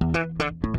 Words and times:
Thank 0.00 0.64
you. 0.64 0.75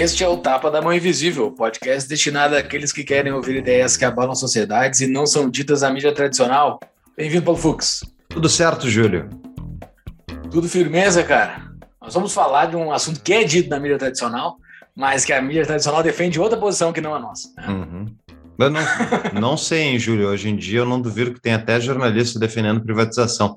Este 0.00 0.24
é 0.24 0.28
o 0.28 0.38
Tapa 0.38 0.70
da 0.70 0.80
Mão 0.80 0.94
Invisível, 0.94 1.52
podcast 1.52 2.08
destinado 2.08 2.56
àqueles 2.56 2.90
que 2.90 3.04
querem 3.04 3.34
ouvir 3.34 3.56
ideias 3.56 3.98
que 3.98 4.04
abalam 4.06 4.34
sociedades 4.34 5.02
e 5.02 5.06
não 5.06 5.26
são 5.26 5.50
ditas 5.50 5.82
na 5.82 5.90
mídia 5.92 6.10
tradicional. 6.10 6.80
Bem-vindo, 7.14 7.44
Paulo 7.44 7.60
Fux. 7.60 8.02
Tudo 8.30 8.48
certo, 8.48 8.88
Júlio? 8.88 9.28
Tudo 10.50 10.70
firmeza, 10.70 11.22
cara. 11.22 11.70
Nós 12.00 12.14
vamos 12.14 12.32
falar 12.32 12.64
de 12.64 12.76
um 12.76 12.90
assunto 12.90 13.20
que 13.20 13.30
é 13.30 13.44
dito 13.44 13.68
na 13.68 13.78
mídia 13.78 13.98
tradicional, 13.98 14.56
mas 14.96 15.26
que 15.26 15.34
a 15.34 15.42
mídia 15.42 15.66
tradicional 15.66 16.02
defende 16.02 16.40
outra 16.40 16.58
posição 16.58 16.94
que 16.94 17.02
não 17.02 17.14
a 17.14 17.18
nossa. 17.18 17.50
Uhum. 17.68 18.06
Eu 18.58 18.70
não, 18.70 18.80
não 19.38 19.56
sei, 19.58 19.82
hein, 19.82 19.98
Júlio. 19.98 20.28
Hoje 20.28 20.48
em 20.48 20.56
dia 20.56 20.78
eu 20.78 20.86
não 20.86 20.98
duvido 20.98 21.34
que 21.34 21.42
tem 21.42 21.52
até 21.52 21.78
jornalista 21.78 22.38
defendendo 22.38 22.82
privatização. 22.82 23.54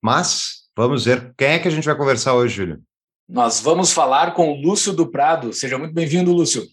Mas 0.00 0.62
vamos 0.74 1.04
ver 1.04 1.34
quem 1.36 1.48
é 1.48 1.58
que 1.58 1.68
a 1.68 1.70
gente 1.70 1.84
vai 1.84 1.94
conversar 1.94 2.32
hoje, 2.32 2.54
Júlio. 2.54 2.80
Nós 3.32 3.60
vamos 3.60 3.94
falar 3.94 4.34
com 4.34 4.52
o 4.52 4.60
Lúcio 4.60 4.92
do 4.92 5.10
Prado. 5.10 5.54
Seja 5.54 5.78
muito 5.78 5.94
bem-vindo, 5.94 6.34
Lúcio. 6.34 6.64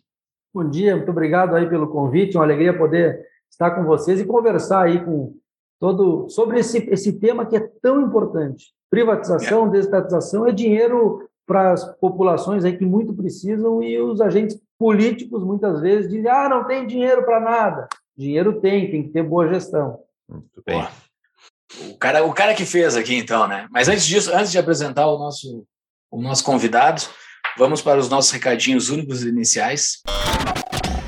Bom 0.54 0.70
dia, 0.70 0.94
muito 0.94 1.10
obrigado 1.10 1.56
aí 1.56 1.70
pelo 1.70 1.88
convite. 1.88 2.36
Uma 2.36 2.44
alegria 2.44 2.78
poder 2.78 3.26
estar 3.50 3.72
com 3.72 3.86
vocês 3.86 4.20
e 4.20 4.26
conversar 4.26 4.84
aí 4.84 5.02
com 5.02 5.38
todo 5.80 6.28
sobre 6.28 6.60
esse, 6.60 6.80
esse 6.90 7.14
tema 7.14 7.46
que 7.46 7.56
é 7.56 7.66
tão 7.82 8.02
importante. 8.02 8.74
Privatização, 8.90 9.68
é. 9.68 9.70
desestatização 9.70 10.46
é 10.46 10.52
dinheiro 10.52 11.30
para 11.48 11.72
as 11.72 11.86
populações 11.96 12.66
aí 12.66 12.78
que 12.78 12.86
muito 12.86 13.14
precisam 13.14 13.82
e 13.82 13.98
os 13.98 14.20
agentes 14.20 14.60
políticos 14.78 15.42
muitas 15.46 15.80
vezes 15.80 16.12
dizem: 16.12 16.30
"Ah, 16.30 16.50
não 16.50 16.66
tem 16.66 16.86
dinheiro 16.86 17.24
para 17.24 17.40
nada". 17.40 17.88
Dinheiro 18.18 18.60
tem, 18.60 18.92
tem 18.92 19.04
que 19.04 19.14
ter 19.14 19.24
boa 19.24 19.48
gestão. 19.48 20.02
Muito 20.28 20.62
bem. 20.66 20.86
O 21.90 21.98
cara, 21.98 22.26
o 22.26 22.34
cara 22.34 22.54
que 22.54 22.66
fez 22.66 22.98
aqui 22.98 23.16
então, 23.16 23.48
né? 23.48 23.66
Mas 23.72 23.88
antes 23.88 24.06
disso, 24.06 24.30
antes 24.36 24.52
de 24.52 24.58
apresentar 24.58 25.08
o 25.08 25.18
nosso 25.18 25.66
o 26.12 26.22
nosso 26.22 26.44
convidado. 26.44 27.04
Vamos 27.58 27.82
para 27.82 28.00
os 28.00 28.10
nossos 28.10 28.32
recadinhos 28.32 28.90
únicos 28.90 29.24
iniciais. 29.24 30.02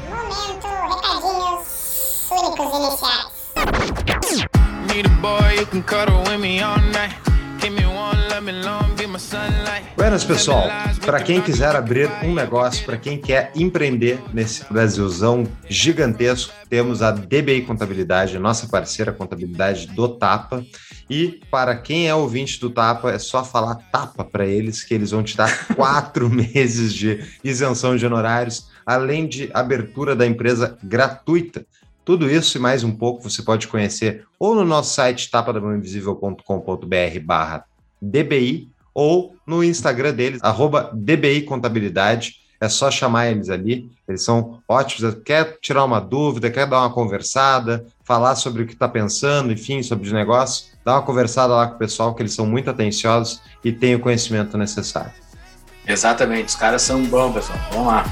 Momento, 0.10 0.68
recadinhos 0.68 2.30
únicos 2.32 2.74
iniciais. 2.76 3.32
Buenas, 9.98 10.24
pessoal. 10.24 10.70
Para 11.06 11.22
quem 11.22 11.42
quiser 11.42 11.76
abrir 11.76 12.10
um 12.24 12.34
negócio, 12.34 12.86
para 12.86 12.98
quem 12.98 13.18
quer 13.18 13.52
empreender 13.56 14.20
nesse 14.34 14.64
Brasilzão 14.72 15.46
gigantesco, 15.68 16.54
temos 16.70 17.02
a 17.02 17.12
DBI 17.12 17.64
Contabilidade, 17.64 18.40
nossa 18.40 18.68
parceira 18.68 19.12
contabilidade 19.12 19.88
do 19.88 20.08
Tapa. 20.08 20.64
E 21.10 21.42
para 21.52 21.76
quem 21.76 22.08
é 22.08 22.16
ouvinte 22.16 22.58
do 22.60 22.70
Tapa, 22.70 23.12
é 23.12 23.20
só 23.20 23.44
falar 23.44 23.76
Tapa 23.92 24.24
para 24.24 24.46
eles, 24.46 24.82
que 24.82 24.94
eles 24.94 25.12
vão 25.12 25.24
te 25.24 25.36
dar 25.36 25.68
quatro 25.76 26.30
meses 26.30 26.94
de 26.94 27.20
isenção 27.44 27.98
de 27.98 28.06
honorários, 28.06 28.70
além 28.86 29.28
de 29.28 29.50
abertura 29.54 30.16
da 30.16 30.26
empresa 30.26 30.78
gratuita. 30.82 31.66
Tudo 32.06 32.32
isso 32.32 32.58
e 32.58 32.62
mais 32.62 32.84
um 32.84 32.92
pouco 32.92 33.30
você 33.30 33.44
pode 33.44 33.68
conhecer 33.68 34.26
ou 34.40 34.56
no 34.56 34.64
nosso 34.64 34.94
site 34.94 35.30
tapadamãoinvisível.com.br 35.30 37.20
barra 37.24 37.66
DBI 38.02 38.71
ou 38.94 39.36
no 39.46 39.64
Instagram 39.64 40.14
deles, 40.14 40.40
arroba 40.44 40.92
DBI 40.94 41.44
Contabilidade. 41.44 42.42
É 42.60 42.70
só 42.70 42.92
chamar 42.92 43.32
eles 43.32 43.50
ali, 43.50 43.90
eles 44.08 44.24
são 44.24 44.60
ótimos. 44.68 45.16
Quer 45.26 45.58
tirar 45.60 45.84
uma 45.84 46.00
dúvida, 46.00 46.52
quer 46.52 46.68
dar 46.68 46.82
uma 46.82 46.94
conversada, 46.94 47.84
falar 48.04 48.36
sobre 48.36 48.62
o 48.62 48.68
que 48.68 48.74
está 48.74 48.88
pensando, 48.88 49.52
enfim, 49.52 49.82
sobre 49.82 50.08
o 50.08 50.14
negócio, 50.14 50.66
dá 50.86 50.94
uma 50.94 51.02
conversada 51.02 51.56
lá 51.56 51.66
com 51.66 51.76
o 51.76 51.80
pessoal, 51.80 52.14
que 52.14 52.22
eles 52.22 52.36
são 52.36 52.46
muito 52.46 52.70
atenciosos 52.70 53.42
e 53.64 53.72
têm 53.72 53.96
o 53.96 54.00
conhecimento 54.00 54.60
necessário. 54.60 55.12
Exatamente, 55.88 56.50
os 56.50 56.56
caras 56.56 56.84
são 56.84 57.04
bons, 57.04 57.34
pessoal. 57.34 57.58
Vamos 57.72 57.88
lá. 57.88 58.06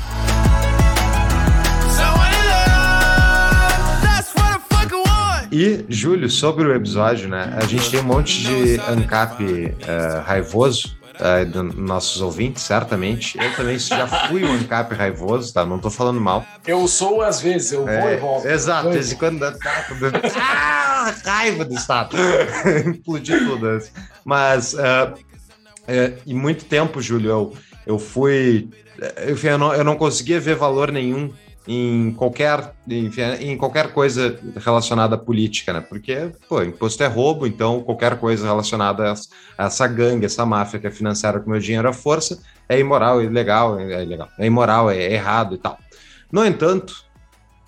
E, 5.52 5.86
Júlio, 5.90 6.30
sobre 6.30 6.68
o 6.68 6.76
episódio, 6.76 7.28
né? 7.28 7.52
A 7.56 7.66
gente 7.66 7.90
tem 7.90 8.00
um 8.00 8.04
monte 8.04 8.42
de 8.42 8.80
ANCAP 8.82 9.44
uh, 9.44 10.22
raivoso 10.24 10.96
uh, 11.16 11.46
dos 11.46 11.76
nossos 11.76 12.22
ouvintes, 12.22 12.62
certamente. 12.62 13.36
Eu 13.38 13.56
também 13.56 13.80
já 13.80 14.08
fui 14.28 14.44
um 14.44 14.54
ANCAP 14.54 14.94
raivoso, 14.94 15.52
tá? 15.52 15.66
Não 15.66 15.80
tô 15.80 15.90
falando 15.90 16.22
mal. 16.22 16.46
Eu 16.68 16.88
sou, 16.88 17.22
às 17.22 17.42
vezes, 17.42 17.72
eu 17.72 17.88
é, 17.90 18.00
vou 18.00 18.12
e 18.12 18.18
volto. 18.18 18.48
Exato, 18.48 19.00
de 19.00 19.16
quando 19.16 19.40
dá 19.40 19.56
ah, 20.40 21.16
raiva 21.26 21.66
do 21.66 21.74
Estado. 21.74 22.16
Implodir 22.86 23.40
tudo. 23.40 23.80
Mas, 24.24 24.74
uh, 24.74 25.18
é, 25.88 26.14
em 26.28 26.36
muito 26.36 26.66
tempo, 26.66 27.02
Júlio, 27.02 27.30
eu, 27.30 27.54
eu 27.88 27.98
fui. 27.98 28.70
Enfim, 29.28 29.48
eu 29.48 29.58
não, 29.58 29.74
eu 29.74 29.84
não 29.84 29.96
conseguia 29.96 30.40
ver 30.40 30.56
valor 30.56 30.92
nenhum 30.92 31.34
em 31.68 32.12
qualquer, 32.14 32.74
enfim, 32.88 33.22
em 33.42 33.58
qualquer 33.58 33.92
coisa 33.94 34.40
relacionada 34.58 35.16
à 35.16 35.18
política, 35.18 35.74
né? 35.74 35.82
Porque, 35.82 36.32
pô, 36.48 36.64
imposto 36.64 37.04
é 37.04 37.08
roubo, 37.08 37.46
então 37.46 37.82
qualquer 37.82 38.18
coisa 38.18 38.46
relacionada 38.46 39.14
a 39.58 39.66
essa 39.66 39.88
gangue, 39.88 40.26
essa 40.26 40.46
máfia 40.46 40.80
que 40.80 40.88
é 40.88 40.92
financiada 40.92 41.40
com 41.40 41.52
meu 41.52 41.60
dinheiro 41.60 41.88
à 41.88 41.94
força 41.94 42.42
é 42.68 42.80
imoral, 42.80 43.22
é 43.22 43.26
ilegal, 43.26 43.80
é 43.80 44.04
ilegal, 44.04 44.30
é 44.38 44.46
imoral, 44.46 44.90
é 44.90 45.14
errado 45.14 45.56
e 45.56 45.58
tal. 45.58 45.78
No 46.32 46.46
entanto, 46.46 47.06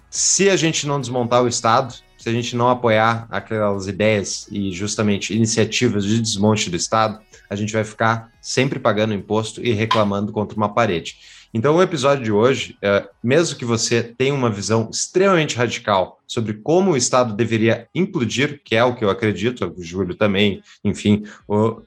se 0.09 0.49
a 0.49 0.55
gente 0.55 0.85
não 0.85 0.99
desmontar 0.99 1.43
o 1.43 1.47
Estado, 1.47 1.93
se 2.17 2.29
a 2.29 2.31
gente 2.31 2.55
não 2.55 2.69
apoiar 2.69 3.27
aquelas 3.31 3.87
ideias 3.87 4.47
e 4.51 4.71
justamente 4.71 5.35
iniciativas 5.35 6.03
de 6.05 6.21
desmonte 6.21 6.69
do 6.69 6.75
Estado, 6.75 7.19
a 7.49 7.55
gente 7.55 7.73
vai 7.73 7.83
ficar 7.83 8.29
sempre 8.39 8.77
pagando 8.79 9.13
imposto 9.13 9.59
e 9.65 9.73
reclamando 9.73 10.31
contra 10.31 10.55
uma 10.55 10.71
parede. 10.71 11.17
Então, 11.53 11.75
o 11.75 11.81
episódio 11.81 12.23
de 12.23 12.31
hoje, 12.31 12.77
é, 12.81 13.07
mesmo 13.21 13.57
que 13.57 13.65
você 13.65 14.01
tenha 14.01 14.33
uma 14.33 14.49
visão 14.49 14.89
extremamente 14.91 15.57
radical 15.57 16.19
sobre 16.25 16.53
como 16.53 16.91
o 16.91 16.97
Estado 16.97 17.33
deveria 17.33 17.87
implodir, 17.93 18.61
que 18.63 18.75
é 18.75 18.83
o 18.83 18.95
que 18.95 19.03
eu 19.03 19.09
acredito, 19.09 19.73
o 19.77 19.83
Júlio 19.83 20.15
também, 20.15 20.63
enfim, 20.83 21.23
o, 21.47 21.81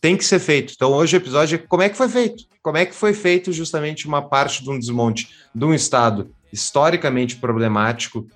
tem 0.00 0.16
que 0.16 0.24
ser 0.24 0.38
feito. 0.38 0.72
Então, 0.74 0.92
hoje 0.92 1.16
o 1.16 1.18
episódio 1.18 1.56
é 1.56 1.58
como 1.58 1.82
é 1.82 1.88
que 1.88 1.96
foi 1.96 2.08
feito? 2.08 2.44
Como 2.62 2.76
é 2.76 2.86
que 2.86 2.94
foi 2.94 3.12
feito 3.12 3.52
justamente 3.52 4.06
uma 4.06 4.22
parte 4.22 4.62
de 4.62 4.70
um 4.70 4.78
desmonte 4.78 5.28
de 5.54 5.64
um 5.64 5.74
Estado 5.74 6.30
historicamente 6.52 7.36
problemático, 7.36 8.26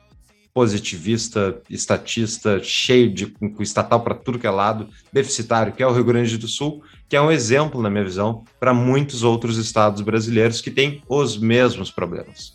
positivista, 0.53 1.61
estatista, 1.69 2.62
cheio 2.62 3.12
de 3.12 3.34
estatal 3.59 4.00
para 4.00 4.15
tudo 4.15 4.39
que 4.39 4.47
é 4.47 4.50
lado, 4.50 4.89
deficitário, 5.12 5.73
que 5.73 5.83
é 5.83 5.87
o 5.87 5.93
Rio 5.93 6.05
Grande 6.05 6.39
do 6.39 6.47
Sul, 6.47 6.83
que 7.14 7.19
é 7.19 7.20
um 7.20 7.30
exemplo, 7.30 7.80
na 7.80 7.88
minha 7.88 8.02
visão, 8.02 8.42
para 8.58 8.75
muitos 8.75 9.22
outros 9.22 9.56
estados 9.56 10.00
brasileiros 10.00 10.60
que 10.60 10.69
têm 10.69 11.00
os 11.08 11.38
mesmos 11.38 11.88
problemas. 11.88 12.54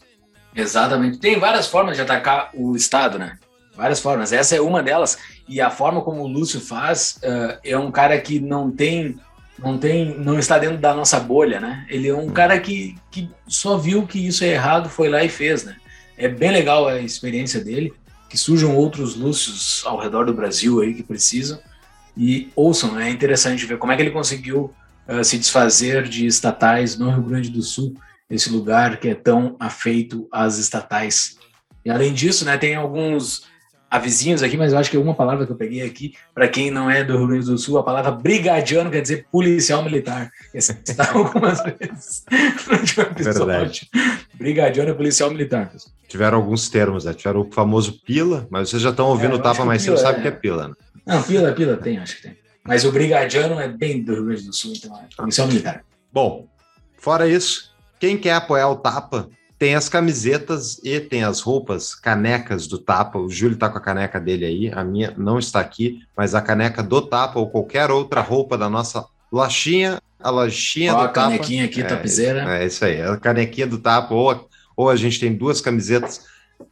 Exatamente. 0.54 1.18
Tem 1.18 1.40
várias 1.40 1.66
formas 1.66 1.96
de 1.96 2.02
atacar 2.02 2.50
o 2.54 2.76
Estado, 2.76 3.18
né? 3.18 3.38
Várias 3.74 4.02
formas. 4.02 4.34
Essa 4.34 4.58
é 4.58 4.60
uma 4.60 4.84
delas. 4.84 5.18
E 5.48 5.62
a 5.62 5.70
forma 5.70 6.02
como 6.02 6.24
o 6.24 6.28
Lúcio 6.28 6.60
faz 6.60 7.22
uh, 7.24 7.58
é 7.64 7.78
um 7.78 7.90
cara 7.90 8.20
que 8.20 8.42
não 8.42 8.70
tem, 8.70 9.18
não 9.58 9.78
tem, 9.78 10.20
não 10.20 10.38
está 10.38 10.60
dentro 10.60 10.78
da 10.78 10.94
nossa 10.94 11.22
bolha, 11.22 11.62
né? 11.62 11.86
Ele 11.88 12.10
é 12.10 12.14
um 12.14 12.30
cara 12.30 12.60
que, 12.60 12.98
que 13.10 13.32
só 13.48 13.78
viu 13.78 14.06
que 14.06 14.28
isso 14.28 14.44
é 14.44 14.48
errado, 14.48 14.90
foi 14.90 15.08
lá 15.08 15.24
e 15.24 15.30
fez, 15.30 15.64
né? 15.64 15.78
É 16.18 16.28
bem 16.28 16.52
legal 16.52 16.86
a 16.86 17.00
experiência 17.00 17.64
dele, 17.64 17.94
que 18.28 18.38
surjam 18.38 18.76
outros 18.76 19.16
Lúcios 19.16 19.84
ao 19.86 19.98
redor 19.98 20.26
do 20.26 20.34
Brasil 20.34 20.82
aí 20.82 20.94
que 20.94 21.02
precisam. 21.02 21.58
E 22.22 22.52
ouçam, 22.54 23.00
é 23.00 23.10
interessante 23.10 23.66
ver 23.66 23.78
como 23.78 23.94
é 23.94 23.96
que 23.96 24.02
ele 24.02 24.12
conseguiu 24.12 24.74
uh, 25.08 25.24
se 25.24 25.38
desfazer 25.38 26.04
de 26.04 26.28
estatais 26.28 26.98
no 26.98 27.10
Rio 27.10 27.24
Grande 27.24 27.50
do 27.50 27.62
Sul, 27.62 27.96
esse 28.30 28.50
lugar 28.52 28.98
que 28.98 29.08
é 29.08 29.16
tão 29.16 29.56
afeito 29.58 30.28
às 30.30 30.58
estatais. 30.58 31.38
E 31.86 31.90
além 31.90 32.14
disso, 32.14 32.44
né, 32.44 32.58
tem 32.58 32.76
alguns 32.76 33.48
avizinhos 33.90 34.44
aqui, 34.44 34.58
mas 34.58 34.74
eu 34.74 34.80
acho 34.80 34.92
que 34.92 34.98
é 34.98 35.00
uma 35.00 35.16
palavra 35.16 35.46
que 35.46 35.52
eu 35.54 35.56
peguei 35.56 35.82
aqui, 35.82 36.14
para 36.36 36.50
quem 36.50 36.70
não 36.70 36.92
é 36.92 37.06
do 37.06 37.18
Rio 37.18 37.28
Grande 37.28 37.46
do 37.46 37.58
Sul, 37.58 37.78
a 37.78 37.84
palavra 37.84 38.12
brigadiano 38.12 38.92
quer 38.92 39.02
dizer 39.02 39.26
policial 39.32 39.82
militar. 39.82 40.30
Está 40.54 41.12
algumas 41.14 41.64
vezes 41.64 42.26
Verdade. 43.16 43.90
Brigadiano 44.36 44.90
é 44.90 44.94
policial 44.94 45.32
militar. 45.32 45.72
Tiveram 46.10 46.38
alguns 46.38 46.70
termos, 46.70 47.06
né? 47.06 47.14
Tiveram 47.14 47.42
o 47.42 47.52
famoso 47.52 48.02
pila, 48.06 48.46
mas 48.52 48.70
vocês 48.70 48.82
já 48.82 48.90
estão 48.90 49.08
ouvindo 49.08 49.34
é, 49.34 49.36
o 49.36 49.40
tapa, 49.40 49.64
mas 49.64 49.82
você 49.82 49.90
não 49.90 49.98
sabe 49.98 50.20
o 50.20 50.22
que 50.22 50.28
é 50.28 50.32
pila, 50.32 50.68
né? 50.68 50.74
Não, 51.10 51.24
pila, 51.24 51.52
pila 51.52 51.76
tem, 51.78 51.98
acho 51.98 52.18
que 52.18 52.22
tem. 52.24 52.38
Mas 52.64 52.86
o 52.86 52.92
brigadiano 52.92 53.60
é 53.60 53.68
bem 53.68 54.04
do 54.04 54.14
Rio 54.14 54.26
Grande 54.26 54.44
do 54.44 54.54
Sul, 54.56 54.74
então 54.76 54.96
é 54.98 55.08
policial 55.16 55.48
militar. 55.48 55.84
Bom, 56.14 56.48
fora 56.98 57.28
isso, 57.28 57.72
quem 58.00 58.18
quer 58.18 58.34
apoiar 58.34 58.70
o 58.70 58.76
Tapa 58.78 59.30
tem 59.58 59.76
as 59.76 59.90
camisetas 59.90 60.80
e 60.84 61.00
tem 61.00 61.24
as 61.24 61.42
roupas, 61.42 61.94
canecas 61.96 62.68
do 62.68 62.78
Tapa. 62.78 63.18
O 63.20 63.30
Júlio 63.30 63.58
tá 63.58 63.70
com 63.70 63.78
a 63.78 63.82
caneca 63.82 64.20
dele 64.20 64.46
aí, 64.46 64.72
a 64.74 64.84
minha 64.84 65.14
não 65.18 65.38
está 65.40 65.60
aqui, 65.60 66.00
mas 66.16 66.34
a 66.36 66.42
caneca 66.42 66.82
do 66.84 67.02
Tapa 67.02 67.40
ou 67.40 67.50
qualquer 67.50 67.92
outra 67.92 68.22
roupa 68.22 68.58
da 68.58 68.70
nossa 68.70 69.06
lojinha, 69.32 70.00
a 70.22 70.30
lojinha 70.30 70.94
Ó, 70.94 70.98
do 71.00 71.04
a 71.04 71.08
Tapa. 71.08 71.22
canequinha 71.32 71.66
aqui, 71.66 71.82
é, 71.82 71.84
tapizeira. 71.86 72.58
É 72.62 72.66
isso 72.66 72.86
aí, 72.86 73.02
a 73.02 73.18
canequinha 73.18 73.68
do 73.68 73.78
Tapa, 73.80 74.14
ou, 74.14 74.32
a- 74.32 74.46
ou 74.78 74.90
a 74.90 74.96
gente 74.96 75.20
tem 75.20 75.36
duas 75.36 75.60
camisetas 75.60 76.22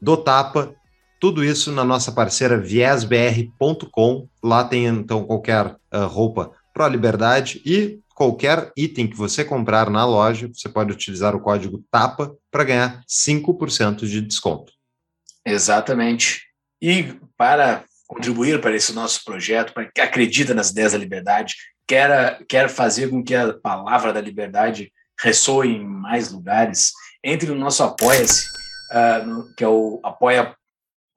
do 0.01 0.16
Tapa. 0.16 0.74
Tudo 1.19 1.44
isso 1.44 1.72
na 1.72 1.84
nossa 1.84 2.12
parceira 2.12 2.58
viesbr.com. 2.60 4.28
Lá 4.44 4.64
tem 4.64 4.86
então 4.86 5.24
qualquer 5.24 5.75
ah, 5.92 6.06
roupa 6.06 6.52
Pro 6.74 6.88
Liberdade 6.88 7.62
e 7.66 8.00
qualquer 8.14 8.72
item 8.75 9.08
que 9.08 9.16
você 9.16 9.44
comprar 9.46 9.90
na 9.90 10.06
loja, 10.06 10.50
você 10.54 10.68
pode 10.68 10.92
utilizar 10.92 11.36
o 11.36 11.40
código 11.40 11.84
TAPA 11.92 12.36
para 12.52 12.64
ganhar 12.64 13.04
5% 13.08 14.08
de 14.08 14.22
desconto. 14.22 14.72
Exatamente. 15.46 16.44
E 16.81 17.16
para 17.38 17.84
contribuir 18.08 18.60
para 18.62 18.75
esse 18.75 18.94
nosso 18.94 19.24
projeto, 19.24 19.74
para 19.74 19.90
quem 19.92 20.04
acredita 20.04 20.54
nas 20.54 20.69
ideias 20.72 20.94
da 20.94 20.98
liberdade, 20.98 21.56
quer, 21.88 22.44
quer 22.48 22.69
fazer 22.69 23.10
com 23.10 23.24
que 23.24 23.36
a 23.36 23.54
palavra 23.54 24.12
da 24.14 24.22
liberdade 24.22 24.92
ressoe 25.19 25.75
em 25.75 25.84
mais 25.86 26.31
lugares, 26.31 26.92
entre 27.24 27.48
no 27.50 27.56
nosso 27.56 27.84
Apoia-se, 27.84 28.46
no- 29.25 29.54
que 29.56 29.64
é 29.64 29.68
o 29.68 30.00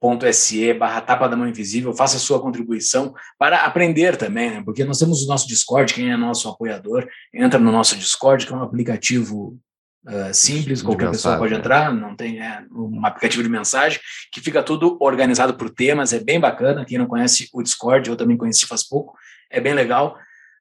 apoia.se 0.01 0.73
barra 0.73 1.01
tapa 1.01 1.27
da 1.27 1.35
mão 1.35 1.47
invisível, 1.47 1.93
faça 1.93 2.17
a 2.17 2.19
sua 2.19 2.41
contribuição 2.41 3.13
para 3.37 3.65
aprender 3.65 4.17
também, 4.17 4.49
né? 4.49 4.61
porque 4.65 4.83
nós 4.83 4.97
temos 4.97 5.23
o 5.23 5.27
nosso 5.27 5.47
Discord, 5.47 5.93
quem 5.93 6.11
é 6.11 6.17
nosso 6.17 6.49
apoiador, 6.49 7.07
entra 7.33 7.59
no 7.59 7.71
nosso 7.71 7.95
Discord, 7.95 8.45
que 8.45 8.53
é 8.53 8.55
um 8.55 8.63
aplicativo 8.63 9.59
ah, 10.05 10.33
simples, 10.33 10.81
qualquer 10.81 11.11
pessoa 11.11 11.35
mensagem, 11.35 11.39
pode 11.39 11.53
né? 11.53 11.59
entrar, 11.59 11.93
não 11.93 12.15
tem 12.15 12.41
é, 12.41 12.63
um 12.71 13.05
aplicativo 13.05 13.43
de 13.43 13.49
mensagem, 13.49 13.99
que 14.31 14.41
fica 14.41 14.63
tudo 14.63 14.97
organizado 14.99 15.53
por 15.53 15.69
temas, 15.69 16.11
é 16.11 16.19
bem 16.19 16.39
bacana. 16.39 16.85
Quem 16.85 16.97
não 16.97 17.05
conhece 17.05 17.47
o 17.53 17.61
Discord, 17.61 18.09
eu 18.09 18.15
também 18.15 18.35
conheci 18.35 18.65
faz 18.65 18.83
pouco, 18.83 19.15
é 19.49 19.61
bem 19.61 19.73
legal. 19.73 20.17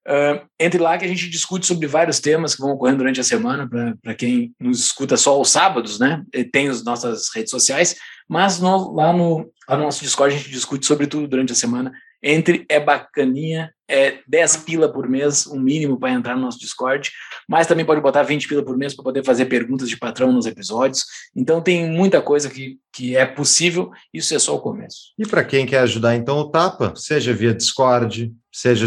Uh, 0.08 0.40
entre 0.58 0.80
lá 0.80 0.96
que 0.96 1.04
a 1.04 1.08
gente 1.08 1.28
discute 1.28 1.66
sobre 1.66 1.86
vários 1.86 2.20
temas 2.20 2.54
que 2.54 2.60
vão 2.62 2.72
ocorrendo 2.72 2.98
durante 2.98 3.20
a 3.20 3.24
semana, 3.24 3.68
para 4.02 4.14
quem 4.14 4.54
nos 4.58 4.80
escuta 4.80 5.16
só 5.16 5.32
aos 5.32 5.50
sábados, 5.50 5.98
né? 5.98 6.22
Tem 6.52 6.68
as 6.68 6.82
nossas 6.82 7.28
redes 7.34 7.50
sociais, 7.50 7.96
mas 8.28 8.58
no- 8.58 8.94
lá, 8.94 9.12
no, 9.12 9.50
lá 9.68 9.76
no 9.76 9.84
nosso 9.84 10.02
Discord 10.02 10.34
a 10.34 10.38
gente 10.38 10.50
discute 10.50 10.86
sobre 10.86 11.06
tudo 11.06 11.28
durante 11.28 11.52
a 11.52 11.56
semana. 11.56 11.92
Entre 12.22 12.66
é 12.68 12.78
bacaninha, 12.78 13.72
é 13.88 14.18
10 14.28 14.58
pila 14.58 14.92
por 14.92 15.08
mês, 15.08 15.46
um 15.46 15.58
mínimo 15.58 15.98
para 15.98 16.12
entrar 16.12 16.36
no 16.36 16.42
nosso 16.42 16.58
Discord, 16.58 17.10
mas 17.48 17.66
também 17.66 17.84
pode 17.84 18.00
botar 18.00 18.22
20 18.22 18.46
pila 18.46 18.62
por 18.62 18.76
mês 18.76 18.94
para 18.94 19.02
poder 19.02 19.24
fazer 19.24 19.46
perguntas 19.46 19.88
de 19.88 19.96
patrão 19.96 20.30
nos 20.30 20.44
episódios. 20.46 21.04
Então 21.34 21.62
tem 21.62 21.90
muita 21.90 22.20
coisa 22.20 22.50
que, 22.50 22.78
que 22.92 23.16
é 23.16 23.24
possível, 23.24 23.90
isso 24.12 24.34
é 24.34 24.38
só 24.38 24.54
o 24.54 24.60
começo. 24.60 25.12
E 25.18 25.26
para 25.26 25.42
quem 25.44 25.64
quer 25.66 25.80
ajudar 25.80 26.14
então 26.14 26.38
o 26.38 26.50
Tapa, 26.50 26.92
seja 26.94 27.32
via 27.32 27.54
Discord, 27.54 28.32
seja, 28.52 28.86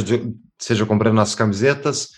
seja 0.63 0.85
comprando 0.85 1.15
nossas 1.15 1.35
camisetas, 1.35 2.09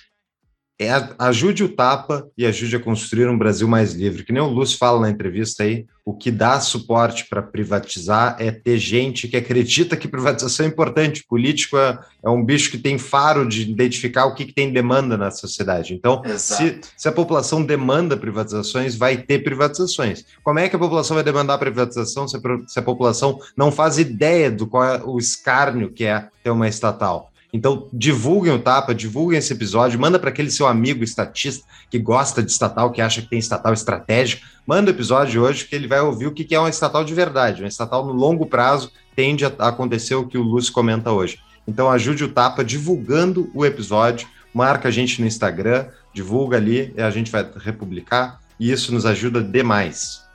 é, 0.79 0.89
ajude 1.17 1.63
o 1.63 1.69
Tapa 1.69 2.27
e 2.37 2.45
ajude 2.45 2.75
a 2.75 2.79
construir 2.79 3.29
um 3.29 3.37
Brasil 3.37 3.67
mais 3.67 3.93
livre. 3.93 4.25
Que 4.25 4.33
nem 4.33 4.41
o 4.41 4.49
Lúcio 4.49 4.77
fala 4.77 4.99
na 4.99 5.09
entrevista 5.09 5.63
aí, 5.63 5.85
o 6.03 6.13
que 6.13 6.29
dá 6.29 6.59
suporte 6.59 7.27
para 7.29 7.41
privatizar 7.41 8.35
é 8.39 8.51
ter 8.51 8.77
gente 8.77 9.27
que 9.29 9.37
acredita 9.37 9.95
que 9.95 10.07
privatização 10.07 10.65
é 10.65 10.69
importante. 10.69 11.23
Político 11.27 11.77
é, 11.77 11.97
é 12.21 12.29
um 12.29 12.43
bicho 12.43 12.69
que 12.69 12.77
tem 12.77 12.97
faro 12.97 13.47
de 13.47 13.71
identificar 13.71 14.25
o 14.25 14.35
que, 14.35 14.45
que 14.45 14.53
tem 14.53 14.71
demanda 14.71 15.17
na 15.17 15.31
sociedade. 15.31 15.93
Então, 15.93 16.21
se, 16.37 16.81
se 16.97 17.07
a 17.07 17.11
população 17.11 17.63
demanda 17.63 18.17
privatizações, 18.17 18.95
vai 18.95 19.15
ter 19.15 19.45
privatizações. 19.45 20.25
Como 20.43 20.59
é 20.59 20.67
que 20.67 20.75
a 20.75 20.79
população 20.79 21.15
vai 21.15 21.23
demandar 21.23 21.57
privatização 21.57 22.27
se 22.27 22.35
a, 22.35 22.39
se 22.67 22.77
a 22.77 22.83
população 22.83 23.39
não 23.55 23.71
faz 23.71 23.97
ideia 23.97 24.51
do 24.51 24.67
qual 24.67 24.83
é 24.83 25.01
o 25.05 25.17
escárnio 25.17 25.89
que 25.89 26.03
é 26.03 26.27
ter 26.43 26.49
uma 26.49 26.67
estatal? 26.67 27.31
Então, 27.55 27.87
divulguem 27.93 28.51
o 28.51 28.59
Tapa, 28.59 28.93
divulguem 28.93 29.39
esse 29.39 29.53
episódio, 29.53 29.97
manda 29.97 30.19
para 30.19 30.29
aquele 30.29 30.51
seu 30.51 30.67
amigo 30.67 31.05
estatista 31.05 31.65
que 31.89 31.97
gosta 31.97 32.43
de 32.43 32.51
estatal, 32.51 32.91
que 32.91 33.01
acha 33.01 33.21
que 33.21 33.29
tem 33.29 33.39
estatal 33.39 33.71
estratégico, 33.71 34.45
manda 34.67 34.91
o 34.91 34.93
episódio 34.93 35.41
hoje 35.41 35.63
que 35.63 35.73
ele 35.73 35.87
vai 35.87 36.01
ouvir 36.01 36.27
o 36.27 36.33
que 36.33 36.53
é 36.53 36.59
uma 36.59 36.69
estatal 36.69 37.05
de 37.05 37.13
verdade. 37.13 37.61
Uma 37.61 37.69
estatal 37.69 38.05
no 38.05 38.11
longo 38.11 38.45
prazo 38.45 38.91
tende 39.15 39.45
a 39.45 39.47
acontecer 39.69 40.15
o 40.15 40.27
que 40.27 40.37
o 40.37 40.43
Lúcio 40.43 40.73
comenta 40.73 41.13
hoje. 41.13 41.39
Então, 41.65 41.89
ajude 41.89 42.25
o 42.25 42.29
Tapa 42.29 42.61
divulgando 42.61 43.49
o 43.53 43.65
episódio, 43.65 44.27
marca 44.53 44.89
a 44.89 44.91
gente 44.91 45.21
no 45.21 45.27
Instagram, 45.27 45.87
divulga 46.13 46.57
ali, 46.57 46.93
e 46.97 47.01
a 47.01 47.09
gente 47.09 47.31
vai 47.31 47.49
republicar, 47.55 48.41
e 48.59 48.69
isso 48.69 48.93
nos 48.93 49.05
ajuda 49.05 49.41
demais. 49.41 50.25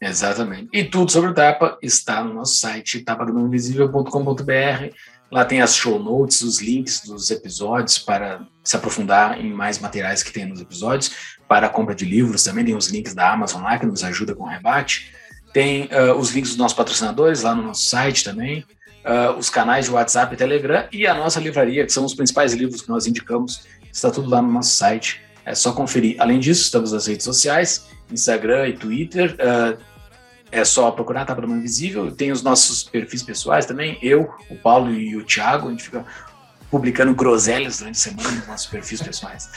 Exatamente. 0.00 0.68
E 0.72 0.84
tudo 0.84 1.10
sobre 1.10 1.30
o 1.30 1.34
Tapa 1.34 1.76
está 1.82 2.22
no 2.22 2.34
nosso 2.34 2.54
site, 2.54 3.00
tapadomaninvisível.com.br. 3.00 4.94
Lá 5.30 5.44
tem 5.44 5.60
as 5.60 5.74
show 5.74 5.98
notes, 5.98 6.40
os 6.42 6.60
links 6.60 7.00
dos 7.00 7.30
episódios 7.30 7.98
para 7.98 8.46
se 8.62 8.76
aprofundar 8.76 9.40
em 9.40 9.52
mais 9.52 9.78
materiais 9.78 10.22
que 10.22 10.32
tem 10.32 10.46
nos 10.46 10.60
episódios. 10.60 11.10
Para 11.48 11.66
a 11.66 11.70
compra 11.70 11.94
de 11.94 12.04
livros 12.04 12.44
também 12.44 12.64
tem 12.64 12.76
os 12.76 12.88
links 12.88 13.14
da 13.14 13.32
Amazon 13.32 13.62
lá 13.62 13.78
que 13.78 13.86
nos 13.86 14.04
ajuda 14.04 14.34
com 14.34 14.44
o 14.44 14.48
rebate. 14.48 15.12
Tem 15.52 15.88
ah, 15.90 16.14
os 16.14 16.30
links 16.30 16.50
dos 16.50 16.58
nossos 16.58 16.76
patrocinadores 16.76 17.42
lá 17.42 17.54
no 17.54 17.62
nosso 17.62 17.84
site 17.84 18.22
também. 18.22 18.64
ah, 19.04 19.34
os 19.36 19.50
canais 19.50 19.86
de 19.86 19.90
WhatsApp 19.90 20.34
e 20.34 20.36
Telegram 20.36 20.86
e 20.92 21.06
a 21.06 21.14
nossa 21.14 21.40
livraria, 21.40 21.84
que 21.84 21.92
são 21.92 22.04
os 22.04 22.14
principais 22.14 22.52
livros 22.52 22.82
que 22.82 22.88
nós 22.88 23.06
indicamos. 23.06 23.66
Está 23.92 24.10
tudo 24.10 24.28
lá 24.30 24.40
no 24.40 24.50
nosso 24.50 24.76
site. 24.76 25.20
É 25.44 25.54
só 25.54 25.72
conferir. 25.72 26.16
Além 26.20 26.38
disso, 26.38 26.62
estamos 26.62 26.92
nas 26.92 27.06
redes 27.06 27.24
sociais, 27.24 27.86
Instagram 28.12 28.68
e 28.68 28.72
Twitter. 28.74 29.36
ah, 29.40 29.76
é 30.50 30.64
só 30.64 30.90
procurar 30.90 31.24
Tapa 31.24 31.42
da 31.42 31.46
Mão 31.46 31.58
Invisível. 31.58 32.10
Tem 32.10 32.30
os 32.30 32.42
nossos 32.42 32.82
perfis 32.82 33.22
pessoais 33.22 33.66
também. 33.66 33.98
Eu, 34.02 34.32
o 34.50 34.56
Paulo 34.56 34.92
e 34.92 35.16
o 35.16 35.24
Thiago. 35.24 35.68
A 35.68 35.70
gente 35.70 35.84
fica 35.84 36.04
publicando 36.70 37.14
groselhas 37.14 37.78
durante 37.78 37.96
a 37.96 38.00
semana 38.00 38.30
nos 38.30 38.46
nossos 38.46 38.66
perfis 38.66 39.02
pessoais. 39.02 39.48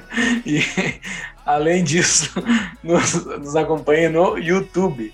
e, 0.44 0.62
além 1.44 1.82
disso, 1.84 2.32
nos, 2.82 3.24
nos 3.24 3.56
acompanha 3.56 4.08
no 4.08 4.38
YouTube. 4.38 5.12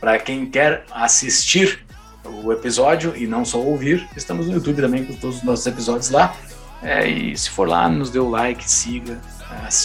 Para 0.00 0.18
quem 0.18 0.46
quer 0.46 0.84
assistir 0.90 1.84
o 2.24 2.52
episódio 2.52 3.16
e 3.16 3.26
não 3.26 3.44
só 3.44 3.58
ouvir, 3.58 4.06
estamos 4.16 4.46
no 4.46 4.54
YouTube 4.54 4.80
também 4.80 5.04
com 5.04 5.14
todos 5.14 5.38
os 5.38 5.42
nossos 5.42 5.66
episódios 5.66 6.10
lá. 6.10 6.36
É, 6.82 7.08
e 7.08 7.36
se 7.36 7.48
for 7.48 7.66
lá, 7.66 7.88
nos 7.88 8.10
dê 8.10 8.18
o 8.18 8.28
like, 8.28 8.70
siga, 8.70 9.18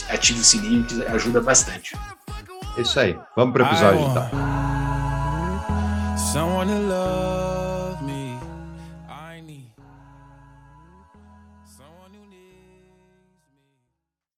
ative 0.09 0.41
o 0.41 0.43
sininho, 0.43 0.83
que 0.83 1.05
ajuda 1.05 1.39
bastante. 1.39 1.95
É 2.79 2.81
isso 2.81 2.97
aí. 2.97 3.19
Vamos 3.35 3.51
para 3.51 3.63
o 3.63 3.67
episódio 3.67 3.99
então. 3.99 4.29
Someone 6.31 6.71
to 6.71 6.79
love 6.79 8.03
me. 8.05 8.39
I 9.09 9.41
need 9.41 9.65
someone 11.65 12.15
who 12.15 12.25
needs 12.25 12.87
me. 13.11 13.59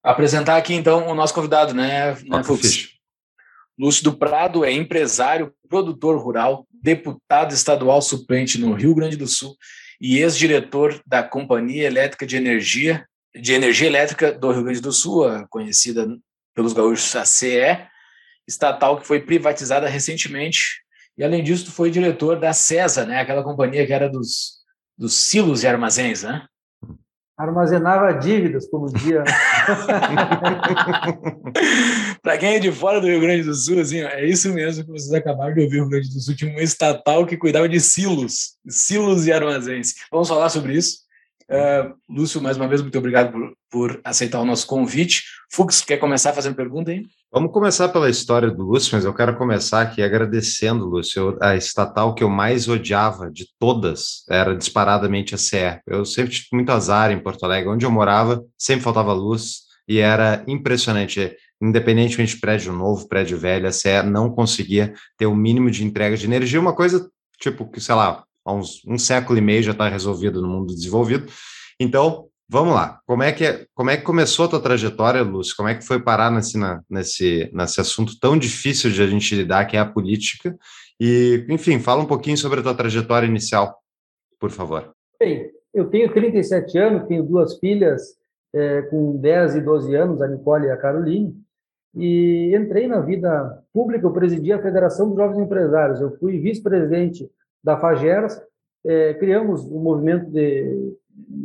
Apresentar 0.01 0.57
aqui 0.57 0.73
então 0.73 1.07
o 1.07 1.13
nosso 1.13 1.35
convidado, 1.35 1.75
né, 1.75 2.17
né 2.23 2.43
Fux? 2.43 2.89
Lúcio 3.77 4.03
do 4.03 4.13
Prado 4.13 4.65
é 4.65 4.71
empresário, 4.71 5.53
produtor 5.69 6.19
rural, 6.19 6.65
deputado 6.73 7.53
estadual 7.53 8.01
suplente 8.01 8.59
no 8.59 8.73
Rio 8.73 8.95
Grande 8.95 9.17
do 9.17 9.27
Sul 9.27 9.55
e 10.01 10.17
ex-diretor 10.17 10.99
da 11.05 11.21
Companhia 11.21 11.85
Elétrica 11.85 12.25
de 12.25 12.37
Energia, 12.37 13.05
de 13.39 13.53
Energia 13.53 13.85
Elétrica 13.85 14.31
do 14.31 14.51
Rio 14.51 14.63
Grande 14.63 14.81
do 14.81 14.91
Sul, 14.91 15.27
a 15.27 15.47
conhecida 15.47 16.07
pelos 16.55 16.73
gaúchos 16.73 17.15
a 17.15 17.23
CE, 17.23 17.90
estatal 18.51 18.99
que 18.99 19.07
foi 19.07 19.19
privatizada 19.19 19.87
recentemente. 19.87 20.81
E 21.17 21.23
além 21.23 21.43
disso, 21.43 21.65
tu 21.65 21.71
foi 21.71 21.89
diretor 21.89 22.39
da 22.39 22.53
CESA, 22.53 23.05
né, 23.05 23.19
aquela 23.19 23.43
companhia 23.43 23.85
que 23.85 23.93
era 23.93 24.09
dos, 24.09 24.61
dos 24.97 25.15
silos 25.15 25.63
e 25.63 25.67
armazéns, 25.67 26.23
né? 26.23 26.45
Armazenava 27.37 28.13
dívidas, 28.13 28.69
como 28.69 28.91
dia. 28.93 29.23
Para 32.21 32.37
quem 32.37 32.55
é 32.55 32.59
de 32.59 32.71
fora 32.71 33.01
do 33.01 33.07
Rio 33.07 33.19
Grande 33.19 33.43
do 33.43 33.55
Sul, 33.55 33.79
assim, 33.79 34.01
é 34.01 34.27
isso 34.27 34.53
mesmo 34.53 34.85
que 34.85 34.91
vocês 34.91 35.11
acabaram 35.11 35.53
de 35.53 35.61
ouvir. 35.61 35.77
O 35.77 35.81
Rio 35.81 35.89
Grande 35.89 36.13
do 36.13 36.19
Sul 36.19 36.35
tinha 36.35 36.51
uma 36.51 36.61
estatal 36.61 37.25
que 37.25 37.37
cuidava 37.37 37.67
de 37.67 37.79
silos, 37.79 38.57
silos 38.69 39.25
e 39.25 39.31
armazéns. 39.31 39.95
Vamos 40.11 40.27
falar 40.27 40.49
sobre 40.49 40.75
isso. 40.75 40.99
Uh, 41.49 41.95
Lúcio, 42.07 42.39
mais 42.39 42.57
uma 42.57 42.67
vez, 42.67 42.81
muito 42.81 42.97
obrigado 42.97 43.31
por, 43.31 43.53
por 43.71 44.01
aceitar 44.03 44.39
o 44.39 44.45
nosso 44.45 44.67
convite. 44.67 45.23
Fux, 45.51 45.81
quer 45.81 45.97
começar 45.97 46.33
fazendo 46.33 46.55
pergunta 46.55 46.91
aí? 46.91 47.07
Vamos 47.33 47.53
começar 47.53 47.87
pela 47.87 48.09
história 48.09 48.51
do 48.51 48.61
Lúcio, 48.61 48.93
mas 48.93 49.05
eu 49.05 49.13
quero 49.13 49.37
começar 49.37 49.81
aqui 49.81 50.01
agradecendo, 50.01 50.83
Lúcio. 50.83 51.37
A 51.41 51.55
estatal 51.55 52.13
que 52.13 52.25
eu 52.25 52.29
mais 52.29 52.67
odiava 52.67 53.31
de 53.31 53.47
todas 53.57 54.25
era 54.29 54.53
disparadamente 54.53 55.33
a 55.33 55.37
CE. 55.37 55.79
Eu 55.87 56.03
sempre 56.03 56.33
tive 56.33 56.49
muito 56.51 56.69
azar 56.73 57.09
em 57.09 57.23
Porto 57.23 57.45
Alegre. 57.45 57.69
Onde 57.69 57.85
eu 57.85 57.91
morava, 57.91 58.43
sempre 58.57 58.83
faltava 58.83 59.13
luz 59.13 59.61
e 59.87 59.99
era 59.99 60.43
impressionante. 60.45 61.33
Independentemente 61.61 62.35
de 62.35 62.41
prédio 62.41 62.73
novo, 62.73 63.07
prédio 63.07 63.37
velho, 63.37 63.65
a 63.65 63.71
CE 63.71 64.03
não 64.03 64.29
conseguia 64.29 64.93
ter 65.17 65.25
o 65.25 65.33
mínimo 65.33 65.71
de 65.71 65.85
entrega 65.85 66.17
de 66.17 66.25
energia. 66.25 66.59
Uma 66.59 66.75
coisa, 66.75 67.09
tipo, 67.39 67.65
que, 67.71 67.79
sei 67.79 67.95
lá, 67.95 68.25
há 68.43 68.53
uns, 68.53 68.81
um 68.85 68.97
século 68.97 69.39
e 69.39 69.41
meio 69.41 69.63
já 69.63 69.71
está 69.71 69.87
resolvido 69.87 70.41
no 70.41 70.49
mundo 70.49 70.75
desenvolvido. 70.75 71.31
Então, 71.79 72.27
vamos 72.51 72.73
lá. 72.73 72.99
Como 73.07 73.23
é 73.23 73.31
que, 73.31 73.45
é, 73.45 73.65
como 73.73 73.89
é 73.89 73.95
que 73.95 74.03
começou 74.03 74.45
a 74.45 74.49
tua 74.49 74.61
trajetória, 74.61 75.23
Lúcio? 75.23 75.55
Como 75.55 75.69
é 75.69 75.75
que 75.75 75.85
foi 75.87 76.01
parar 76.01 76.29
nesse, 76.29 76.57
na, 76.57 76.83
nesse, 76.89 77.49
nesse 77.53 77.79
assunto 77.79 78.19
tão 78.19 78.37
difícil 78.37 78.91
de 78.91 79.01
a 79.01 79.07
gente 79.07 79.33
lidar, 79.33 79.65
que 79.65 79.77
é 79.77 79.79
a 79.79 79.85
política? 79.85 80.55
E, 80.99 81.45
enfim, 81.49 81.79
fala 81.79 82.03
um 82.03 82.05
pouquinho 82.05 82.37
sobre 82.37 82.59
a 82.59 82.63
tua 82.63 82.75
trajetória 82.75 83.25
inicial, 83.25 83.79
por 84.37 84.51
favor. 84.51 84.91
Bem, 85.17 85.49
eu 85.73 85.89
tenho 85.89 86.13
37 86.13 86.77
anos, 86.77 87.07
tenho 87.07 87.23
duas 87.23 87.57
filhas 87.57 88.01
é, 88.53 88.81
com 88.83 89.15
10 89.15 89.55
e 89.55 89.61
12 89.61 89.95
anos, 89.95 90.21
a 90.21 90.27
Nicole 90.27 90.67
e 90.67 90.71
a 90.71 90.77
Caroline, 90.77 91.33
e 91.95 92.53
entrei 92.55 92.85
na 92.85 92.99
vida 92.99 93.63
pública, 93.73 94.05
eu 94.05 94.11
presidi 94.11 94.51
a 94.51 94.61
Federação 94.61 95.07
dos 95.07 95.17
Jovens 95.17 95.39
Empresários, 95.39 96.01
eu 96.01 96.17
fui 96.17 96.37
vice-presidente 96.37 97.29
da 97.63 97.77
FAGERS, 97.77 98.41
é, 98.85 99.13
criamos 99.13 99.63
um 99.65 99.79
movimento 99.79 100.29
de, 100.29 100.95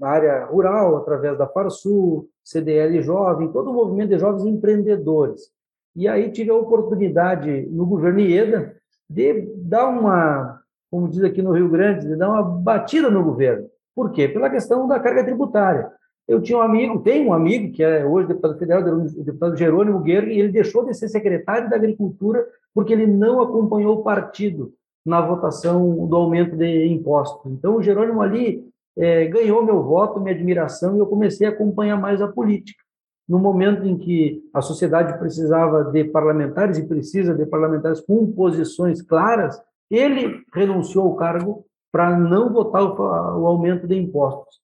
área 0.02 0.44
rural, 0.46 0.96
através 0.96 1.36
da 1.38 1.46
Farsul, 1.46 2.28
CDL 2.44 3.02
Jovem, 3.02 3.52
todo 3.52 3.70
o 3.70 3.74
movimento 3.74 4.10
de 4.10 4.18
jovens 4.18 4.44
empreendedores. 4.44 5.50
E 5.94 6.06
aí 6.06 6.30
tive 6.30 6.50
a 6.50 6.54
oportunidade, 6.54 7.66
no 7.70 7.86
governo 7.86 8.20
IEDA, 8.20 8.76
de 9.08 9.48
dar 9.56 9.88
uma, 9.88 10.60
como 10.90 11.08
diz 11.08 11.22
aqui 11.22 11.40
no 11.40 11.52
Rio 11.52 11.68
Grande, 11.68 12.06
de 12.06 12.16
dar 12.16 12.28
uma 12.28 12.42
batida 12.42 13.10
no 13.10 13.24
governo. 13.24 13.68
Por 13.94 14.12
quê? 14.12 14.28
Pela 14.28 14.50
questão 14.50 14.86
da 14.86 15.00
carga 15.00 15.24
tributária. 15.24 15.90
Eu 16.28 16.42
tinha 16.42 16.58
um 16.58 16.62
amigo, 16.62 17.00
tenho 17.00 17.28
um 17.28 17.32
amigo, 17.32 17.72
que 17.72 17.82
é 17.82 18.04
hoje 18.04 18.28
deputado 18.28 18.58
federal, 18.58 18.82
o 18.82 19.24
deputado 19.24 19.56
Jerônimo 19.56 20.00
Guerra, 20.00 20.26
e 20.26 20.40
ele 20.40 20.52
deixou 20.52 20.84
de 20.84 20.92
ser 20.92 21.08
secretário 21.08 21.70
da 21.70 21.76
Agricultura 21.76 22.44
porque 22.74 22.92
ele 22.92 23.06
não 23.06 23.40
acompanhou 23.40 24.00
o 24.00 24.02
partido 24.02 24.72
na 25.04 25.20
votação 25.20 26.06
do 26.06 26.16
aumento 26.16 26.56
de 26.56 26.86
impostos. 26.88 27.50
Então, 27.52 27.76
o 27.76 27.82
Jerônimo 27.82 28.20
ali 28.20 28.68
é, 28.96 29.26
ganhou 29.26 29.64
meu 29.64 29.82
voto, 29.82 30.20
minha 30.20 30.34
admiração, 30.34 30.96
e 30.96 30.98
eu 30.98 31.06
comecei 31.06 31.46
a 31.46 31.50
acompanhar 31.50 32.00
mais 32.00 32.20
a 32.22 32.28
política. 32.28 32.82
No 33.28 33.38
momento 33.38 33.84
em 33.84 33.98
que 33.98 34.42
a 34.54 34.62
sociedade 34.62 35.18
precisava 35.18 35.84
de 35.84 36.04
parlamentares, 36.04 36.78
e 36.78 36.86
precisa 36.86 37.34
de 37.34 37.44
parlamentares 37.44 38.00
com 38.00 38.30
posições 38.32 39.02
claras, 39.02 39.60
ele 39.90 40.42
renunciou 40.54 41.06
ao 41.06 41.16
cargo 41.16 41.64
para 41.90 42.16
não 42.16 42.52
votar 42.52 42.82
o, 42.82 43.46
aumento 43.46 43.86
de 43.86 43.96
impostos 43.96 44.56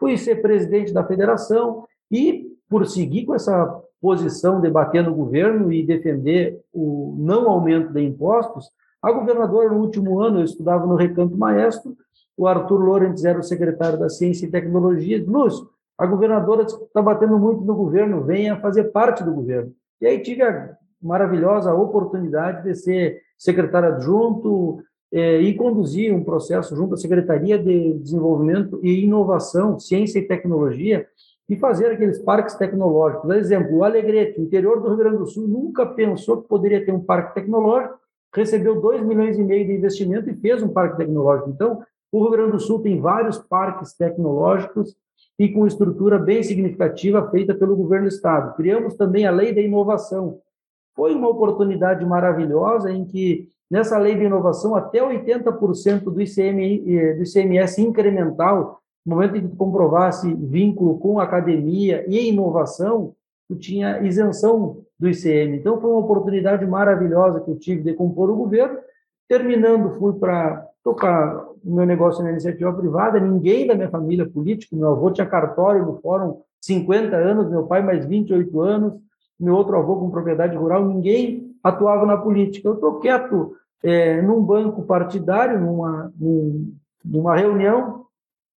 fui 0.00 0.16
ser 0.16 0.40
presidente 0.40 0.92
da 0.94 1.04
federação 1.04 1.84
e, 2.10 2.46
por 2.68 2.86
seguir 2.86 3.26
com 3.26 3.34
essa 3.34 3.80
posição, 4.00 4.60
debatendo 4.60 5.10
o 5.10 5.14
governo 5.14 5.70
e 5.70 5.84
defender 5.84 6.58
o 6.72 7.14
não 7.18 7.48
aumento 7.48 7.92
de 7.92 8.02
impostos, 8.02 8.70
a 9.02 9.12
governadora, 9.12 9.68
no 9.68 9.80
último 9.80 10.20
ano, 10.20 10.40
eu 10.40 10.44
estudava 10.44 10.86
no 10.86 10.96
Recanto 10.96 11.36
Maestro, 11.36 11.94
o 12.40 12.46
Arthur 12.46 12.80
Lorentz 12.80 13.22
era 13.22 13.38
o 13.38 13.42
secretário 13.42 13.98
da 13.98 14.08
Ciência 14.08 14.46
e 14.46 14.50
Tecnologia, 14.50 15.22
Lúcio, 15.26 15.68
a 15.98 16.06
governadora 16.06 16.62
está 16.62 17.02
batendo 17.02 17.38
muito 17.38 17.62
no 17.62 17.74
governo, 17.74 18.24
venha 18.24 18.58
fazer 18.60 18.84
parte 18.84 19.22
do 19.22 19.34
governo. 19.34 19.74
E 20.00 20.06
aí 20.06 20.22
tive 20.22 20.42
a 20.42 20.74
maravilhosa 21.02 21.74
oportunidade 21.74 22.64
de 22.64 22.74
ser 22.74 23.20
secretário 23.36 23.90
adjunto, 23.90 24.82
é, 25.12 25.38
e 25.38 25.54
conduzir 25.54 26.14
um 26.14 26.24
processo 26.24 26.74
junto 26.74 26.94
à 26.94 26.96
Secretaria 26.96 27.58
de 27.58 27.92
Desenvolvimento 27.94 28.80
e 28.82 29.04
Inovação, 29.04 29.78
Ciência 29.78 30.18
e 30.18 30.26
Tecnologia, 30.26 31.06
e 31.46 31.56
fazer 31.56 31.88
aqueles 31.88 32.18
parques 32.20 32.54
tecnológicos. 32.54 33.26
Por 33.26 33.36
exemplo, 33.36 33.76
o 33.76 33.84
Alegrete, 33.84 34.40
interior 34.40 34.80
do 34.80 34.88
Rio 34.88 34.96
Grande 34.96 35.18
do 35.18 35.26
Sul, 35.26 35.46
nunca 35.46 35.84
pensou 35.84 36.40
que 36.40 36.48
poderia 36.48 36.82
ter 36.82 36.92
um 36.92 37.00
parque 37.00 37.34
tecnológico, 37.34 37.98
recebeu 38.32 38.80
2 38.80 39.04
milhões 39.04 39.36
e 39.36 39.42
meio 39.42 39.66
de 39.66 39.72
investimento 39.74 40.30
e 40.30 40.34
fez 40.36 40.62
um 40.62 40.68
parque 40.68 40.96
tecnológico. 40.96 41.50
Então, 41.50 41.82
o 42.12 42.20
Rio 42.22 42.30
Grande 42.30 42.52
do 42.52 42.60
Sul 42.60 42.80
tem 42.80 43.00
vários 43.00 43.38
parques 43.38 43.92
tecnológicos 43.94 44.96
e 45.38 45.48
com 45.48 45.66
estrutura 45.66 46.18
bem 46.18 46.42
significativa 46.42 47.30
feita 47.30 47.54
pelo 47.54 47.76
governo 47.76 48.08
do 48.08 48.12
estado. 48.12 48.54
Criamos 48.56 48.94
também 48.94 49.26
a 49.26 49.30
Lei 49.30 49.54
da 49.54 49.60
Inovação. 49.60 50.38
Foi 50.94 51.14
uma 51.14 51.28
oportunidade 51.28 52.04
maravilhosa 52.04 52.90
em 52.90 53.04
que 53.04 53.48
nessa 53.70 53.96
lei 53.96 54.16
de 54.16 54.24
inovação, 54.24 54.74
até 54.74 55.00
80% 55.00 56.10
do, 56.10 56.20
eh, 56.20 57.14
do 57.14 57.22
ICMS 57.22 57.80
incremental, 57.80 58.80
no 59.06 59.14
momento 59.14 59.36
em 59.36 59.48
que 59.48 59.56
comprovasse 59.56 60.34
vínculo 60.34 60.98
com 60.98 61.20
academia 61.20 62.04
e 62.08 62.28
inovação, 62.28 63.14
tinha 63.58 64.00
isenção 64.02 64.78
do 64.98 65.08
ICM. 65.08 65.56
Então, 65.56 65.80
foi 65.80 65.90
uma 65.90 66.00
oportunidade 66.00 66.66
maravilhosa 66.66 67.40
que 67.40 67.50
eu 67.50 67.58
tive 67.58 67.82
de 67.82 67.94
compor 67.94 68.30
o 68.30 68.36
governo. 68.36 68.78
Terminando, 69.28 69.98
fui 69.98 70.12
para 70.12 70.66
tocar 70.84 71.49
o 71.64 71.74
meu 71.74 71.86
negócio 71.86 72.22
na 72.22 72.30
iniciativa 72.30 72.72
privada. 72.72 73.20
Ninguém 73.20 73.66
da 73.66 73.74
minha 73.74 73.90
família 73.90 74.28
política, 74.28 74.76
meu 74.76 74.90
avô 74.90 75.10
tinha 75.10 75.26
cartório 75.26 75.84
no 75.84 76.00
fórum 76.00 76.40
50 76.60 77.16
anos, 77.16 77.50
meu 77.50 77.66
pai 77.66 77.82
mais 77.82 78.04
28 78.06 78.60
anos, 78.60 78.94
meu 79.38 79.54
outro 79.54 79.76
avô 79.76 79.96
com 79.96 80.10
propriedade 80.10 80.56
rural, 80.56 80.84
ninguém 80.84 81.54
atuava 81.62 82.04
na 82.04 82.16
política. 82.16 82.68
Eu 82.68 82.74
estou 82.74 82.98
quieto 82.98 83.54
é, 83.82 84.20
num 84.20 84.42
banco 84.42 84.82
partidário, 84.82 85.58
numa, 85.60 86.12
numa 87.04 87.36
reunião, 87.36 88.04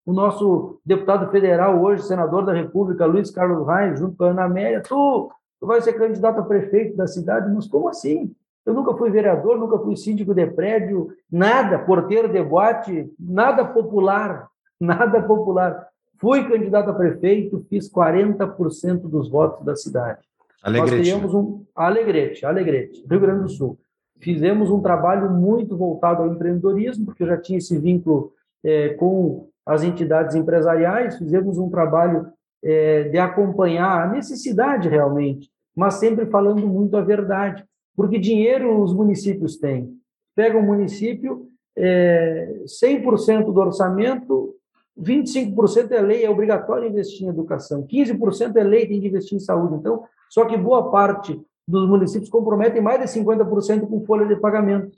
o 0.05 0.11
nosso 0.11 0.79
deputado 0.85 1.31
federal, 1.31 1.81
hoje 1.81 2.03
senador 2.03 2.45
da 2.45 2.53
República, 2.53 3.05
Luiz 3.05 3.31
Carlos 3.31 3.65
Reis, 3.65 3.99
junto 3.99 4.17
com 4.17 4.25
a 4.25 4.31
Ana 4.31 4.43
Amélia, 4.43 4.81
tu, 4.81 5.31
tu 5.59 5.65
vai 5.65 5.81
ser 5.81 5.93
candidato 5.93 6.39
a 6.39 6.43
prefeito 6.43 6.97
da 6.97 7.07
cidade, 7.07 7.53
mas 7.53 7.67
como 7.67 7.87
assim? 7.87 8.33
Eu 8.65 8.73
nunca 8.73 8.93
fui 8.95 9.11
vereador, 9.11 9.57
nunca 9.57 9.77
fui 9.79 9.95
síndico 9.97 10.33
de 10.33 10.45
prédio, 10.47 11.09
nada, 11.31 11.79
porteiro 11.79 12.29
de 12.29 12.41
boate, 12.41 13.11
nada 13.19 13.65
popular, 13.65 14.47
nada 14.79 15.21
popular. 15.21 15.87
Fui 16.19 16.47
candidato 16.47 16.89
a 16.89 16.93
prefeito, 16.93 17.65
fiz 17.69 17.91
40% 17.91 19.01
dos 19.01 19.29
votos 19.29 19.65
da 19.65 19.75
cidade. 19.75 20.21
Alegrete. 20.63 20.95
Nós 20.95 21.01
criamos 21.01 21.33
um 21.33 21.65
Alegrete, 21.75 22.45
Alegrete, 22.45 23.05
Rio 23.09 23.19
Grande 23.19 23.43
do 23.43 23.49
Sul. 23.49 23.77
Fizemos 24.19 24.69
um 24.69 24.81
trabalho 24.81 25.29
muito 25.29 25.75
voltado 25.75 26.23
ao 26.23 26.29
empreendedorismo, 26.29 27.05
porque 27.05 27.23
eu 27.23 27.27
já 27.27 27.37
tinha 27.37 27.57
esse 27.57 27.77
vínculo 27.77 28.31
é, 28.63 28.89
com 28.93 29.49
as 29.65 29.83
entidades 29.83 30.35
empresariais, 30.35 31.17
fizemos 31.17 31.57
um 31.57 31.69
trabalho 31.69 32.27
é, 32.63 33.03
de 33.09 33.17
acompanhar 33.17 34.01
a 34.01 34.09
necessidade 34.09 34.87
realmente, 34.87 35.49
mas 35.75 35.95
sempre 35.95 36.25
falando 36.27 36.65
muito 36.65 36.95
a 36.95 37.01
verdade, 37.01 37.65
porque 37.95 38.19
dinheiro 38.19 38.81
os 38.81 38.93
municípios 38.93 39.57
têm. 39.57 39.97
Pega 40.35 40.57
um 40.57 40.65
município, 40.65 41.47
é, 41.75 42.63
100% 42.65 43.51
do 43.51 43.59
orçamento, 43.59 44.55
25% 44.99 45.91
é 45.91 46.01
lei, 46.01 46.23
é 46.23 46.29
obrigatório 46.29 46.87
investir 46.87 47.25
em 47.25 47.29
educação, 47.29 47.85
15% 47.87 48.55
é 48.55 48.63
lei, 48.63 48.87
tem 48.87 48.99
que 48.99 49.07
investir 49.07 49.35
em 49.35 49.39
saúde. 49.39 49.75
Então, 49.75 50.03
só 50.29 50.45
que 50.45 50.57
boa 50.57 50.91
parte 50.91 51.39
dos 51.67 51.87
municípios 51.87 52.29
comprometem 52.29 52.81
mais 52.81 52.99
de 52.99 53.19
50% 53.19 53.87
com 53.87 54.05
folha 54.05 54.25
de 54.25 54.35
pagamento. 54.35 54.97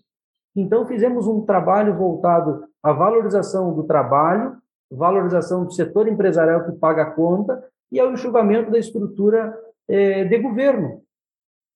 Então, 0.55 0.85
fizemos 0.85 1.27
um 1.27 1.41
trabalho 1.41 1.95
voltado 1.95 2.65
à 2.81 2.93
valorização 2.93 3.73
do 3.73 3.83
trabalho, 3.83 4.57
valorização 4.89 5.65
do 5.65 5.71
setor 5.71 6.07
empresarial 6.07 6.63
que 6.65 6.71
paga 6.73 7.03
a 7.03 7.11
conta 7.11 7.63
e 7.91 7.99
ao 7.99 8.11
enxugamento 8.11 8.71
da 8.71 8.79
estrutura 8.79 9.57
eh, 9.87 10.23
de 10.25 10.37
governo. 10.39 11.01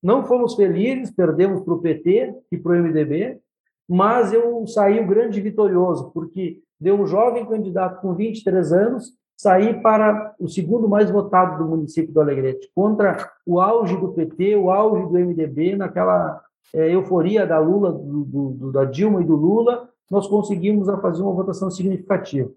Não 0.02 0.24
fomos 0.24 0.56
felizes, 0.56 1.12
perdemos 1.12 1.62
para 1.62 1.74
o 1.74 1.82
PT 1.82 2.34
e 2.52 2.58
para 2.58 2.72
o 2.72 2.76
MDB, 2.76 3.40
mas 3.88 4.32
eu 4.32 4.66
saí 4.68 5.00
o 5.00 5.08
grande 5.08 5.42
vitorioso, 5.42 6.12
porque 6.14 6.62
deu 6.80 6.96
um 6.96 7.06
jovem 7.06 7.46
candidato 7.46 8.02
com 8.02 8.14
23 8.14 8.72
anos 8.72 9.14
sair 9.36 9.82
para 9.82 10.36
o 10.38 10.50
segundo 10.50 10.88
mais 10.88 11.10
votado 11.10 11.64
do 11.64 11.70
município 11.70 12.14
do 12.14 12.20
Alegrete, 12.20 12.70
contra 12.76 13.32
o 13.46 13.60
auge 13.60 13.96
do 13.96 14.10
PT, 14.10 14.58
o 14.58 14.70
auge 14.70 15.04
do 15.04 15.18
MDB, 15.18 15.78
naquela 15.78 16.42
é, 16.74 16.94
euforia 16.94 17.48
da 17.48 17.58
Lula, 17.58 17.92
do, 17.92 18.24
do, 18.26 18.72
da 18.72 18.84
Dilma 18.84 19.22
e 19.22 19.26
do 19.26 19.36
Lula, 19.36 19.90
nós 20.12 20.28
conseguimos 20.28 20.88
fazer 21.02 21.22
uma 21.22 21.34
votação 21.34 21.72
significativa. 21.72 22.50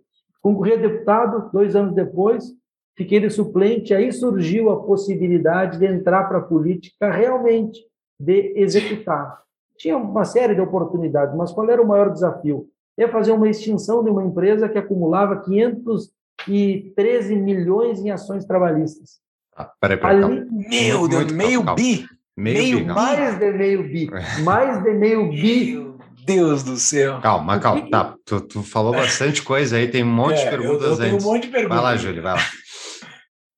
Concorri 0.43 0.73
a 0.73 0.77
deputado, 0.77 1.51
dois 1.53 1.77
anos 1.77 1.95
depois, 1.95 2.53
fiquei 2.97 3.21
de 3.21 3.31
suplente, 3.31 3.95
aí 3.95 4.13
surgiu 4.13 4.71
a 4.71 4.83
possibilidade 4.83 5.79
de 5.79 5.87
entrar 5.87 6.25
para 6.25 6.39
a 6.39 6.43
política 6.43 7.11
realmente, 7.11 7.81
de 8.19 8.53
executar. 8.57 9.41
Tinha 9.77 9.97
uma 9.97 10.25
série 10.25 10.55
de 10.55 10.61
oportunidades, 10.61 11.35
mas 11.37 11.51
qual 11.53 11.69
era 11.69 11.83
o 11.83 11.87
maior 11.87 12.11
desafio? 12.11 12.67
É 12.97 13.09
fazer 13.09 13.33
uma 13.33 13.49
extinção 13.49 14.05
de 14.05 14.11
uma 14.11 14.23
empresa 14.23 14.69
que 14.69 14.79
acumulava 14.79 15.41
500 15.41 16.11
e 16.49 16.93
13 16.95 17.35
milhões 17.37 18.01
em 18.01 18.11
ações 18.11 18.45
trabalhistas. 18.45 19.21
Ah, 19.57 19.71
peraí, 19.81 19.97
peraí, 19.97 20.23
Ali, 20.23 20.47
meu 20.69 21.09
Deus, 21.09 21.33
meio 21.33 21.65
calma, 21.65 21.75
bi. 21.75 22.05
Meio, 22.37 22.59
meio 22.59 22.79
bi, 22.79 22.85
mais 22.93 23.39
de 23.39 23.53
meio 23.53 23.83
bi. 23.83 24.11
Mais 24.45 24.83
de 24.83 24.95
meio 24.95 25.31
bi. 25.31 25.75
Meu 25.75 25.99
Deus 26.27 26.63
do 26.63 26.77
céu. 26.77 27.21
Calma, 27.21 27.59
calma. 27.59 27.89
Tá, 27.91 28.15
tu, 28.25 28.41
tu 28.41 28.63
falou 28.63 28.93
bastante 28.93 29.43
coisa 29.43 29.77
aí, 29.77 29.89
tem 29.89 30.05
um 30.05 30.15
monte 30.15 30.41
É, 30.41 30.45
de 30.45 30.51
perguntas 30.51 30.83
eu, 30.85 30.91
eu 30.93 30.97
tenho 30.99 31.15
antes. 31.15 31.25
um 31.27 31.29
monte 31.33 31.43
de 31.47 31.49
perguntas. 31.53 31.77
Vai 31.77 31.85
lá, 31.85 31.97
Júlio, 31.97 32.23
vai 32.23 32.35
lá. 32.35 32.41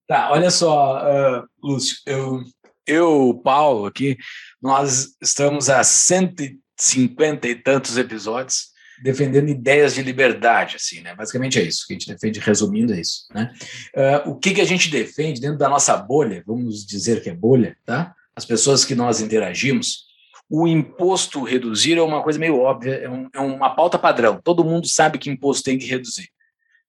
Tá, 0.06 0.30
olha 0.30 0.50
só, 0.50 0.98
ah, 0.98 1.44
Lúcio, 1.62 1.96
eu, 2.06 2.42
eu, 2.86 3.40
Paulo 3.42 3.86
aqui, 3.86 4.16
nós 4.60 5.16
estamos 5.22 5.70
a 5.70 5.82
150 5.82 7.48
e 7.48 7.54
tantos 7.54 7.96
episódios 7.96 8.74
defendendo 9.02 9.48
ideias 9.48 9.94
de 9.94 10.02
liberdade, 10.02 10.76
assim, 10.76 11.00
né? 11.00 11.14
Basicamente 11.14 11.58
é 11.58 11.62
isso 11.62 11.86
que 11.86 11.94
a 11.94 11.96
gente 11.96 12.12
defende, 12.12 12.38
resumindo, 12.38 12.92
é 12.94 13.00
isso, 13.00 13.26
né? 13.34 13.52
Uh, 13.94 14.30
o 14.30 14.36
que, 14.36 14.54
que 14.54 14.60
a 14.60 14.64
gente 14.64 14.90
defende 14.90 15.40
dentro 15.40 15.58
da 15.58 15.68
nossa 15.68 15.96
bolha, 15.96 16.42
vamos 16.46 16.86
dizer 16.86 17.22
que 17.22 17.30
é 17.30 17.34
bolha, 17.34 17.76
tá? 17.84 18.14
As 18.36 18.44
pessoas 18.44 18.84
que 18.84 18.94
nós 18.94 19.20
interagimos, 19.20 20.04
o 20.48 20.68
imposto 20.68 21.42
reduzir 21.42 21.98
é 21.98 22.02
uma 22.02 22.22
coisa 22.22 22.38
meio 22.38 22.58
óbvia, 22.58 22.94
é, 22.94 23.08
um, 23.08 23.28
é 23.32 23.40
uma 23.40 23.74
pauta 23.74 23.98
padrão. 23.98 24.40
Todo 24.42 24.64
mundo 24.64 24.86
sabe 24.86 25.18
que 25.18 25.30
imposto 25.30 25.64
tem 25.64 25.78
que 25.78 25.86
reduzir, 25.86 26.28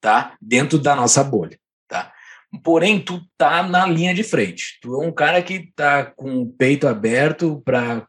tá? 0.02 0.36
Dentro 0.42 0.78
da 0.78 0.96
nossa 0.96 1.24
bolha? 1.24 1.58
Porém, 2.64 3.00
tu 3.00 3.22
tá 3.38 3.64
na 3.64 3.86
linha 3.86 4.14
de 4.14 4.24
frente. 4.24 4.80
Tu 4.82 4.94
é 5.02 5.06
um 5.06 5.12
cara 5.12 5.42
que 5.42 5.72
tá 5.76 6.06
com 6.06 6.42
o 6.42 6.50
peito 6.50 6.88
aberto 6.88 7.62
para 7.64 8.08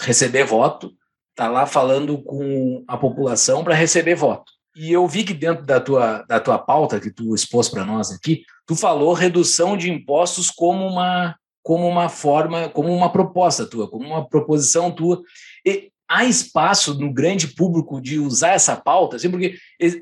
receber 0.00 0.44
voto, 0.44 0.92
tá 1.34 1.48
lá 1.48 1.66
falando 1.66 2.18
com 2.22 2.84
a 2.88 2.96
população 2.96 3.62
para 3.62 3.74
receber 3.74 4.14
voto. 4.14 4.52
E 4.76 4.92
eu 4.92 5.06
vi 5.08 5.24
que 5.24 5.32
dentro 5.32 5.64
da 5.64 5.80
tua, 5.80 6.22
da 6.28 6.38
tua 6.38 6.58
pauta 6.58 7.00
que 7.00 7.10
tu 7.10 7.34
expôs 7.34 7.68
para 7.68 7.84
nós 7.84 8.10
aqui, 8.10 8.42
tu 8.66 8.76
falou 8.76 9.14
redução 9.14 9.76
de 9.76 9.90
impostos 9.90 10.50
como 10.50 10.86
uma, 10.86 11.34
como 11.62 11.88
uma 11.88 12.08
forma, 12.08 12.68
como 12.68 12.94
uma 12.94 13.10
proposta 13.10 13.66
tua, 13.66 13.88
como 13.88 14.04
uma 14.04 14.28
proposição 14.28 14.90
tua. 14.90 15.22
E 15.64 15.90
há 16.08 16.24
espaço 16.24 16.98
no 16.98 17.12
grande 17.12 17.48
público 17.48 18.00
de 18.00 18.18
usar 18.18 18.50
essa 18.50 18.76
pauta, 18.76 19.16
assim, 19.16 19.30
porque 19.30 19.56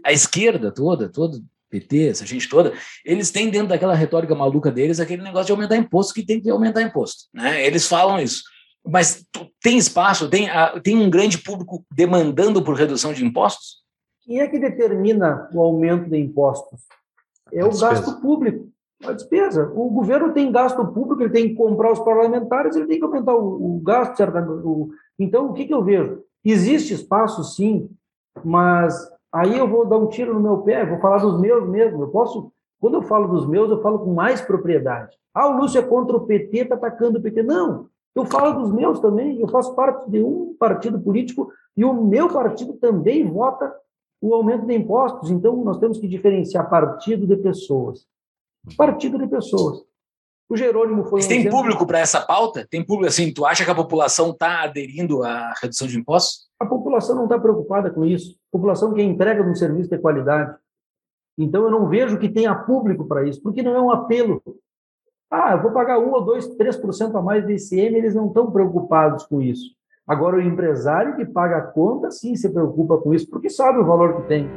a 0.04 0.12
esquerda 0.12 0.72
toda, 0.72 1.08
todo 1.08 1.42
PT, 1.74 2.08
essa 2.08 2.24
gente 2.24 2.48
toda, 2.48 2.72
eles 3.04 3.32
têm 3.32 3.50
dentro 3.50 3.68
daquela 3.68 3.94
retórica 3.94 4.34
maluca 4.34 4.70
deles 4.70 5.00
aquele 5.00 5.22
negócio 5.22 5.46
de 5.46 5.52
aumentar 5.52 5.76
imposto 5.76 6.14
que 6.14 6.24
tem 6.24 6.40
que 6.40 6.48
aumentar 6.48 6.82
imposto, 6.82 7.24
né? 7.34 7.66
Eles 7.66 7.88
falam 7.88 8.20
isso. 8.20 8.44
Mas 8.86 9.26
tem 9.60 9.76
espaço, 9.76 10.28
tem, 10.28 10.48
tem 10.82 10.96
um 10.96 11.10
grande 11.10 11.38
público 11.38 11.84
demandando 11.92 12.62
por 12.62 12.76
redução 12.76 13.12
de 13.12 13.24
impostos? 13.24 13.82
Quem 14.22 14.40
é 14.40 14.46
que 14.46 14.58
determina 14.58 15.48
o 15.52 15.60
aumento 15.60 16.08
de 16.08 16.18
impostos? 16.18 16.80
É 17.52 17.64
o 17.64 17.76
gasto 17.76 18.20
público, 18.20 18.68
a 19.02 19.12
despesa. 19.12 19.72
O 19.74 19.90
governo 19.90 20.32
tem 20.32 20.52
gasto 20.52 20.86
público, 20.86 21.22
ele 21.22 21.32
tem 21.32 21.48
que 21.48 21.54
comprar 21.54 21.92
os 21.92 22.00
parlamentares, 22.00 22.76
ele 22.76 22.86
tem 22.86 22.98
que 22.98 23.04
aumentar 23.04 23.34
o, 23.34 23.76
o 23.76 23.80
gasto. 23.80 24.22
O, 24.64 24.90
então, 25.18 25.50
o 25.50 25.54
que, 25.54 25.64
que 25.64 25.74
eu 25.74 25.82
vejo? 25.82 26.22
Existe 26.44 26.94
espaço, 26.94 27.42
sim, 27.42 27.88
mas 28.44 28.94
aí 29.34 29.58
eu 29.58 29.68
vou 29.68 29.84
dar 29.84 29.98
um 29.98 30.06
tiro 30.06 30.32
no 30.32 30.40
meu 30.40 30.58
pé, 30.58 30.86
vou 30.86 30.98
falar 30.98 31.18
dos 31.18 31.40
meus 31.40 31.68
mesmo. 31.68 32.02
Eu 32.02 32.08
posso, 32.08 32.52
quando 32.80 32.94
eu 32.94 33.02
falo 33.02 33.28
dos 33.28 33.46
meus, 33.46 33.70
eu 33.70 33.82
falo 33.82 33.98
com 33.98 34.14
mais 34.14 34.40
propriedade. 34.40 35.16
Ah, 35.34 35.48
o 35.48 35.56
Lúcio 35.56 35.78
é 35.78 35.82
contra 35.82 36.16
o 36.16 36.24
PT, 36.24 36.58
está 36.58 36.76
atacando 36.76 37.18
o 37.18 37.22
PT. 37.22 37.42
Não, 37.42 37.88
eu 38.14 38.24
falo 38.24 38.60
dos 38.60 38.72
meus 38.72 39.00
também, 39.00 39.40
eu 39.40 39.48
faço 39.48 39.74
parte 39.74 40.08
de 40.08 40.22
um 40.22 40.54
partido 40.58 41.00
político 41.00 41.50
e 41.76 41.84
o 41.84 41.92
meu 41.92 42.28
partido 42.28 42.74
também 42.74 43.28
vota 43.28 43.74
o 44.20 44.32
aumento 44.34 44.66
de 44.66 44.74
impostos. 44.74 45.30
Então, 45.30 45.56
nós 45.64 45.78
temos 45.78 45.98
que 45.98 46.06
diferenciar 46.06 46.70
partido 46.70 47.26
de 47.26 47.36
pessoas. 47.36 48.06
Partido 48.76 49.18
de 49.18 49.26
pessoas. 49.26 49.84
O 50.48 50.56
Jerônimo 50.56 51.04
foi. 51.04 51.20
Mas 51.20 51.26
tem 51.26 51.48
público 51.48 51.86
para 51.86 51.98
essa 51.98 52.20
pauta? 52.20 52.66
Tem 52.68 52.84
público 52.84 53.08
assim? 53.08 53.32
Tu 53.32 53.44
acha 53.46 53.64
que 53.64 53.70
a 53.70 53.74
população 53.74 54.30
está 54.30 54.62
aderindo 54.62 55.22
à 55.22 55.52
redução 55.60 55.88
de 55.88 55.98
impostos? 55.98 56.46
A 56.60 56.66
população 56.66 57.16
não 57.16 57.24
está 57.24 57.38
preocupada 57.38 57.90
com 57.90 58.04
isso. 58.04 58.32
A 58.52 58.56
população 58.56 58.92
quer 58.92 59.02
entrega 59.02 59.42
um 59.42 59.54
serviço 59.54 59.90
de 59.90 59.98
qualidade. 59.98 60.54
Então, 61.36 61.64
eu 61.64 61.70
não 61.70 61.88
vejo 61.88 62.18
que 62.18 62.28
tenha 62.28 62.54
público 62.54 63.06
para 63.06 63.26
isso, 63.26 63.42
porque 63.42 63.62
não 63.62 63.74
é 63.74 63.80
um 63.80 63.90
apelo. 63.90 64.40
Ah, 65.30 65.52
eu 65.52 65.62
vou 65.62 65.72
pagar 65.72 65.98
1 65.98 66.12
ou 66.12 66.24
2, 66.24 66.56
3% 66.56 67.16
a 67.16 67.22
mais 67.22 67.44
de 67.44 67.54
ICM, 67.54 67.96
eles 67.96 68.14
não 68.14 68.28
estão 68.28 68.50
preocupados 68.50 69.24
com 69.24 69.42
isso. 69.42 69.74
Agora, 70.06 70.36
o 70.36 70.40
empresário 70.40 71.16
que 71.16 71.24
paga 71.24 71.56
a 71.56 71.62
conta, 71.62 72.10
sim, 72.10 72.36
se 72.36 72.48
preocupa 72.50 72.98
com 72.98 73.12
isso, 73.12 73.28
porque 73.28 73.50
sabe 73.50 73.78
o 73.78 73.86
valor 73.86 74.20
que 74.20 74.28
tem. 74.28 74.48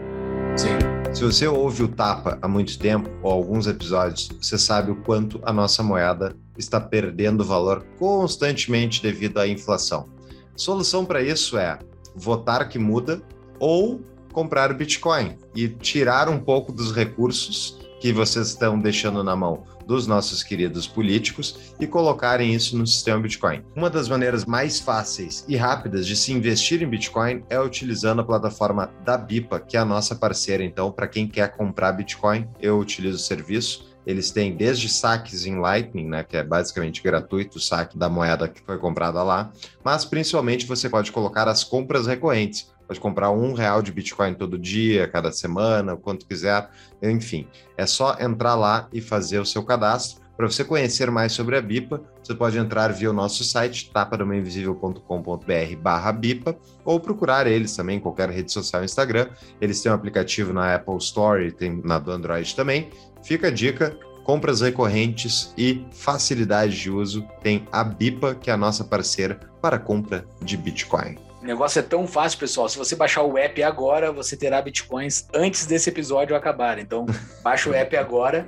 Sim. 0.56 0.87
Se 1.18 1.24
você 1.24 1.48
ouve 1.48 1.82
o 1.82 1.88
Tapa 1.88 2.38
há 2.44 2.48
muito 2.48 2.78
tempo, 2.78 3.10
ou 3.24 3.32
alguns 3.32 3.66
episódios, 3.66 4.30
você 4.40 4.56
sabe 4.56 4.92
o 4.92 4.98
quanto 4.98 5.42
a 5.42 5.52
nossa 5.52 5.82
moeda 5.82 6.36
está 6.56 6.80
perdendo 6.80 7.44
valor 7.44 7.84
constantemente 7.98 9.02
devido 9.02 9.40
à 9.40 9.48
inflação. 9.48 10.08
Solução 10.56 11.04
para 11.04 11.24
isso 11.24 11.58
é 11.58 11.80
votar 12.16 12.70
que 12.70 12.78
muda 12.78 13.20
ou 13.60 14.00
comprar 14.32 14.72
Bitcoin 14.76 15.36
e 15.56 15.68
tirar 15.68 16.30
um 16.30 16.38
pouco 16.38 16.72
dos 16.72 16.94
recursos 16.94 17.80
que 18.00 18.13
vocês 18.13 18.50
estão 18.50 18.80
deixando 18.80 19.24
na 19.24 19.36
mão 19.36 19.63
dos 19.88 20.06
nossos 20.06 20.43
queridos 20.43 20.86
políticos 20.86 21.73
e 21.80 21.88
colocarem 21.88 22.54
isso 22.54 22.78
no 22.78 22.86
sistema 22.86 23.21
Bitcoin. 23.21 23.63
Uma 23.76 23.89
das 23.89 24.10
maneiras 24.10 24.45
mais 24.45 24.80
fáceis 24.80 25.45
e 25.47 25.56
rápidas 25.56 26.06
de 26.06 26.15
se 26.15 26.34
investir 26.34 26.84
em 26.84 26.89
Bitcoin 26.89 27.43
é 27.50 27.60
utilizando 27.60 28.19
a 28.19 28.26
plataforma 28.26 28.91
da 29.06 29.17
Bipa, 29.17 29.60
que 29.60 29.78
é 29.78 29.80
a 29.80 29.86
nossa 29.86 30.13
parceira. 30.13 30.63
Então, 30.63 30.91
para 30.91 31.08
quem 31.08 31.28
quer 31.28 31.56
comprar 31.56 31.93
Bitcoin, 31.93 32.47
eu 32.60 32.78
utilizo 32.78 33.15
o 33.15 33.19
serviço. 33.19 33.88
Eles 34.06 34.32
têm 34.32 34.56
desde 34.56 34.88
saques 34.88 35.45
em 35.45 35.60
Lightning, 35.60 36.08
né, 36.08 36.23
que 36.23 36.38
é 36.38 36.43
basicamente 36.43 37.02
gratuito 37.02 37.58
o 37.58 37.62
saque 37.62 37.97
da 37.97 38.10
moeda 38.10 38.47
que 38.47 38.62
foi 38.62 38.78
comprada 38.78 39.21
lá, 39.21 39.52
mas 39.84 40.06
principalmente 40.06 40.65
você 40.65 40.89
pode 40.89 41.12
colocar 41.12 41.47
as 41.47 41.63
compras 41.63 42.08
recorrentes 42.08 42.71
pode 42.88 43.00
comprar 43.00 43.32
um 43.32 43.54
real 43.54 43.82
de 43.82 43.91
Bitcoin 43.91 44.34
todo 44.34 44.58
dia, 44.58 45.08
cada 45.08 45.32
semana, 45.32 45.93
o 45.93 45.97
quanto 45.97 46.26
quiser, 46.26 46.69
enfim. 47.02 47.47
É 47.76 47.86
só 47.86 48.17
entrar 48.19 48.56
lá 48.56 48.88
e 48.93 49.02
fazer 49.02 49.39
o 49.39 49.45
seu 49.45 49.63
cadastro. 49.63 50.26
Para 50.38 50.47
você 50.47 50.63
conhecer 50.63 51.10
mais 51.10 51.32
sobre 51.32 51.58
a 51.58 51.62
BIPA, 51.62 52.00
você 52.23 52.36
pode 52.36 52.60
entrar 52.60 52.93
via 52.93 53.10
o 53.10 53.13
nosso 53.13 53.43
site, 53.43 53.89
tapadomainvisível.com.br 53.91 55.76
barra 55.82 56.12
BIPA, 56.12 56.56
ou 56.86 57.00
procurar 57.00 57.47
eles 57.47 57.76
também 57.76 57.97
em 57.97 58.00
qualquer 58.00 58.30
rede 58.30 58.52
social 58.52 58.84
Instagram. 58.84 59.30
Eles 59.60 59.82
têm 59.82 59.91
um 59.91 59.95
aplicativo 59.95 60.54
na 60.54 60.76
Apple 60.76 60.97
Store, 60.97 61.52
tem 61.52 61.82
na 61.84 61.97
do 61.97 62.12
Android 62.12 62.56
também. 62.56 62.91
Fica 63.23 63.47
a 63.47 63.52
dica, 63.52 63.97
compras 64.23 64.62
recorrentes 64.62 65.52
e 65.58 65.84
facilidade 65.91 66.80
de 66.80 66.91
uso, 66.91 67.28
tem 67.41 67.67
a 67.71 67.84
BIPA, 67.84 68.36
que 68.36 68.52
é 68.52 68.54
a 68.54 68.58
nossa 68.58 68.84
parceira 68.84 69.39
para 69.60 69.80
compra 69.80 70.23
de 70.43 70.56
Bitcoin. 70.56 71.27
O 71.41 71.45
negócio 71.45 71.80
é 71.80 71.84
tão 71.84 72.08
fácil, 72.08 72.39
pessoal. 72.39 72.67
Se 72.67 72.78
você 72.78 72.95
baixar 72.95 73.21
o 73.21 73.38
app 73.38 73.62
agora, 73.62 74.12
você 74.12 74.36
terá 74.36 74.62
bitcoins 74.62 75.28
antes 75.34 75.65
desse 75.65 75.89
episódio 75.89 76.36
acabar. 76.36 76.80
Então, 76.80 77.06
baixa 77.43 77.69
o 77.69 77.73
app 77.73 77.95
agora, 77.95 78.47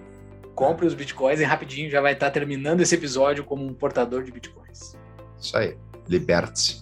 compre 0.56 0.86
os 0.86 0.94
bitcoins 0.94 1.40
e 1.40 1.44
rapidinho 1.44 1.90
já 1.90 2.02
vai 2.02 2.14
estar 2.14 2.32
terminando 2.32 2.82
esse 2.82 2.96
episódio 2.96 3.44
como 3.44 3.64
um 3.64 3.74
portador 3.74 4.24
de 4.24 4.32
bitcoins. 4.32 4.98
Isso 5.40 5.56
aí. 5.56 5.78
Liberte-se. 6.08 6.82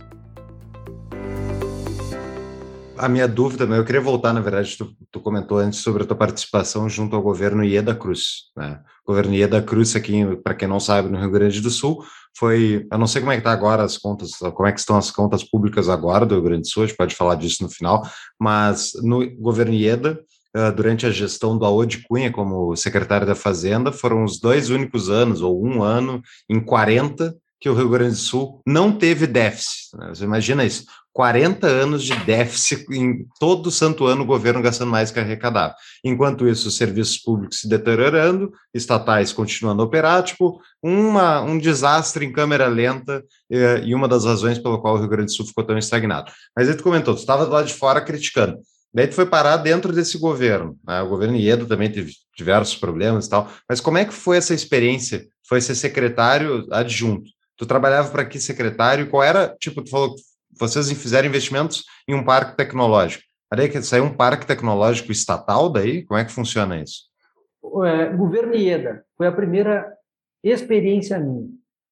A 2.98 3.08
minha 3.08 3.28
dúvida, 3.28 3.66
eu 3.66 3.86
queria 3.86 4.02
voltar, 4.02 4.34
na 4.34 4.40
verdade, 4.40 4.76
tu, 4.76 4.96
tu, 5.12 5.20
comentou 5.20 5.60
antes 5.60 5.80
sobre 5.82 6.02
a 6.02 6.06
tua 6.06 6.18
participação 6.18 6.90
junto 6.90 7.16
ao 7.16 7.22
governo 7.22 7.64
Ieda 7.64 7.94
Cruz. 7.94 8.46
Né? 8.56 8.80
Governo 9.08 9.34
Ieda 9.34 9.62
Cruz, 9.62 9.96
aqui, 9.96 10.24
para 10.44 10.54
quem 10.54 10.68
não 10.68 10.80
sabe, 10.80 11.10
no 11.10 11.18
Rio 11.18 11.32
Grande 11.32 11.62
do 11.62 11.70
Sul, 11.70 12.04
foi. 12.38 12.86
Eu 12.92 12.98
não 12.98 13.08
sei 13.08 13.22
como 13.22 13.32
é 13.32 13.36
que 13.36 13.40
está 13.40 13.52
agora 13.52 13.84
as 13.84 13.98
contas, 13.98 14.32
como 14.54 14.68
é 14.68 14.72
que 14.72 14.80
estão 14.80 14.98
as 14.98 15.10
contas 15.10 15.44
públicas 15.44 15.88
agora 15.88 16.26
do 16.26 16.36
Rio 16.36 16.44
Grande 16.44 16.62
do 16.64 16.68
Sul, 16.68 16.84
a 16.84 16.88
gente 16.88 16.98
pode 16.98 17.16
falar 17.16 17.36
disso 17.36 17.64
no 17.64 17.70
final, 17.70 18.06
mas 18.40 18.92
no 19.02 19.28
governo 19.38 19.74
Ieda, 19.74 20.20
durante 20.76 21.06
a 21.06 21.12
gestão 21.12 21.58
do 21.58 21.66
Aode 21.66 22.04
Cunha 22.08 22.32
como 22.32 22.76
secretário 22.76 23.26
da 23.28 23.36
Fazenda, 23.36 23.92
foram 23.92 24.24
os 24.24 24.40
dois 24.40 24.70
únicos 24.70 25.10
anos, 25.10 25.42
ou 25.42 25.64
um 25.64 25.84
ano, 25.84 26.22
em 26.50 26.60
40, 26.60 27.36
que 27.60 27.70
o 27.70 27.74
Rio 27.74 27.90
Grande 27.90 28.12
do 28.12 28.18
Sul 28.18 28.62
não 28.66 28.92
teve 28.92 29.26
déficit. 29.26 29.96
Né? 29.98 30.10
Você 30.10 30.24
imagina 30.24 30.66
isso? 30.66 30.86
40 31.18 31.66
anos 31.66 32.04
de 32.04 32.16
déficit 32.26 32.86
em 32.92 33.26
todo 33.40 33.72
santo 33.72 34.06
ano 34.06 34.22
o 34.22 34.26
governo 34.26 34.62
gastando 34.62 34.92
mais 34.92 35.10
que 35.10 35.20
arrecadava. 35.20 35.74
Enquanto 36.04 36.48
isso, 36.48 36.68
os 36.68 36.78
serviços 36.78 37.18
públicos 37.18 37.60
se 37.60 37.68
deteriorando, 37.68 38.52
estatais 38.72 39.34
continuando 39.34 39.82
a 39.82 39.86
operar, 39.86 40.22
tipo, 40.22 40.62
uma, 40.80 41.42
um 41.42 41.58
desastre 41.58 42.24
em 42.24 42.32
câmera 42.32 42.68
lenta 42.68 43.24
eh, 43.52 43.82
e 43.84 43.96
uma 43.96 44.08
das 44.08 44.26
razões 44.26 44.60
pela 44.60 44.80
qual 44.80 44.94
o 44.94 45.00
Rio 45.00 45.10
Grande 45.10 45.32
do 45.32 45.36
Sul 45.36 45.48
ficou 45.48 45.64
tão 45.64 45.76
estagnado. 45.76 46.32
Mas 46.56 46.70
aí 46.70 46.76
tu 46.76 46.84
comentou, 46.84 47.16
tu 47.16 47.22
estava 47.22 47.48
do 47.48 47.52
lado 47.52 47.66
de 47.66 47.74
fora 47.74 48.00
criticando. 48.00 48.60
Daí 48.94 49.08
tu 49.08 49.16
foi 49.16 49.26
parar 49.26 49.58
dentro 49.58 49.92
desse 49.92 50.20
governo. 50.20 50.78
Né? 50.88 51.02
O 51.02 51.10
governo 51.10 51.36
Iedo 51.36 51.66
também 51.66 51.92
teve 51.92 52.12
diversos 52.38 52.76
problemas 52.76 53.26
e 53.26 53.30
tal. 53.32 53.52
Mas 53.68 53.82
como 53.82 53.98
é 53.98 54.06
que 54.06 54.14
foi 54.14 54.38
essa 54.38 54.54
experiência? 54.54 55.26
Foi 55.50 55.62
ser 55.62 55.74
secretário 55.74 56.68
adjunto? 56.72 57.32
Tu 57.58 57.66
trabalhava 57.66 58.12
para 58.12 58.24
que 58.24 58.40
secretário? 58.40 59.10
Qual 59.10 59.24
era, 59.24 59.56
tipo, 59.60 59.82
tu 59.82 59.90
falou 59.90 60.16
vocês 60.60 60.92
fizeram 60.92 61.28
investimentos 61.28 61.84
em 62.08 62.14
um 62.14 62.24
parque 62.24 62.56
tecnológico. 62.56 63.24
Aí 63.52 63.70
que 63.70 63.82
saiu 63.82 64.04
um 64.04 64.14
parque 64.14 64.46
tecnológico 64.46 65.12
estatal 65.12 65.70
daí? 65.70 66.04
Como 66.04 66.20
é 66.20 66.26
que 66.26 66.32
funciona 66.32 66.82
isso? 66.82 67.04
É, 67.86 68.08
governo 68.14 68.54
IEDA 68.56 69.04
foi 69.18 69.28
a 69.28 69.32
primeira 69.32 69.94
experiência 70.44 71.20
minha. 71.20 71.48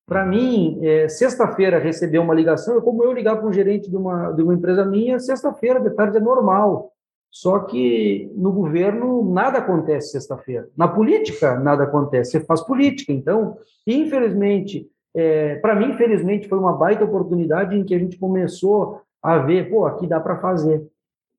Para 0.07 0.25
mim, 0.25 0.79
é, 0.83 1.09
sexta-feira 1.09 1.79
receber 1.79 2.19
uma 2.19 2.33
ligação, 2.33 2.77
é 2.77 2.81
como 2.81 3.03
eu 3.03 3.11
ligar 3.11 3.37
para 3.37 3.47
um 3.47 3.53
gerente 3.53 3.89
de 3.89 3.95
uma, 3.95 4.31
de 4.31 4.43
uma 4.43 4.53
empresa 4.53 4.85
minha, 4.85 5.19
sexta-feira 5.19 5.79
de 5.79 5.89
tarde 5.91 6.17
é 6.17 6.19
normal. 6.19 6.91
Só 7.31 7.59
que 7.59 8.31
no 8.35 8.53
governo 8.53 9.33
nada 9.33 9.57
acontece 9.57 10.11
sexta-feira. 10.11 10.69
Na 10.77 10.87
política 10.87 11.59
nada 11.59 11.83
acontece. 11.83 12.31
Você 12.31 12.39
faz 12.41 12.61
política. 12.61 13.11
Então, 13.11 13.57
infelizmente, 13.85 14.87
é, 15.15 15.55
para 15.55 15.73
mim, 15.73 15.91
infelizmente, 15.91 16.49
foi 16.49 16.59
uma 16.59 16.73
baita 16.73 17.05
oportunidade 17.05 17.75
em 17.75 17.85
que 17.85 17.95
a 17.95 17.99
gente 17.99 18.19
começou 18.19 19.01
a 19.23 19.37
ver, 19.37 19.69
pô, 19.69 19.85
aqui 19.85 20.05
dá 20.05 20.19
para 20.19 20.37
fazer. 20.39 20.85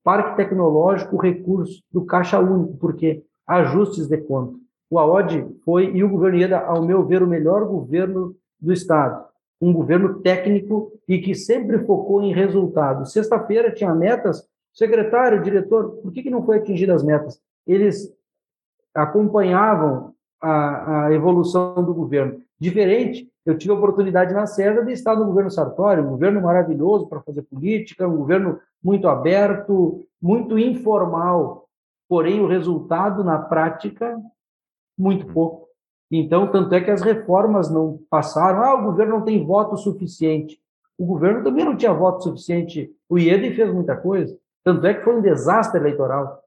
parque 0.02 0.36
tecnológico, 0.36 1.16
recurso 1.16 1.82
do 1.92 2.04
Caixa 2.04 2.38
Único, 2.38 2.76
porque 2.78 3.22
ajustes 3.46 4.06
de 4.06 4.16
conta. 4.18 4.54
O 4.88 4.98
AOD 4.98 5.46
foi, 5.64 5.90
e 5.94 6.02
o 6.02 6.08
governo 6.08 6.38
Ieda, 6.38 6.60
ao 6.60 6.82
meu 6.82 7.04
ver, 7.04 7.22
o 7.22 7.26
melhor 7.26 7.66
governo 7.66 8.34
do 8.58 8.72
Estado. 8.72 9.26
Um 9.60 9.72
governo 9.72 10.20
técnico 10.20 10.92
e 11.08 11.18
que 11.18 11.34
sempre 11.34 11.80
focou 11.80 12.22
em 12.22 12.32
resultados. 12.32 13.12
Sexta-feira 13.12 13.72
tinha 13.72 13.94
metas, 13.94 14.48
secretário, 14.72 15.42
diretor, 15.42 15.90
por 16.02 16.12
que, 16.12 16.22
que 16.22 16.30
não 16.30 16.44
foi 16.44 16.58
atingidas 16.58 16.96
as 16.96 17.02
metas? 17.02 17.40
Eles 17.66 18.12
acompanhavam 18.94 20.14
a, 20.40 21.06
a 21.06 21.12
evolução 21.12 21.74
do 21.84 21.92
governo. 21.92 22.40
Diferente, 22.58 23.30
eu 23.44 23.56
tive 23.56 23.72
a 23.72 23.76
oportunidade 23.76 24.32
na 24.32 24.46
Serra 24.46 24.82
de 24.82 24.92
estar 24.92 25.14
no 25.14 25.26
governo 25.26 25.50
Sartori, 25.50 26.00
um 26.00 26.08
governo 26.08 26.40
maravilhoso 26.40 27.06
para 27.06 27.20
fazer 27.20 27.42
política, 27.42 28.08
um 28.08 28.16
governo 28.16 28.58
muito 28.82 29.06
aberto, 29.08 30.06
muito 30.20 30.58
informal, 30.58 31.68
porém 32.08 32.40
o 32.40 32.46
resultado 32.46 33.22
na 33.22 33.38
prática, 33.38 34.18
muito 34.98 35.26
pouco. 35.26 35.66
Então, 36.10 36.50
tanto 36.50 36.74
é 36.74 36.80
que 36.80 36.90
as 36.90 37.02
reformas 37.02 37.70
não 37.70 37.98
passaram, 38.08 38.62
ah, 38.62 38.74
o 38.74 38.84
governo 38.84 39.18
não 39.18 39.24
tem 39.24 39.44
voto 39.44 39.76
suficiente. 39.76 40.58
O 40.98 41.04
governo 41.04 41.44
também 41.44 41.64
não 41.64 41.76
tinha 41.76 41.92
voto 41.92 42.24
suficiente. 42.24 42.90
O 43.08 43.18
IED 43.18 43.54
fez 43.54 43.72
muita 43.72 43.96
coisa. 43.96 44.36
Tanto 44.64 44.86
é 44.86 44.94
que 44.94 45.04
foi 45.04 45.16
um 45.16 45.20
desastre 45.20 45.78
eleitoral. 45.78 46.42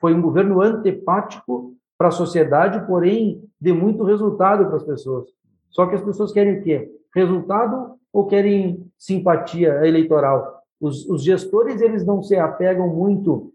Foi 0.00 0.12
um 0.12 0.20
governo 0.20 0.60
antipático 0.60 1.74
para 1.96 2.08
a 2.08 2.10
sociedade, 2.10 2.84
porém 2.86 3.44
de 3.60 3.72
muito 3.72 4.02
resultado 4.02 4.66
para 4.66 4.76
as 4.76 4.82
pessoas. 4.82 5.28
Só 5.72 5.86
que 5.86 5.96
as 5.96 6.02
pessoas 6.02 6.32
querem 6.32 6.58
o 6.58 6.62
quê? 6.62 6.88
Resultado 7.14 7.96
ou 8.12 8.26
querem 8.26 8.86
simpatia 8.96 9.86
eleitoral? 9.86 10.62
Os, 10.80 11.08
os 11.08 11.24
gestores 11.24 11.80
eles 11.80 12.04
não 12.04 12.22
se 12.22 12.36
apegam 12.36 12.88
muito 12.88 13.52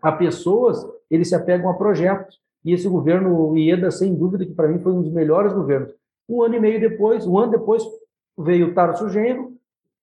a 0.00 0.10
pessoas, 0.10 0.84
eles 1.10 1.28
se 1.28 1.34
apegam 1.34 1.70
a 1.70 1.74
projetos. 1.74 2.40
E 2.64 2.72
esse 2.72 2.88
governo 2.88 3.56
Ieda, 3.56 3.90
sem 3.90 4.14
dúvida, 4.14 4.44
que 4.44 4.54
para 4.54 4.68
mim 4.68 4.78
foi 4.78 4.92
um 4.92 5.02
dos 5.02 5.12
melhores 5.12 5.52
governos. 5.52 5.94
Um 6.28 6.42
ano 6.42 6.56
e 6.56 6.60
meio 6.60 6.80
depois, 6.80 7.26
um 7.26 7.38
ano 7.38 7.52
depois, 7.52 7.82
veio 8.36 8.68
o 8.68 8.74
Tarso 8.74 9.08
Genro, 9.08 9.52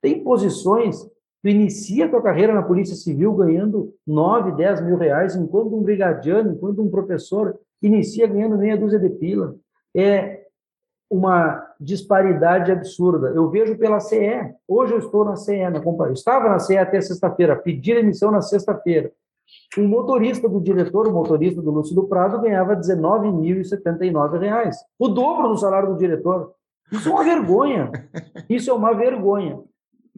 tem 0.01 0.23
posições, 0.23 1.03
tu 1.41 1.49
inicia 1.49 2.09
tua 2.09 2.21
carreira 2.21 2.53
na 2.53 2.63
Polícia 2.63 2.95
Civil 2.95 3.33
ganhando 3.33 3.93
9, 4.05 4.51
10 4.53 4.81
mil 4.81 4.97
reais, 4.97 5.35
enquanto 5.35 5.75
um 5.75 5.83
brigadiano, 5.83 6.51
enquanto 6.51 6.81
um 6.81 6.89
professor 6.89 7.57
inicia 7.81 8.27
ganhando 8.27 8.57
meia 8.57 8.77
dúzia 8.77 8.99
de 8.99 9.09
pila. 9.09 9.55
É 9.95 10.44
uma 11.09 11.63
disparidade 11.79 12.71
absurda. 12.71 13.29
Eu 13.29 13.49
vejo 13.49 13.77
pela 13.77 13.99
CE. 13.99 14.53
Hoje 14.67 14.93
eu 14.93 14.99
estou 14.99 15.23
na 15.23 15.35
CE, 15.35 15.69
na 15.69 15.81
companhia. 15.81 16.13
Estava 16.13 16.49
na 16.49 16.59
CE 16.59 16.77
até 16.77 16.99
sexta-feira, 16.99 17.55
pedi 17.55 17.91
emissão 17.91 18.31
na 18.31 18.41
sexta-feira. 18.41 19.11
O 19.77 19.81
motorista 19.81 20.49
do 20.49 20.59
diretor, 20.59 21.07
o 21.07 21.13
motorista 21.13 21.61
do 21.61 21.69
Lúcio 21.69 21.93
do 21.95 22.07
Prado, 22.07 22.41
ganhava 22.41 22.73
R$ 22.73 22.79
19.079, 22.79 24.71
o 24.97 25.07
dobro 25.07 25.49
do 25.49 25.57
salário 25.57 25.89
do 25.89 25.97
diretor. 25.97 26.53
Isso 26.91 27.09
é 27.09 27.11
uma 27.11 27.23
vergonha. 27.23 27.91
Isso 28.49 28.71
é 28.71 28.73
uma 28.73 28.93
vergonha. 28.93 29.59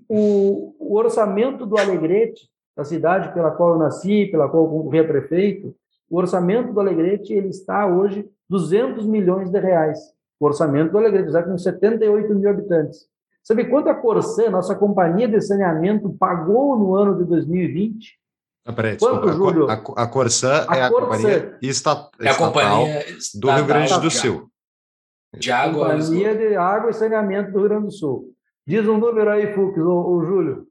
O, 0.07 0.73
o 0.79 0.95
orçamento 0.95 1.65
do 1.65 1.77
Alegrete, 1.77 2.49
da 2.75 2.85
cidade 2.85 3.33
pela 3.33 3.51
qual 3.51 3.71
eu 3.71 3.79
nasci, 3.79 4.27
pela 4.27 4.47
qual 4.47 4.63
eu 4.63 4.69
concorri 4.69 4.99
a 4.99 5.07
prefeito, 5.07 5.75
o 6.09 6.17
orçamento 6.17 6.71
do 6.71 6.79
Alegrete 6.79 7.33
ele 7.33 7.49
está 7.49 7.85
hoje 7.85 8.29
200 8.49 9.05
milhões 9.05 9.49
de 9.49 9.59
reais. 9.59 9.99
O 10.39 10.45
orçamento 10.45 10.91
do 10.91 10.97
Alegrete 10.97 11.27
está 11.27 11.43
com 11.43 11.57
78 11.57 12.35
mil 12.35 12.49
habitantes. 12.49 13.07
Sabe 13.43 13.65
quanto 13.65 13.89
a 13.89 13.95
Corsã, 13.95 14.49
nossa 14.49 14.75
companhia 14.75 15.27
de 15.27 15.39
saneamento, 15.41 16.09
pagou 16.19 16.77
no 16.77 16.95
ano 16.95 17.17
de 17.17 17.23
2020? 17.23 18.19
Ah, 18.65 18.73
peraí, 18.73 18.97
Quanto, 18.97 19.31
Júlio? 19.31 19.69
A, 19.69 19.73
a 19.73 20.07
Corsã 20.07 20.65
é 20.69 20.81
a 20.81 20.89
companhia, 20.89 21.57
esta, 21.63 22.09
é 22.19 22.29
a 22.29 22.35
companhia 22.35 23.05
do 23.35 23.49
Rio 23.49 23.65
Grande 23.65 24.01
do 24.01 24.11
Sul. 24.11 24.49
De 25.33 25.49
água. 25.49 25.91
Companhia 25.91 26.35
de 26.35 26.55
água 26.57 26.89
e 26.89 26.93
saneamento 26.93 27.51
do 27.51 27.59
Rio 27.59 27.69
Grande 27.69 27.85
do 27.85 27.91
Sul. 27.91 28.33
Diz 28.67 28.85
um 28.85 28.97
número 28.97 29.29
aí, 29.29 29.53
Fux, 29.53 29.77
ou, 29.77 30.25
Júlio. 30.25 30.67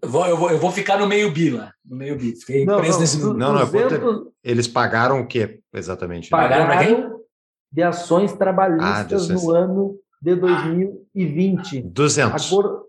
Eu 0.00 0.08
vou, 0.08 0.26
eu, 0.26 0.36
vou, 0.36 0.50
eu 0.50 0.58
vou 0.58 0.70
ficar 0.72 0.98
no 0.98 1.06
meio 1.06 1.30
bi 1.30 1.50
lá. 1.50 1.72
No 1.84 1.96
meio 1.96 2.16
bi. 2.16 2.34
Fiquei 2.34 2.64
não, 2.64 2.78
preso 2.78 2.94
não, 2.94 3.00
nesse 3.00 3.22
Não, 3.22 3.34
não, 3.34 3.58
200... 3.58 4.32
eles 4.42 4.66
pagaram 4.66 5.20
o 5.20 5.26
quê, 5.26 5.60
exatamente? 5.74 6.30
Pagaram 6.30 6.64
para 6.64 6.86
quem? 6.86 7.14
De 7.74 7.82
ações 7.82 8.32
trabalhistas 8.32 9.28
ah, 9.28 9.34
no 9.34 9.50
ano 9.50 9.98
de 10.22 10.36
2020. 10.36 11.82
200. 11.82 12.46
A, 12.46 12.48
Cor, 12.48 12.84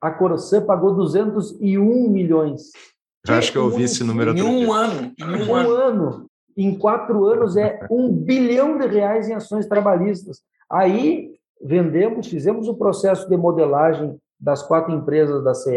a 0.00 0.10
Corsã 0.12 0.64
pagou 0.64 0.94
201 0.94 2.08
milhões. 2.08 2.70
Eu 3.26 3.34
acho 3.34 3.50
que 3.50 3.58
eu 3.58 3.64
ouvi 3.64 3.82
esse 3.82 4.04
número 4.04 4.32
Em 4.36 4.42
um 4.42 4.72
ano. 4.72 5.12
Em 5.18 5.24
um, 5.24 5.48
um 5.48 5.54
ano. 5.54 5.74
ano. 5.74 6.26
Em 6.56 6.78
quatro 6.78 7.24
anos 7.26 7.56
é 7.56 7.84
um 7.90 8.12
bilhão 8.14 8.78
de 8.78 8.86
reais 8.86 9.28
em 9.28 9.34
ações 9.34 9.66
trabalhistas. 9.66 10.40
Aí 10.70 11.32
vendemos, 11.60 12.28
fizemos 12.28 12.68
o 12.68 12.76
processo 12.76 13.28
de 13.28 13.36
modelagem 13.36 14.16
das 14.38 14.62
quatro 14.62 14.94
empresas 14.94 15.42
da 15.42 15.54
CE 15.54 15.72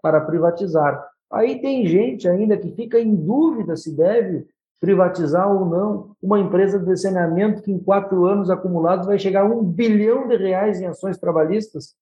para 0.00 0.20
privatizar. 0.20 1.04
Aí 1.32 1.60
tem 1.60 1.84
gente 1.84 2.28
ainda 2.28 2.56
que 2.56 2.70
fica 2.70 3.00
em 3.00 3.14
dúvida 3.14 3.76
se 3.76 3.92
deve 3.92 4.46
privatizar 4.80 5.50
ou 5.50 5.66
não 5.66 6.16
uma 6.22 6.38
empresa 6.38 6.78
de 6.78 6.96
saneamento 6.96 7.62
que 7.62 7.72
em 7.72 7.78
quatro 7.78 8.24
anos 8.26 8.50
acumulados 8.50 9.06
vai 9.06 9.18
chegar 9.18 9.42
a 9.42 9.48
um 9.48 9.64
bilhão 9.64 10.28
de 10.28 10.36
reais 10.36 10.80
em 10.80 10.86
ações 10.86 11.18
trabalhistas. 11.18 11.96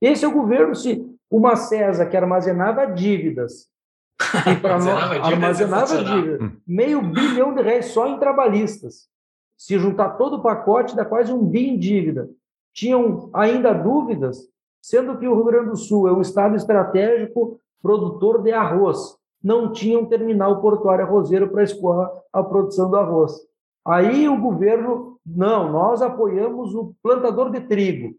Esse 0.00 0.24
é 0.24 0.28
o 0.28 0.32
governo, 0.32 0.74
se 0.74 1.04
uma 1.30 1.56
CESA 1.56 2.06
que 2.06 2.16
armazenava 2.16 2.86
dívidas 2.86 3.68
e 4.46 4.56
para 4.56 4.78
nós, 4.82 5.24
armazenava 5.24 6.04
dívida, 6.04 6.52
meio 6.66 7.02
bilhão 7.02 7.54
de 7.54 7.62
reais 7.62 7.86
só 7.86 8.06
em 8.06 8.18
trabalhistas. 8.18 9.08
Se 9.56 9.78
juntar 9.78 10.10
todo 10.10 10.36
o 10.36 10.42
pacote, 10.42 10.96
dá 10.96 11.04
quase 11.04 11.32
um 11.32 11.44
bi 11.44 11.68
em 11.68 11.78
dívida. 11.78 12.28
Tinham 12.72 13.28
ainda 13.32 13.72
dúvidas, 13.72 14.48
sendo 14.80 15.18
que 15.18 15.26
o 15.26 15.34
Rio 15.34 15.44
Grande 15.44 15.70
do 15.70 15.76
Sul 15.76 16.08
é 16.08 16.12
um 16.12 16.20
estado 16.20 16.54
estratégico 16.54 17.60
produtor 17.82 18.42
de 18.42 18.52
arroz. 18.52 19.17
Não 19.42 19.72
tinha 19.72 19.98
um 19.98 20.06
terminal 20.06 20.60
portuário 20.60 21.04
arrozeiro 21.04 21.48
para 21.48 21.62
escoar 21.62 22.10
a 22.32 22.42
produção 22.42 22.90
do 22.90 22.96
arroz. 22.96 23.32
Aí 23.86 24.28
o 24.28 24.40
governo, 24.40 25.18
não, 25.24 25.70
nós 25.70 26.02
apoiamos 26.02 26.74
o 26.74 26.94
plantador 27.02 27.50
de 27.50 27.60
trigo, 27.60 28.14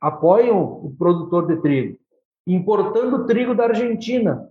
apoiam 0.00 0.62
o 0.62 0.94
produtor 0.96 1.46
de 1.46 1.56
trigo, 1.60 1.98
importando 2.46 3.26
trigo 3.26 3.54
da 3.54 3.64
Argentina, 3.64 4.48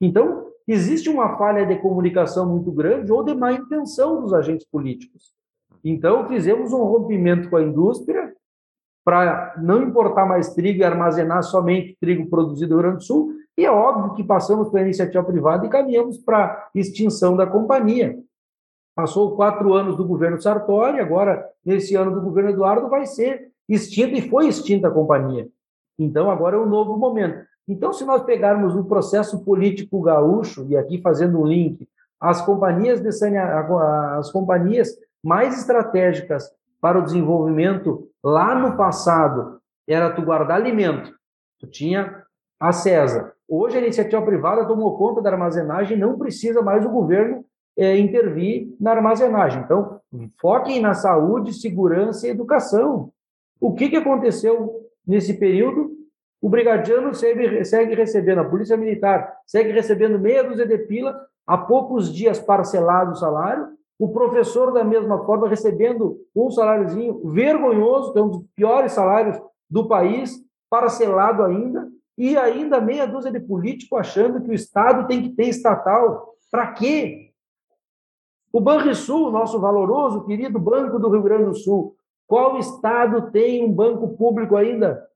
então, 0.00 0.48
existe 0.66 1.08
uma 1.08 1.36
falha 1.36 1.64
de 1.64 1.76
comunicação 1.76 2.46
muito 2.46 2.70
grande 2.70 3.10
ou 3.10 3.22
de 3.24 3.34
má 3.34 3.52
intenção 3.52 4.20
dos 4.20 4.32
agentes 4.34 4.66
políticos. 4.66 5.34
Então, 5.82 6.28
fizemos 6.28 6.72
um 6.72 6.82
rompimento 6.82 7.48
com 7.48 7.56
a 7.56 7.62
indústria 7.62 8.34
para 9.04 9.54
não 9.58 9.84
importar 9.84 10.26
mais 10.26 10.52
trigo 10.52 10.80
e 10.80 10.84
armazenar 10.84 11.42
somente 11.44 11.96
trigo 12.00 12.28
produzido 12.28 12.74
no 12.74 12.80
Rio 12.80 12.90
Grande 12.90 13.04
do 13.04 13.06
Sul, 13.06 13.32
e 13.56 13.64
é 13.64 13.70
óbvio 13.70 14.14
que 14.14 14.22
passamos 14.22 14.68
para 14.68 14.80
a 14.80 14.82
iniciativa 14.82 15.24
privada 15.24 15.64
e 15.64 15.70
caminhamos 15.70 16.18
para 16.18 16.68
extinção 16.74 17.34
da 17.36 17.46
companhia. 17.46 18.18
Passou 18.94 19.34
quatro 19.34 19.74
anos 19.74 19.96
do 19.96 20.04
governo 20.04 20.40
Sartori, 20.40 21.00
agora, 21.00 21.48
nesse 21.64 21.94
ano 21.94 22.12
do 22.12 22.20
governo 22.20 22.50
Eduardo, 22.50 22.88
vai 22.88 23.06
ser 23.06 23.50
extinta 23.68 24.16
e 24.16 24.28
foi 24.28 24.48
extinta 24.48 24.88
a 24.88 24.90
companhia. 24.90 25.48
Então, 25.98 26.30
agora 26.30 26.56
é 26.56 26.58
um 26.58 26.66
novo 26.66 26.96
momento. 26.96 27.46
Então, 27.66 27.92
se 27.92 28.04
nós 28.04 28.22
pegarmos 28.22 28.76
o 28.76 28.84
processo 28.84 29.42
político 29.44 30.00
gaúcho, 30.00 30.66
e 30.68 30.76
aqui 30.76 31.00
fazendo 31.00 31.40
um 31.40 31.46
link, 31.46 31.88
as 32.20 32.40
companhias, 32.44 33.00
de 33.00 33.08
as 33.08 34.30
companhias 34.30 34.96
mais 35.22 35.58
estratégicas 35.58 36.50
para 36.80 36.98
o 36.98 37.02
desenvolvimento 37.02 38.08
lá 38.22 38.54
no 38.54 38.76
passado 38.76 39.60
era 39.86 40.10
tu 40.10 40.22
guardar 40.22 40.60
alimento. 40.60 41.12
Tu 41.58 41.66
tinha 41.66 42.22
a 42.58 42.72
CESA. 42.72 43.32
Hoje 43.48 43.76
a 43.76 43.80
iniciativa 43.80 44.20
privada 44.22 44.66
tomou 44.66 44.96
conta 44.96 45.22
da 45.22 45.30
armazenagem, 45.30 45.96
não 45.96 46.18
precisa 46.18 46.62
mais 46.62 46.84
o 46.84 46.90
governo 46.90 47.44
é, 47.76 47.96
intervir 47.98 48.74
na 48.80 48.92
armazenagem. 48.92 49.62
Então, 49.62 50.00
foquem 50.40 50.80
na 50.80 50.94
saúde, 50.94 51.52
segurança 51.52 52.26
e 52.26 52.30
educação. 52.30 53.10
O 53.60 53.74
que, 53.74 53.88
que 53.88 53.96
aconteceu 53.96 54.86
nesse 55.06 55.34
período? 55.34 55.90
O 56.40 56.48
brigadiano 56.48 57.14
segue, 57.14 57.64
segue 57.64 57.94
recebendo, 57.94 58.40
a 58.40 58.44
polícia 58.44 58.76
militar 58.76 59.32
segue 59.46 59.72
recebendo 59.72 60.18
meia 60.18 60.44
dúzia 60.44 60.66
de 60.66 60.78
pila, 60.78 61.18
há 61.46 61.56
poucos 61.56 62.12
dias 62.12 62.38
parcelado 62.38 63.12
o 63.12 63.16
salário, 63.16 63.68
o 63.98 64.08
professor, 64.08 64.72
da 64.72 64.84
mesma 64.84 65.24
forma, 65.24 65.48
recebendo 65.48 66.18
um 66.34 66.50
saláriozinho 66.50 67.22
vergonhoso, 67.30 68.12
que 68.12 68.18
é 68.18 68.22
um 68.22 68.28
dos 68.28 68.44
piores 68.54 68.92
salários 68.92 69.40
do 69.70 69.88
país, 69.88 70.38
parcelado 70.68 71.42
ainda, 71.42 71.88
e 72.16 72.36
ainda 72.36 72.80
meia 72.80 73.06
dúzia 73.06 73.30
de 73.30 73.40
político 73.40 73.96
achando 73.96 74.40
que 74.40 74.50
o 74.50 74.54
Estado 74.54 75.06
tem 75.06 75.22
que 75.22 75.30
ter 75.30 75.48
estatal. 75.48 76.34
Para 76.50 76.72
quê? 76.72 77.32
O 78.52 78.60
Banrisul, 78.60 79.30
nosso 79.30 79.60
valoroso, 79.60 80.24
querido 80.24 80.58
Banco 80.58 80.98
do 80.98 81.10
Rio 81.10 81.22
Grande 81.22 81.44
do 81.44 81.54
Sul, 81.54 81.94
qual 82.26 82.58
Estado 82.58 83.30
tem 83.30 83.62
um 83.62 83.70
banco 83.70 84.16
público 84.16 84.56
ainda? 84.56 85.06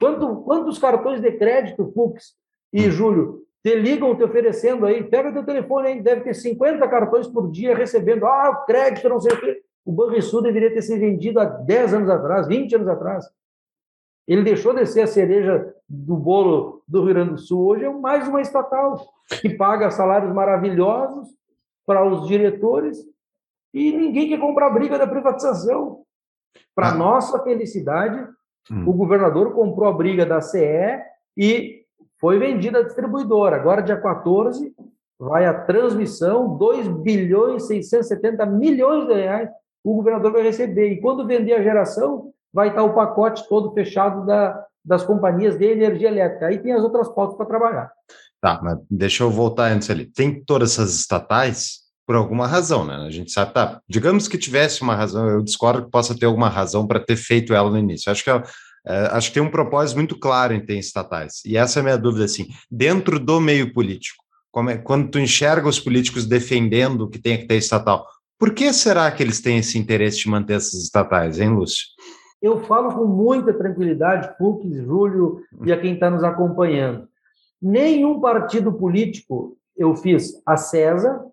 Quanto, 0.00 0.42
quantos 0.42 0.78
cartões 0.78 1.20
de 1.20 1.32
crédito, 1.32 1.90
Fux 1.94 2.34
e. 2.72 2.90
Júlio, 2.90 3.42
te 3.62 3.74
ligam 3.74 4.14
te 4.14 4.22
oferecendo 4.22 4.84
aí, 4.84 5.02
pega 5.02 5.32
teu 5.32 5.44
telefone 5.44 5.88
aí, 5.88 6.02
deve 6.02 6.22
ter 6.22 6.34
50 6.34 6.86
cartões 6.88 7.26
por 7.26 7.50
dia 7.50 7.74
recebendo, 7.74 8.26
ah, 8.26 8.64
crédito, 8.66 9.08
não 9.08 9.20
sei 9.20 9.32
o 9.32 9.40
quê. 9.40 9.62
O 9.84 9.92
Banrisul 9.92 10.42
deveria 10.42 10.72
ter 10.72 10.82
sido 10.82 11.00
vendido 11.00 11.40
há 11.40 11.44
10 11.44 11.94
anos 11.94 12.10
atrás, 12.10 12.46
20 12.46 12.74
anos 12.74 12.88
atrás. 12.88 13.24
Ele 14.26 14.42
deixou 14.42 14.74
de 14.74 14.84
ser 14.86 15.02
a 15.02 15.06
cereja 15.06 15.72
do 15.88 16.16
bolo 16.16 16.82
do 16.86 17.04
Rio 17.04 17.14
Grande 17.14 17.30
do 17.32 17.38
Sul. 17.38 17.64
Hoje 17.66 17.84
é 17.84 17.90
mais 17.90 18.26
uma 18.26 18.40
estatal 18.40 18.98
que 19.40 19.50
paga 19.50 19.90
salários 19.90 20.32
maravilhosos 20.32 21.28
para 21.86 22.04
os 22.04 22.26
diretores 22.26 22.98
e 23.72 23.92
ninguém 23.92 24.28
quer 24.28 24.40
comprar 24.40 24.66
a 24.66 24.70
briga 24.70 24.98
da 24.98 25.06
privatização. 25.06 26.02
Para 26.74 26.88
Ah. 26.88 26.94
nossa 26.94 27.42
felicidade, 27.42 28.26
Hum. 28.70 28.84
o 28.88 28.92
governador 28.92 29.52
comprou 29.54 29.88
a 29.88 29.92
briga 29.92 30.26
da 30.26 30.40
CE 30.40 31.00
e 31.36 31.84
foi 32.20 32.38
vendida 32.38 32.78
à 32.80 32.82
distribuidora. 32.82 33.54
Agora, 33.56 33.80
dia 33.82 34.00
14, 34.00 34.74
vai 35.18 35.46
a 35.46 35.54
transmissão, 35.54 36.56
2 36.56 36.88
bilhões 36.88 37.62
e 37.64 37.66
670 37.66 38.44
milhões 38.46 39.06
de 39.06 39.14
reais 39.14 39.48
o 39.84 39.94
governador 39.94 40.32
vai 40.32 40.42
receber. 40.42 40.90
E 40.90 41.00
quando 41.00 41.24
vender 41.26 41.52
a 41.52 41.62
geração, 41.62 42.32
vai 42.56 42.68
estar 42.68 42.82
o 42.82 42.94
pacote 42.94 43.46
todo 43.50 43.74
fechado 43.74 44.24
da, 44.24 44.64
das 44.82 45.02
companhias 45.02 45.58
de 45.58 45.66
energia 45.66 46.08
elétrica. 46.08 46.46
Aí 46.46 46.58
tem 46.58 46.72
as 46.72 46.82
outras 46.82 47.06
pautas 47.06 47.36
para 47.36 47.44
trabalhar. 47.44 47.92
Tá, 48.40 48.58
mas 48.62 48.78
deixa 48.90 49.24
eu 49.24 49.30
voltar 49.30 49.72
antes 49.72 49.90
ali. 49.90 50.06
Tem 50.06 50.42
todas 50.42 50.72
essas 50.72 50.94
estatais 50.94 51.80
por 52.06 52.16
alguma 52.16 52.46
razão, 52.46 52.86
né? 52.86 52.94
A 53.06 53.10
gente 53.10 53.30
sabe, 53.30 53.52
tá. 53.52 53.78
Digamos 53.86 54.26
que 54.26 54.38
tivesse 54.38 54.80
uma 54.80 54.94
razão, 54.94 55.28
eu 55.28 55.42
discordo 55.42 55.84
que 55.84 55.90
possa 55.90 56.18
ter 56.18 56.24
alguma 56.24 56.48
razão 56.48 56.86
para 56.86 56.98
ter 56.98 57.16
feito 57.16 57.52
ela 57.52 57.68
no 57.68 57.76
início. 57.76 58.10
Acho 58.10 58.24
que, 58.24 58.30
é, 58.30 58.42
é, 58.86 58.98
acho 59.12 59.28
que 59.28 59.34
tem 59.34 59.42
um 59.42 59.50
propósito 59.50 59.98
muito 59.98 60.18
claro 60.18 60.54
em 60.54 60.64
ter 60.64 60.78
estatais. 60.78 61.42
E 61.44 61.58
essa 61.58 61.78
é 61.78 61.80
a 61.80 61.84
minha 61.84 61.98
dúvida, 61.98 62.24
assim, 62.24 62.46
dentro 62.70 63.20
do 63.20 63.38
meio 63.38 63.70
político, 63.74 64.24
é, 64.70 64.78
quando 64.78 65.10
tu 65.10 65.18
enxerga 65.18 65.68
os 65.68 65.78
políticos 65.78 66.24
defendendo 66.24 67.06
que 67.06 67.18
tenha 67.18 67.36
que 67.36 67.46
ter 67.46 67.56
estatal, 67.56 68.06
por 68.38 68.54
que 68.54 68.72
será 68.72 69.10
que 69.10 69.22
eles 69.22 69.42
têm 69.42 69.58
esse 69.58 69.76
interesse 69.76 70.20
de 70.20 70.30
manter 70.30 70.54
essas 70.54 70.82
estatais, 70.82 71.38
hein, 71.38 71.50
Lúcio? 71.50 71.84
Eu 72.46 72.60
falo 72.60 72.94
com 72.94 73.06
muita 73.06 73.52
tranquilidade, 73.52 74.36
Fux, 74.38 74.64
Júlio 74.84 75.40
e 75.64 75.72
a 75.72 75.80
quem 75.80 75.94
está 75.94 76.08
nos 76.08 76.22
acompanhando. 76.22 77.08
Nenhum 77.60 78.20
partido 78.20 78.72
político, 78.72 79.56
eu 79.76 79.96
fiz 79.96 80.40
a 80.46 80.56
CESA, 80.56 81.26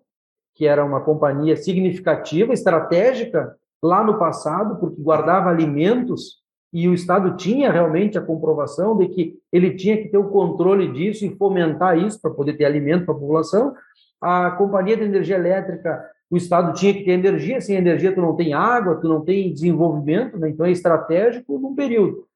que 0.56 0.66
era 0.66 0.84
uma 0.84 1.00
companhia 1.00 1.56
significativa, 1.56 2.52
estratégica, 2.52 3.54
lá 3.80 4.02
no 4.02 4.18
passado, 4.18 4.80
porque 4.80 5.00
guardava 5.00 5.50
alimentos 5.50 6.42
e 6.72 6.88
o 6.88 6.94
Estado 6.94 7.36
tinha 7.36 7.70
realmente 7.70 8.18
a 8.18 8.22
comprovação 8.22 8.98
de 8.98 9.06
que 9.06 9.38
ele 9.52 9.76
tinha 9.76 9.96
que 9.96 10.08
ter 10.08 10.18
o 10.18 10.30
controle 10.30 10.90
disso 10.92 11.24
e 11.24 11.36
fomentar 11.36 11.96
isso 11.96 12.20
para 12.20 12.32
poder 12.32 12.54
ter 12.54 12.64
alimento 12.64 13.04
para 13.04 13.14
a 13.14 13.18
população. 13.18 13.72
A 14.20 14.50
companhia 14.50 14.96
de 14.96 15.04
energia 15.04 15.36
elétrica, 15.36 16.10
o 16.30 16.36
Estado 16.36 16.72
tinha 16.72 16.92
que 16.92 17.04
ter 17.04 17.12
energia, 17.12 17.60
sem 17.60 17.76
energia 17.76 18.14
tu 18.14 18.20
não 18.20 18.34
tem 18.34 18.54
água, 18.54 18.96
tu 18.96 19.08
não 19.08 19.20
tem 19.20 19.52
desenvolvimento, 19.52 20.38
né? 20.38 20.48
então 20.48 20.66
é 20.66 20.70
estratégico 20.70 21.58
num 21.58 21.74
período. 21.74 22.26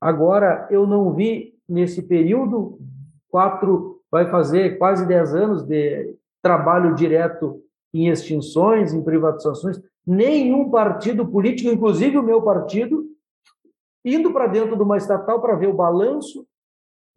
Agora, 0.00 0.68
eu 0.70 0.86
não 0.86 1.12
vi 1.12 1.54
nesse 1.68 2.02
período, 2.02 2.78
quatro, 3.28 4.00
vai 4.10 4.30
fazer 4.30 4.78
quase 4.78 5.06
dez 5.06 5.34
anos 5.34 5.64
de 5.64 6.14
trabalho 6.42 6.94
direto 6.94 7.60
em 7.92 8.08
extinções, 8.08 8.92
em 8.92 9.02
privatizações, 9.02 9.80
nenhum 10.06 10.70
partido 10.70 11.26
político, 11.26 11.70
inclusive 11.70 12.16
o 12.16 12.22
meu 12.22 12.40
partido, 12.40 13.06
indo 14.04 14.32
para 14.32 14.46
dentro 14.46 14.76
de 14.76 14.82
uma 14.82 14.96
estatal 14.96 15.40
para 15.40 15.56
ver 15.56 15.68
o 15.68 15.74
balanço 15.74 16.46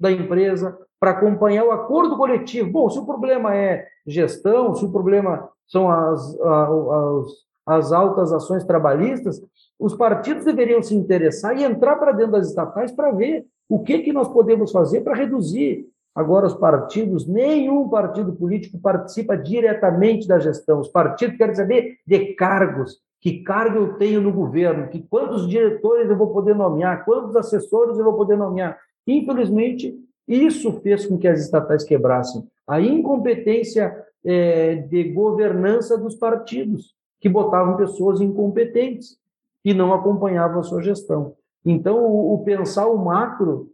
da 0.02 0.12
empresa, 0.12 0.76
para 1.00 1.12
acompanhar 1.12 1.64
o 1.64 1.72
acordo 1.72 2.18
coletivo. 2.18 2.72
Bom, 2.72 2.90
se 2.90 2.98
o 2.98 3.06
problema 3.06 3.56
é 3.56 3.86
gestão, 4.06 4.74
se 4.74 4.84
o 4.84 4.92
problema 4.92 5.48
são 5.68 5.90
as, 5.90 6.40
as, 6.40 7.26
as 7.68 7.92
altas 7.92 8.34
ações 8.34 8.64
trabalhistas, 8.64 9.40
os 9.80 9.94
partidos 9.94 10.44
deveriam 10.44 10.82
se 10.82 10.96
interessar 10.96 11.56
e 11.56 11.64
entrar 11.64 11.98
para 11.98 12.12
dentro 12.12 12.34
das 12.34 12.48
estatais 12.48 12.92
para 12.92 13.12
ver 13.12 13.46
o 13.70 13.80
que, 13.80 14.00
que 14.00 14.12
nós 14.12 14.28
podemos 14.28 14.72
fazer 14.72 15.02
para 15.02 15.16
reduzir. 15.16 15.88
Agora, 16.14 16.48
os 16.48 16.56
partidos, 16.56 17.28
nenhum 17.28 17.88
partido 17.88 18.34
político 18.34 18.78
participa 18.80 19.38
diretamente 19.38 20.28
da 20.28 20.40
gestão. 20.40 20.80
Os 20.80 20.90
partidos 20.90 21.38
querem 21.38 21.56
saber 21.56 21.98
de 22.06 22.34
cargos, 22.34 22.98
que 23.22 23.44
cargo 23.44 23.78
eu 23.78 23.94
tenho 23.94 24.20
no 24.20 24.34
governo, 24.34 24.90
que 24.90 25.02
quantos 25.10 25.48
diretores 25.48 26.10
eu 26.10 26.18
vou 26.18 26.34
poder 26.34 26.56
nomear, 26.56 27.06
quantos 27.06 27.36
assessores 27.36 27.98
eu 27.98 28.04
vou 28.04 28.16
poder 28.16 28.36
nomear. 28.36 28.78
Infelizmente, 29.08 29.96
isso 30.28 30.80
fez 30.82 31.06
com 31.06 31.18
que 31.18 31.28
as 31.28 31.42
estatais 31.42 31.84
quebrassem. 31.84 32.48
A 32.68 32.80
incompetência 32.80 33.96
é, 34.24 34.76
de 34.76 35.06
governança 35.06 35.98
dos 35.98 36.16
partidos, 36.16 36.96
que 37.20 37.30
botavam 37.30 37.78
pessoas 37.78 38.22
incompetentes 38.22 39.18
e 39.64 39.74
não 39.74 39.94
acompanhavam 39.94 40.60
a 40.60 40.64
sua 40.64 40.82
gestão. 40.82 41.36
Então, 41.66 42.04
o, 42.04 42.34
o 42.34 42.44
pensar 42.44 42.88
o 42.88 42.98
macro 42.98 43.70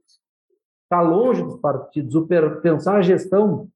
está 0.83 1.01
longe 1.01 1.43
dos 1.43 1.57
partidos, 1.59 2.15
o 2.15 2.25
per, 2.25 2.61
pensar 2.61 2.97
a 2.97 3.01
gestão 3.01 3.67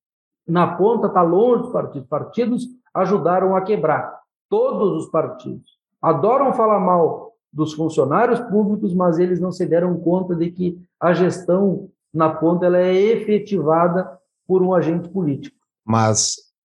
na 0.48 0.76
ponta 0.76 1.08
está 1.08 1.22
longe 1.22 1.64
dos 1.64 1.72
partidos. 1.72 2.08
Partidos 2.08 2.68
ajudaram 2.94 3.56
a 3.56 3.62
quebrar, 3.62 4.20
todos 4.50 5.04
os 5.04 5.12
partidos. 5.12 5.80
Adoram 6.02 6.54
falar 6.54 6.80
mal 6.80 7.31
dos 7.52 7.74
funcionários 7.74 8.40
públicos, 8.40 8.94
mas 8.94 9.20
eles 9.20 9.40
não 9.40 9.52
se 9.52 9.66
deram 9.66 9.98
conta 10.00 10.36
de 10.36 10.50
que 10.52 10.80
a 11.00 11.14
gestão 11.14 11.90
na 12.14 12.30
ponta 12.30 12.66
ela 12.66 12.78
é 12.78 12.94
efetivada 12.94 14.18
por 14.48 14.62
um 14.62 14.74
agente 14.74 15.10
político. 15.10 15.56
Mas 15.86 16.36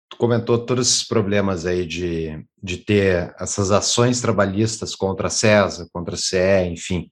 tu 0.09 0.17
comentou 0.17 0.59
todos 0.59 0.89
esses 0.89 1.07
problemas 1.07 1.67
aí 1.67 1.87
de, 1.87 2.45
de 2.63 2.77
ter 2.79 3.35
essas 3.39 3.71
ações 3.71 4.21
trabalhistas 4.21 4.95
contra 4.95 5.29
a 5.29 5.31
CESA, 5.31 5.89
contra 5.93 6.15
a 6.15 6.19
CE, 6.19 6.69
enfim. 6.71 7.09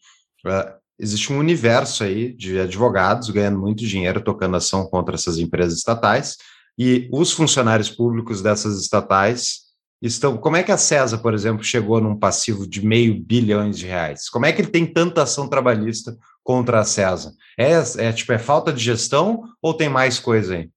Uh, 0.46 0.80
existe 0.98 1.32
um 1.32 1.38
universo 1.38 2.04
aí 2.04 2.32
de 2.32 2.60
advogados 2.60 3.30
ganhando 3.30 3.58
muito 3.58 3.84
dinheiro 3.84 4.22
tocando 4.22 4.56
ação 4.56 4.86
contra 4.86 5.14
essas 5.14 5.38
empresas 5.38 5.78
estatais 5.78 6.36
e 6.78 7.08
os 7.12 7.32
funcionários 7.32 7.90
públicos 7.90 8.42
dessas 8.42 8.78
estatais 8.80 9.69
estão. 10.00 10.36
Como 10.36 10.56
é 10.56 10.62
que 10.62 10.72
a 10.72 10.76
CESA, 10.76 11.18
por 11.18 11.34
exemplo, 11.34 11.62
chegou 11.62 12.00
num 12.00 12.16
passivo 12.16 12.66
de 12.66 12.84
meio 12.84 13.20
bilhões 13.20 13.78
de 13.78 13.86
reais? 13.86 14.28
Como 14.28 14.46
é 14.46 14.52
que 14.52 14.62
ele 14.62 14.70
tem 14.70 14.86
tanta 14.86 15.22
ação 15.22 15.48
trabalhista 15.48 16.16
contra 16.42 16.80
a 16.80 16.84
CESA? 16.84 17.34
É, 17.58 17.72
é 17.98 18.12
tipo 18.12 18.32
é 18.32 18.38
falta 18.38 18.72
de 18.72 18.82
gestão 18.82 19.44
ou 19.60 19.74
tem 19.74 19.88
mais 19.88 20.18
coisa 20.18 20.54
aí? 20.54 20.70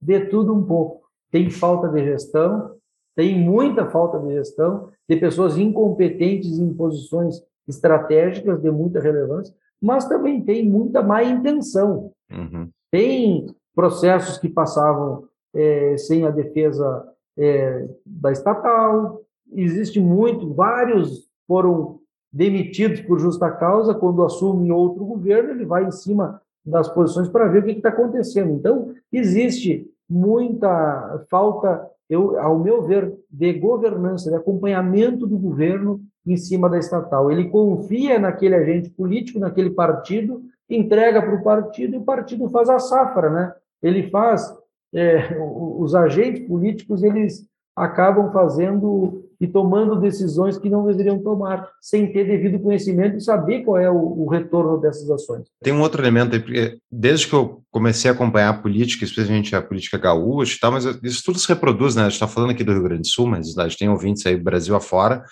De 0.00 0.20
tudo 0.26 0.54
um 0.54 0.64
pouco. 0.64 1.04
Tem 1.30 1.50
falta 1.50 1.88
de 1.88 2.04
gestão, 2.04 2.76
tem 3.16 3.38
muita 3.38 3.90
falta 3.90 4.18
de 4.18 4.34
gestão, 4.34 4.90
de 5.08 5.16
pessoas 5.16 5.56
incompetentes 5.56 6.58
em 6.58 6.72
posições 6.72 7.42
estratégicas 7.66 8.60
de 8.60 8.70
muita 8.70 9.00
relevância, 9.00 9.54
mas 9.80 10.06
também 10.06 10.42
tem 10.42 10.68
muita 10.68 11.02
má 11.02 11.22
intenção. 11.22 12.12
Uhum. 12.30 12.68
Tem 12.90 13.46
processos 13.74 14.38
que 14.38 14.48
passavam 14.48 15.24
é, 15.54 15.96
sem 15.96 16.24
a 16.24 16.30
defesa 16.30 17.04
é, 17.36 17.88
da 18.04 18.32
estatal, 18.32 19.22
existe 19.52 20.00
muito, 20.00 20.52
vários 20.54 21.28
foram 21.46 22.00
demitidos 22.32 23.00
por 23.02 23.18
justa 23.18 23.50
causa, 23.50 23.94
quando 23.94 24.24
assume 24.24 24.72
outro 24.72 25.04
governo, 25.04 25.50
ele 25.50 25.64
vai 25.64 25.84
em 25.84 25.92
cima 25.92 26.40
das 26.64 26.88
posições 26.88 27.28
para 27.28 27.46
ver 27.46 27.62
o 27.62 27.66
que 27.66 27.72
está 27.72 27.90
acontecendo. 27.90 28.52
Então, 28.52 28.92
existe 29.12 29.88
muita 30.08 31.24
falta, 31.30 31.88
eu, 32.08 32.38
ao 32.40 32.58
meu 32.58 32.82
ver, 32.82 33.14
de 33.30 33.52
governança, 33.52 34.30
de 34.30 34.36
acompanhamento 34.36 35.26
do 35.26 35.38
governo 35.38 36.00
em 36.26 36.36
cima 36.36 36.68
da 36.68 36.78
estatal. 36.78 37.30
Ele 37.30 37.48
confia 37.48 38.18
naquele 38.18 38.54
agente 38.54 38.90
político, 38.90 39.38
naquele 39.38 39.70
partido, 39.70 40.42
entrega 40.68 41.20
para 41.20 41.34
o 41.34 41.42
partido 41.42 41.94
e 41.94 41.98
o 41.98 42.04
partido 42.04 42.48
faz 42.48 42.68
a 42.70 42.78
safra, 42.78 43.30
né? 43.30 43.54
Ele 43.82 44.08
faz, 44.10 44.56
é, 44.94 45.36
os 45.40 45.94
agentes 45.94 46.46
políticos, 46.46 47.02
eles 47.02 47.46
acabam 47.76 48.30
fazendo 48.32 49.24
e 49.40 49.48
tomando 49.48 50.00
decisões 50.00 50.56
que 50.56 50.70
não 50.70 50.86
deveriam 50.86 51.18
tomar, 51.18 51.68
sem 51.80 52.10
ter 52.12 52.24
devido 52.24 52.60
conhecimento 52.60 53.16
e 53.16 53.20
saber 53.20 53.62
qual 53.62 53.78
é 53.78 53.90
o, 53.90 53.96
o 53.96 54.28
retorno 54.28 54.80
dessas 54.80 55.10
ações. 55.10 55.42
Tem 55.62 55.72
um 55.72 55.80
outro 55.80 56.00
elemento 56.00 56.34
aí, 56.34 56.40
porque 56.40 56.78
desde 56.90 57.26
que 57.26 57.34
eu 57.34 57.62
comecei 57.70 58.10
a 58.10 58.14
acompanhar 58.14 58.50
a 58.50 58.58
política, 58.58 59.04
especialmente 59.04 59.54
a 59.56 59.60
política 59.60 59.98
gaúcha 59.98 60.58
tal, 60.60 60.72
mas 60.72 60.84
isso 61.02 61.22
tudo 61.24 61.38
se 61.38 61.48
reproduz, 61.48 61.96
né? 61.96 62.02
A 62.02 62.04
gente 62.04 62.14
está 62.14 62.28
falando 62.28 62.50
aqui 62.50 62.62
do 62.62 62.72
Rio 62.72 62.84
Grande 62.84 63.02
do 63.02 63.08
Sul, 63.08 63.26
mas 63.26 63.58
a 63.58 63.68
gente 63.68 63.78
tem 63.78 63.88
ouvintes 63.88 64.24
aí 64.24 64.36
Brasil 64.36 64.76
afora, 64.76 65.24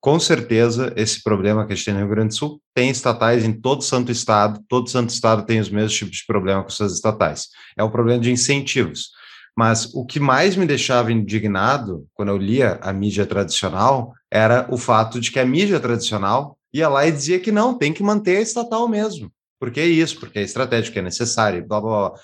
com 0.00 0.20
certeza, 0.20 0.92
esse 0.96 1.22
problema 1.22 1.66
que 1.66 1.72
a 1.72 1.76
gente 1.76 1.84
tem 1.86 1.94
no 1.94 2.00
Rio 2.00 2.08
Grande 2.08 2.28
do 2.28 2.34
Sul 2.34 2.62
tem 2.72 2.88
estatais 2.88 3.44
em 3.44 3.52
todo 3.52 3.82
santo 3.82 4.12
estado, 4.12 4.60
todo 4.68 4.88
santo 4.88 5.10
estado 5.10 5.44
tem 5.44 5.58
os 5.58 5.68
mesmos 5.68 5.94
tipos 5.94 6.18
de 6.18 6.26
problema 6.26 6.62
com 6.62 6.70
suas 6.70 6.92
estatais. 6.92 7.48
É 7.76 7.82
o 7.82 7.90
problema 7.90 8.20
de 8.20 8.30
incentivos. 8.30 9.10
Mas 9.56 9.92
o 9.92 10.06
que 10.06 10.20
mais 10.20 10.54
me 10.54 10.64
deixava 10.64 11.10
indignado 11.10 12.06
quando 12.14 12.28
eu 12.28 12.36
lia 12.36 12.78
a 12.80 12.92
mídia 12.92 13.26
tradicional 13.26 14.12
era 14.30 14.68
o 14.70 14.78
fato 14.78 15.18
de 15.18 15.32
que 15.32 15.40
a 15.40 15.44
mídia 15.44 15.80
tradicional 15.80 16.56
ia 16.72 16.88
lá 16.88 17.04
e 17.06 17.10
dizia 17.10 17.40
que 17.40 17.50
não, 17.50 17.76
tem 17.76 17.92
que 17.92 18.02
manter 18.02 18.36
a 18.36 18.40
estatal 18.40 18.86
mesmo. 18.86 19.32
Porque 19.58 19.80
é 19.80 19.86
isso, 19.86 20.20
porque 20.20 20.38
é 20.38 20.42
estratégico, 20.42 20.96
é 20.96 21.02
necessário, 21.02 21.66
blá 21.66 21.80
blá 21.80 22.10
blá. 22.10 22.20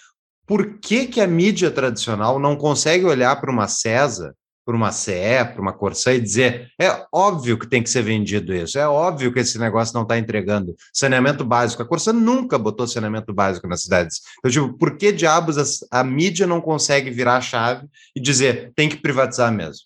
por 0.46 0.78
que, 0.78 1.06
que 1.06 1.20
a 1.20 1.26
mídia 1.26 1.72
tradicional 1.72 2.38
não 2.38 2.54
consegue 2.54 3.04
olhar 3.04 3.34
para 3.40 3.50
uma 3.50 3.66
CESA, 3.66 4.32
para 4.64 4.76
uma 4.76 4.90
CE, 4.90 5.44
para 5.52 5.60
uma 5.60 5.72
Corsã 5.72 6.12
e 6.12 6.20
dizer: 6.20 6.68
é 6.80 7.06
óbvio 7.12 7.58
que 7.58 7.68
tem 7.68 7.82
que 7.82 7.90
ser 7.90 8.02
vendido 8.02 8.54
isso, 8.54 8.78
é 8.78 8.88
óbvio 8.88 9.32
que 9.32 9.40
esse 9.40 9.58
negócio 9.58 9.94
não 9.94 10.02
está 10.02 10.18
entregando 10.18 10.74
saneamento 10.92 11.44
básico. 11.44 11.82
A 11.82 11.86
Corsã 11.86 12.12
nunca 12.12 12.58
botou 12.58 12.86
saneamento 12.86 13.32
básico 13.32 13.68
nas 13.68 13.82
cidades. 13.82 14.20
Eu 14.42 14.50
digo, 14.50 14.78
por 14.78 14.96
que 14.96 15.12
diabos 15.12 15.86
a, 15.90 16.00
a 16.00 16.04
mídia 16.04 16.46
não 16.46 16.60
consegue 16.60 17.10
virar 17.10 17.36
a 17.36 17.40
chave 17.40 17.86
e 18.16 18.20
dizer 18.20 18.72
tem 18.74 18.88
que 18.88 18.96
privatizar 18.96 19.52
mesmo? 19.52 19.84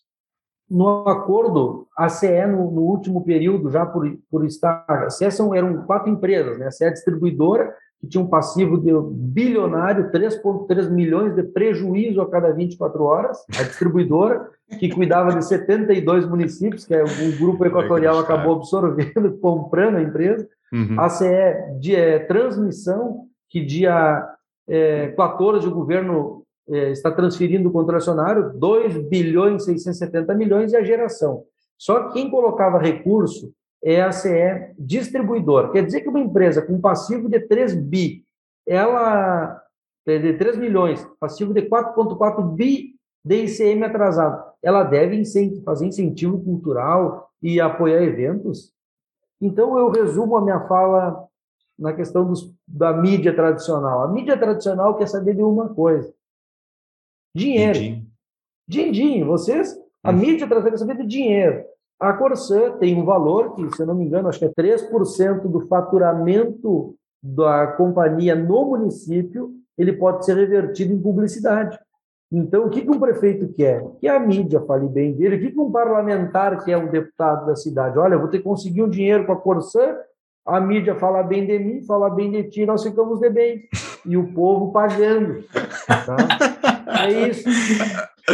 No 0.71 1.09
acordo, 1.09 1.89
a 1.97 2.11
CE, 2.11 2.45
no, 2.47 2.71
no 2.71 2.83
último 2.83 3.25
período, 3.25 3.71
já 3.71 3.87
por, 3.87 4.07
por 4.31 4.45
estar. 4.45 4.85
A 4.87 5.09
CE 5.09 5.31
são, 5.31 5.55
eram 5.55 5.85
quatro 5.87 6.11
empresas, 6.11 6.59
né? 6.59 6.67
A 6.67 6.71
CE 6.71 6.85
é 6.85 6.91
distribuidora, 6.91 7.75
que 8.01 8.07
tinha 8.07 8.23
um 8.23 8.29
passivo 8.29 8.79
de 8.79 8.93
bilionário, 9.13 10.11
3,3 10.11 10.89
milhões 10.89 11.35
de 11.35 11.43
prejuízo 11.43 12.21
a 12.21 12.31
cada 12.31 12.53
24 12.53 13.03
horas, 13.03 13.45
a 13.59 13.63
distribuidora, 13.65 14.49
que 14.79 14.89
cuidava 14.89 15.35
de 15.35 15.45
72 15.45 16.27
municípios, 16.27 16.85
que 16.85 16.95
é 16.95 17.03
o 17.03 17.39
grupo 17.39 17.65
equatorial 17.65 18.19
acabou 18.19 18.57
absorvendo, 18.57 19.37
comprando 19.43 19.97
a 19.97 20.03
empresa. 20.03 20.49
Uhum. 20.73 21.01
A 21.01 21.09
CE 21.09 21.27
de 21.81 21.97
é, 21.97 22.19
transmissão, 22.21 23.27
que 23.49 23.65
dia 23.65 24.29
é, 24.69 25.09
14 25.09 25.67
o 25.67 25.75
governo 25.75 26.45
é, 26.69 26.91
está 26.91 27.11
transferindo 27.11 27.69
o 27.69 27.73
concessionário 27.73 28.53
2 28.55 29.09
bilhões 29.09 29.63
e 29.63 29.79
670 29.79 30.35
milhões 30.35 30.73
e 30.73 30.77
a 30.77 30.85
geração. 30.85 31.43
Só 31.79 32.05
que 32.05 32.15
quem 32.15 32.31
colocava 32.31 32.79
recurso 32.79 33.53
é 33.83 34.03
a 34.03 34.13
CE 34.13 34.75
distribuidora. 34.79 35.71
Quer 35.71 35.85
dizer 35.85 36.01
que 36.01 36.09
uma 36.09 36.21
empresa 36.21 36.63
com 36.63 36.81
passivo 36.81 37.29
de 37.29 37.41
3 37.41 37.75
bi, 37.75 38.25
ela 38.67 39.63
de 40.07 40.33
3 40.35 40.57
milhões, 40.57 41.07
passivo 41.21 41.53
de 41.53 41.63
4,4 41.63 42.43
bi 42.55 42.95
de 43.23 43.45
ICM 43.45 43.85
atrasado, 43.85 44.43
ela 44.63 44.83
deve 44.83 45.23
fazer 45.65 45.87
incentivo 45.87 46.43
cultural 46.43 47.31
e 47.43 47.61
apoiar 47.61 48.03
eventos? 48.03 48.73
Então, 49.41 49.79
eu 49.79 49.91
resumo 49.91 50.37
a 50.37 50.41
minha 50.41 50.67
fala 50.67 51.29
na 51.79 51.93
questão 51.93 52.27
dos, 52.27 52.53
da 52.67 52.93
mídia 52.93 53.35
tradicional. 53.35 54.03
A 54.03 54.09
mídia 54.09 54.37
tradicional 54.37 54.97
quer 54.97 55.07
saber 55.07 55.35
de 55.35 55.43
uma 55.43 55.69
coisa: 55.69 56.13
dinheiro. 57.35 58.03
Din-din. 58.67 59.25
Vocês, 59.25 59.79
a 60.03 60.11
hum. 60.11 60.15
mídia 60.15 60.49
tradicional 60.49 60.71
quer 60.71 60.79
saber 60.79 60.97
de 60.97 61.07
dinheiro. 61.07 61.65
A 62.01 62.13
Corsã 62.13 62.73
tem 62.79 62.97
um 62.97 63.05
valor 63.05 63.55
que, 63.55 63.75
se 63.75 63.83
eu 63.83 63.87
não 63.87 63.95
me 63.95 64.05
engano, 64.05 64.29
acho 64.29 64.39
que 64.39 64.45
é 64.45 64.51
3% 64.51 65.43
do 65.43 65.67
faturamento 65.67 66.95
da 67.23 67.67
companhia 67.67 68.37
no 68.37 68.67
município, 68.67 69.51
ele 69.77 69.93
pode 69.93 70.25
ser 70.25 70.37
revertido 70.37 70.93
em 70.93 71.01
publicidade. 71.01 71.79
Então, 72.31 72.67
o 72.67 72.71
que 72.71 72.89
um 72.89 73.01
prefeito 73.01 73.49
quer? 73.53 73.83
Que 74.01 74.07
a 74.07 74.21
mídia 74.21 74.61
fale 74.61 74.87
bem 74.87 75.13
dele. 75.13 75.37
O 75.37 75.41
que 75.41 75.59
um 75.59 75.73
parlamentar 75.73 76.63
quer, 76.65 76.77
um 76.77 76.89
deputado 76.89 77.47
da 77.47 77.57
cidade? 77.57 77.99
Olha, 77.99 78.19
vou 78.19 78.29
ter 78.29 78.39
que 78.39 78.45
conseguir 78.45 78.83
um 78.83 78.89
dinheiro 78.89 79.27
com 79.27 79.33
a 79.33 79.37
Corsã, 79.37 79.97
a 80.47 80.61
mídia 80.61 80.95
fala 80.95 81.23
bem 81.23 81.47
de 81.47 81.59
mim, 81.59 81.83
fala 81.83 82.09
bem 82.11 82.31
de 82.31 82.45
ti, 82.45 82.65
nós 82.65 82.83
ficamos 82.83 83.19
de 83.19 83.31
bem. 83.31 83.63
E 84.07 84.17
o 84.17 84.33
povo 84.33 84.73
pagando. 84.73 85.43
Tá? 85.87 86.17
É 87.05 87.29
isso. 87.29 87.49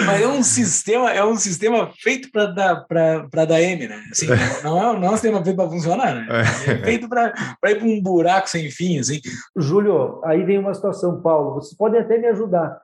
Mas 0.07 0.23
é 0.23 0.29
um 0.29 0.43
sistema, 0.43 1.11
é 1.13 1.25
um 1.25 1.37
sistema 1.37 1.91
feito 2.01 2.31
para 2.31 2.47
dar 2.47 2.87
para 2.87 3.45
dar 3.45 3.61
M, 3.61 3.87
né? 3.87 4.03
Assim, 4.11 4.27
não, 4.63 4.79
é, 4.79 4.99
não 4.99 5.09
é 5.09 5.11
um 5.11 5.13
sistema 5.13 5.43
feito 5.43 5.57
para 5.57 5.71
funcionar, 5.71 6.15
né? 6.15 6.27
É 6.67 6.85
feito 6.85 7.09
para 7.09 7.33
ir 7.67 7.79
para 7.79 7.87
um 7.87 8.03
buraco 8.03 8.49
sem 8.49 8.71
fim, 8.71 8.99
assim. 8.99 9.21
Júlio, 9.57 10.21
aí 10.25 10.43
vem 10.43 10.59
uma 10.59 10.75
situação, 10.75 11.21
Paulo. 11.21 11.55
Vocês 11.55 11.77
podem 11.77 12.01
até 12.01 12.19
me 12.19 12.27
ajudar. 12.29 12.81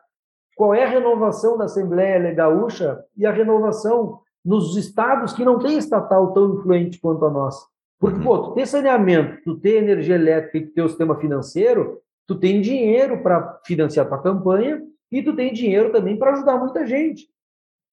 Qual 0.54 0.74
é 0.74 0.84
a 0.84 0.88
renovação 0.88 1.56
da 1.56 1.64
Assembleia 1.64 2.34
Gaúcha 2.34 2.98
e 3.16 3.24
a 3.24 3.32
renovação 3.32 4.20
nos 4.44 4.76
estados 4.76 5.32
que 5.32 5.44
não 5.44 5.58
tem 5.58 5.78
estatal 5.78 6.32
tão 6.32 6.54
influente 6.54 7.00
quanto 7.00 7.24
a 7.24 7.30
nossa? 7.30 7.66
Porque, 7.98 8.18
uhum. 8.18 8.24
pô, 8.24 8.38
tu 8.38 8.54
tem 8.54 8.66
saneamento, 8.66 9.42
tu 9.44 9.58
tem 9.58 9.76
energia 9.76 10.14
elétrica 10.14 10.58
e 10.58 10.66
tu 10.66 10.74
tem 10.74 10.84
o 10.84 10.88
sistema 10.88 11.16
financeiro, 11.18 11.98
tu 12.26 12.34
tem 12.38 12.60
dinheiro 12.60 13.22
para 13.22 13.60
financiar 13.66 14.08
tua 14.08 14.22
campanha 14.22 14.80
e 15.10 15.22
tu 15.22 15.34
tem 15.34 15.52
dinheiro 15.52 15.90
também 15.90 16.16
para 16.16 16.32
ajudar 16.32 16.56
muita 16.58 16.86
gente, 16.86 17.28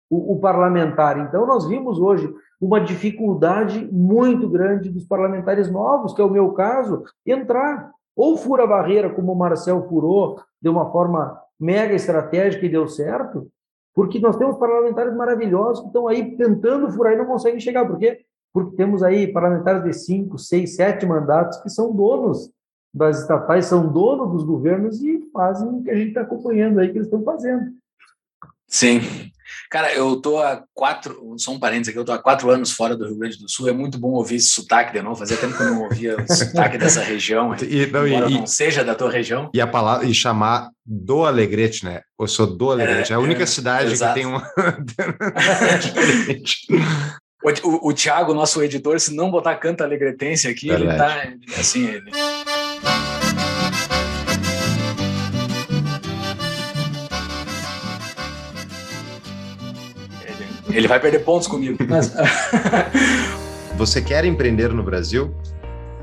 o, 0.10 0.34
o, 0.34 0.39
parlamentar. 0.39 1.19
Então, 1.19 1.45
nós 1.45 1.67
vimos 1.67 1.99
hoje 1.99 2.34
uma 2.62 2.80
dificuldade 2.80 3.88
muito 3.91 4.47
grande 4.47 4.89
dos 4.89 5.06
parlamentares 5.06 5.69
novos, 5.69 6.13
que 6.13 6.21
é 6.21 6.23
o 6.23 6.30
meu 6.30 6.51
caso, 6.53 7.03
entrar. 7.25 7.91
Ou 8.15 8.38
fura 8.38 8.63
a 8.63 8.67
barreira, 8.67 9.10
como 9.10 9.32
o 9.32 9.36
Marcel 9.36 9.88
furou, 9.88 10.39
de 10.62 10.69
uma 10.69 10.91
forma 10.91 11.39
mega 11.60 11.93
estratégica 11.93 12.65
e 12.65 12.69
deu 12.69 12.88
certo, 12.88 13.47
porque 13.93 14.19
nós 14.19 14.38
temos 14.38 14.58
parlamentares 14.58 15.15
maravilhosos 15.15 15.82
que 15.82 15.88
estão 15.88 16.08
aí 16.08 16.36
tentando 16.36 16.89
furar 16.91 17.13
e 17.13 17.17
não 17.17 17.25
conseguem 17.25 17.60
chegar. 17.60 17.86
Por 17.86 17.97
quê? 17.97 18.21
Porque 18.53 18.75
temos 18.75 19.03
aí 19.03 19.32
parlamentares 19.32 19.84
de 19.84 19.93
cinco, 19.93 20.38
seis, 20.38 20.75
sete 20.75 21.06
mandatos 21.06 21.58
que 21.62 21.69
são 21.69 21.95
donos 21.95 22.51
das 22.93 23.21
estatais 23.21 23.65
são 23.65 23.91
donos 23.91 24.32
dos 24.32 24.43
governos 24.43 25.02
e 25.02 25.21
fazem 25.32 25.67
o 25.67 25.84
que 25.84 25.91
a 25.91 25.95
gente 25.95 26.10
está 26.10 26.21
acompanhando 26.21 26.80
aí 26.80 26.89
que 26.89 26.97
eles 26.97 27.08
estão 27.08 27.23
fazendo. 27.23 27.71
Sim. 28.67 29.02
Cara, 29.69 29.93
eu 29.93 30.15
tô 30.17 30.39
há 30.39 30.63
quatro, 30.73 31.36
só 31.38 31.52
um 31.52 31.60
parênteses 31.60 31.89
aqui, 31.89 32.00
eu 32.00 32.06
tô 32.06 32.12
há 32.12 32.19
quatro 32.19 32.50
anos 32.50 32.71
fora 32.71 32.95
do 32.95 33.06
Rio 33.06 33.17
Grande 33.17 33.38
do 33.38 33.50
Sul, 33.50 33.67
é 33.67 33.73
muito 33.73 33.97
bom 33.97 34.12
ouvir 34.12 34.36
esse 34.36 34.50
sotaque 34.50 34.93
de 34.93 35.02
novo, 35.02 35.17
fazia 35.17 35.38
tempo 35.38 35.56
que 35.56 35.63
eu 35.63 35.67
não 35.67 35.84
ouvia 35.84 36.17
o 36.17 36.34
sotaque 36.34 36.78
dessa 36.78 37.02
região, 37.02 37.56
e, 37.62 37.86
não, 37.88 38.08
e, 38.08 38.19
não 38.19 38.47
seja 38.47 38.84
da 38.84 38.95
tua 38.95 39.12
região. 39.12 39.50
E 39.54 39.62
a 39.62 39.67
palavra, 39.67 40.06
e 40.06 40.13
chamar 40.13 40.69
do 40.86 41.26
Alegrete, 41.26 41.86
né? 41.86 42.02
Eu 42.19 42.28
sou 42.28 42.47
do 42.47 42.71
Alegrete, 42.71 43.12
é, 43.12 43.15
é 43.15 43.17
a 43.17 43.21
única 43.21 43.43
é, 43.43 43.45
cidade 43.45 43.91
exato. 43.91 44.13
que 44.13 44.19
tem 44.19 44.28
uma... 44.28 44.50
o, 47.43 47.50
o, 47.67 47.89
o 47.89 47.93
Thiago, 47.93 48.34
nosso 48.34 48.62
editor, 48.62 49.00
se 49.00 49.13
não 49.13 49.32
botar 49.32 49.56
canta 49.56 49.84
alegretense 49.84 50.47
aqui, 50.47 50.67
Verdade. 50.67 51.39
ele 51.41 51.54
tá, 51.54 51.60
assim, 51.60 51.88
ele... 51.88 52.12
Ele 60.78 60.88
vai 60.88 61.00
perder 61.00 61.26
pontos 61.26 61.48
comigo. 61.48 61.76
Mas... 61.90 62.13
você 63.76 64.00
quer 64.00 64.24
empreender 64.26 64.72
no 64.72 64.84
Brasil? 64.84 65.34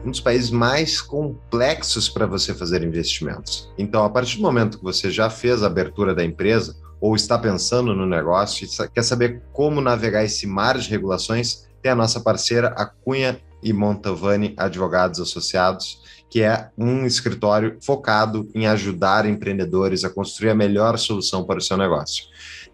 Um 0.04 0.10
dos 0.10 0.18
países 0.18 0.50
mais 0.50 1.00
complexos 1.00 2.08
para 2.08 2.26
você 2.26 2.52
fazer 2.52 2.82
investimentos. 2.82 3.72
Então, 3.78 4.04
a 4.04 4.10
partir 4.10 4.38
do 4.38 4.42
momento 4.42 4.78
que 4.78 4.84
você 4.84 5.12
já 5.12 5.30
fez 5.30 5.62
a 5.62 5.68
abertura 5.68 6.12
da 6.12 6.24
empresa 6.24 6.76
ou 7.00 7.14
está 7.14 7.38
pensando 7.38 7.94
no 7.94 8.04
negócio 8.04 8.66
e 8.66 8.88
quer 8.88 9.04
saber 9.04 9.44
como 9.52 9.80
navegar 9.80 10.24
esse 10.24 10.44
mar 10.44 10.76
de 10.76 10.90
regulações, 10.90 11.68
tem 11.80 11.92
a 11.92 11.94
nossa 11.94 12.18
parceira, 12.18 12.74
a 12.76 12.84
Cunha 12.84 13.40
e 13.62 13.72
Montavani 13.72 14.54
Advogados 14.56 15.20
Associados, 15.20 16.02
que 16.28 16.42
é 16.42 16.68
um 16.76 17.06
escritório 17.06 17.78
focado 17.80 18.48
em 18.52 18.66
ajudar 18.66 19.24
empreendedores 19.24 20.02
a 20.02 20.10
construir 20.10 20.50
a 20.50 20.54
melhor 20.54 20.98
solução 20.98 21.44
para 21.44 21.58
o 21.58 21.62
seu 21.62 21.76
negócio. 21.76 22.24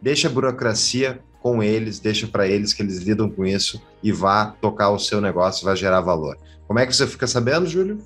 Deixa 0.00 0.28
a 0.28 0.30
burocracia 0.30 1.20
com 1.42 1.62
eles, 1.62 1.98
deixa 1.98 2.26
para 2.26 2.46
eles 2.46 2.72
que 2.72 2.82
eles 2.82 2.98
lidam 2.98 3.30
com 3.30 3.44
isso 3.44 3.80
e 4.02 4.12
vá 4.12 4.54
tocar 4.60 4.90
o 4.90 4.98
seu 4.98 5.20
negócio, 5.20 5.64
vai 5.64 5.76
gerar 5.76 6.00
valor. 6.00 6.36
Como 6.66 6.78
é 6.78 6.86
que 6.86 6.94
você 6.94 7.06
fica 7.06 7.26
sabendo, 7.26 7.66
Júlio? 7.66 7.98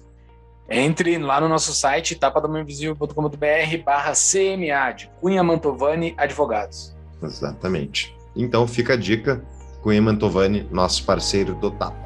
Entre 0.69 1.19
lá 1.19 1.41
no 1.41 1.49
nosso 1.49 1.75
site 1.75 2.15
tapadamainvisível.com.br 2.15 3.85
barra 3.85 4.13
CMA 4.13 4.93
de 4.93 5.11
Cunha 5.21 5.43
Mantovani 5.43 6.15
Advogados. 6.17 6.97
Exatamente. 7.23 8.17
Então 8.35 8.67
fica 8.67 8.95
a 8.95 8.97
dica, 8.97 9.45
Cunha 9.83 10.01
Mantovani, 10.01 10.67
nosso 10.71 11.05
parceiro 11.05 11.55
do 11.55 11.71
Tapa. 11.71 12.05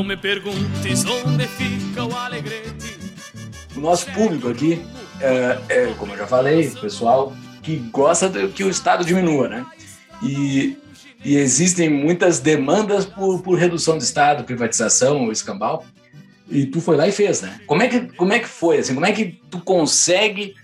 Não 0.00 0.06
me 0.06 0.16
perguntes 0.16 1.04
onde 1.04 1.46
fica 1.46 2.02
o 2.02 2.16
Alegrete. 2.16 2.96
O 3.76 3.80
nosso 3.80 4.10
público 4.12 4.48
aqui, 4.48 4.82
é, 5.20 5.58
é, 5.68 5.94
como 5.98 6.14
eu 6.14 6.16
já 6.16 6.26
falei, 6.26 6.70
pessoal 6.70 7.34
que 7.62 7.76
gosta 7.76 8.26
de 8.30 8.48
que 8.48 8.64
o 8.64 8.70
Estado 8.70 9.04
diminua, 9.04 9.46
né? 9.46 9.66
E, 10.22 10.78
e 11.22 11.36
existem 11.36 11.90
muitas 11.90 12.38
demandas 12.40 13.04
por, 13.04 13.42
por 13.42 13.58
redução 13.58 13.98
do 13.98 14.02
Estado, 14.02 14.44
privatização 14.44 15.26
ou 15.26 15.32
escambau. 15.32 15.84
E 16.48 16.64
tu 16.64 16.80
foi 16.80 16.96
lá 16.96 17.06
e 17.06 17.12
fez, 17.12 17.42
né? 17.42 17.60
Como 17.66 17.82
é 17.82 17.88
que, 17.88 18.00
como 18.16 18.32
é 18.32 18.38
que 18.38 18.48
foi? 18.48 18.78
Assim, 18.78 18.94
como 18.94 19.04
é 19.04 19.12
que 19.12 19.38
tu 19.50 19.60
consegue... 19.60 20.54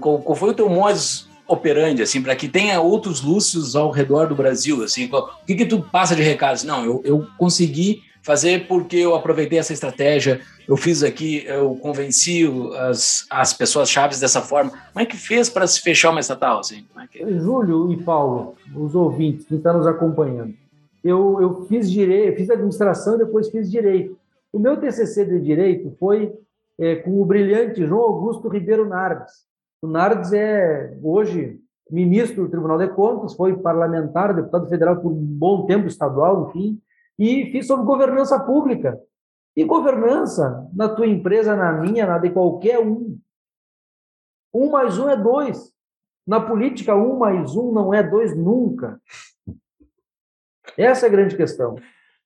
Qual, 0.00 0.20
qual 0.20 0.36
foi 0.36 0.50
o 0.50 0.54
teu 0.54 0.68
modus 0.70 1.28
operandi, 1.48 2.02
assim, 2.02 2.22
para 2.22 2.36
que 2.36 2.46
tenha 2.46 2.80
outros 2.80 3.20
Lúcios 3.20 3.74
ao 3.74 3.90
redor 3.90 4.28
do 4.28 4.36
Brasil, 4.36 4.84
assim? 4.84 5.08
Qual, 5.08 5.40
o 5.42 5.44
que 5.44 5.56
que 5.56 5.66
tu 5.66 5.80
passa 5.80 6.14
de 6.14 6.22
recado? 6.22 6.54
Assim, 6.54 6.68
não, 6.68 6.84
eu, 6.84 7.02
eu 7.04 7.26
consegui 7.36 8.06
fazer 8.26 8.66
porque 8.66 8.96
eu 8.96 9.14
aproveitei 9.14 9.56
essa 9.56 9.72
estratégia, 9.72 10.40
eu 10.66 10.76
fiz 10.76 11.04
aqui, 11.04 11.44
eu 11.46 11.76
convenci 11.76 12.44
as, 12.88 13.24
as 13.30 13.52
pessoas 13.52 13.88
chaves 13.88 14.18
dessa 14.18 14.42
forma. 14.42 14.70
Como 14.70 15.00
é 15.00 15.06
que 15.06 15.16
fez 15.16 15.48
para 15.48 15.64
se 15.64 15.80
fechar 15.80 16.10
uma 16.10 16.18
estatal? 16.18 16.58
Assim? 16.58 16.84
É 16.98 17.06
que... 17.06 17.38
Júlio 17.38 17.92
e 17.92 18.02
Paulo, 18.02 18.56
os 18.74 18.96
ouvintes 18.96 19.46
que 19.46 19.54
estão 19.54 19.78
nos 19.78 19.86
acompanhando, 19.86 20.54
eu, 21.04 21.40
eu 21.40 21.66
fiz 21.66 21.88
direito, 21.88 22.36
fiz 22.36 22.50
administração 22.50 23.16
depois 23.16 23.48
fiz 23.48 23.70
direito. 23.70 24.18
O 24.52 24.58
meu 24.58 24.76
TCC 24.76 25.24
de 25.24 25.38
direito 25.38 25.94
foi 26.00 26.32
é, 26.80 26.96
com 26.96 27.22
o 27.22 27.24
brilhante 27.24 27.86
João 27.86 28.02
Augusto 28.02 28.48
Ribeiro 28.48 28.88
Nardes. 28.88 29.46
O 29.80 29.86
Nardes 29.86 30.32
é 30.32 30.98
hoje 31.00 31.60
ministro 31.88 32.42
do 32.42 32.50
Tribunal 32.50 32.78
de 32.78 32.88
Contas, 32.88 33.34
foi 33.34 33.56
parlamentar, 33.56 34.34
deputado 34.34 34.68
federal 34.68 34.96
por 34.96 35.12
um 35.12 35.14
bom 35.14 35.64
tempo 35.66 35.86
estadual, 35.86 36.48
enfim, 36.48 36.80
e 37.18 37.50
fiz 37.50 37.66
sobre 37.66 37.86
governança 37.86 38.38
pública. 38.38 39.00
E 39.56 39.64
governança, 39.64 40.68
na 40.74 40.88
tua 40.88 41.06
empresa, 41.06 41.56
na 41.56 41.72
minha, 41.72 42.06
na 42.06 42.18
de 42.18 42.30
qualquer 42.30 42.78
um. 42.78 43.18
Um 44.52 44.70
mais 44.70 44.98
um 44.98 45.08
é 45.08 45.16
dois. 45.16 45.72
Na 46.26 46.40
política, 46.40 46.94
um 46.94 47.18
mais 47.18 47.56
um 47.56 47.72
não 47.72 47.94
é 47.94 48.02
dois 48.02 48.36
nunca. 48.36 49.00
Essa 50.76 51.06
é 51.06 51.08
a 51.08 51.12
grande 51.12 51.36
questão. 51.36 51.76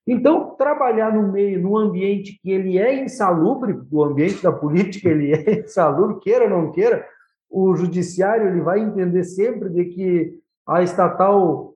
Então, 0.07 0.57
trabalhar 0.57 1.15
no 1.15 1.31
meio, 1.31 1.61
num 1.61 1.77
ambiente 1.77 2.39
que 2.43 2.51
ele 2.51 2.79
é 2.79 3.05
insalubre, 3.05 3.81
o 3.93 4.03
ambiente 4.03 4.43
da 4.43 4.51
política 4.51 5.09
ele 5.09 5.33
é 5.33 5.61
insalubre, 5.65 6.19
queira 6.21 6.45
ou 6.45 6.51
não 6.51 6.73
queira, 6.73 7.07
o 7.49 7.77
judiciário 7.77 8.49
ele 8.49 8.61
vai 8.61 8.81
entender 8.81 9.23
sempre 9.25 9.69
de 9.69 9.85
que 9.85 10.41
a 10.67 10.83
estatal 10.83 11.70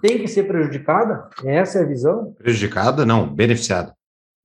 tem 0.00 0.18
que 0.18 0.28
ser 0.28 0.44
prejudicada, 0.44 1.28
essa 1.44 1.78
é 1.78 1.82
a 1.82 1.86
visão. 1.86 2.32
Prejudicada? 2.34 3.04
Não, 3.04 3.26
beneficiada. 3.26 3.94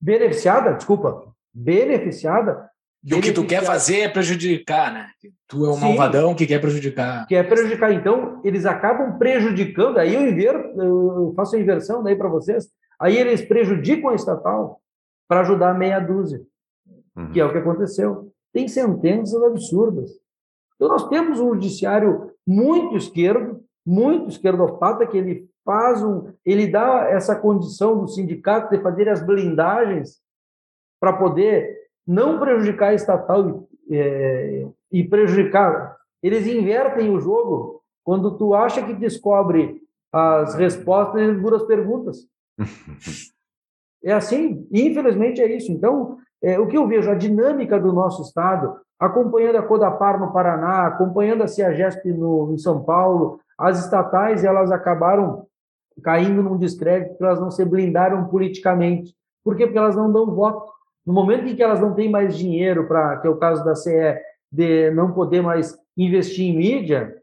Beneficiada, 0.00 0.74
desculpa, 0.74 1.32
beneficiada. 1.54 2.70
E 3.04 3.14
o 3.14 3.20
que 3.20 3.32
tu 3.32 3.46
quer 3.46 3.62
fazer 3.62 4.00
é 4.00 4.08
prejudicar, 4.08 4.92
né? 4.92 5.08
Tu 5.46 5.64
é 5.64 5.70
um 5.70 5.74
Sim, 5.74 5.80
malvadão 5.80 6.34
que 6.34 6.46
quer 6.46 6.60
prejudicar. 6.60 7.26
Quer 7.26 7.48
prejudicar. 7.48 7.92
Então, 7.92 8.40
eles 8.44 8.66
acabam 8.66 9.16
prejudicando, 9.16 9.98
aí 9.98 10.14
eu 10.14 10.28
inverto, 10.28 10.80
eu 10.80 11.32
faço 11.36 11.54
a 11.54 11.60
inversão 11.60 12.02
daí 12.02 12.16
para 12.16 12.28
vocês, 12.28 12.68
aí 13.00 13.16
eles 13.16 13.42
prejudicam 13.42 14.10
a 14.10 14.14
estatal 14.14 14.80
para 15.28 15.40
ajudar 15.40 15.70
a 15.70 15.74
meia 15.74 16.00
dúzia, 16.00 16.40
uhum. 17.16 17.30
que 17.30 17.40
é 17.40 17.44
o 17.44 17.52
que 17.52 17.58
aconteceu. 17.58 18.32
Tem 18.52 18.66
sentenças 18.66 19.40
absurdas. 19.42 20.10
Então, 20.74 20.88
nós 20.88 21.08
temos 21.08 21.38
um 21.38 21.54
judiciário 21.54 22.32
muito 22.46 22.96
esquerdo, 22.96 23.55
muito 23.86 24.30
esquerdopata, 24.30 25.06
que 25.06 25.16
ele 25.16 25.48
faz 25.64 26.02
um, 26.02 26.32
ele 26.44 26.66
dá 26.66 27.08
essa 27.08 27.36
condição 27.36 27.98
do 27.98 28.08
sindicato 28.08 28.74
de 28.74 28.82
fazer 28.82 29.08
as 29.08 29.24
blindagens 29.24 30.20
para 31.00 31.12
poder 31.12 31.76
não 32.06 32.38
prejudicar 32.38 32.90
a 32.90 32.94
estatal 32.94 33.68
é, 33.90 34.66
e 34.90 35.04
prejudicar. 35.04 35.96
Eles 36.22 36.46
invertem 36.46 37.10
o 37.10 37.20
jogo 37.20 37.82
quando 38.04 38.36
tu 38.36 38.54
acha 38.54 38.84
que 38.84 38.94
descobre 38.94 39.80
as 40.12 40.54
respostas 40.54 41.20
e 41.20 41.40
duras 41.40 41.64
perguntas. 41.64 42.18
é 44.02 44.12
assim, 44.12 44.66
infelizmente 44.72 45.40
é 45.40 45.56
isso. 45.56 45.70
Então, 45.70 46.18
é, 46.42 46.58
o 46.58 46.66
que 46.66 46.76
eu 46.76 46.86
vejo, 46.86 47.10
a 47.10 47.14
dinâmica 47.14 47.78
do 47.78 47.92
nosso 47.92 48.22
Estado, 48.22 48.80
acompanhando 48.98 49.56
a 49.56 49.62
Codapar 49.62 50.18
no 50.18 50.32
Paraná, 50.32 50.86
acompanhando 50.86 51.42
a 51.42 51.48
Ciagesp 51.48 52.04
no, 52.12 52.52
em 52.52 52.58
São 52.58 52.82
Paulo, 52.82 53.40
as 53.58 53.84
estatais 53.84 54.44
elas 54.44 54.70
acabaram 54.70 55.46
caindo 56.02 56.42
num 56.42 56.58
descrédito 56.58 57.10
porque 57.10 57.24
elas 57.24 57.40
não 57.40 57.50
se 57.50 57.64
blindaram 57.64 58.26
politicamente. 58.26 59.14
Por 59.44 59.56
quê? 59.56 59.66
Porque 59.66 59.78
elas 59.78 59.96
não 59.96 60.12
dão 60.12 60.34
voto. 60.34 60.72
No 61.06 61.12
momento 61.12 61.46
em 61.46 61.54
que 61.54 61.62
elas 61.62 61.80
não 61.80 61.94
têm 61.94 62.10
mais 62.10 62.36
dinheiro 62.36 62.86
para, 62.86 63.18
que 63.18 63.26
é 63.26 63.30
o 63.30 63.36
caso 63.36 63.64
da 63.64 63.74
CE, 63.74 64.18
de 64.50 64.90
não 64.90 65.12
poder 65.12 65.42
mais 65.42 65.78
investir 65.96 66.46
em 66.46 66.56
mídia, 66.56 67.14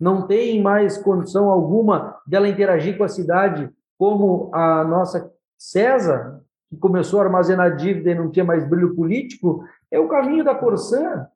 não 0.00 0.26
tem 0.26 0.62
mais 0.62 0.96
condição 0.96 1.50
alguma 1.50 2.16
dela 2.26 2.48
interagir 2.48 2.96
com 2.96 3.04
a 3.04 3.08
cidade 3.08 3.70
como 3.98 4.50
a 4.54 4.84
nossa 4.84 5.32
César, 5.58 6.40
que 6.68 6.76
começou 6.76 7.20
a 7.20 7.24
armazenar 7.24 7.76
dívida 7.76 8.10
e 8.10 8.14
não 8.14 8.30
tinha 8.30 8.44
mais 8.44 8.68
brilho 8.68 8.94
político, 8.94 9.64
é 9.90 9.98
o 9.98 10.08
caminho 10.08 10.44
da 10.44 10.54
Corsã. 10.54 11.26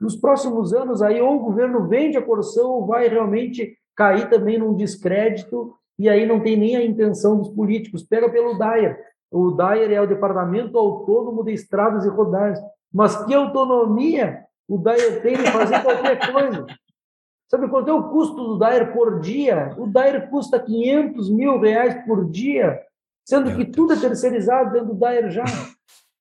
Nos 0.00 0.16
próximos 0.16 0.72
anos, 0.72 1.02
aí, 1.02 1.20
ou 1.20 1.36
o 1.36 1.44
governo 1.44 1.86
vende 1.86 2.16
a 2.16 2.22
Corsã 2.22 2.62
ou 2.62 2.86
vai 2.86 3.08
realmente 3.08 3.76
cair 3.96 4.28
também 4.28 4.58
num 4.58 4.74
descrédito 4.74 5.74
e 5.98 6.08
aí 6.08 6.26
não 6.26 6.40
tem 6.40 6.56
nem 6.56 6.76
a 6.76 6.84
intenção 6.84 7.36
dos 7.36 7.48
políticos. 7.48 8.02
Pega 8.02 8.28
pelo 8.28 8.58
DAIR. 8.58 8.98
O 9.30 9.52
DAIR 9.52 9.92
é 9.92 10.00
o 10.00 10.06
Departamento 10.06 10.76
Autônomo 10.76 11.44
de 11.44 11.52
Estradas 11.52 12.04
e 12.04 12.08
Rodagens. 12.08 12.58
Mas 12.92 13.24
que 13.24 13.32
autonomia 13.32 14.44
o 14.68 14.78
DAIR 14.78 15.22
tem 15.22 15.36
de 15.36 15.50
fazer 15.50 15.82
qualquer 15.82 16.32
coisa? 16.32 16.66
Sabe 17.48 17.68
quanto 17.68 17.90
é 17.90 17.92
o 17.92 18.08
custo 18.08 18.34
do 18.34 18.58
DAIR 18.58 18.92
por 18.92 19.20
dia? 19.20 19.74
O 19.78 19.86
DAIR 19.86 20.28
custa 20.30 20.58
500 20.58 21.30
mil 21.30 21.60
reais 21.60 22.04
por 22.06 22.28
dia, 22.30 22.80
sendo 23.24 23.54
que 23.56 23.64
tudo 23.64 23.92
é 23.92 23.96
terceirizado 23.96 24.72
dentro 24.72 24.88
do 24.88 24.94
DAIR 24.94 25.30
já. 25.30 25.44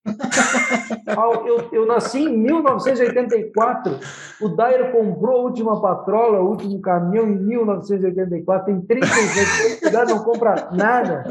eu, 1.46 1.70
eu, 1.72 1.86
nasci 1.86 2.20
em 2.20 2.38
1984. 2.38 4.00
O 4.42 4.50
Dair 4.50 4.92
comprou 4.92 5.42
a 5.42 5.44
última 5.44 5.80
patrola, 5.80 6.40
o 6.40 6.50
último 6.50 6.82
caminhão 6.82 7.28
em 7.28 7.38
1984. 7.38 8.66
Tem 8.66 8.82
36 8.82 9.96
anos, 9.96 10.10
não 10.10 10.24
compra 10.24 10.70
nada. 10.72 11.24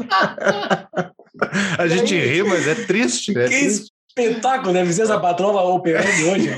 A 1.77 1.87
gente 1.87 2.15
ri, 2.15 2.43
mas 2.43 2.67
é 2.67 2.75
triste. 2.75 3.37
É 3.37 3.43
que 3.43 3.49
triste. 3.49 3.91
espetáculo 4.07 4.73
deve 4.73 4.93
ser 4.93 5.03
essa 5.03 5.19
patrola 5.19 5.63
operando 5.63 6.07
hoje. 6.31 6.57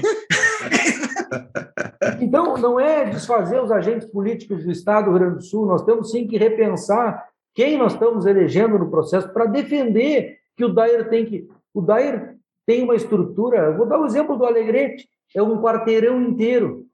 Então, 2.19 2.57
não 2.57 2.79
é 2.79 3.05
desfazer 3.05 3.61
os 3.61 3.71
agentes 3.71 4.07
políticos 4.07 4.63
do 4.63 4.71
Estado 4.71 5.05
do 5.05 5.11
Rio 5.11 5.19
Grande 5.19 5.35
do 5.37 5.43
Sul. 5.43 5.65
Nós 5.65 5.83
temos 5.83 6.11
sim 6.11 6.27
que 6.27 6.37
repensar 6.37 7.23
quem 7.53 7.77
nós 7.77 7.93
estamos 7.93 8.25
elegendo 8.25 8.77
no 8.79 8.89
processo 8.89 9.31
para 9.31 9.45
defender 9.45 10.39
que 10.55 10.65
o 10.65 10.73
Dair 10.73 11.09
tem 11.09 11.25
que 11.25 11.47
o 11.73 11.81
Dair 11.81 12.35
tem 12.65 12.83
uma 12.83 12.95
estrutura, 12.95 13.75
vou 13.75 13.85
dar 13.85 13.97
o 13.97 14.03
um 14.03 14.05
exemplo 14.05 14.37
do 14.37 14.45
Alegrete, 14.45 15.07
é 15.35 15.41
um 15.41 15.61
quarteirão 15.61 16.21
inteiro. 16.21 16.85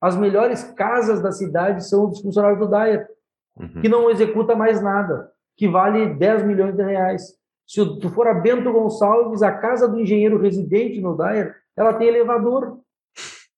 As 0.00 0.16
melhores 0.16 0.62
casas 0.62 1.22
da 1.22 1.32
cidade 1.32 1.88
são 1.88 2.08
dos 2.08 2.20
funcionários 2.20 2.58
do 2.58 2.68
Dair, 2.68 3.06
uhum. 3.56 3.80
que 3.80 3.88
não 3.88 4.10
executa 4.10 4.54
mais 4.54 4.82
nada, 4.82 5.30
que 5.56 5.68
vale 5.68 6.14
10 6.14 6.42
milhões 6.44 6.76
de 6.76 6.82
reais. 6.82 7.34
Se 7.66 7.82
tu 7.98 8.10
for 8.10 8.26
a 8.26 8.34
Bento 8.34 8.70
Gonçalves, 8.70 9.42
a 9.42 9.52
casa 9.52 9.88
do 9.88 9.98
engenheiro 9.98 10.38
residente 10.38 11.00
no 11.00 11.16
Dair, 11.16 11.54
ela 11.76 11.94
tem 11.94 12.08
elevador. 12.08 12.78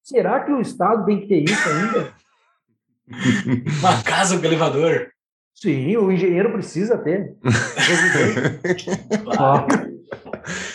Será 0.03 0.41
que 0.41 0.53
o 0.53 0.61
Estado 0.61 1.05
tem 1.05 1.21
que 1.21 1.27
ter 1.27 1.43
isso 1.43 1.69
ainda? 1.69 2.15
Uma 3.81 4.03
casa 4.03 4.39
com 4.39 4.45
elevador? 4.45 5.11
Sim, 5.61 5.97
o 5.97 6.13
engenheiro 6.13 6.53
precisa 6.53 6.97
ter. 6.99 7.35
claro. 9.25 9.67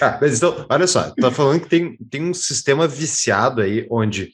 Ah, 0.02 0.18
mas 0.22 0.38
então, 0.38 0.66
olha 0.70 0.86
só, 0.86 1.10
tá 1.12 1.32
falando 1.32 1.62
que 1.62 1.70
tem, 1.70 1.98
tem 2.10 2.22
um 2.22 2.34
sistema 2.34 2.86
viciado 2.86 3.62
aí, 3.62 3.88
onde 3.90 4.32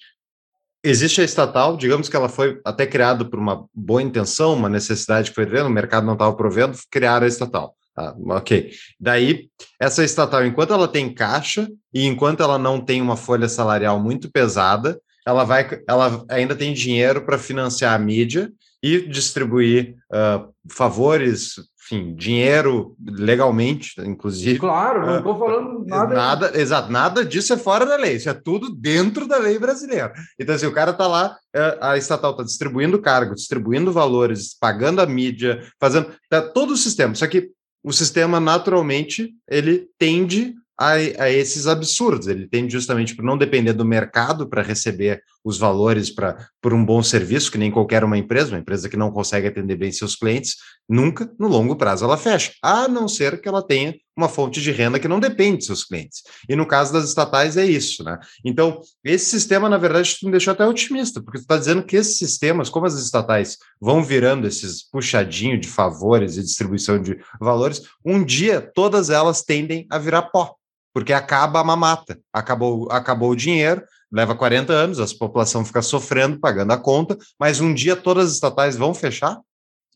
existe 0.84 1.22
a 1.22 1.24
estatal, 1.24 1.78
digamos 1.78 2.10
que 2.10 2.16
ela 2.16 2.28
foi 2.28 2.60
até 2.66 2.88
criada 2.88 3.24
por 3.24 3.38
uma 3.38 3.66
boa 3.74 4.02
intenção, 4.02 4.54
uma 4.54 4.70
necessidade 4.70 5.30
que 5.30 5.36
foi 5.36 5.46
vendo, 5.46 5.68
o 5.68 5.72
mercado 5.72 6.06
não 6.06 6.14
estava 6.14 6.36
provendo, 6.36 6.76
criaram 6.90 7.26
a 7.26 7.30
estatal. 7.30 7.76
Ah, 7.96 8.16
ok. 8.18 8.72
Daí, 9.00 9.50
essa 9.80 10.04
estatal, 10.04 10.44
enquanto 10.46 10.74
ela 10.74 10.88
tem 10.88 11.14
caixa 11.14 11.70
e 11.94 12.06
enquanto 12.06 12.42
ela 12.42 12.58
não 12.58 12.82
tem 12.82 13.02
uma 13.02 13.16
folha 13.16 13.48
salarial 13.48 14.00
muito 14.00 14.32
pesada, 14.32 15.00
ela 15.30 15.44
vai, 15.44 15.68
ela 15.88 16.26
ainda 16.30 16.56
tem 16.56 16.74
dinheiro 16.74 17.22
para 17.22 17.38
financiar 17.38 17.94
a 17.94 18.00
mídia 18.00 18.52
e 18.82 19.02
distribuir 19.02 19.96
uh, 20.12 20.52
favores, 20.72 21.56
enfim, 21.84 22.16
dinheiro 22.16 22.96
legalmente, 23.06 23.94
inclusive. 24.02 24.60
Claro, 24.60 25.06
não 25.06 25.18
estou 25.18 25.38
falando 25.38 25.86
nada. 25.86 26.16
Nada, 26.16 26.60
exato, 26.60 26.92
nada 26.92 27.26
disso 27.26 27.54
é 27.54 27.58
fora 27.58 27.86
da 27.86 27.96
lei, 27.96 28.16
isso 28.16 28.30
é 28.30 28.34
tudo 28.34 28.74
dentro 28.74 29.28
da 29.28 29.38
lei 29.38 29.60
brasileira. 29.60 30.14
Então, 30.40 30.56
assim, 30.56 30.66
o 30.66 30.74
cara 30.74 30.92
está 30.92 31.06
lá, 31.08 31.38
é, 31.54 31.78
a 31.82 31.98
estatal 31.98 32.32
está 32.32 32.44
distribuindo 32.44 33.02
cargo, 33.02 33.36
distribuindo 33.36 33.92
valores, 33.92 34.58
pagando 34.60 35.02
a 35.02 35.06
mídia, 35.06 35.62
fazendo 35.80 36.12
tá 36.30 36.42
todo 36.42 36.72
o 36.72 36.78
sistema. 36.78 37.14
Só 37.14 37.28
que 37.28 37.52
o 37.84 37.94
sistema, 37.94 38.40
naturalmente, 38.40 39.32
ele 39.48 39.88
tende 39.98 40.56
a, 40.80 40.92
a 40.94 41.30
esses 41.30 41.68
absurdos. 41.68 42.28
Ele 42.28 42.48
tende 42.48 42.72
justamente 42.72 43.14
por 43.14 43.26
não 43.26 43.38
depender 43.38 43.74
do 43.74 43.84
mercado 43.84 44.48
para 44.48 44.62
receber 44.62 45.22
os 45.44 45.58
valores 45.58 46.10
para 46.10 46.48
por 46.62 46.74
um 46.74 46.86
bom 46.86 47.04
serviço, 47.04 47.52
que 47.52 47.58
nem 47.58 47.70
qualquer 47.70 48.04
uma 48.04 48.18
empresa, 48.18 48.52
uma 48.52 48.60
empresa 48.60 48.88
que 48.88 48.98
não 48.98 49.12
consegue 49.12 49.48
atender 49.48 49.76
bem 49.76 49.92
seus 49.92 50.16
clientes, 50.16 50.56
nunca 50.88 51.30
no 51.38 51.48
longo 51.48 51.76
prazo 51.76 52.06
ela 52.06 52.18
fecha, 52.18 52.54
a 52.64 52.88
não 52.88 53.08
ser 53.08 53.42
que 53.42 53.48
ela 53.48 53.66
tenha 53.66 53.96
uma 54.16 54.28
fonte 54.28 54.62
de 54.62 54.72
renda 54.72 55.00
que 55.00 55.08
não 55.08 55.20
depende 55.20 55.60
de 55.60 55.66
seus 55.66 55.86
clientes. 55.86 56.24
E 56.48 56.56
no 56.56 56.66
caso 56.66 56.92
das 56.92 57.06
estatais 57.06 57.56
é 57.56 57.66
isso, 57.66 58.04
né? 58.04 58.20
Então, 58.44 58.82
esse 59.04 59.26
sistema, 59.26 59.70
na 59.70 59.78
verdade, 59.78 60.18
me 60.24 60.32
deixou 60.32 60.52
até 60.52 60.68
otimista, 60.68 61.22
porque 61.22 61.40
tu 61.40 61.44
está 61.44 61.58
dizendo 61.58 61.84
que 61.84 61.96
esses 61.96 62.18
sistemas, 62.18 62.70
como 62.70 62.86
as 62.86 62.96
estatais 62.96 63.58
vão 63.80 64.04
virando 64.04 64.46
esses 64.46 64.84
puxadinhos 64.90 65.62
de 65.62 65.70
favores 65.70 66.36
e 66.36 66.44
distribuição 66.44 67.02
de 67.02 67.18
valores, 67.40 67.84
um 68.06 68.24
dia 68.24 68.60
todas 68.60 69.10
elas 69.10 69.42
tendem 69.42 69.88
a 69.90 69.98
virar 69.98 70.24
pó 70.24 70.60
porque 70.94 71.14
acaba 71.14 71.60
a 71.60 71.64
mamata, 71.64 72.20
acabou, 72.34 72.92
acabou 72.92 73.32
o 73.32 73.36
dinheiro, 73.36 73.84
leva 74.12 74.36
40 74.36 74.74
anos, 74.74 75.00
a 75.00 75.18
população 75.18 75.64
fica 75.64 75.82
sofrendo, 75.82 76.40
pagando 76.40 76.72
a 76.72 76.78
conta, 76.78 77.18
mas 77.40 77.60
um 77.60 77.74
dia 77.74 77.96
todas 77.96 78.28
as 78.28 78.34
estatais 78.34 78.76
vão 78.76 78.94
fechar 78.94 79.40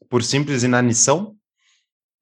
por 0.09 0.21
simples 0.23 0.63
inanição? 0.63 1.35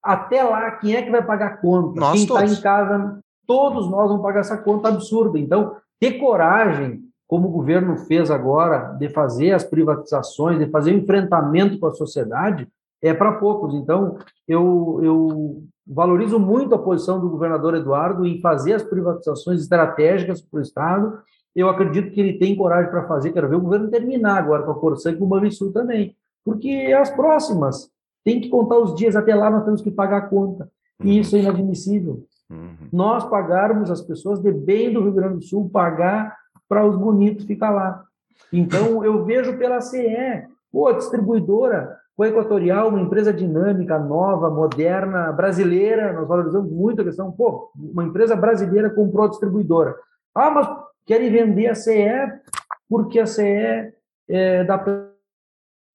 até 0.03 0.43
lá, 0.43 0.71
quem 0.71 0.95
é 0.95 1.01
que 1.01 1.11
vai 1.11 1.23
pagar 1.23 1.47
a 1.47 1.57
conta? 1.57 1.99
Nós 1.99 2.13
quem 2.13 2.23
está 2.23 2.45
em 2.45 2.61
casa, 2.61 3.19
todos 3.45 3.89
nós 3.89 4.07
vamos 4.07 4.23
pagar 4.23 4.39
essa 4.39 4.57
conta 4.57 4.89
absurda. 4.89 5.37
Então, 5.37 5.75
ter 5.99 6.13
coragem, 6.13 7.01
como 7.27 7.47
o 7.47 7.51
governo 7.51 7.97
fez 7.97 8.31
agora, 8.31 8.93
de 8.97 9.09
fazer 9.09 9.51
as 9.51 9.63
privatizações, 9.63 10.57
de 10.57 10.69
fazer 10.71 10.91
o 10.91 10.97
enfrentamento 10.97 11.79
com 11.79 11.85
a 11.85 11.93
sociedade, 11.93 12.67
é 13.01 13.13
para 13.13 13.33
poucos. 13.33 13.73
Então, 13.73 14.17
eu, 14.47 14.99
eu 15.01 15.63
valorizo 15.85 16.39
muito 16.39 16.75
a 16.75 16.79
posição 16.79 17.19
do 17.19 17.29
governador 17.29 17.75
Eduardo 17.75 18.25
em 18.25 18.39
fazer 18.39 18.73
as 18.73 18.83
privatizações 18.83 19.61
estratégicas 19.61 20.41
para 20.41 20.59
o 20.59 20.61
Estado. 20.61 21.19
Eu 21.55 21.69
acredito 21.69 22.11
que 22.11 22.21
ele 22.21 22.37
tem 22.37 22.55
coragem 22.55 22.91
para 22.91 23.07
fazer. 23.07 23.31
Quero 23.31 23.49
ver 23.49 23.55
o 23.55 23.61
governo 23.61 23.89
terminar 23.89 24.37
agora 24.37 24.63
com 24.63 24.71
a 24.71 24.79
Corsã 24.79 25.11
e 25.11 25.15
com 25.15 25.25
o 25.25 25.27
Banrisul 25.27 25.71
também. 25.71 26.15
Porque 26.45 26.69
é 26.69 26.93
as 26.93 27.09
próximas. 27.09 27.89
Tem 28.23 28.39
que 28.39 28.49
contar 28.49 28.77
os 28.77 28.95
dias. 28.95 29.15
Até 29.15 29.35
lá 29.35 29.49
nós 29.49 29.65
temos 29.65 29.81
que 29.81 29.91
pagar 29.91 30.17
a 30.17 30.27
conta. 30.27 30.69
E 31.03 31.19
isso 31.19 31.35
é 31.35 31.39
inadmissível. 31.39 32.23
Uhum. 32.49 32.87
Nós 32.91 33.23
pagarmos, 33.25 33.89
as 33.89 34.01
pessoas 34.01 34.39
de 34.39 34.51
bem 34.51 34.93
do 34.93 35.01
Rio 35.01 35.13
Grande 35.13 35.35
do 35.35 35.41
Sul, 35.41 35.69
pagar 35.69 36.37
para 36.69 36.85
os 36.85 36.95
bonitos 36.95 37.45
ficar 37.45 37.71
lá. 37.71 38.03
Então, 38.51 39.03
eu 39.03 39.23
vejo 39.25 39.57
pela 39.57 39.81
CE, 39.81 40.45
pô, 40.71 40.91
distribuidora, 40.93 41.97
com 42.15 42.23
a 42.23 42.27
Equatorial, 42.27 42.89
uma 42.89 43.01
empresa 43.01 43.33
dinâmica, 43.33 43.97
nova, 43.97 44.49
moderna, 44.49 45.31
brasileira, 45.31 46.13
nós 46.13 46.27
valorizamos 46.27 46.71
muito 46.71 47.01
a 47.01 47.05
questão, 47.05 47.31
pô, 47.31 47.71
uma 47.75 48.03
empresa 48.03 48.35
brasileira 48.35 48.89
comprou 48.89 49.25
a 49.25 49.29
distribuidora. 49.29 49.95
Ah, 50.35 50.49
mas 50.51 50.67
querem 51.05 51.31
vender 51.31 51.67
a 51.67 51.75
CE 51.75 52.31
porque 52.89 53.19
a 53.19 53.25
CE 53.25 53.93
é 54.29 54.63
da 54.63 54.83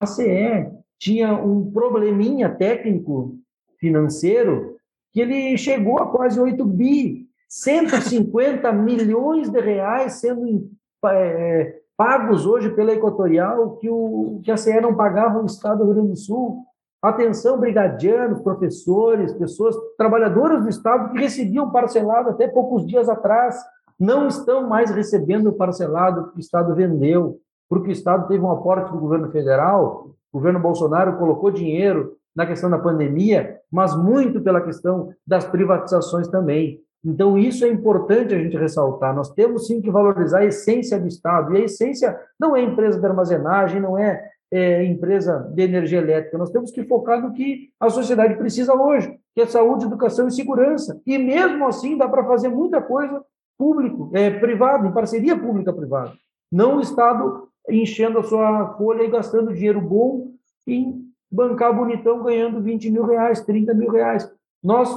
a 0.01 0.07
CE 0.07 0.71
tinha 0.99 1.33
um 1.35 1.71
probleminha 1.71 2.51
técnico 2.51 3.39
financeiro 3.79 4.77
que 5.13 5.21
ele 5.21 5.57
chegou 5.57 5.99
a 5.99 6.11
quase 6.11 6.39
8 6.39 6.63
bi, 6.65 7.27
150 7.49 8.71
milhões 8.73 9.49
de 9.49 9.61
reais 9.61 10.15
sendo 10.15 10.71
é, 11.07 11.81
pagos 11.97 12.47
hoje 12.47 12.71
pela 12.71 12.93
Equatorial 12.93 13.77
que, 13.77 13.89
o, 13.89 14.41
que 14.45 14.51
a 14.51 14.57
CE 14.57 14.81
não 14.81 14.95
pagava 14.95 15.39
no 15.39 15.47
estado 15.47 15.79
do 15.79 15.85
Rio 15.85 15.95
Grande 15.95 16.11
do 16.11 16.17
Sul. 16.17 16.65
Atenção, 17.03 17.59
brigadianos, 17.59 18.41
professores, 18.41 19.33
pessoas, 19.33 19.77
trabalhadoras 19.97 20.63
do 20.63 20.69
estado 20.69 21.13
que 21.13 21.19
recebiam 21.19 21.71
parcelado 21.71 22.31
até 22.31 22.49
poucos 22.49 22.87
dias 22.87 23.09
atrás, 23.09 23.57
não 23.99 24.27
estão 24.27 24.69
mais 24.69 24.91
recebendo 24.91 25.53
parcelado 25.53 26.31
que 26.31 26.39
o 26.39 26.41
estado 26.41 26.75
vendeu, 26.75 27.39
porque 27.69 27.89
o 27.89 27.93
estado 27.93 28.29
teve 28.29 28.45
um 28.45 28.51
aporte 28.51 28.93
do 28.93 28.99
governo 28.99 29.31
federal, 29.31 30.11
o 30.33 30.39
governo 30.39 30.61
Bolsonaro 30.61 31.17
colocou 31.17 31.51
dinheiro 31.51 32.17
na 32.35 32.47
questão 32.47 32.69
da 32.69 32.79
pandemia, 32.79 33.59
mas 33.73 33.97
muito 33.97 34.41
pela 34.43 34.61
questão 34.61 35.11
das 35.27 35.45
privatizações 35.45 36.29
também. 36.29 36.81
Então, 37.07 37.39
isso 37.39 37.65
é 37.65 37.69
importante 37.69 38.35
a 38.35 38.39
gente 38.39 38.57
ressaltar. 38.57 39.15
Nós 39.15 39.31
temos 39.33 39.67
sim 39.67 39.81
que 39.81 39.91
valorizar 39.91 40.41
a 40.41 40.45
essência 40.45 40.99
do 40.99 41.07
Estado. 41.07 41.55
E 41.55 41.59
a 41.59 41.65
essência 41.65 42.19
não 42.39 42.57
é 42.57 42.63
empresa 42.63 42.99
de 42.99 43.07
armazenagem, 43.07 43.81
não 43.81 43.97
é, 43.97 44.29
é 44.51 44.85
empresa 44.85 45.49
de 45.55 45.63
energia 45.63 45.99
elétrica. 45.99 46.37
Nós 46.37 46.51
temos 46.51 46.73
que 46.73 46.85
focar 46.85 47.23
no 47.23 47.33
que 47.33 47.71
a 47.79 47.89
sociedade 47.89 48.35
precisa 48.35 48.75
hoje, 48.75 49.17
que 49.35 49.41
é 49.41 49.47
saúde, 49.47 49.85
educação 49.85 50.27
e 50.27 50.33
segurança. 50.33 51.01
E 51.07 51.17
mesmo 51.17 51.67
assim, 51.67 51.97
dá 51.97 52.09
para 52.09 52.25
fazer 52.25 52.49
muita 52.49 52.83
coisa 52.83 53.23
público, 53.57 54.11
é, 54.13 54.31
privado, 54.31 54.87
em 54.87 54.93
parceria 54.93 55.39
pública-privada. 55.39 56.13
Não 56.51 56.77
o 56.77 56.81
Estado 56.81 57.49
enchendo 57.69 58.19
a 58.19 58.23
sua 58.23 58.75
folha 58.77 59.03
e 59.03 59.11
gastando 59.11 59.55
dinheiro 59.55 59.81
bom 59.81 60.33
em 60.67 61.07
bancar 61.31 61.75
bonitão 61.75 62.23
ganhando 62.23 62.61
20 62.61 62.91
mil 62.91 63.05
reais, 63.05 63.41
30 63.41 63.75
mil 63.75 63.91
reais. 63.91 64.31
Nós, 64.63 64.89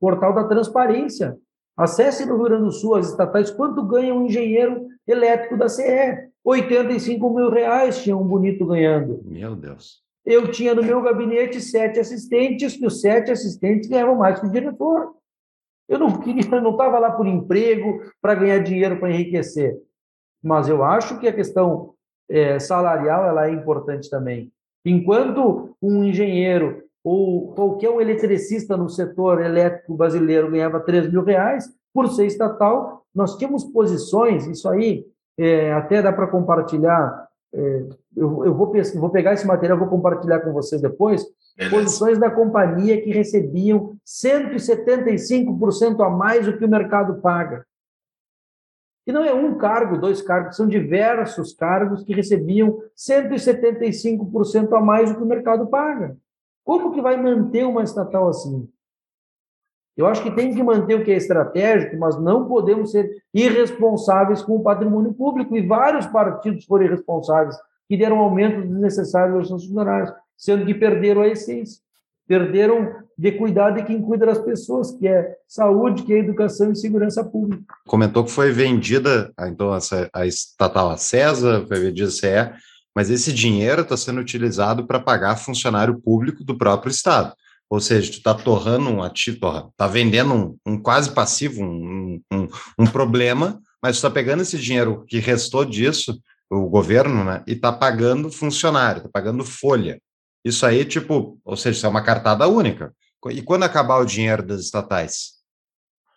portal 0.00 0.34
da 0.34 0.44
transparência, 0.44 1.36
acesse 1.76 2.24
no 2.24 2.36
Rio 2.36 2.44
Grande 2.44 2.64
do 2.64 2.72
Sul 2.72 2.96
as 2.96 3.08
estatais, 3.08 3.50
quanto 3.50 3.82
ganha 3.82 4.14
um 4.14 4.26
engenheiro 4.26 4.86
elétrico 5.06 5.56
da 5.56 5.68
CE? 5.68 6.28
85 6.44 7.30
mil 7.34 7.50
reais 7.50 8.02
tinha 8.02 8.16
um 8.16 8.24
bonito 8.24 8.64
ganhando. 8.66 9.20
Meu 9.24 9.54
Deus. 9.54 10.02
Eu 10.24 10.50
tinha 10.50 10.74
no 10.74 10.82
meu 10.82 11.00
gabinete 11.00 11.60
sete 11.60 11.98
assistentes, 11.98 12.76
que 12.76 12.86
os 12.86 13.00
sete 13.00 13.30
assistentes 13.30 13.88
ganhavam 13.88 14.16
mais 14.16 14.38
que 14.38 14.46
o 14.46 14.50
diretor. 14.50 15.14
Eu 15.88 15.98
não 15.98 16.20
queria, 16.20 16.60
não 16.60 16.72
estava 16.72 16.98
lá 16.98 17.10
por 17.10 17.26
emprego, 17.26 18.02
para 18.20 18.34
ganhar 18.34 18.58
dinheiro, 18.58 18.98
para 18.98 19.10
enriquecer. 19.10 19.76
Mas 20.42 20.68
eu 20.68 20.84
acho 20.84 21.18
que 21.18 21.26
a 21.26 21.32
questão 21.32 21.94
é, 22.28 22.58
salarial 22.58 23.24
ela 23.24 23.48
é 23.48 23.52
importante 23.52 24.10
também. 24.10 24.52
Enquanto 24.84 25.74
um 25.82 26.04
engenheiro 26.04 26.82
ou 27.08 27.54
qualquer 27.54 27.88
um 27.88 28.02
eletricista 28.02 28.76
no 28.76 28.90
setor 28.90 29.40
elétrico 29.40 29.96
brasileiro 29.96 30.50
ganhava 30.50 30.78
3 30.78 31.10
mil 31.10 31.24
reais, 31.24 31.66
por 31.94 32.06
ser 32.08 32.26
estatal, 32.26 33.02
nós 33.14 33.38
tínhamos 33.38 33.64
posições, 33.64 34.46
isso 34.46 34.68
aí 34.68 35.06
é, 35.38 35.72
até 35.72 36.02
dá 36.02 36.12
para 36.12 36.26
compartilhar, 36.26 37.26
é, 37.54 37.84
eu, 38.14 38.44
eu 38.44 38.54
vou, 38.54 38.70
vou, 38.96 39.10
pegar 39.10 39.32
esse 39.32 39.46
material, 39.46 39.78
vou 39.78 39.88
compartilhar 39.88 40.40
com 40.40 40.52
vocês 40.52 40.82
depois, 40.82 41.24
Beleza. 41.56 41.74
posições 41.74 42.18
da 42.18 42.30
companhia 42.30 43.00
que 43.00 43.10
recebiam 43.10 43.96
175% 44.06 46.04
a 46.04 46.10
mais 46.10 46.44
do 46.44 46.58
que 46.58 46.64
o 46.66 46.68
mercado 46.68 47.22
paga. 47.22 47.64
E 49.06 49.12
não 49.12 49.24
é 49.24 49.32
um 49.32 49.56
cargo, 49.56 49.96
dois 49.96 50.20
cargos, 50.20 50.56
são 50.56 50.68
diversos 50.68 51.54
cargos 51.54 52.04
que 52.04 52.12
recebiam 52.12 52.82
175% 52.94 54.76
a 54.76 54.80
mais 54.82 55.10
do 55.10 55.16
que 55.16 55.22
o 55.22 55.26
mercado 55.26 55.68
paga. 55.68 56.14
Como 56.68 56.92
que 56.92 57.00
vai 57.00 57.16
manter 57.16 57.64
uma 57.64 57.82
estatal 57.82 58.28
assim? 58.28 58.68
Eu 59.96 60.06
acho 60.06 60.22
que 60.22 60.30
tem 60.30 60.54
que 60.54 60.62
manter 60.62 60.96
o 60.96 61.02
que 61.02 61.10
é 61.10 61.16
estratégico, 61.16 61.96
mas 61.96 62.20
não 62.20 62.46
podemos 62.46 62.90
ser 62.90 63.10
irresponsáveis 63.32 64.42
com 64.42 64.56
o 64.56 64.62
patrimônio 64.62 65.14
público. 65.14 65.56
E 65.56 65.66
vários 65.66 66.04
partidos 66.04 66.66
foram 66.66 66.84
irresponsáveis, 66.84 67.56
que 67.88 67.96
deram 67.96 68.18
aumentos 68.18 68.68
desnecessários 68.68 69.34
aos 69.34 69.48
seus 69.48 69.64
funcionários, 69.64 70.12
sendo 70.36 70.66
que 70.66 70.74
perderam 70.74 71.22
a 71.22 71.28
essência. 71.28 71.80
Perderam 72.26 72.96
de 73.16 73.32
cuidar 73.32 73.70
de 73.70 73.82
quem 73.84 74.02
cuida 74.02 74.26
das 74.26 74.38
pessoas, 74.38 74.90
que 74.90 75.08
é 75.08 75.38
saúde, 75.46 76.02
que 76.02 76.12
é 76.12 76.18
educação 76.18 76.70
e 76.70 76.76
segurança 76.76 77.24
pública. 77.24 77.74
Comentou 77.86 78.24
que 78.24 78.30
foi 78.30 78.52
vendida, 78.52 79.32
então, 79.40 79.70
a 80.12 80.26
estatal 80.26 80.90
a 80.90 80.98
César, 80.98 81.64
foi 81.66 81.80
vendida 81.80 82.08
a 82.08 82.10
CE, 82.10 82.52
mas 82.98 83.10
esse 83.10 83.32
dinheiro 83.32 83.82
está 83.82 83.96
sendo 83.96 84.20
utilizado 84.20 84.84
para 84.84 84.98
pagar 84.98 85.36
funcionário 85.36 86.00
público 86.00 86.42
do 86.42 86.58
próprio 86.58 86.90
Estado. 86.90 87.32
Ou 87.70 87.80
seja, 87.80 88.10
tu 88.10 88.16
está 88.16 88.34
torrando 88.34 88.90
um 88.90 89.00
ativo, 89.00 89.36
está 89.70 89.86
vendendo 89.86 90.34
um, 90.34 90.58
um, 90.66 90.82
quase 90.82 91.12
passivo, 91.12 91.62
um, 91.62 92.20
um, 92.32 92.48
um 92.76 92.86
problema, 92.88 93.62
mas 93.80 93.94
está 93.94 94.10
pegando 94.10 94.42
esse 94.42 94.58
dinheiro 94.58 95.04
que 95.06 95.20
restou 95.20 95.64
disso, 95.64 96.20
o 96.50 96.68
governo, 96.68 97.22
né, 97.22 97.44
e 97.46 97.52
está 97.52 97.70
pagando 97.70 98.32
funcionário, 98.32 98.98
está 98.98 99.10
pagando 99.12 99.44
folha. 99.44 100.02
Isso 100.44 100.66
aí, 100.66 100.84
tipo, 100.84 101.38
ou 101.44 101.56
seja, 101.56 101.76
isso 101.76 101.86
é 101.86 101.88
uma 101.88 102.02
cartada 102.02 102.48
única. 102.48 102.92
E 103.30 103.40
quando 103.42 103.62
acabar 103.62 103.98
o 103.98 104.06
dinheiro 104.06 104.44
das 104.44 104.58
estatais? 104.58 105.34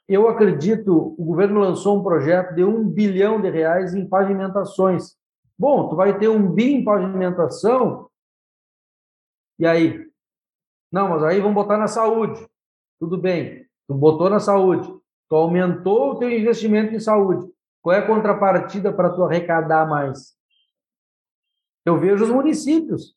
Eu 0.10 0.28
acredito, 0.28 1.14
o 1.16 1.24
governo 1.24 1.60
lançou 1.60 2.00
um 2.00 2.04
projeto 2.04 2.56
de 2.56 2.64
um 2.64 2.84
bilhão 2.90 3.40
de 3.40 3.52
reais 3.52 3.94
em 3.94 4.10
pavimentações. 4.10 5.21
Bom, 5.62 5.90
tu 5.90 5.96
vai 5.96 6.18
ter 6.18 6.28
um 6.28 6.52
bi 6.52 6.74
em 6.74 6.84
pavimentação, 6.84 8.10
e 9.60 9.68
aí? 9.68 10.10
Não, 10.92 11.08
mas 11.10 11.24
aí 11.24 11.40
vamos 11.40 11.54
botar 11.54 11.78
na 11.78 11.88
saúde. 11.88 12.44
Tudo 13.00 13.16
bem, 13.16 13.68
tu 13.88 13.94
botou 13.94 14.28
na 14.28 14.40
saúde, 14.40 14.92
tu 15.30 15.36
aumentou 15.36 16.14
o 16.14 16.16
teu 16.16 16.32
investimento 16.32 16.96
em 16.96 17.00
saúde. 17.00 17.48
Qual 17.80 17.96
é 17.96 18.00
a 18.00 18.08
contrapartida 18.08 18.92
para 18.92 19.12
tu 19.12 19.24
arrecadar 19.24 19.88
mais? 19.88 20.36
Eu 21.86 22.00
vejo 22.00 22.24
os 22.24 22.32
municípios 22.32 23.16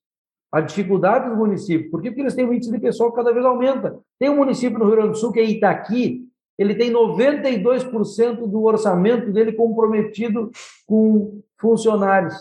a 0.52 0.60
dificuldade 0.60 1.30
dos 1.30 1.38
municípios. 1.38 1.90
Por 1.90 2.02
quê? 2.02 2.10
Porque 2.10 2.20
eles 2.20 2.34
têm 2.34 2.44
um 2.44 2.52
índice 2.52 2.70
de 2.70 2.78
pessoal 2.78 3.08
que 3.08 3.16
cada 3.16 3.32
vez 3.32 3.46
aumenta. 3.46 3.98
Tem 4.18 4.28
um 4.28 4.36
município 4.36 4.78
no 4.78 4.84
Rio 4.84 4.96
Grande 4.96 5.12
do 5.12 5.16
Sul, 5.16 5.32
que 5.32 5.40
é 5.40 5.44
Itaqui, 5.44 6.28
ele 6.58 6.74
tem 6.74 6.92
92% 6.92 8.48
do 8.48 8.62
orçamento 8.62 9.32
dele 9.32 9.52
comprometido 9.52 10.50
com 10.86 11.42
funcionários 11.58 12.34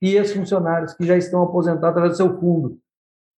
e 0.00 0.16
ex-funcionários 0.16 0.94
que 0.94 1.04
já 1.04 1.16
estão 1.16 1.42
aposentados 1.42 1.90
através 1.90 2.12
do 2.14 2.16
seu 2.16 2.40
fundo. 2.40 2.78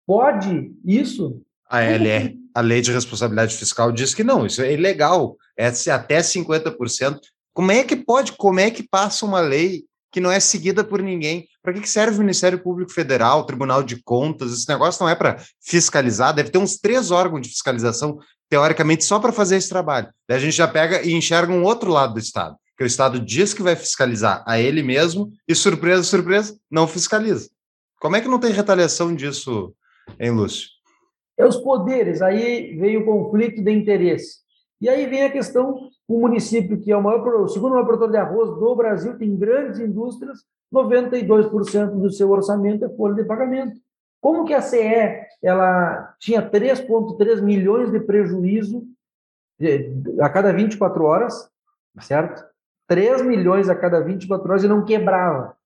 Pode 0.06 0.74
isso? 0.84 1.40
A 1.68 1.82
LR, 1.82 2.38
a 2.54 2.60
lei 2.60 2.80
de 2.80 2.92
responsabilidade 2.92 3.56
fiscal 3.56 3.92
diz 3.92 4.14
que 4.14 4.24
não, 4.24 4.44
isso 4.44 4.60
é 4.60 4.72
ilegal, 4.72 5.36
é 5.56 5.66
até 5.66 6.18
50%. 6.18 7.18
Como 7.54 7.72
é 7.72 7.84
que 7.84 7.96
pode, 7.96 8.32
como 8.32 8.60
é 8.60 8.70
que 8.70 8.82
passa 8.82 9.24
uma 9.24 9.40
lei 9.40 9.84
que 10.10 10.20
não 10.20 10.30
é 10.30 10.40
seguida 10.40 10.82
por 10.82 11.02
ninguém. 11.02 11.46
Para 11.62 11.72
que 11.72 11.88
serve 11.88 12.16
o 12.16 12.20
Ministério 12.20 12.62
Público 12.62 12.92
Federal, 12.92 13.44
Tribunal 13.44 13.82
de 13.82 14.02
Contas? 14.02 14.52
Esse 14.52 14.68
negócio 14.68 15.02
não 15.02 15.10
é 15.10 15.14
para 15.14 15.36
fiscalizar, 15.60 16.34
deve 16.34 16.50
ter 16.50 16.58
uns 16.58 16.78
três 16.78 17.10
órgãos 17.10 17.42
de 17.42 17.48
fiscalização, 17.48 18.18
teoricamente, 18.48 19.04
só 19.04 19.18
para 19.18 19.32
fazer 19.32 19.56
esse 19.56 19.68
trabalho. 19.68 20.08
Daí 20.28 20.38
a 20.38 20.40
gente 20.40 20.56
já 20.56 20.66
pega 20.66 21.02
e 21.02 21.12
enxerga 21.12 21.52
um 21.52 21.62
outro 21.62 21.90
lado 21.90 22.14
do 22.14 22.18
Estado, 22.18 22.56
que 22.76 22.84
o 22.84 22.86
Estado 22.86 23.20
diz 23.20 23.54
que 23.54 23.62
vai 23.62 23.76
fiscalizar 23.76 24.42
a 24.46 24.58
ele 24.58 24.82
mesmo 24.82 25.30
e, 25.46 25.54
surpresa, 25.54 26.02
surpresa, 26.02 26.56
não 26.70 26.88
fiscaliza. 26.88 27.48
Como 28.00 28.16
é 28.16 28.20
que 28.20 28.28
não 28.28 28.40
tem 28.40 28.52
retaliação 28.52 29.14
disso, 29.14 29.74
hein, 30.18 30.30
Lúcio? 30.30 30.68
É 31.38 31.46
os 31.46 31.56
poderes, 31.56 32.22
aí 32.22 32.76
veio 32.78 33.02
o 33.02 33.04
conflito 33.04 33.62
de 33.62 33.70
interesse. 33.70 34.40
E 34.80 34.88
aí 34.88 35.06
vem 35.06 35.24
a 35.24 35.30
questão, 35.30 35.89
o 36.10 36.18
município 36.18 36.80
que 36.80 36.90
é 36.90 36.96
o, 36.96 37.00
maior, 37.00 37.24
o 37.42 37.46
segundo 37.46 37.70
maior 37.70 37.84
produtor 37.84 38.10
de 38.10 38.16
arroz 38.16 38.50
do 38.58 38.74
Brasil, 38.74 39.16
tem 39.16 39.36
grandes 39.36 39.78
indústrias, 39.78 40.40
92% 40.74 42.00
do 42.00 42.10
seu 42.10 42.28
orçamento 42.30 42.84
é 42.84 42.88
folha 42.88 43.14
de 43.14 43.22
pagamento. 43.22 43.78
Como 44.20 44.44
que 44.44 44.52
a 44.52 44.60
CE 44.60 45.24
ela 45.40 46.12
tinha 46.18 46.42
3,3 46.42 47.40
milhões 47.40 47.92
de 47.92 48.00
prejuízo 48.00 48.82
a 50.20 50.28
cada 50.28 50.52
24 50.52 51.04
horas, 51.04 51.48
certo? 52.00 52.44
3 52.88 53.22
milhões 53.22 53.68
a 53.68 53.76
cada 53.76 54.00
24 54.00 54.50
horas 54.50 54.64
e 54.64 54.68
não 54.68 54.84
quebrava. 54.84 55.56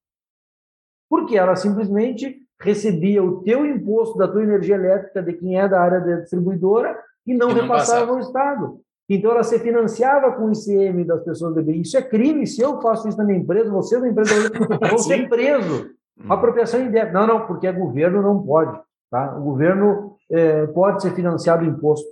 Porque 1.08 1.38
ela 1.38 1.56
simplesmente 1.56 2.38
recebia 2.60 3.24
o 3.24 3.42
teu 3.42 3.64
imposto 3.64 4.18
da 4.18 4.28
tua 4.28 4.42
energia 4.42 4.74
elétrica 4.74 5.22
de 5.22 5.32
quem 5.32 5.58
é 5.58 5.66
da 5.66 5.80
área 5.80 6.00
da 6.00 6.16
distribuidora 6.16 7.02
e 7.26 7.32
não, 7.32 7.50
e 7.50 7.54
não 7.54 7.62
repassava 7.62 8.12
ao 8.12 8.20
Estado. 8.20 8.83
Então 9.08 9.30
ela 9.30 9.42
se 9.42 9.58
financiava 9.58 10.32
com 10.32 10.46
o 10.46 10.52
ICM 10.52 11.04
das 11.04 11.22
pessoas 11.22 11.54
do 11.54 11.62
BI. 11.62 11.82
Isso 11.82 11.96
é 11.96 12.02
crime. 12.02 12.46
Se 12.46 12.62
eu 12.62 12.80
faço 12.80 13.08
isso 13.08 13.18
na 13.18 13.24
minha 13.24 13.38
empresa, 13.38 13.70
você 13.70 13.98
na 13.98 14.08
empresa 14.08 14.50
vão 14.80 14.98
ser 14.98 15.28
preso. 15.28 15.90
Hum. 16.18 16.32
Apropriação 16.32 16.80
indébita. 16.80 17.12
Não, 17.12 17.26
não, 17.26 17.46
porque 17.46 17.66
é 17.66 17.72
governo 17.72 18.22
não 18.22 18.42
pode. 18.42 18.80
Tá? 19.10 19.36
O 19.36 19.42
governo 19.42 20.16
é, 20.30 20.66
pode 20.68 21.02
ser 21.02 21.14
financiado 21.14 21.64
imposto. 21.64 22.06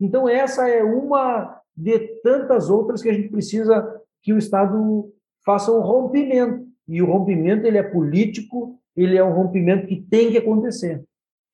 Então, 0.00 0.28
essa 0.28 0.68
é 0.68 0.82
uma 0.82 1.60
de 1.76 1.98
tantas 2.22 2.70
outras 2.70 3.02
que 3.02 3.10
a 3.10 3.14
gente 3.14 3.28
precisa 3.28 4.00
que 4.22 4.32
o 4.32 4.38
Estado 4.38 5.12
faça 5.44 5.70
um 5.70 5.80
rompimento. 5.80 6.66
E 6.88 7.02
o 7.02 7.06
rompimento 7.06 7.66
ele 7.66 7.76
é 7.76 7.82
político, 7.82 8.78
ele 8.96 9.18
é 9.18 9.22
um 9.22 9.32
rompimento 9.32 9.86
que 9.86 10.00
tem 10.00 10.30
que 10.30 10.38
acontecer. 10.38 11.04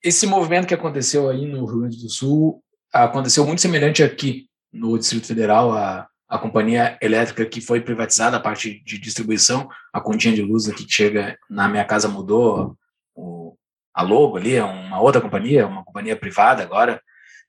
Esse 0.02 0.26
movimento 0.26 0.68
que 0.68 0.74
aconteceu 0.74 1.28
aí 1.28 1.46
no 1.46 1.64
Rio 1.64 1.80
Grande 1.80 2.00
do 2.00 2.08
Sul 2.08 2.62
aconteceu 2.92 3.44
muito 3.44 3.60
semelhante 3.60 4.02
aqui 4.02 4.46
no 4.74 4.98
Distrito 4.98 5.26
Federal. 5.26 5.72
A, 5.72 6.06
a 6.28 6.38
companhia 6.38 6.98
elétrica 7.00 7.46
que 7.46 7.60
foi 7.60 7.80
privatizada, 7.80 8.36
a 8.36 8.40
parte 8.40 8.82
de 8.84 8.98
distribuição, 8.98 9.68
a 9.92 10.00
continha 10.00 10.34
de 10.34 10.42
luz 10.42 10.66
que 10.72 10.84
chega 10.88 11.38
na 11.48 11.68
minha 11.68 11.84
casa 11.84 12.08
mudou 12.08 12.76
o, 13.14 13.56
a 13.94 14.02
logo 14.02 14.36
ali, 14.36 14.56
é 14.56 14.64
uma 14.64 15.00
outra 15.00 15.20
companhia, 15.20 15.66
uma 15.66 15.84
companhia 15.84 16.16
privada 16.16 16.62
agora. 16.62 17.00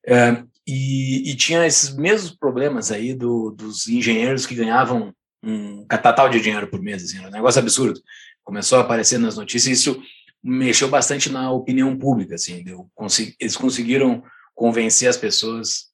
É, 0.05 0.43
e, 0.67 1.31
e, 1.31 1.35
tinha 1.35 1.65
esses 1.65 1.95
mesmos 1.95 2.31
problemas 2.31 2.91
aí 2.91 3.13
do, 3.13 3.51
dos 3.51 3.87
engenheiros 3.87 4.45
que 4.45 4.53
ganhavam 4.53 5.13
um 5.43 5.85
catatal 5.87 6.29
de 6.29 6.39
dinheiro 6.39 6.67
por 6.67 6.81
mês, 6.81 7.03
assim, 7.03 7.25
um 7.25 7.31
negócio 7.31 7.59
absurdo. 7.59 7.99
Começou 8.43 8.77
a 8.77 8.81
aparecer 8.81 9.17
nas 9.17 9.35
notícias 9.35 9.79
isso 9.79 10.01
mexeu 10.43 10.87
bastante 10.87 11.31
na 11.31 11.51
opinião 11.51 11.97
pública, 11.97 12.35
assim, 12.35 12.63
eles 13.39 13.57
conseguiram 13.57 14.23
convencer 14.53 15.09
as 15.09 15.17
pessoas 15.17 15.87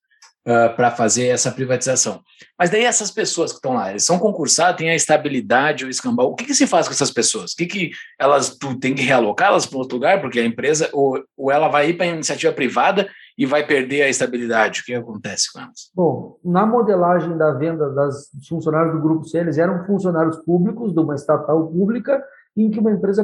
uh, 0.47 0.75
para 0.75 0.91
fazer 0.91 1.27
essa 1.27 1.51
privatização. 1.51 2.21
Mas 2.57 2.69
daí 2.69 2.83
essas 2.83 3.11
pessoas 3.11 3.51
que 3.51 3.57
estão 3.57 3.73
lá, 3.73 3.89
eles 3.89 4.05
são 4.05 4.19
concursados, 4.19 4.77
têm 4.77 4.89
a 4.89 4.95
estabilidade, 4.95 5.85
o 5.85 5.89
escambau. 5.89 6.31
O 6.31 6.35
que, 6.35 6.45
que 6.45 6.53
se 6.53 6.67
faz 6.67 6.87
com 6.87 6.93
essas 6.93 7.11
pessoas? 7.11 7.53
O 7.53 7.55
que, 7.57 7.65
que 7.65 7.91
elas 8.19 8.57
tu 8.57 8.77
tem 8.79 8.93
que 8.93 9.01
realocá-las 9.01 9.65
para 9.65 9.79
outro 9.79 9.97
lugar, 9.97 10.21
porque 10.21 10.39
a 10.39 10.45
empresa 10.45 10.89
ou, 10.93 11.23
ou 11.37 11.51
ela 11.51 11.67
vai 11.67 11.89
ir 11.89 11.93
para 11.95 12.05
a 12.05 12.09
iniciativa 12.09 12.53
privada 12.53 13.07
e 13.37 13.45
vai 13.45 13.65
perder 13.65 14.03
a 14.03 14.09
estabilidade? 14.09 14.81
O 14.81 14.83
que 14.83 14.93
acontece 14.93 15.51
com 15.51 15.59
elas? 15.59 15.91
Bom, 15.95 16.37
na 16.43 16.65
modelagem 16.65 17.37
da 17.37 17.53
venda 17.53 17.89
das 17.91 18.29
funcionários 18.47 18.93
do 18.93 19.01
grupo 19.01 19.25
C, 19.25 19.39
eles 19.39 19.57
eram 19.57 19.85
funcionários 19.85 20.37
públicos 20.37 20.93
de 20.93 20.99
uma 20.99 21.15
estatal 21.15 21.67
pública 21.67 22.23
em 22.55 22.69
que 22.69 22.79
uma 22.79 22.91
empresa 22.91 23.23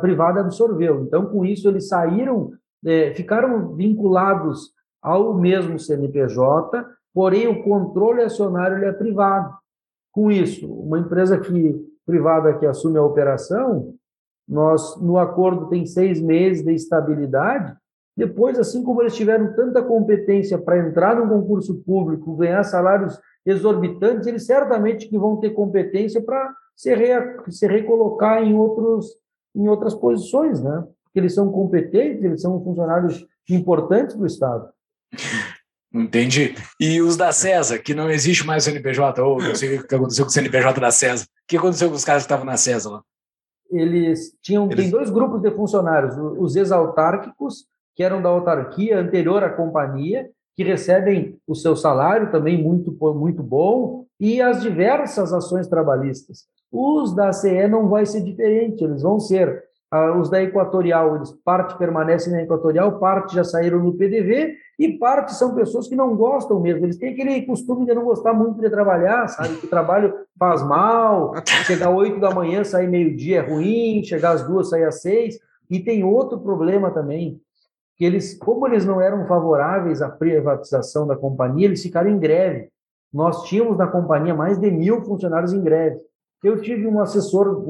privada 0.00 0.40
absorveu. 0.40 1.02
Então, 1.02 1.26
com 1.26 1.44
isso, 1.44 1.66
eles 1.66 1.88
saíram, 1.88 2.50
é, 2.84 3.14
ficaram 3.14 3.74
vinculados 3.74 4.75
ao 5.02 5.34
mesmo 5.34 5.78
CNPJ, 5.78 6.84
porém 7.14 7.48
o 7.48 7.62
controle 7.62 8.22
acionário 8.22 8.78
ele 8.78 8.86
é 8.86 8.92
privado. 8.92 9.54
Com 10.12 10.30
isso, 10.30 10.66
uma 10.70 10.98
empresa 10.98 11.38
que 11.38 11.84
privada 12.06 12.54
que 12.54 12.66
assume 12.66 12.98
a 12.98 13.02
operação, 13.02 13.94
nós 14.48 15.00
no 15.00 15.18
acordo 15.18 15.68
tem 15.68 15.84
seis 15.84 16.20
meses 16.20 16.64
de 16.64 16.72
estabilidade. 16.72 17.74
Depois, 18.16 18.58
assim 18.58 18.82
como 18.82 19.02
eles 19.02 19.16
tiveram 19.16 19.52
tanta 19.54 19.82
competência 19.82 20.56
para 20.56 20.78
entrar 20.78 21.16
no 21.16 21.28
concurso 21.28 21.82
público, 21.82 22.36
ganhar 22.36 22.62
salários 22.62 23.20
exorbitantes, 23.44 24.26
eles 24.26 24.46
certamente 24.46 25.08
que 25.08 25.18
vão 25.18 25.36
ter 25.36 25.50
competência 25.50 26.22
para 26.22 26.54
se, 26.74 26.94
re, 26.94 27.12
se 27.50 27.66
recolocar 27.66 28.42
em 28.42 28.54
outros 28.54 29.18
em 29.56 29.68
outras 29.68 29.94
posições, 29.94 30.62
né? 30.62 30.84
Porque 31.04 31.18
eles 31.18 31.34
são 31.34 31.50
competentes, 31.50 32.22
eles 32.22 32.42
são 32.42 32.62
funcionários 32.62 33.26
importantes 33.48 34.14
do 34.14 34.26
Estado. 34.26 34.68
Entendi. 35.92 36.54
E 36.78 37.00
os 37.00 37.16
da 37.16 37.32
César, 37.32 37.78
que 37.78 37.94
não 37.94 38.10
existe 38.10 38.46
mais 38.46 38.64
o 38.64 38.70
CNPJ, 38.70 39.22
ou 39.22 39.40
não 39.40 39.54
sei 39.54 39.78
o 39.78 39.86
que 39.86 39.94
aconteceu 39.94 40.24
com 40.24 40.30
o 40.30 40.32
CNPJ 40.32 40.80
da 40.80 40.90
César. 40.90 41.24
O 41.24 41.28
que 41.48 41.56
aconteceu 41.56 41.88
com 41.88 41.94
os 41.94 42.04
caras 42.04 42.22
que 42.22 42.26
estavam 42.26 42.44
na 42.44 42.56
César 42.56 42.90
lá? 42.90 43.02
Eles 43.70 44.32
tinham 44.42 44.66
Eles... 44.66 44.76
tem 44.76 44.90
dois 44.90 45.10
grupos 45.10 45.40
de 45.40 45.50
funcionários, 45.50 46.14
os 46.38 46.54
exautárquicos, 46.54 47.66
que 47.94 48.02
eram 48.02 48.20
da 48.20 48.28
autarquia 48.28 48.98
anterior 48.98 49.42
à 49.42 49.48
companhia, 49.48 50.28
que 50.54 50.62
recebem 50.62 51.38
o 51.46 51.54
seu 51.54 51.76
salário 51.76 52.30
também 52.30 52.62
muito, 52.62 52.92
muito 53.14 53.42
bom, 53.42 54.06
e 54.18 54.40
as 54.40 54.62
diversas 54.62 55.32
ações 55.32 55.66
trabalhistas. 55.66 56.44
Os 56.70 57.14
da 57.14 57.32
CE 57.32 57.66
não 57.68 57.88
vai 57.88 58.06
ser 58.06 58.22
diferente, 58.22 58.82
eles 58.84 59.02
vão 59.02 59.18
ser 59.20 59.64
os 60.18 60.30
da 60.30 60.42
Equatorial, 60.42 61.16
eles 61.16 61.32
parte 61.44 61.76
permanecem 61.76 62.32
na 62.32 62.42
Equatorial, 62.42 62.98
parte 62.98 63.34
já 63.34 63.44
saíram 63.44 63.78
no 63.78 63.94
PDV 63.94 64.56
e 64.78 64.98
parte 64.98 65.34
são 65.34 65.54
pessoas 65.54 65.88
que 65.88 65.96
não 65.96 66.16
gostam 66.16 66.60
mesmo. 66.60 66.84
Eles 66.84 66.98
têm 66.98 67.12
aquele 67.12 67.42
costume 67.42 67.86
de 67.86 67.94
não 67.94 68.04
gostar 68.04 68.32
muito 68.32 68.60
de 68.60 68.68
trabalhar, 68.68 69.26
sabe? 69.28 69.56
Que 69.56 69.66
o 69.66 69.70
trabalho 69.70 70.14
faz 70.38 70.62
mal, 70.62 71.32
chegar 71.64 71.90
8 71.90 72.20
da 72.20 72.30
manhã, 72.30 72.62
sair 72.64 72.88
meio-dia 72.88 73.38
é 73.38 73.40
ruim, 73.40 74.02
chegar 74.04 74.32
às 74.32 74.46
duas, 74.46 74.68
sair 74.70 74.84
às 74.84 75.00
seis. 75.00 75.38
E 75.70 75.80
tem 75.80 76.04
outro 76.04 76.38
problema 76.38 76.90
também, 76.90 77.40
que 77.96 78.04
eles, 78.04 78.38
como 78.38 78.66
eles 78.66 78.84
não 78.84 79.00
eram 79.00 79.26
favoráveis 79.26 80.02
à 80.02 80.08
privatização 80.08 81.06
da 81.06 81.16
companhia, 81.16 81.66
eles 81.66 81.82
ficaram 81.82 82.10
em 82.10 82.18
greve. 82.18 82.68
Nós 83.12 83.44
tínhamos 83.44 83.78
na 83.78 83.86
companhia 83.86 84.34
mais 84.34 84.58
de 84.58 84.70
mil 84.70 85.02
funcionários 85.02 85.52
em 85.52 85.62
greve. 85.62 85.98
Eu 86.46 86.62
tive 86.62 86.86
um 86.86 87.00
assessor 87.00 87.64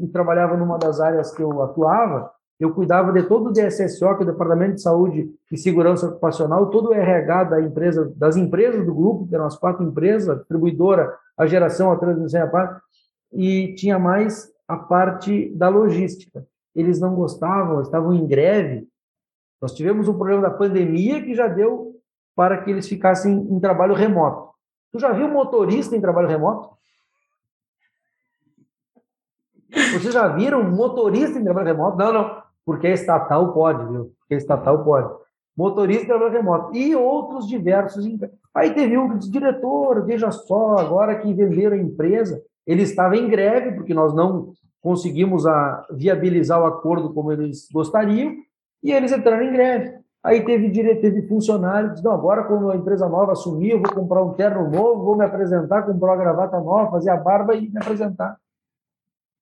e 0.00 0.08
trabalhava 0.08 0.56
numa 0.56 0.78
das 0.78 1.00
áreas 1.00 1.34
que 1.34 1.42
eu 1.42 1.60
atuava, 1.60 2.32
eu 2.58 2.72
cuidava 2.72 3.12
de 3.12 3.22
todo 3.24 3.50
o 3.50 3.52
DSSO, 3.52 4.16
que 4.16 4.22
é 4.22 4.26
o 4.26 4.32
Departamento 4.32 4.76
de 4.76 4.80
Saúde 4.80 5.30
e 5.52 5.58
Segurança 5.58 6.08
Ocupacional, 6.08 6.70
todo 6.70 6.88
o 6.88 6.94
RH 6.94 7.44
da 7.44 7.60
empresa, 7.60 8.10
das 8.16 8.34
empresas 8.34 8.86
do 8.86 8.94
grupo, 8.94 9.28
que 9.28 9.34
eram 9.34 9.44
as 9.44 9.58
quatro 9.58 9.84
empresas, 9.84 10.30
a 10.30 10.34
distribuidora, 10.36 11.14
a 11.36 11.46
geração, 11.46 11.92
a 11.92 11.98
transmissão 11.98 12.40
e 12.40 12.42
a 12.42 12.46
parte, 12.46 12.80
e 13.34 13.74
tinha 13.74 13.98
mais 13.98 14.50
a 14.66 14.78
parte 14.78 15.50
da 15.54 15.68
logística. 15.68 16.46
Eles 16.74 16.98
não 16.98 17.14
gostavam, 17.14 17.82
estavam 17.82 18.14
em 18.14 18.26
greve. 18.26 18.88
Nós 19.60 19.74
tivemos 19.74 20.08
um 20.08 20.14
problema 20.14 20.40
da 20.40 20.50
pandemia 20.50 21.22
que 21.22 21.34
já 21.34 21.48
deu 21.48 22.00
para 22.34 22.62
que 22.62 22.70
eles 22.70 22.88
ficassem 22.88 23.34
em 23.34 23.60
trabalho 23.60 23.92
remoto. 23.92 24.54
Tu 24.90 24.98
já 24.98 25.12
viu 25.12 25.28
motorista 25.28 25.94
em 25.94 26.00
trabalho 26.00 26.28
remoto? 26.28 26.76
Vocês 29.70 30.12
já 30.14 30.28
viram 30.28 30.62
motorista 30.70 31.38
em 31.38 31.44
trabalho 31.44 31.66
remoto? 31.66 31.96
Não, 31.96 32.12
não, 32.12 32.42
porque 32.64 32.88
estatal 32.88 33.52
pode, 33.52 33.84
viu? 33.86 34.12
Porque 34.20 34.34
estatal 34.34 34.84
pode. 34.84 35.12
Motorista 35.56 36.04
em 36.04 36.08
trabalho 36.08 36.32
remoto. 36.32 36.76
E 36.76 36.94
outros 36.94 37.46
diversos. 37.48 38.04
Aí 38.54 38.74
teve 38.74 38.96
um 38.96 39.16
diretor, 39.16 40.04
veja 40.04 40.30
só, 40.30 40.76
agora 40.78 41.16
que 41.16 41.32
venderam 41.32 41.76
a 41.76 41.80
empresa, 41.80 42.42
ele 42.66 42.82
estava 42.82 43.16
em 43.16 43.28
greve, 43.28 43.72
porque 43.72 43.94
nós 43.94 44.14
não 44.14 44.52
conseguimos 44.80 45.46
a, 45.46 45.86
viabilizar 45.90 46.60
o 46.60 46.66
acordo 46.66 47.12
como 47.12 47.32
eles 47.32 47.68
gostariam, 47.72 48.34
e 48.82 48.92
eles 48.92 49.12
entraram 49.12 49.44
em 49.44 49.52
greve. 49.52 49.94
Aí 50.22 50.44
teve 50.44 50.70
teve 50.96 51.22
funcionário 51.28 51.88
que 51.88 51.94
disse, 51.94 52.04
não, 52.04 52.12
agora 52.12 52.44
quando 52.44 52.70
a 52.70 52.76
empresa 52.76 53.08
nova 53.08 53.32
assumir, 53.32 53.70
eu 53.70 53.80
vou 53.80 53.92
comprar 53.92 54.22
um 54.22 54.34
terno 54.34 54.68
novo, 54.68 55.04
vou 55.04 55.16
me 55.16 55.24
apresentar, 55.24 55.82
comprar 55.82 56.10
uma 56.10 56.16
gravata 56.16 56.60
nova, 56.60 56.90
fazer 56.90 57.10
a 57.10 57.16
barba 57.16 57.54
e 57.54 57.68
me 57.68 57.78
apresentar. 57.78 58.36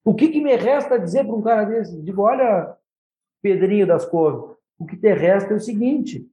O 0.05 0.13
que, 0.13 0.27
que 0.27 0.39
me 0.39 0.55
resta 0.55 0.99
dizer 0.99 1.25
para 1.25 1.35
um 1.35 1.41
cara 1.41 1.63
desse? 1.63 1.99
Digo, 2.03 2.21
olha, 2.21 2.77
Pedrinho 3.41 3.87
das 3.87 4.05
Covas, 4.05 4.55
o 4.77 4.85
que 4.85 4.95
te 4.95 5.11
resta 5.11 5.53
é 5.53 5.57
o 5.57 5.59
seguinte, 5.59 6.29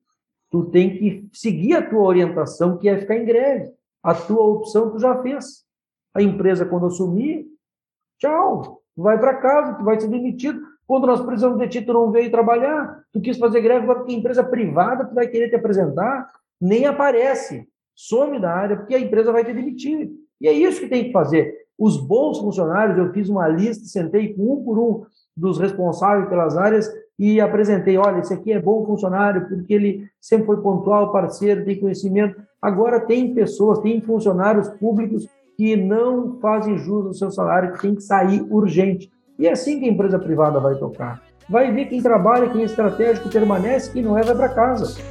tu 0.51 0.67
tem 0.67 0.99
que 0.99 1.27
seguir 1.33 1.75
a 1.75 1.89
tua 1.89 2.03
orientação, 2.03 2.77
que 2.77 2.87
é 2.87 2.99
ficar 2.99 3.17
em 3.17 3.25
greve. 3.25 3.73
A 4.03 4.15
tua 4.15 4.45
opção 4.45 4.91
tu 4.91 4.99
já 4.99 5.23
fez. 5.23 5.65
A 6.15 6.21
empresa, 6.21 6.67
quando 6.67 6.87
assumir, 6.87 7.47
tchau, 8.19 8.83
tu 8.95 9.03
vai 9.03 9.19
para 9.19 9.37
casa, 9.37 9.75
tu 9.75 9.85
vai 9.85 9.99
ser 9.99 10.09
demitido. 10.09 10.61
Quando 10.87 11.07
nós 11.07 11.25
precisamos 11.25 11.59
de 11.59 11.69
ti, 11.69 11.81
tu 11.81 11.95
não 11.95 12.11
veio 12.11 12.31
trabalhar, 12.31 13.03
tu 13.11 13.23
quis 13.23 13.39
fazer 13.39 13.63
greve, 13.63 13.85
agora 13.85 14.01
porque 14.01 14.13
empresa 14.13 14.45
privada 14.45 15.07
tu 15.07 15.15
vai 15.15 15.27
querer 15.29 15.49
te 15.49 15.57
apresentar, 15.57 16.31
nem 16.61 16.85
aparece, 16.85 17.67
some 17.95 18.39
da 18.39 18.53
área, 18.53 18.77
porque 18.77 18.95
a 18.95 19.01
empresa 19.01 19.33
vai 19.33 19.43
te 19.43 19.55
demitir. 19.55 20.11
E 20.39 20.47
é 20.47 20.53
isso 20.53 20.81
que 20.81 20.89
tem 20.89 21.05
que 21.05 21.13
fazer. 21.13 21.62
Os 21.83 21.97
bons 21.97 22.39
funcionários, 22.39 22.97
eu 22.97 23.13
fiz 23.13 23.29
uma 23.29 23.49
lista, 23.49 23.87
sentei 23.87 24.33
com 24.35 24.53
um 24.53 24.63
por 24.63 24.79
um 24.79 25.03
dos 25.37 25.59
responsáveis 25.59 26.29
pelas 26.29 26.57
áreas 26.57 26.89
e 27.19 27.41
apresentei, 27.41 27.97
olha, 27.97 28.21
esse 28.21 28.33
aqui 28.33 28.53
é 28.53 28.63
bom 28.63 28.87
funcionário 28.87 29.49
porque 29.49 29.75
ele 29.75 30.05
sempre 30.21 30.47
foi 30.47 30.59
pontual, 30.59 31.11
parceiro, 31.11 31.65
tem 31.65 31.81
conhecimento. 31.81 32.41
Agora 32.63 33.01
tem 33.01 33.35
pessoas, 33.35 33.81
tem 33.81 34.01
funcionários 34.01 34.69
públicos 34.69 35.27
que 35.57 35.75
não 35.75 36.39
fazem 36.39 36.79
jus 36.79 37.05
ao 37.05 37.15
seu 37.15 37.33
salário, 37.33 37.73
que 37.73 37.83
tem 37.83 37.97
que 37.97 38.03
sair 38.03 38.47
urgente. 38.49 39.11
E 39.37 39.49
é 39.49 39.51
assim 39.51 39.81
que 39.81 39.85
a 39.85 39.91
empresa 39.91 40.21
privada 40.21 40.61
vai 40.61 40.77
tocar. 40.77 41.21
Vai 41.51 41.73
ver 41.73 41.87
quem 41.87 42.01
trabalha, 42.01 42.49
quem 42.49 42.63
é 42.63 42.67
estratégico 42.67 43.29
permanece, 43.29 43.93
quem 43.93 44.05
não 44.05 44.17
é 44.17 44.23
vai 44.23 44.37
para 44.37 44.51
casa. 44.51 45.03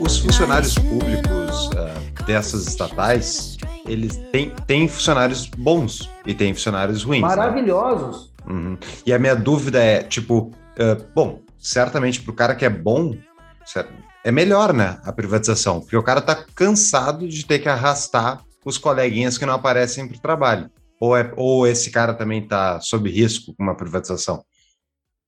Os 0.00 0.18
funcionários 0.18 0.74
públicos 0.74 1.70
ah, 1.76 2.22
dessas 2.24 2.66
estatais, 2.66 3.56
eles 3.86 4.16
têm, 4.32 4.50
têm 4.66 4.88
funcionários 4.88 5.46
bons 5.46 6.10
e 6.26 6.34
têm 6.34 6.52
funcionários 6.54 7.04
ruins. 7.04 7.22
né? 7.22 7.28
Maravilhosos. 7.28 8.32
Uhum. 8.48 8.76
E 9.06 9.12
a 9.12 9.18
minha 9.18 9.36
dúvida 9.36 9.78
é, 9.78 10.02
tipo, 10.02 10.50
ah, 10.78 10.96
bom, 11.14 11.40
certamente 11.58 12.20
para 12.20 12.32
o 12.32 12.34
cara 12.34 12.54
que 12.54 12.64
é 12.64 12.70
bom, 12.70 13.14
é 14.24 14.30
melhor, 14.30 14.72
né, 14.72 14.98
a 15.04 15.12
privatização, 15.12 15.80
porque 15.80 15.96
o 15.96 16.02
cara 16.02 16.20
tá 16.20 16.44
cansado 16.54 17.26
de 17.26 17.46
ter 17.46 17.58
que 17.58 17.68
arrastar 17.68 18.44
os 18.64 18.78
coleguinhas 18.78 19.36
que 19.36 19.46
não 19.46 19.54
aparecem 19.54 20.06
para 20.06 20.16
o 20.16 20.20
trabalho. 20.20 20.70
Ou, 21.00 21.16
é, 21.16 21.32
ou 21.36 21.66
esse 21.66 21.90
cara 21.90 22.14
também 22.14 22.46
tá 22.46 22.80
sob 22.80 23.10
risco 23.10 23.52
com 23.56 23.62
uma 23.62 23.76
privatização? 23.76 24.44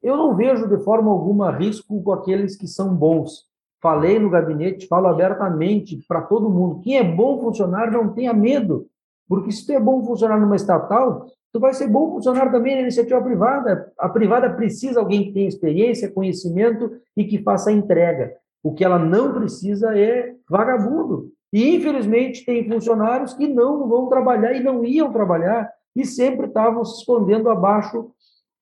Eu 0.01 0.17
não 0.17 0.37
vejo 0.37 0.69
de 0.69 0.85
forma 0.85 1.11
alguma 1.11 1.51
risco 1.51 2.01
com 2.03 2.13
aqueles 2.13 2.57
que 2.57 2.69
são 2.69 2.95
bons. 2.95 3.47
Falei 3.85 4.19
no 4.19 4.31
gabinete, 4.31 4.87
falo 4.87 5.09
abertamente 5.09 6.03
para 6.09 6.23
todo 6.23 6.49
mundo. 6.49 6.81
Quem 6.81 6.97
é 6.97 7.05
bom 7.05 7.39
funcionário 7.39 7.93
não 7.93 8.15
tenha 8.15 8.33
medo, 8.33 8.87
porque 9.29 9.53
se 9.53 9.67
tu 9.67 9.73
é 9.73 9.79
bom 9.79 10.03
funcionário 10.03 10.43
numa 10.43 10.57
estatal, 10.57 11.27
tu 11.53 11.61
vai 11.61 11.75
ser 11.75 11.89
bom 11.89 12.11
funcionário 12.13 12.51
também 12.51 12.77
na 12.77 12.81
iniciativa 12.81 13.21
privada. 13.21 13.93
A 13.99 14.09
privada 14.09 14.49
precisa 14.49 14.93
de 14.95 14.99
alguém 15.01 15.25
que 15.25 15.33
tenha 15.33 15.47
experiência, 15.47 16.11
conhecimento 16.11 16.93
e 17.15 17.25
que 17.25 17.43
faça 17.43 17.69
a 17.69 17.75
entrega. 17.75 18.33
O 18.63 18.73
que 18.73 18.83
ela 18.83 18.99
não 18.99 19.35
precisa 19.35 19.95
é 19.95 20.35
vagabundo. 20.49 21.29
E, 21.53 21.77
infelizmente, 21.77 22.43
tem 22.47 22.67
funcionários 22.67 23.35
que 23.35 23.47
não 23.47 23.87
vão 23.87 24.09
trabalhar 24.09 24.55
e 24.55 24.63
não 24.63 24.83
iam 24.83 25.13
trabalhar 25.13 25.71
e 25.95 26.07
sempre 26.07 26.47
estavam 26.47 26.87
se 26.87 27.01
escondendo 27.01 27.51
abaixo. 27.51 28.11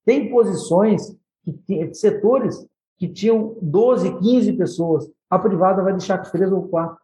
Tem 0.04 0.28
posições, 0.28 1.16
que 1.64 1.94
setores 1.94 2.66
que 3.02 3.08
tinham 3.08 3.56
12, 3.60 4.16
15 4.20 4.52
pessoas. 4.52 5.10
A 5.28 5.36
privada 5.36 5.82
vai 5.82 5.90
deixar 5.92 6.18
três 6.18 6.52
ou 6.52 6.68
quatro. 6.68 6.98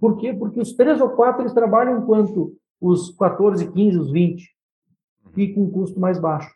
Por 0.00 0.16
quê? 0.16 0.32
Porque 0.34 0.58
os 0.60 0.72
três 0.72 1.00
ou 1.00 1.10
quatro 1.10 1.42
eles 1.42 1.52
trabalham 1.54 2.00
enquanto 2.00 2.56
os 2.80 3.12
14, 3.16 3.70
15, 3.70 3.96
os 3.96 4.10
20 4.10 4.44
e 5.36 5.54
com 5.54 5.70
custo 5.70 6.00
mais 6.00 6.18
baixo. 6.18 6.50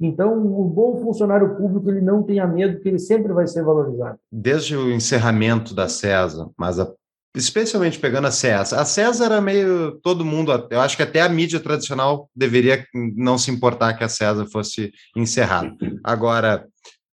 Então, 0.00 0.36
o 0.44 0.64
bom 0.64 1.00
funcionário 1.00 1.54
público 1.56 1.88
ele 1.88 2.00
não 2.00 2.20
tenha 2.24 2.48
medo, 2.48 2.80
que 2.80 2.88
ele 2.88 2.98
sempre 2.98 3.32
vai 3.32 3.46
ser 3.46 3.62
valorizado. 3.62 4.18
desde 4.32 4.74
o 4.76 4.90
encerramento 4.90 5.72
da 5.72 5.88
CESA, 5.88 6.50
mas 6.58 6.80
a- 6.80 6.92
especialmente 7.36 8.00
pegando 8.00 8.26
a 8.26 8.32
CESA. 8.32 8.80
A 8.80 8.84
CESA 8.84 9.24
era 9.26 9.40
meio 9.40 10.00
todo 10.02 10.24
mundo, 10.24 10.50
eu 10.68 10.80
acho 10.80 10.96
que 10.96 11.02
até 11.04 11.20
a 11.20 11.28
mídia 11.28 11.60
tradicional 11.60 12.28
deveria 12.34 12.84
não 13.14 13.38
se 13.38 13.52
importar 13.52 13.94
que 13.94 14.02
a 14.02 14.08
CESA 14.08 14.46
fosse 14.46 14.90
encerrada. 15.16 15.72
Agora, 16.02 16.66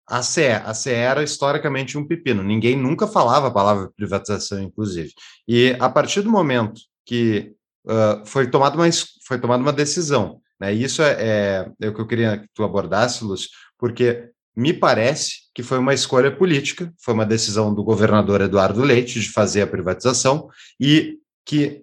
a 0.06 0.22
CE, 0.22 0.48
a 0.64 0.74
CE 0.74 0.90
era 0.90 1.22
historicamente 1.22 1.96
um 1.96 2.06
pepino, 2.06 2.42
ninguém 2.42 2.76
nunca 2.76 3.06
falava 3.06 3.48
a 3.48 3.50
palavra 3.50 3.90
privatização, 3.96 4.60
inclusive. 4.60 5.12
E 5.48 5.76
a 5.78 5.88
partir 5.88 6.22
do 6.22 6.30
momento 6.30 6.80
que 7.06 7.54
ah, 7.88 8.22
foi, 8.24 8.48
tomada 8.48 8.76
uma, 8.76 8.88
foi 9.26 9.38
tomada 9.38 9.62
uma 9.62 9.72
decisão, 9.72 10.40
né? 10.58 10.72
Isso 10.72 11.02
é, 11.02 11.16
é, 11.18 11.70
é 11.80 11.88
o 11.88 11.94
que 11.94 12.00
eu 12.00 12.06
queria 12.06 12.38
que 12.38 12.48
tu 12.54 12.64
abordasse, 12.64 13.24
Lúcio, 13.24 13.50
porque 13.78 14.30
me 14.56 14.72
parece 14.72 15.50
que 15.54 15.62
foi 15.62 15.78
uma 15.78 15.92
escolha 15.92 16.34
política, 16.34 16.92
foi 17.02 17.12
uma 17.12 17.26
decisão 17.26 17.74
do 17.74 17.82
governador 17.84 18.40
Eduardo 18.40 18.82
Leite 18.82 19.20
de 19.20 19.30
fazer 19.30 19.62
a 19.62 19.66
privatização 19.66 20.48
e 20.80 21.18
que 21.44 21.82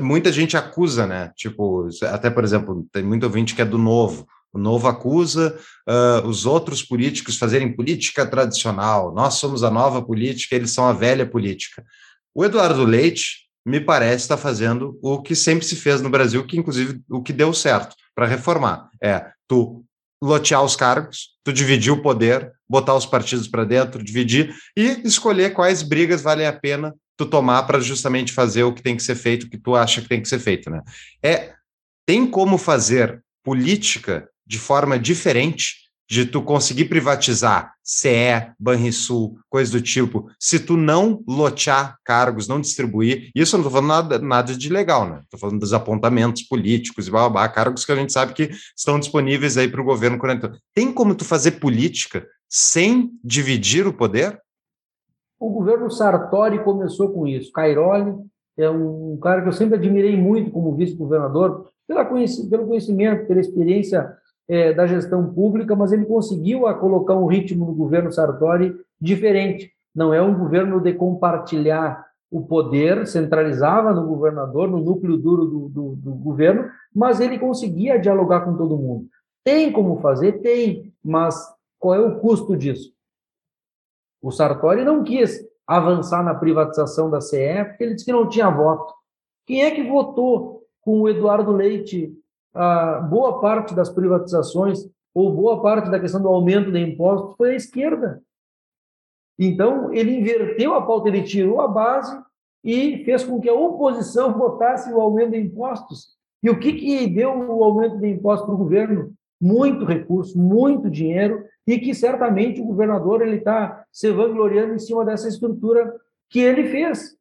muita 0.00 0.30
gente 0.30 0.56
acusa, 0.56 1.06
né? 1.06 1.32
Tipo, 1.34 1.88
até 2.04 2.30
por 2.30 2.44
exemplo, 2.44 2.86
tem 2.92 3.02
muito 3.02 3.24
ouvinte 3.24 3.54
que 3.54 3.62
é 3.62 3.64
do 3.64 3.78
Novo. 3.78 4.26
O 4.52 4.58
Novo 4.58 4.88
acusa 4.88 5.58
ah, 5.86 6.22
os 6.24 6.46
outros 6.46 6.82
políticos 6.82 7.36
fazerem 7.36 7.74
política 7.74 8.26
tradicional. 8.26 9.14
Nós 9.14 9.34
somos 9.34 9.62
a 9.62 9.70
nova 9.70 10.02
política, 10.02 10.56
eles 10.56 10.72
são 10.72 10.86
a 10.86 10.92
velha 10.92 11.26
política. 11.26 11.84
O 12.34 12.44
Eduardo 12.44 12.84
Leite 12.84 13.48
me 13.64 13.80
parece 13.80 14.24
estar 14.24 14.36
fazendo 14.36 14.98
o 15.02 15.20
que 15.20 15.34
sempre 15.34 15.66
se 15.66 15.76
fez 15.76 16.00
no 16.00 16.10
Brasil, 16.10 16.46
que 16.46 16.56
inclusive 16.56 17.00
o 17.08 17.22
que 17.22 17.32
deu 17.32 17.52
certo 17.52 17.94
para 18.14 18.26
reformar 18.26 18.88
é 19.02 19.30
tu 19.46 19.84
lotear 20.22 20.62
os 20.62 20.76
cargos, 20.76 21.30
tu 21.44 21.52
dividir 21.52 21.92
o 21.92 22.02
poder, 22.02 22.52
botar 22.68 22.94
os 22.94 23.06
partidos 23.06 23.48
para 23.48 23.64
dentro, 23.64 24.02
dividir 24.02 24.54
e 24.76 25.00
escolher 25.04 25.54
quais 25.54 25.82
brigas 25.82 26.22
valem 26.22 26.46
a 26.46 26.52
pena 26.52 26.94
tu 27.16 27.26
tomar 27.26 27.64
para 27.64 27.80
justamente 27.80 28.32
fazer 28.32 28.62
o 28.62 28.72
que 28.72 28.82
tem 28.82 28.96
que 28.96 29.02
ser 29.02 29.14
feito, 29.14 29.44
o 29.44 29.50
que 29.50 29.58
tu 29.58 29.74
acha 29.74 30.00
que 30.00 30.08
tem 30.08 30.22
que 30.22 30.28
ser 30.28 30.38
feito, 30.38 30.70
né? 30.70 30.80
É 31.22 31.54
tem 32.06 32.26
como 32.26 32.56
fazer 32.58 33.22
política 33.44 34.28
de 34.50 34.58
forma 34.58 34.98
diferente 34.98 35.76
de 36.10 36.26
tu 36.26 36.42
conseguir 36.42 36.86
privatizar 36.86 37.72
CE, 37.84 38.52
Banrisul, 38.58 39.38
coisa 39.48 39.70
do 39.70 39.80
tipo, 39.80 40.28
se 40.40 40.58
tu 40.58 40.76
não 40.76 41.22
lotear 41.24 41.96
cargos, 42.04 42.48
não 42.48 42.60
distribuir, 42.60 43.30
isso 43.32 43.54
eu 43.54 43.58
não 43.58 43.68
estou 43.68 43.80
falando 43.80 43.88
nada, 43.88 44.18
nada 44.18 44.52
de 44.52 44.68
legal, 44.68 45.08
né? 45.08 45.20
Estou 45.22 45.38
falando 45.38 45.60
dos 45.60 45.72
apontamentos 45.72 46.42
políticos 46.42 47.06
e 47.06 47.12
blá, 47.12 47.48
cargos 47.48 47.84
que 47.84 47.92
a 47.92 47.94
gente 47.94 48.12
sabe 48.12 48.32
que 48.32 48.50
estão 48.76 48.98
disponíveis 48.98 49.56
aí 49.56 49.68
para 49.68 49.80
o 49.80 49.84
governo. 49.84 50.18
Tem 50.74 50.92
como 50.92 51.14
tu 51.14 51.24
fazer 51.24 51.52
política 51.52 52.26
sem 52.48 53.12
dividir 53.22 53.86
o 53.86 53.92
poder? 53.92 54.36
O 55.38 55.48
governo 55.48 55.88
Sartori 55.92 56.58
começou 56.64 57.12
com 57.12 57.24
isso. 57.24 57.52
Cairoli 57.52 58.16
é 58.58 58.68
um 58.68 59.16
cara 59.22 59.42
que 59.42 59.48
eu 59.48 59.52
sempre 59.52 59.76
admirei 59.76 60.16
muito 60.16 60.50
como 60.50 60.74
vice-governador, 60.74 61.70
pelo 61.86 62.66
conhecimento, 62.66 63.26
pela 63.28 63.40
experiência 63.40 64.12
eh, 64.50 64.72
da 64.72 64.84
gestão 64.84 65.32
pública, 65.32 65.76
mas 65.76 65.92
ele 65.92 66.04
conseguiu 66.04 66.62
colocar 66.80 67.14
um 67.14 67.26
ritmo 67.26 67.66
no 67.66 67.72
governo 67.72 68.10
Sartori 68.10 68.74
diferente. 69.00 69.72
Não 69.94 70.12
é 70.12 70.20
um 70.20 70.36
governo 70.36 70.80
de 70.80 70.92
compartilhar 70.92 72.04
o 72.28 72.42
poder, 72.42 73.06
centralizava 73.06 73.92
no 73.92 74.04
governador, 74.06 74.68
no 74.68 74.80
núcleo 74.80 75.16
duro 75.16 75.44
do, 75.44 75.68
do, 75.68 75.96
do 75.96 76.10
governo, 76.14 76.68
mas 76.92 77.20
ele 77.20 77.38
conseguia 77.38 77.96
dialogar 77.96 78.40
com 78.40 78.56
todo 78.56 78.76
mundo. 78.76 79.06
Tem 79.44 79.70
como 79.70 80.00
fazer? 80.00 80.40
Tem, 80.40 80.92
mas 81.02 81.36
qual 81.78 81.94
é 81.94 82.00
o 82.00 82.18
custo 82.18 82.56
disso? 82.56 82.92
O 84.20 84.32
Sartori 84.32 84.84
não 84.84 85.04
quis 85.04 85.40
avançar 85.64 86.24
na 86.24 86.34
privatização 86.34 87.08
da 87.08 87.20
CE, 87.20 87.64
porque 87.68 87.84
ele 87.84 87.94
disse 87.94 88.04
que 88.04 88.12
não 88.12 88.28
tinha 88.28 88.50
voto. 88.50 88.92
Quem 89.46 89.62
é 89.62 89.70
que 89.70 89.88
votou 89.88 90.64
com 90.80 91.02
o 91.02 91.08
Eduardo 91.08 91.52
Leite 91.52 92.12
a 92.54 93.00
boa 93.00 93.40
parte 93.40 93.74
das 93.74 93.88
privatizações 93.88 94.88
ou 95.14 95.34
boa 95.34 95.60
parte 95.60 95.90
da 95.90 96.00
questão 96.00 96.20
do 96.20 96.28
aumento 96.28 96.70
de 96.70 96.78
impostos 96.78 97.36
foi 97.36 97.52
a 97.52 97.56
esquerda. 97.56 98.22
Então, 99.38 99.92
ele 99.92 100.16
inverteu 100.16 100.74
a 100.74 100.84
pauta, 100.84 101.08
ele 101.08 101.22
tirou 101.22 101.60
a 101.60 101.68
base 101.68 102.16
e 102.62 103.02
fez 103.04 103.24
com 103.24 103.40
que 103.40 103.48
a 103.48 103.54
oposição 103.54 104.36
votasse 104.36 104.92
o 104.92 105.00
aumento 105.00 105.32
de 105.32 105.38
impostos. 105.38 106.14
E 106.42 106.50
o 106.50 106.58
que, 106.58 106.72
que 106.74 107.06
deu 107.06 107.30
o 107.30 107.64
aumento 107.64 107.98
de 107.98 108.08
impostos 108.08 108.46
para 108.46 108.54
o 108.54 108.58
governo? 108.58 109.12
Muito 109.40 109.84
recurso, 109.84 110.38
muito 110.38 110.90
dinheiro, 110.90 111.44
e 111.66 111.78
que 111.78 111.94
certamente 111.94 112.60
o 112.60 112.66
governador 112.66 113.22
ele 113.22 113.36
está 113.36 113.84
se 113.90 114.10
vangloriando 114.10 114.74
em 114.74 114.78
cima 114.78 115.04
dessa 115.04 115.28
estrutura 115.28 115.94
que 116.28 116.40
ele 116.40 116.68
fez. 116.68 117.16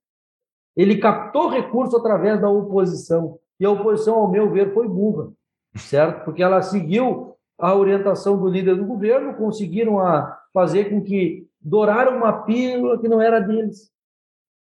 Ele 0.76 0.98
captou 0.98 1.50
recurso 1.50 1.96
através 1.96 2.40
da 2.42 2.50
oposição. 2.50 3.40
E 3.60 3.66
a 3.66 3.72
oposição, 3.72 4.16
ao 4.16 4.30
meu 4.30 4.50
ver, 4.52 4.74
foi 4.74 4.88
burra, 4.88 5.32
certo? 5.76 6.24
Porque 6.24 6.42
ela 6.42 6.62
seguiu 6.62 7.36
a 7.58 7.76
orientação 7.76 8.40
do 8.40 8.48
líder 8.48 8.76
do 8.76 8.86
governo, 8.86 9.36
conseguiram 9.36 10.00
a 10.00 10.40
fazer 10.54 10.90
com 10.90 11.02
que 11.02 11.46
douraram 11.60 12.18
uma 12.18 12.44
pílula 12.44 13.00
que 13.00 13.08
não 13.08 13.22
era 13.22 13.40
deles. 13.40 13.92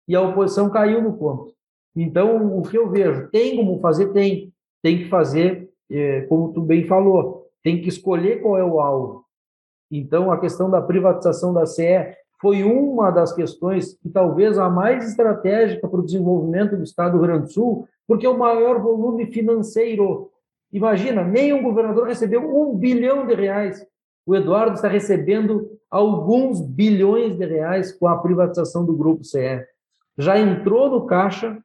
E 0.07 0.15
a 0.15 0.21
oposição 0.21 0.69
caiu 0.69 1.01
no 1.01 1.15
conto. 1.15 1.53
Então, 1.95 2.57
o 2.57 2.61
que 2.63 2.77
eu 2.77 2.89
vejo, 2.89 3.29
tem 3.29 3.55
como 3.55 3.79
fazer? 3.79 4.11
Tem. 4.11 4.53
Tem 4.81 4.97
que 4.97 5.09
fazer, 5.09 5.69
eh, 5.89 6.21
como 6.21 6.51
tu 6.51 6.61
bem 6.61 6.85
falou, 6.85 7.47
tem 7.63 7.81
que 7.81 7.87
escolher 7.87 8.41
qual 8.41 8.57
é 8.57 8.63
o 8.63 8.79
alvo. 8.79 9.25
Então, 9.91 10.31
a 10.31 10.39
questão 10.39 10.69
da 10.69 10.81
privatização 10.81 11.53
da 11.53 11.65
CE 11.65 12.15
foi 12.41 12.63
uma 12.63 13.11
das 13.11 13.31
questões 13.31 13.93
que 13.93 14.09
talvez 14.09 14.57
a 14.57 14.69
mais 14.69 15.07
estratégica 15.07 15.87
para 15.87 15.99
o 15.99 16.03
desenvolvimento 16.03 16.75
do 16.75 16.83
Estado 16.83 17.11
do 17.11 17.17
Rio 17.19 17.27
Grande 17.27 17.43
do 17.43 17.51
Sul, 17.51 17.87
porque 18.11 18.25
é 18.25 18.29
o 18.29 18.37
maior 18.37 18.81
volume 18.81 19.25
financeiro. 19.27 20.29
Imagina, 20.69 21.23
nenhum 21.23 21.63
governador 21.63 22.05
recebeu 22.05 22.41
um 22.41 22.75
bilhão 22.75 23.25
de 23.25 23.33
reais. 23.33 23.87
O 24.25 24.35
Eduardo 24.35 24.75
está 24.75 24.89
recebendo 24.89 25.79
alguns 25.89 26.59
bilhões 26.59 27.37
de 27.37 27.45
reais 27.45 27.93
com 27.93 28.09
a 28.09 28.17
privatização 28.17 28.85
do 28.85 28.93
Grupo 28.97 29.23
CE. 29.23 29.65
já 30.17 30.37
entrou 30.37 30.89
no 30.89 31.05
caixa, 31.05 31.57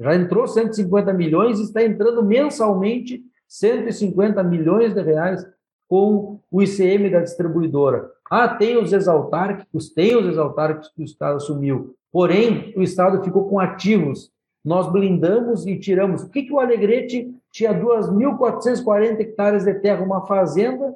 já 0.00 0.16
entrou 0.16 0.48
150 0.48 1.12
milhões 1.12 1.60
e 1.60 1.62
está 1.62 1.84
entrando 1.84 2.24
mensalmente 2.24 3.22
150 3.46 4.42
milhões 4.42 4.92
de 4.92 5.02
reais 5.02 5.46
com 5.88 6.40
o 6.50 6.62
ICM 6.64 7.10
da 7.10 7.20
distribuidora. 7.20 8.10
Ah, 8.28 8.48
tem 8.48 8.76
os 8.76 8.92
exaltárquicos, 8.92 9.88
tem 9.90 10.16
os 10.16 10.26
exaltárquicos 10.26 10.88
que 10.88 11.02
o 11.02 11.04
Estado 11.04 11.36
assumiu. 11.36 11.94
Porém, 12.10 12.74
o 12.76 12.82
Estado 12.82 13.22
ficou 13.22 13.48
com 13.48 13.60
ativos. 13.60 14.33
Nós 14.64 14.90
blindamos 14.90 15.66
e 15.66 15.78
tiramos. 15.78 16.22
O 16.22 16.30
que, 16.30 16.44
que 16.44 16.52
o 16.52 16.58
Alegrete 16.58 17.30
tinha 17.52 17.74
2.440 17.74 19.20
hectares 19.20 19.64
de 19.64 19.74
terra, 19.74 20.02
uma 20.02 20.26
fazenda 20.26 20.94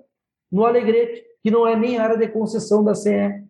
no 0.50 0.64
Alegrete, 0.64 1.22
que 1.42 1.50
não 1.50 1.66
é 1.66 1.76
nem 1.76 1.98
área 1.98 2.16
de 2.16 2.28
concessão 2.28 2.82
da 2.82 2.94
CE, 2.94 3.44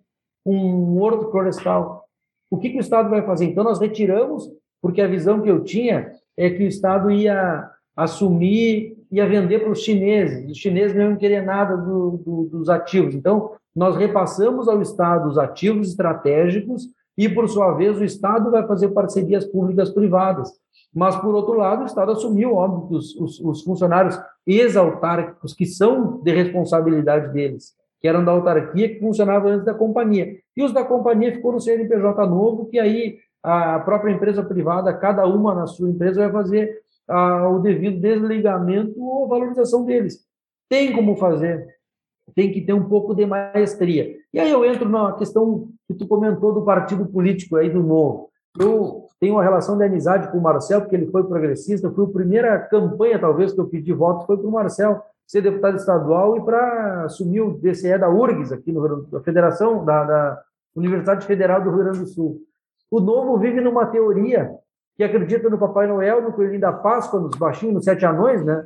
um 0.44 1.00
horto 1.00 1.30
florestal. 1.30 2.04
O 2.50 2.58
que, 2.58 2.70
que 2.70 2.78
o 2.78 2.80
Estado 2.80 3.08
vai 3.08 3.22
fazer? 3.22 3.44
Então, 3.44 3.62
nós 3.62 3.78
retiramos, 3.78 4.50
porque 4.82 5.00
a 5.00 5.06
visão 5.06 5.40
que 5.40 5.50
eu 5.50 5.62
tinha 5.62 6.12
é 6.36 6.50
que 6.50 6.64
o 6.64 6.68
Estado 6.68 7.10
ia 7.10 7.70
assumir, 7.96 8.96
ia 9.10 9.26
vender 9.26 9.60
para 9.60 9.70
os 9.70 9.80
chineses. 9.80 10.50
Os 10.50 10.58
chineses 10.58 10.96
não 10.96 11.10
iam 11.10 11.16
querer 11.16 11.42
nada 11.42 11.76
do, 11.76 12.16
do, 12.18 12.44
dos 12.44 12.68
ativos. 12.68 13.14
Então, 13.14 13.52
nós 13.74 13.96
repassamos 13.96 14.68
ao 14.68 14.80
Estado 14.82 15.28
os 15.28 15.38
ativos 15.38 15.90
estratégicos 15.90 16.88
e, 17.18 17.28
por 17.28 17.48
sua 17.48 17.72
vez, 17.72 17.98
o 17.98 18.04
Estado 18.04 18.48
vai 18.48 18.64
fazer 18.64 18.90
parcerias 18.90 19.44
públicas 19.44 19.90
privadas. 19.90 20.52
Mas, 20.94 21.16
por 21.16 21.34
outro 21.34 21.54
lado, 21.54 21.82
o 21.82 21.86
Estado 21.86 22.12
assumiu, 22.12 22.54
óbvio, 22.54 22.96
os, 22.96 23.16
os, 23.16 23.40
os 23.40 23.62
funcionários 23.64 24.16
exautárquicos, 24.46 25.52
que 25.52 25.66
são 25.66 26.22
de 26.22 26.32
responsabilidade 26.32 27.32
deles, 27.32 27.74
que 28.00 28.06
eram 28.06 28.24
da 28.24 28.30
autarquia, 28.30 28.88
que 28.88 29.00
funcionavam 29.00 29.50
antes 29.50 29.66
da 29.66 29.74
companhia. 29.74 30.36
E 30.56 30.62
os 30.62 30.72
da 30.72 30.84
companhia 30.84 31.34
ficou 31.34 31.50
no 31.50 31.60
CNPJ 31.60 32.24
novo, 32.24 32.66
que 32.66 32.78
aí 32.78 33.18
a 33.42 33.80
própria 33.80 34.12
empresa 34.12 34.44
privada, 34.44 34.94
cada 34.94 35.26
uma 35.26 35.52
na 35.52 35.66
sua 35.66 35.90
empresa, 35.90 36.20
vai 36.20 36.30
fazer 36.30 36.82
ah, 37.08 37.48
o 37.48 37.58
devido 37.58 38.00
desligamento 38.00 39.02
ou 39.02 39.26
valorização 39.26 39.84
deles. 39.84 40.24
Tem 40.68 40.92
como 40.92 41.16
fazer, 41.16 41.66
tem 42.34 42.52
que 42.52 42.60
ter 42.60 42.72
um 42.72 42.88
pouco 42.88 43.14
de 43.14 43.26
maestria. 43.26 44.16
E 44.32 44.38
aí 44.38 44.50
eu 44.50 44.64
entro 44.64 44.88
na 44.88 45.12
questão 45.12 45.68
que 45.86 45.94
tu 45.94 46.06
comentou 46.06 46.52
do 46.52 46.64
partido 46.64 47.06
político 47.06 47.56
aí 47.56 47.70
do 47.70 47.82
Novo. 47.82 48.28
Eu 48.58 49.06
tenho 49.20 49.34
uma 49.34 49.42
relação 49.42 49.76
de 49.76 49.84
amizade 49.84 50.30
com 50.30 50.38
o 50.38 50.42
Marcel, 50.42 50.80
porque 50.80 50.96
ele 50.96 51.10
foi 51.10 51.24
progressista. 51.24 51.90
Foi 51.90 52.04
a 52.04 52.08
primeira 52.08 52.58
campanha, 52.58 53.18
talvez, 53.18 53.52
que 53.52 53.60
eu 53.60 53.66
pedi 53.66 53.92
voto, 53.92 54.26
foi 54.26 54.36
para 54.36 54.46
o 54.46 54.52
Marcel 54.52 55.02
ser 55.26 55.42
deputado 55.42 55.76
estadual 55.76 56.38
e 56.38 56.40
para 56.42 57.04
assumir 57.04 57.42
o 57.42 57.52
DCE 57.58 57.98
da 57.98 58.08
URGS, 58.08 58.50
aqui 58.50 58.72
no 58.72 59.02
da 59.02 59.20
Federação, 59.20 59.84
da, 59.84 60.04
da 60.04 60.42
Universidade 60.74 61.26
Federal 61.26 61.62
do 61.62 61.68
Rio 61.68 61.80
Grande 61.80 61.98
do 61.98 62.06
Sul. 62.06 62.40
O 62.90 62.98
Novo 62.98 63.36
vive 63.38 63.60
numa 63.60 63.84
teoria 63.86 64.50
que 64.96 65.04
acredita 65.04 65.50
no 65.50 65.58
Papai 65.58 65.86
Noel, 65.86 66.22
no 66.22 66.32
Coelhinho 66.32 66.60
da 66.60 66.72
Páscoa, 66.72 67.20
nos 67.20 67.36
baixinhos, 67.36 67.74
nos 67.74 67.84
sete 67.84 68.06
anões, 68.06 68.42
né? 68.42 68.64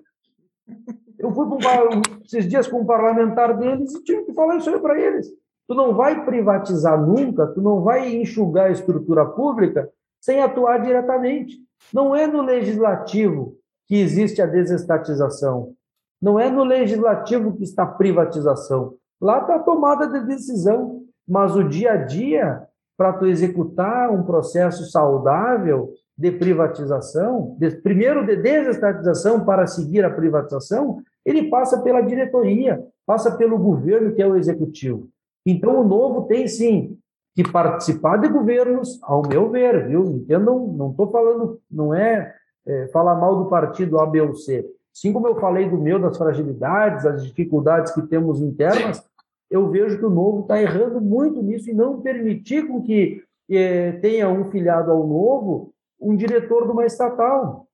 Eu 1.22 1.32
fui 1.32 1.46
um, 1.46 2.02
esses 2.24 2.48
dias 2.48 2.66
com 2.66 2.80
um 2.80 2.84
parlamentar 2.84 3.56
deles 3.56 3.94
e 3.94 4.02
tive 4.02 4.24
que 4.24 4.34
falar 4.34 4.56
isso 4.56 4.68
aí 4.68 4.80
para 4.80 5.00
eles. 5.00 5.28
Tu 5.68 5.74
não 5.74 5.94
vai 5.94 6.24
privatizar 6.24 7.00
nunca, 7.00 7.46
tu 7.46 7.62
não 7.62 7.80
vai 7.80 8.12
enxugar 8.12 8.66
a 8.66 8.72
estrutura 8.72 9.24
pública 9.24 9.88
sem 10.20 10.42
atuar 10.42 10.78
diretamente. 10.78 11.58
Não 11.94 12.14
é 12.14 12.26
no 12.26 12.42
legislativo 12.42 13.56
que 13.86 13.94
existe 13.94 14.42
a 14.42 14.46
desestatização. 14.46 15.74
Não 16.20 16.40
é 16.40 16.50
no 16.50 16.64
legislativo 16.64 17.56
que 17.56 17.62
está 17.62 17.84
a 17.84 17.86
privatização. 17.86 18.94
Lá 19.20 19.42
está 19.42 19.56
a 19.56 19.62
tomada 19.62 20.08
de 20.08 20.26
decisão. 20.26 21.02
Mas 21.26 21.54
o 21.54 21.62
dia 21.62 21.92
a 21.92 21.96
dia, 21.98 22.66
para 22.96 23.12
tu 23.12 23.26
executar 23.26 24.10
um 24.10 24.24
processo 24.24 24.90
saudável 24.90 25.92
de 26.18 26.32
privatização, 26.32 27.56
de, 27.58 27.70
primeiro 27.70 28.26
de 28.26 28.36
desestatização 28.36 29.44
para 29.44 29.68
seguir 29.68 30.04
a 30.04 30.10
privatização, 30.10 31.00
ele 31.24 31.48
passa 31.48 31.80
pela 31.80 32.00
diretoria, 32.00 32.84
passa 33.06 33.36
pelo 33.36 33.58
governo, 33.58 34.14
que 34.14 34.22
é 34.22 34.26
o 34.26 34.36
executivo. 34.36 35.08
Então, 35.46 35.80
o 35.80 35.84
novo 35.84 36.22
tem 36.26 36.46
sim 36.46 36.98
que 37.34 37.42
participar 37.42 38.18
de 38.18 38.28
governos, 38.28 39.00
ao 39.02 39.22
meu 39.26 39.50
ver, 39.50 39.88
viu? 39.88 40.04
Entendam, 40.04 40.68
não 40.68 40.90
estou 40.90 41.10
falando, 41.10 41.60
não 41.70 41.94
é, 41.94 42.34
é, 42.66 42.88
falar 42.88 43.14
mal 43.14 43.36
do 43.36 43.48
partido 43.48 43.98
A, 43.98 44.06
B 44.06 44.20
ou 44.20 44.34
C. 44.34 44.66
Assim 44.94 45.12
como 45.12 45.26
eu 45.26 45.40
falei 45.40 45.68
do 45.68 45.78
meu, 45.78 45.98
das 45.98 46.18
fragilidades, 46.18 47.04
das 47.04 47.24
dificuldades 47.24 47.92
que 47.94 48.02
temos 48.02 48.42
internas, 48.42 49.02
eu 49.50 49.68
vejo 49.70 49.98
que 49.98 50.04
o 50.04 50.10
novo 50.10 50.42
está 50.42 50.60
errando 50.60 51.00
muito 51.00 51.42
nisso 51.42 51.70
e 51.70 51.74
não 51.74 52.00
permitir 52.00 52.66
com 52.66 52.82
que 52.82 53.22
é, 53.50 53.92
tenha 53.92 54.28
um 54.28 54.50
filiado 54.50 54.90
ao 54.90 55.06
novo 55.06 55.72
um 56.00 56.16
diretor 56.16 56.66
de 56.66 56.72
uma 56.72 56.84
estatal. 56.84 57.66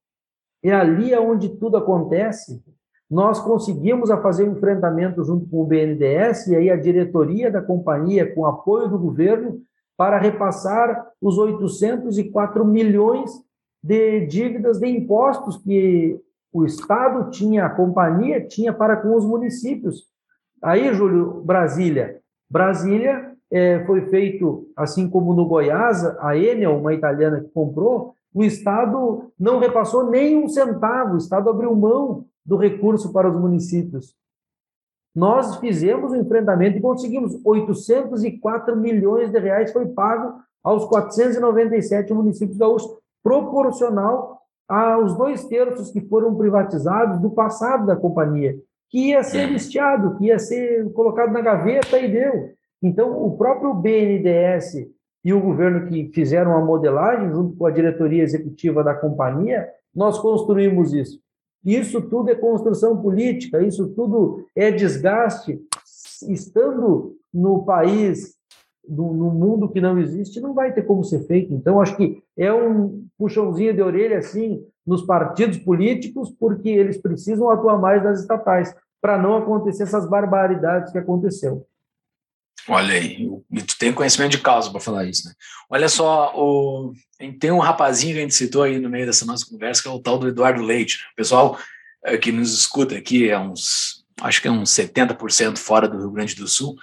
É 0.63 0.73
ali 0.73 1.15
onde 1.15 1.49
tudo 1.57 1.77
acontece 1.77 2.63
nós 3.11 3.41
conseguimos 3.41 4.11
a 4.11 4.21
fazer 4.21 4.49
um 4.49 4.53
enfrentamento 4.53 5.25
junto 5.25 5.49
com 5.49 5.63
o 5.63 5.67
BNDES 5.67 6.49
e 6.49 6.57
aí 6.57 6.71
a 6.71 6.77
diretoria 6.77 7.51
da 7.51 7.63
companhia, 7.63 8.35
com 8.35 8.45
apoio 8.45 8.89
do 8.89 8.99
governo, 8.99 9.61
para 9.97 10.19
repassar 10.19 11.09
os 11.21 11.39
804 11.39 12.65
milhões 12.65 13.31
de 13.83 14.27
dívidas 14.27 14.79
de 14.79 14.87
impostos 14.87 15.57
que 15.57 16.21
o 16.53 16.65
Estado 16.65 17.31
tinha, 17.31 17.67
a 17.67 17.71
companhia 17.71 18.47
tinha 18.47 18.73
para 18.73 18.97
com 18.97 19.15
os 19.15 19.25
municípios. 19.25 20.07
Aí, 20.63 20.93
Júlio, 20.93 21.43
Brasília. 21.45 22.21
Brasília 22.51 23.33
é, 23.51 23.85
foi 23.87 24.03
feito, 24.03 24.69
assim 24.77 25.09
como 25.09 25.33
no 25.33 25.47
Goiás, 25.47 26.05
a 26.21 26.37
Enel, 26.37 26.79
uma 26.79 26.95
italiana 26.95 27.41
que 27.41 27.49
comprou, 27.49 28.15
o 28.35 28.45
Estado 28.45 29.31
não 29.39 29.59
repassou 29.59 30.11
nem 30.11 30.37
um 30.37 30.49
centavo, 30.49 31.15
o 31.15 31.19
Estado 31.19 31.49
abriu 31.49 31.75
mão 31.75 32.27
do 32.49 32.57
recurso 32.57 33.13
para 33.13 33.31
os 33.31 33.39
municípios. 33.39 34.17
Nós 35.15 35.57
fizemos 35.57 36.13
o 36.13 36.15
um 36.15 36.21
enfrentamento 36.21 36.79
e 36.79 36.81
conseguimos 36.81 37.39
804 37.45 38.75
milhões 38.75 39.31
de 39.31 39.39
reais 39.39 39.71
foi 39.71 39.87
pago 39.89 40.41
aos 40.65 40.87
497 40.87 42.15
municípios 42.15 42.57
gaúchos, 42.57 42.91
proporcional 43.23 44.41
aos 44.67 45.15
dois 45.15 45.45
terços 45.45 45.91
que 45.91 46.01
foram 46.01 46.35
privatizados 46.35 47.21
do 47.21 47.31
passado 47.31 47.87
da 47.87 47.95
companhia, 47.95 48.57
que 48.89 49.11
ia 49.11 49.23
ser 49.23 49.51
listeado, 49.51 50.17
que 50.17 50.27
ia 50.27 50.39
ser 50.39 50.91
colocado 50.93 51.31
na 51.33 51.43
gaveta 51.43 51.99
e 51.99 52.11
deu. 52.11 52.55
Então, 52.83 53.27
o 53.27 53.37
próprio 53.37 53.75
BNDES 53.75 54.89
e 55.23 55.33
o 55.35 55.41
governo 55.41 55.87
que 55.87 56.11
fizeram 56.15 56.57
a 56.57 56.65
modelagem, 56.65 57.31
junto 57.31 57.57
com 57.57 57.67
a 57.67 57.71
diretoria 57.71 58.23
executiva 58.23 58.83
da 58.83 58.95
companhia, 58.95 59.69
nós 59.95 60.19
construímos 60.19 60.95
isso. 60.95 61.21
Isso 61.65 62.01
tudo 62.03 62.31
é 62.31 62.35
construção 62.35 63.01
política, 63.01 63.63
isso 63.63 63.89
tudo 63.89 64.47
é 64.55 64.71
desgaste. 64.71 65.61
Estando 66.29 67.17
no 67.33 67.65
país, 67.65 68.35
no, 68.89 69.13
no, 69.13 69.31
mundo 69.31 69.69
que 69.69 69.81
não 69.81 69.99
existe, 69.99 70.41
não 70.41 70.55
vai 70.55 70.73
ter 70.73 70.83
como 70.83 71.05
ser 71.05 71.21
feito. 71.27 71.53
Então, 71.53 71.81
acho 71.81 71.97
que 71.97 72.23
é 72.37 72.53
um 72.53 73.05
puxãozinho 73.19 73.75
de 73.75 73.83
orelha, 73.83 74.19
assim, 74.19 74.65
nos 74.87 75.03
partidos 75.03 75.59
políticos, 75.59 76.35
porque 76.39 76.71
eles 76.71 76.97
precisam 76.97 77.51
atuar 77.51 77.79
mais 77.79 78.03
nas 78.03 78.21
estatais, 78.21 78.75
para 79.01 79.21
não 79.21 79.37
acontecer 79.37 79.85
essas 79.85 80.09
barbaridades 80.09 80.91
que 80.91 80.99
aconteceu. 80.99 81.67
Olha 82.69 82.95
aí, 82.95 83.27
tu 83.67 83.79
tem 83.79 83.93
conhecimento 83.93 84.33
de 84.33 84.39
causa 84.39 84.71
para 84.71 84.81
falar 84.81 85.07
isso, 85.07 85.27
né? 85.27 85.33
Olha 85.71 85.89
só, 85.89 86.33
o, 86.37 86.93
tem 87.41 87.51
um 87.51 87.59
rapazinho 87.59 88.13
que 88.13 88.19
a 88.19 88.23
gente 88.23 88.35
citou 88.35 88.63
aí 88.63 88.79
no 88.79 88.91
meio 88.91 89.07
dessa 89.07 89.25
nossa 89.25 89.47
conversa, 89.47 89.83
que 89.83 89.89
é 89.89 89.91
o 89.91 89.99
tal 89.99 90.19
do 90.19 90.29
Eduardo 90.29 90.63
Leite. 90.63 90.99
Né? 90.99 91.05
O 91.13 91.17
pessoal 91.17 91.59
é, 92.05 92.19
que 92.19 92.31
nos 92.31 92.53
escuta 92.53 92.95
aqui 92.95 93.31
é 93.31 93.39
uns, 93.39 94.05
acho 94.21 94.43
que 94.43 94.49
é 94.49 94.51
uns 94.51 94.71
70% 94.71 95.57
fora 95.57 95.89
do 95.89 95.97
Rio 95.97 96.11
Grande 96.11 96.35
do 96.35 96.47
Sul, 96.47 96.77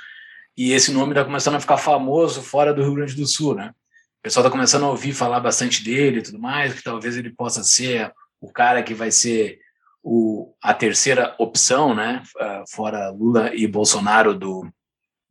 e 0.58 0.72
esse 0.72 0.92
nome 0.92 1.12
está 1.12 1.24
começando 1.24 1.56
a 1.56 1.60
ficar 1.60 1.78
famoso 1.78 2.42
fora 2.42 2.74
do 2.74 2.82
Rio 2.82 2.96
Grande 2.96 3.16
do 3.16 3.28
Sul, 3.28 3.54
né? 3.54 3.72
O 4.20 4.24
pessoal 4.24 4.44
está 4.44 4.52
começando 4.52 4.86
a 4.86 4.90
ouvir 4.90 5.14
falar 5.14 5.40
bastante 5.40 5.84
dele 5.84 6.20
e 6.20 6.24
tudo 6.24 6.40
mais, 6.40 6.74
que 6.74 6.82
talvez 6.82 7.16
ele 7.16 7.30
possa 7.30 7.64
ser 7.64 8.12
o 8.42 8.52
cara 8.52 8.82
que 8.82 8.96
vai 8.96 9.12
ser 9.12 9.60
o, 10.02 10.56
a 10.64 10.74
terceira 10.74 11.36
opção, 11.38 11.94
né? 11.94 12.24
Ah, 12.40 12.64
fora 12.72 13.10
Lula 13.10 13.54
e 13.54 13.68
Bolsonaro 13.68 14.34
do, 14.34 14.68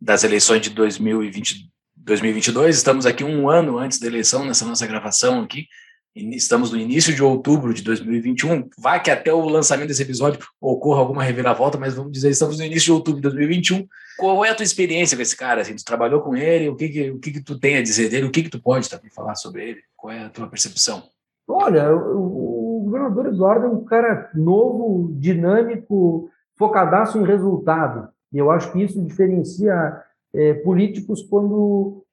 das 0.04 0.22
eleições 0.22 0.60
de 0.60 0.70
2020, 0.70 1.70
2022. 1.96 2.76
Estamos 2.76 3.06
aqui 3.06 3.24
um 3.24 3.48
ano 3.48 3.78
antes 3.78 3.98
da 3.98 4.06
eleição, 4.06 4.44
nessa 4.44 4.66
nossa 4.66 4.86
gravação 4.86 5.40
aqui. 5.40 5.66
Estamos 6.14 6.70
no 6.70 6.78
início 6.78 7.12
de 7.14 7.22
outubro 7.22 7.72
de 7.72 7.82
2021. 7.82 8.68
Vai 8.78 9.02
que 9.02 9.10
até 9.10 9.32
o 9.32 9.48
lançamento 9.48 9.88
desse 9.88 10.02
episódio 10.02 10.38
ocorra 10.60 11.00
alguma 11.00 11.24
reviravolta, 11.24 11.78
mas 11.78 11.94
vamos 11.94 12.12
dizer, 12.12 12.28
estamos 12.28 12.58
no 12.58 12.64
início 12.64 12.84
de 12.84 12.92
outubro 12.92 13.20
de 13.20 13.28
2021. 13.28 13.88
Qual 14.18 14.44
é 14.44 14.50
a 14.50 14.54
tua 14.54 14.62
experiência 14.62 15.16
com 15.16 15.22
esse 15.22 15.34
cara? 15.34 15.62
Assim, 15.62 15.74
tu 15.74 15.84
trabalhou 15.84 16.20
com 16.20 16.36
ele? 16.36 16.68
O 16.68 16.76
que 16.76 16.88
que, 16.88 17.10
o 17.10 17.18
que, 17.18 17.32
que 17.32 17.40
tu 17.40 17.58
tem 17.58 17.78
a 17.78 17.82
dizer 17.82 18.10
dele? 18.10 18.26
O 18.26 18.30
que, 18.30 18.42
que 18.42 18.50
tu 18.50 18.60
pode 18.60 18.88
também 18.90 19.10
falar 19.10 19.34
sobre 19.34 19.70
ele? 19.70 19.80
Qual 19.96 20.12
é 20.12 20.26
a 20.26 20.28
tua 20.28 20.46
percepção? 20.46 21.02
Olha, 21.48 21.90
o, 21.92 22.82
governador 22.84 23.26
Eduardo 23.26 23.66
é 23.66 23.70
um 23.70 23.84
cara 23.84 24.30
novo, 24.34 25.12
dinâmico, 25.18 26.30
focadaço 26.56 27.18
em 27.18 27.24
resultado. 27.24 28.13
E 28.34 28.38
eu 28.38 28.50
acho 28.50 28.72
que 28.72 28.82
isso 28.82 29.00
diferencia 29.00 30.02
é, 30.34 30.54
políticos 30.54 31.22
quando 31.22 32.04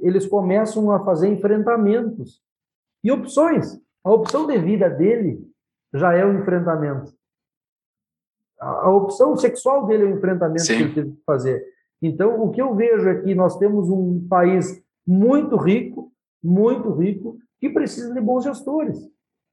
eles 0.00 0.26
começam 0.26 0.90
a 0.90 1.04
fazer 1.04 1.28
enfrentamentos 1.28 2.42
e 3.04 3.12
opções. 3.12 3.78
A 4.02 4.10
opção 4.10 4.46
de 4.46 4.56
vida 4.58 4.88
dele 4.88 5.38
já 5.94 6.14
é 6.14 6.24
um 6.24 6.40
enfrentamento. 6.40 7.12
A, 8.58 8.86
a 8.86 8.90
opção 8.90 9.36
sexual 9.36 9.86
dele 9.86 10.04
é 10.04 10.06
um 10.06 10.16
enfrentamento 10.16 10.62
Sim. 10.62 10.76
que 10.76 10.82
ele 10.82 10.94
teve 10.94 11.10
que 11.12 11.22
fazer. 11.26 11.62
Então, 12.00 12.42
o 12.42 12.50
que 12.50 12.62
eu 12.62 12.74
vejo 12.74 13.08
é 13.08 13.20
que 13.20 13.34
nós 13.34 13.58
temos 13.58 13.90
um 13.90 14.26
país 14.26 14.82
muito 15.06 15.56
rico, 15.56 16.10
muito 16.42 16.90
rico, 16.92 17.38
que 17.60 17.68
precisa 17.68 18.14
de 18.14 18.20
bons 18.20 18.44
gestores. 18.44 18.98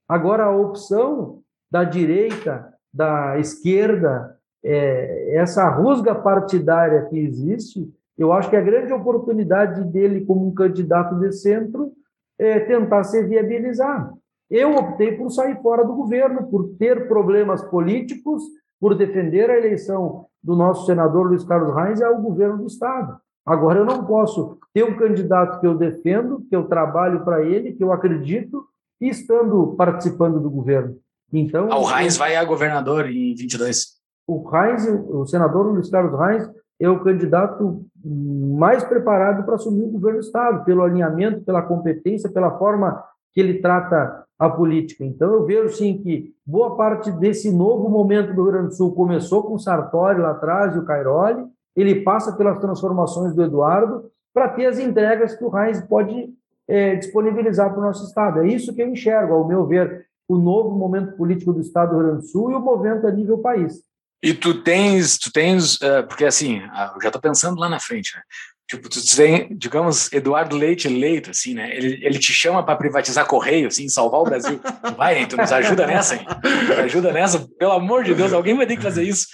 Agora, 0.07 0.45
a 0.45 0.55
opção 0.55 1.41
da 1.69 1.83
direita, 1.83 2.73
da 2.93 3.37
esquerda, 3.39 4.32
é, 4.63 5.35
essa 5.35 5.69
rusga 5.69 6.15
partidária 6.15 7.05
que 7.05 7.17
existe, 7.17 7.91
eu 8.17 8.31
acho 8.31 8.49
que 8.49 8.55
a 8.55 8.61
grande 8.61 8.93
oportunidade 8.93 9.83
dele 9.85 10.25
como 10.25 10.47
um 10.47 10.53
candidato 10.53 11.15
de 11.19 11.31
centro 11.31 11.91
é 12.39 12.59
tentar 12.59 13.03
se 13.03 13.21
viabilizar. 13.23 14.11
Eu 14.49 14.75
optei 14.75 15.13
por 15.13 15.29
sair 15.31 15.59
fora 15.61 15.83
do 15.83 15.93
governo, 15.95 16.47
por 16.47 16.75
ter 16.77 17.07
problemas 17.07 17.61
políticos, 17.63 18.43
por 18.79 18.95
defender 18.95 19.49
a 19.49 19.57
eleição 19.57 20.25
do 20.43 20.55
nosso 20.55 20.85
senador 20.85 21.27
Luiz 21.27 21.43
Carlos 21.43 21.75
Reis 21.75 22.01
ao 22.01 22.21
governo 22.21 22.57
do 22.59 22.67
Estado. 22.67 23.17
Agora, 23.45 23.79
eu 23.79 23.85
não 23.85 24.05
posso 24.05 24.57
ter 24.73 24.83
um 24.83 24.95
candidato 24.95 25.59
que 25.59 25.67
eu 25.67 25.75
defendo, 25.75 26.45
que 26.49 26.55
eu 26.55 26.65
trabalho 26.65 27.23
para 27.23 27.43
ele, 27.43 27.73
que 27.73 27.83
eu 27.83 27.91
acredito, 27.91 28.65
e 29.01 29.09
estando 29.09 29.73
participando 29.75 30.39
do 30.39 30.49
governo. 30.49 30.97
Então, 31.31 31.69
Ah, 31.71 31.79
o 31.79 31.89
Heinz 31.89 32.15
vai 32.15 32.35
a 32.35 32.45
governador 32.45 33.07
em 33.09 33.33
22. 33.35 33.92
O 34.27 34.47
Reis, 34.47 34.87
o 35.09 35.25
senador 35.25 35.67
Luiz 35.67 35.89
Carlos 35.89 36.19
Reis, 36.19 36.49
é 36.79 36.89
o 36.89 36.99
candidato 37.03 37.85
mais 38.03 38.83
preparado 38.83 39.45
para 39.45 39.55
assumir 39.55 39.83
o 39.83 39.91
governo 39.91 40.19
do 40.19 40.25
Estado, 40.25 40.65
pelo 40.65 40.81
alinhamento, 40.81 41.41
pela 41.41 41.61
competência, 41.61 42.29
pela 42.29 42.57
forma 42.57 43.03
que 43.33 43.39
ele 43.39 43.59
trata 43.59 44.23
a 44.37 44.49
política. 44.49 45.05
Então, 45.05 45.31
eu 45.33 45.45
vejo, 45.45 45.75
sim, 45.75 45.97
que 45.97 46.33
boa 46.45 46.75
parte 46.75 47.11
desse 47.11 47.51
novo 47.51 47.89
momento 47.89 48.33
do 48.33 48.43
Rio 48.43 48.51
Grande 48.51 48.67
do 48.69 48.75
Sul 48.75 48.93
começou 48.93 49.43
com 49.43 49.53
o 49.53 49.59
Sartori 49.59 50.19
lá 50.19 50.31
atrás 50.31 50.75
e 50.75 50.79
o 50.79 50.85
Cairoli, 50.85 51.45
ele 51.75 52.01
passa 52.01 52.35
pelas 52.35 52.59
transformações 52.59 53.33
do 53.33 53.43
Eduardo 53.43 54.11
para 54.33 54.49
ter 54.49 54.65
as 54.65 54.79
entregas 54.79 55.35
que 55.35 55.43
o 55.43 55.49
Reis 55.49 55.81
pode 55.81 56.29
eh, 56.67 56.95
disponibilizar 56.95 57.71
para 57.71 57.79
o 57.79 57.83
nosso 57.83 58.05
Estado. 58.05 58.41
É 58.41 58.47
isso 58.47 58.73
que 58.73 58.81
eu 58.81 58.87
enxergo, 58.87 59.33
ao 59.33 59.47
meu 59.47 59.65
ver, 59.65 60.05
o 60.27 60.37
novo 60.37 60.75
momento 60.77 61.15
político 61.15 61.53
do 61.53 61.61
Estado 61.61 61.91
do 61.91 61.95
Rio 61.95 62.07
Grande 62.07 62.21
do 62.21 62.27
Sul 62.27 62.51
e 62.51 62.55
o 62.55 62.59
momento 62.59 63.07
a 63.07 63.11
nível 63.11 63.37
país. 63.39 63.81
E 64.23 64.33
tu 64.33 64.63
tens, 64.63 65.17
tu 65.17 65.29
tens, 65.33 65.81
eh, 65.81 66.01
porque 66.03 66.23
assim, 66.23 66.61
eu 66.95 67.01
já 67.01 67.11
tô 67.11 67.19
pensando 67.19 67.59
lá 67.59 67.67
na 67.67 67.77
frente, 67.77 68.15
né? 68.15 68.21
Tipo, 68.69 68.87
tu 68.87 68.99
tem, 69.17 69.53
digamos, 69.57 70.11
Eduardo 70.13 70.55
Leite 70.55 70.87
eleito, 70.87 71.31
assim, 71.31 71.53
né? 71.53 71.75
Ele, 71.75 71.99
ele 72.01 72.17
te 72.17 72.31
chama 72.31 72.63
para 72.63 72.77
privatizar 72.77 73.27
Correio, 73.27 73.67
assim, 73.67 73.89
salvar 73.89 74.21
o 74.21 74.23
Brasil. 74.23 74.61
Vai, 74.95 75.19
hein? 75.19 75.27
Tu 75.27 75.35
nos 75.35 75.51
ajuda 75.51 75.85
nessa, 75.85 76.15
hein? 76.15 76.25
Nos 76.69 76.79
ajuda 76.79 77.11
nessa, 77.11 77.45
pelo 77.59 77.73
amor 77.73 78.05
de 78.05 78.15
Deus, 78.15 78.31
alguém 78.31 78.55
vai 78.55 78.65
ter 78.65 78.77
que 78.77 78.81
fazer 78.81 79.03
isso. 79.03 79.27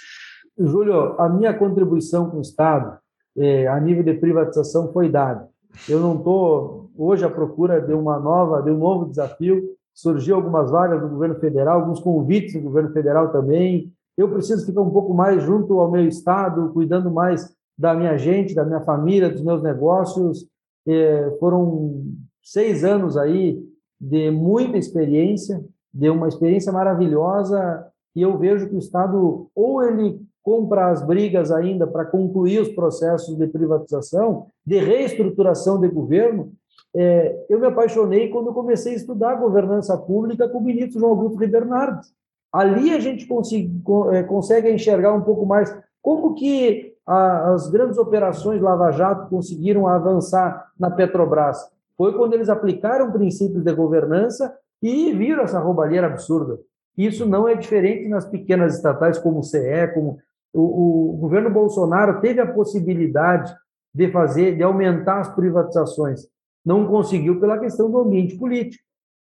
Júlio, 0.58 1.14
a 1.20 1.28
minha 1.28 1.54
contribuição 1.54 2.28
com 2.28 2.38
o 2.38 2.42
Estado, 2.42 2.98
eh, 3.38 3.68
a 3.68 3.78
nível 3.78 4.02
de 4.02 4.14
privatização, 4.14 4.92
foi 4.92 5.08
dada. 5.08 5.48
Eu 5.88 6.00
não 6.00 6.16
estou 6.16 6.90
hoje 6.98 7.24
à 7.24 7.30
procura 7.30 7.80
de 7.80 7.92
uma 7.92 8.18
nova, 8.18 8.60
de 8.60 8.70
um 8.70 8.78
novo 8.78 9.06
desafio. 9.06 9.62
Surgiu 9.94 10.34
algumas 10.34 10.68
vagas 10.68 11.00
do 11.00 11.08
governo 11.08 11.38
federal, 11.38 11.80
alguns 11.80 12.00
convites 12.00 12.54
do 12.54 12.60
governo 12.60 12.92
federal 12.92 13.30
também. 13.30 13.92
Eu 14.20 14.28
preciso 14.28 14.66
ficar 14.66 14.82
um 14.82 14.90
pouco 14.90 15.14
mais 15.14 15.42
junto 15.42 15.80
ao 15.80 15.90
meu 15.90 16.06
Estado, 16.06 16.70
cuidando 16.74 17.10
mais 17.10 17.56
da 17.78 17.94
minha 17.94 18.18
gente, 18.18 18.54
da 18.54 18.66
minha 18.66 18.82
família, 18.82 19.30
dos 19.30 19.42
meus 19.42 19.62
negócios. 19.62 20.46
Eh, 20.86 21.34
foram 21.40 22.04
seis 22.42 22.84
anos 22.84 23.16
aí 23.16 23.58
de 23.98 24.30
muita 24.30 24.76
experiência, 24.76 25.64
de 25.92 26.10
uma 26.10 26.28
experiência 26.28 26.70
maravilhosa, 26.70 27.86
e 28.14 28.20
eu 28.20 28.36
vejo 28.36 28.68
que 28.68 28.74
o 28.74 28.78
Estado 28.78 29.48
ou 29.54 29.82
ele 29.82 30.20
compra 30.42 30.90
as 30.90 31.02
brigas 31.02 31.50
ainda 31.50 31.86
para 31.86 32.04
concluir 32.04 32.60
os 32.60 32.68
processos 32.68 33.34
de 33.38 33.46
privatização, 33.46 34.48
de 34.66 34.78
reestruturação 34.80 35.80
de 35.80 35.88
governo. 35.88 36.52
É, 36.94 37.46
eu 37.48 37.58
me 37.58 37.66
apaixonei 37.66 38.28
quando 38.28 38.52
comecei 38.52 38.92
a 38.92 38.96
estudar 38.96 39.36
governança 39.36 39.96
pública 39.96 40.46
com 40.46 40.58
o 40.58 40.62
ministro 40.62 41.00
João 41.00 41.12
Augusto 41.12 41.38
Ribeiro 41.38 41.66
Nardes. 41.66 42.12
Ali 42.52 42.92
a 42.92 43.00
gente 43.00 43.26
consegue, 43.26 43.70
é, 44.12 44.22
consegue 44.22 44.70
enxergar 44.70 45.12
um 45.12 45.22
pouco 45.22 45.46
mais 45.46 45.74
como 46.02 46.34
que 46.34 46.94
as 47.06 47.68
grandes 47.68 47.98
operações 47.98 48.62
Lava 48.62 48.92
Jato 48.92 49.28
conseguiram 49.28 49.88
avançar 49.88 50.70
na 50.78 50.90
Petrobras. 50.90 51.58
Foi 51.96 52.16
quando 52.16 52.34
eles 52.34 52.48
aplicaram 52.48 53.10
princípios 53.10 53.64
de 53.64 53.72
governança 53.72 54.54
e 54.80 55.12
viram 55.12 55.42
essa 55.42 55.58
roubalheira 55.58 56.06
absurda. 56.06 56.58
Isso 56.96 57.26
não 57.26 57.48
é 57.48 57.54
diferente 57.54 58.08
nas 58.08 58.26
pequenas 58.26 58.76
estatais 58.76 59.18
como 59.18 59.40
o 59.40 59.42
CE, 59.42 59.88
como 59.92 60.18
o, 60.52 61.14
o, 61.14 61.16
governo 61.16 61.50
Bolsonaro 61.50 62.20
teve 62.20 62.40
a 62.40 62.52
possibilidade 62.52 63.54
de 63.92 64.10
fazer, 64.10 64.56
de 64.56 64.62
aumentar 64.62 65.20
as 65.20 65.34
privatizações. 65.34 66.26
Não 66.64 66.86
conseguiu 66.86 67.40
pela 67.40 67.58
questão 67.58 67.90
do 67.90 67.98
ambiente 67.98 68.36
político. 68.36 68.84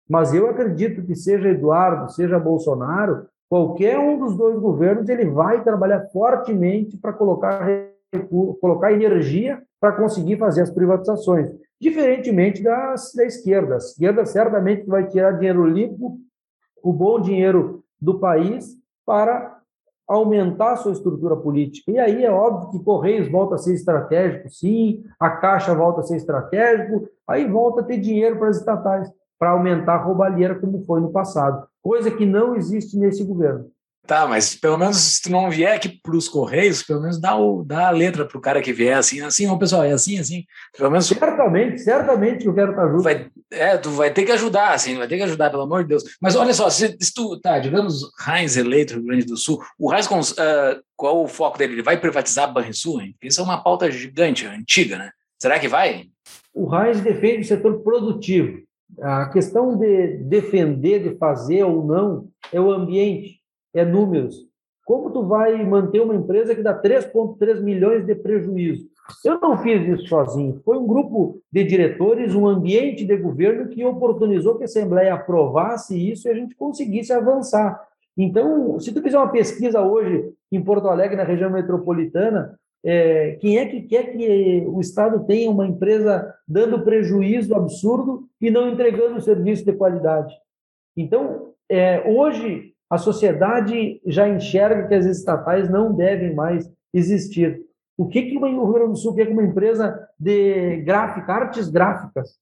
Mas 0.09 0.35
eu 0.35 0.49
acredito 0.49 1.03
que 1.05 1.15
seja 1.15 1.49
Eduardo, 1.49 2.13
seja 2.13 2.39
Bolsonaro, 2.39 3.27
qualquer 3.49 3.99
um 3.99 4.19
dos 4.19 4.37
dois 4.37 4.59
governos, 4.59 5.09
ele 5.09 5.27
vai 5.27 5.63
trabalhar 5.63 6.07
fortemente 6.13 6.97
para 6.97 7.13
colocar, 7.13 7.67
colocar 8.61 8.93
energia 8.93 9.63
para 9.81 9.93
conseguir 9.93 10.39
fazer 10.39 10.63
as 10.63 10.71
privatizações. 10.71 11.49
Diferentemente 11.81 12.63
das, 12.63 13.13
da 13.15 13.25
esquerda. 13.25 13.75
A 13.75 13.79
esquerda 13.79 14.25
certamente 14.25 14.87
vai 14.87 15.07
tirar 15.07 15.33
dinheiro 15.33 15.67
limpo, 15.67 16.19
o 16.83 16.93
bom 16.93 17.21
dinheiro 17.21 17.83
do 18.01 18.19
país, 18.19 18.75
para 19.07 19.59
aumentar 20.07 20.73
a 20.73 20.77
sua 20.77 20.93
estrutura 20.93 21.37
política. 21.37 21.91
E 21.91 21.99
aí 21.99 22.25
é 22.25 22.31
óbvio 22.31 22.71
que 22.71 22.85
Correios 22.85 23.31
volta 23.31 23.55
a 23.55 23.59
ser 23.59 23.75
estratégico, 23.75 24.49
sim, 24.51 25.03
a 25.19 25.31
Caixa 25.31 25.75
volta 25.75 26.01
a 26.01 26.05
ser 26.05 26.17
estratégico, 26.17 27.09
aí 27.27 27.47
volta 27.47 27.81
a 27.81 27.85
ter 27.85 27.99
dinheiro 27.99 28.39
para 28.39 28.49
as 28.49 28.59
estatais, 28.59 29.11
para 29.39 29.51
aumentar 29.51 29.95
a 29.95 30.03
roubalheira 30.03 30.55
como 30.55 30.85
foi 30.85 31.01
no 31.01 31.11
passado, 31.11 31.67
coisa 31.83 32.11
que 32.11 32.25
não 32.25 32.55
existe 32.57 32.97
nesse 32.97 33.25
governo. 33.25 33.71
Tá, 34.07 34.27
mas 34.27 34.55
pelo 34.55 34.77
menos 34.77 34.99
se 34.99 35.23
tu 35.23 35.31
não 35.31 35.51
vier 35.51 35.75
aqui 35.75 35.89
para 35.89 36.15
os 36.15 36.29
Correios, 36.29 36.83
pelo 36.83 37.01
menos 37.01 37.19
dá, 37.19 37.35
o, 37.37 37.65
dá 37.65 37.89
a 37.89 37.91
letra 37.91 38.27
para 38.27 38.37
o 38.37 38.41
cara 38.41 38.61
que 38.61 38.71
vier 38.71 38.99
assim, 38.99 39.23
assim, 39.23 39.47
ó, 39.47 39.57
pessoal, 39.57 39.83
é 39.83 39.93
assim, 39.93 40.19
assim. 40.19 40.45
Pelo 40.77 40.91
menos. 40.91 41.07
Certamente, 41.07 41.79
certamente 41.81 42.45
eu 42.45 42.55
quero 42.55 42.73
estar 42.73 42.87
junto. 42.89 43.03
Vai, 43.03 43.29
é, 43.51 43.79
tu 43.79 43.91
vai 43.91 44.13
ter 44.13 44.25
que 44.25 44.33
ajudar, 44.33 44.75
assim, 44.75 44.99
vai 44.99 45.09
ter 45.09 45.17
que 45.17 45.23
ajudar, 45.23 45.49
pelo 45.49 45.63
amor 45.63 45.83
de 45.83 45.89
Deus. 45.89 46.05
Mas 46.21 46.37
olha 46.37 46.53
só, 46.53 46.69
se, 46.69 46.95
se 47.01 47.15
tu, 47.15 47.41
tá, 47.41 47.59
digamos, 47.59 48.03
Heinz 48.29 48.59
eleito 48.59 48.93
no 48.93 49.01
Rio 49.01 49.09
Grande 49.09 49.25
do 49.25 49.39
Sul, 49.39 49.63
o 49.79 49.91
Heinz, 49.91 50.07
uh, 50.07 50.83
qual 50.95 51.23
o 51.23 51.29
foco 51.29 51.57
dele? 51.57 51.73
Ele 51.73 51.83
vai 51.83 51.99
privatizar 51.99 52.45
a 52.45 52.53
Banrisul, 52.53 53.01
hein? 53.01 53.17
Isso 53.23 53.41
é 53.41 53.45
uma 53.45 53.63
pauta 53.63 53.91
gigante, 53.91 54.47
antiga, 54.47 54.99
né? 54.99 55.11
Será 55.41 55.59
que 55.59 55.67
vai? 55.67 56.09
O 56.53 56.69
Heinz 56.77 57.01
defende 57.01 57.41
o 57.41 57.47
setor 57.47 57.81
produtivo. 57.81 58.59
A 59.01 59.29
questão 59.29 59.77
de 59.77 60.19
defender, 60.19 61.03
de 61.03 61.19
fazer 61.19 61.65
ou 61.65 61.85
não, 61.85 62.29
é 62.53 62.61
o 62.61 62.71
ambiente 62.71 63.41
é 63.75 63.85
números. 63.85 64.37
Como 64.85 65.11
tu 65.11 65.27
vai 65.27 65.65
manter 65.65 66.01
uma 66.01 66.15
empresa 66.15 66.55
que 66.55 66.63
dá 66.63 66.81
3,3 66.81 67.61
milhões 67.61 68.07
de 68.07 68.15
prejuízo? 68.15 68.87
Eu 69.25 69.41
não 69.41 69.59
fiz 69.59 69.87
isso 69.87 70.09
sozinho. 70.09 70.61
Foi 70.65 70.79
um 70.79 70.87
grupo 70.87 71.41
de 71.51 71.65
diretores, 71.65 72.35
um 72.35 72.47
ambiente 72.47 73.05
de 73.05 73.17
governo 73.17 73.69
que 73.69 73.85
oportunizou 73.85 74.57
que 74.57 74.63
a 74.63 74.67
Assembleia 74.67 75.15
aprovasse 75.15 75.97
isso 75.99 76.29
e 76.29 76.31
a 76.31 76.35
gente 76.35 76.55
conseguisse 76.55 77.13
avançar. 77.13 77.83
Então, 78.17 78.79
se 78.79 78.93
tu 78.93 79.03
fizer 79.03 79.19
uma 79.19 79.31
pesquisa 79.31 79.81
hoje 79.83 80.33
em 80.53 80.63
Porto 80.63 80.89
Alegre, 80.89 81.17
na 81.17 81.25
região 81.25 81.51
metropolitana, 81.51 82.59
é, 82.85 83.37
quem 83.41 83.59
é 83.59 83.67
que 83.67 83.83
quer 83.83 84.13
que 84.13 84.65
o 84.67 84.79
Estado 84.81 85.25
tenha 85.25 85.51
uma 85.51 85.67
empresa 85.67 86.35
dando 86.47 86.85
prejuízo 86.85 87.55
absurdo 87.55 88.29
e 88.39 88.51
não 88.51 88.69
entregando 88.69 89.23
serviço 89.23 89.65
de 89.65 89.73
qualidade? 89.73 90.35
Então, 90.95 91.55
é, 91.69 92.07
hoje, 92.07 92.75
a 92.91 92.99
sociedade 92.99 94.01
já 94.07 94.29
enxerga 94.29 94.87
que 94.87 94.95
as 94.95 95.07
estatais 95.07 95.71
não 95.71 95.95
devem 95.95 96.35
mais 96.35 96.71
existir. 96.93 97.65
O 97.97 98.07
que, 98.07 98.23
que 98.23 98.37
o 98.37 98.45
Rio 98.45 98.73
Grande 98.73 98.91
do 98.91 98.97
Sul 98.97 99.15
quer 99.15 99.27
com 99.27 99.33
uma 99.33 99.43
empresa 99.43 100.07
de 100.19 100.83
gráfica, 100.83 101.33
artes 101.33 101.71
gráficas? 101.71 102.39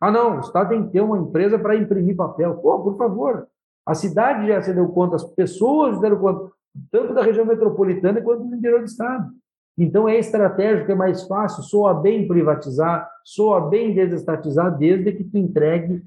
Ah, 0.00 0.10
não, 0.10 0.38
o 0.38 0.40
Estado 0.40 0.70
tem 0.70 0.84
que 0.84 0.92
ter 0.92 1.00
uma 1.00 1.18
empresa 1.18 1.58
para 1.58 1.76
imprimir 1.76 2.16
papel. 2.16 2.56
Pô, 2.56 2.82
por 2.82 2.96
favor. 2.96 3.46
A 3.86 3.94
cidade 3.94 4.48
já 4.48 4.60
se 4.60 4.74
deu 4.74 4.88
conta, 4.88 5.14
as 5.14 5.24
pessoas 5.24 6.00
deram 6.00 6.18
conta, 6.18 6.50
tanto 6.90 7.14
da 7.14 7.22
região 7.22 7.46
metropolitana 7.46 8.20
quanto 8.20 8.44
do 8.44 8.56
interior 8.56 8.80
do 8.80 8.86
Estado. 8.86 9.30
Então, 9.78 10.08
é 10.08 10.18
estratégico, 10.18 10.90
é 10.90 10.94
mais 10.94 11.22
fácil, 11.24 11.62
soa 11.62 11.92
bem 11.94 12.26
privatizar, 12.26 13.08
soa 13.24 13.68
bem 13.68 13.94
desestatizar, 13.94 14.76
desde 14.76 15.12
que 15.12 15.24
tu 15.24 15.36
entregue 15.36 16.02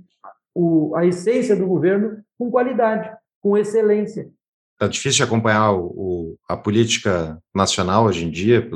o, 0.55 0.95
a 0.95 1.05
essência 1.05 1.55
do 1.55 1.67
governo 1.67 2.23
com 2.37 2.49
qualidade 2.49 3.11
com 3.41 3.57
excelência. 3.57 4.29
Tá 4.77 4.87
difícil 4.87 5.25
acompanhar 5.25 5.71
o, 5.71 5.85
o, 5.85 6.35
a 6.47 6.55
política 6.55 7.37
nacional 7.53 8.05
hoje 8.05 8.25
em 8.25 8.31
dia, 8.31 8.67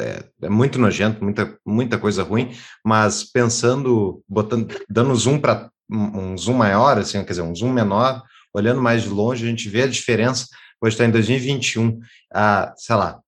é, 0.00 0.24
é 0.42 0.48
muito 0.48 0.78
nojento, 0.78 1.22
muita, 1.22 1.56
muita 1.64 1.98
coisa 1.98 2.22
ruim, 2.22 2.50
mas 2.84 3.24
pensando, 3.24 4.22
botando, 4.28 4.74
dando 4.88 5.14
zoom 5.14 5.38
para 5.38 5.70
um 5.90 6.36
zoom 6.36 6.54
maior, 6.54 6.98
assim, 6.98 7.22
quer 7.22 7.30
dizer, 7.30 7.42
um 7.42 7.54
zoom 7.54 7.72
menor, 7.72 8.22
olhando 8.52 8.82
mais 8.82 9.02
de 9.02 9.08
longe, 9.08 9.44
a 9.44 9.48
gente 9.48 9.68
vê 9.68 9.82
a 9.82 9.88
diferença. 9.88 10.46
Hoje 10.80 10.94
está 10.94 11.04
em 11.04 11.10
2021, 11.10 12.00
há, 12.32 12.74
sei 12.76 12.96
lá, 12.96 13.20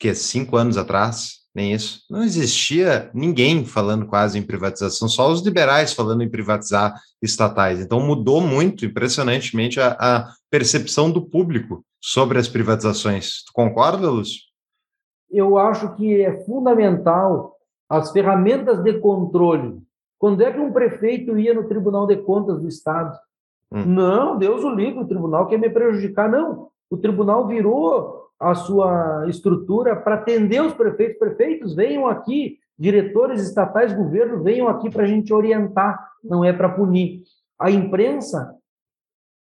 que 0.00 0.14
cinco 0.14 0.56
anos 0.56 0.78
atrás, 0.78 1.40
nem 1.54 1.74
isso, 1.74 2.00
não 2.10 2.22
existia 2.22 3.10
ninguém 3.12 3.66
falando 3.66 4.06
quase 4.06 4.38
em 4.38 4.42
privatização, 4.42 5.06
só 5.08 5.30
os 5.30 5.42
liberais 5.42 5.92
falando 5.92 6.22
em 6.22 6.28
privatizar 6.28 6.94
estatais. 7.20 7.80
Então 7.80 8.00
mudou 8.00 8.40
muito, 8.40 8.86
impressionantemente, 8.86 9.78
a, 9.78 9.90
a 10.00 10.28
percepção 10.50 11.10
do 11.10 11.20
público 11.20 11.84
sobre 12.00 12.38
as 12.38 12.48
privatizações. 12.48 13.44
Tu 13.44 13.52
concorda, 13.52 14.08
Lúcio? 14.08 14.40
Eu 15.30 15.58
acho 15.58 15.94
que 15.96 16.22
é 16.22 16.44
fundamental 16.44 17.54
as 17.88 18.10
ferramentas 18.10 18.82
de 18.82 18.98
controle. 18.98 19.82
Quando 20.18 20.42
é 20.42 20.50
que 20.50 20.58
um 20.58 20.72
prefeito 20.72 21.38
ia 21.38 21.52
no 21.52 21.68
Tribunal 21.68 22.06
de 22.06 22.16
Contas 22.16 22.60
do 22.60 22.68
Estado? 22.68 23.18
Hum. 23.70 23.84
Não, 23.84 24.38
Deus 24.38 24.64
o 24.64 24.70
livre, 24.70 25.00
o 25.00 25.06
tribunal 25.06 25.46
quer 25.46 25.58
me 25.58 25.68
prejudicar. 25.68 26.30
Não, 26.30 26.68
o 26.88 26.96
tribunal 26.96 27.46
virou 27.46 28.29
a 28.40 28.54
sua 28.54 29.26
estrutura 29.28 29.94
para 29.94 30.14
atender 30.14 30.62
os 30.62 30.72
prefeitos. 30.72 31.18
Prefeitos, 31.18 31.74
venham 31.74 32.06
aqui, 32.06 32.58
diretores 32.78 33.42
estatais, 33.42 33.92
governo, 33.92 34.42
venham 34.42 34.66
aqui 34.66 34.88
para 34.90 35.04
a 35.04 35.06
gente 35.06 35.32
orientar, 35.32 36.02
não 36.24 36.42
é 36.42 36.52
para 36.52 36.70
punir. 36.70 37.22
A 37.58 37.70
imprensa 37.70 38.56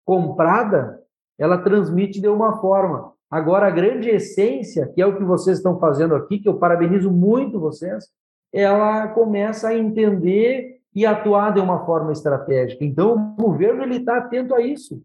comprada, 0.05 0.99
ela 1.39 1.57
transmite 1.57 2.21
de 2.21 2.27
uma 2.27 2.61
forma. 2.61 3.11
Agora, 3.31 3.65
a 3.65 3.71
grande 3.71 4.09
essência, 4.09 4.87
que 4.93 5.01
é 5.01 5.07
o 5.07 5.17
que 5.17 5.23
vocês 5.23 5.57
estão 5.57 5.79
fazendo 5.79 6.13
aqui, 6.13 6.37
que 6.37 6.47
eu 6.47 6.59
parabenizo 6.59 7.09
muito 7.09 7.59
vocês, 7.59 8.05
ela 8.53 9.07
começa 9.07 9.69
a 9.69 9.75
entender 9.75 10.79
e 10.93 11.07
atuar 11.07 11.51
de 11.51 11.59
uma 11.59 11.83
forma 11.85 12.11
estratégica. 12.11 12.85
Então, 12.85 13.33
o 13.39 13.41
governo 13.41 13.91
está 13.91 14.19
atento 14.19 14.53
a 14.53 14.61
isso, 14.61 15.01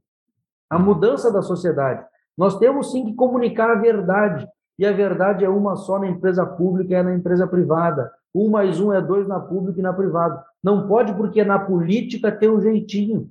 a 0.69 0.79
mudança 0.79 1.33
da 1.33 1.41
sociedade. 1.41 2.05
Nós 2.39 2.57
temos 2.57 2.93
sim 2.93 3.05
que 3.05 3.15
comunicar 3.15 3.69
a 3.69 3.75
verdade, 3.75 4.49
e 4.79 4.87
a 4.87 4.93
verdade 4.93 5.45
é 5.45 5.49
uma 5.49 5.75
só 5.75 5.99
na 5.99 6.07
empresa 6.07 6.47
pública 6.47 6.93
e 6.93 6.97
é 6.97 7.03
na 7.03 7.15
empresa 7.15 7.49
privada. 7.49 8.13
Um 8.33 8.49
mais 8.49 8.81
um 8.81 8.93
é 8.93 9.03
dois 9.03 9.27
na 9.27 9.41
pública 9.41 9.81
e 9.81 9.83
na 9.83 9.93
privada. 9.93 10.41
Não 10.63 10.87
pode, 10.87 11.13
porque 11.15 11.43
na 11.43 11.59
política 11.59 12.31
tem 12.31 12.49
um 12.49 12.61
jeitinho. 12.61 13.29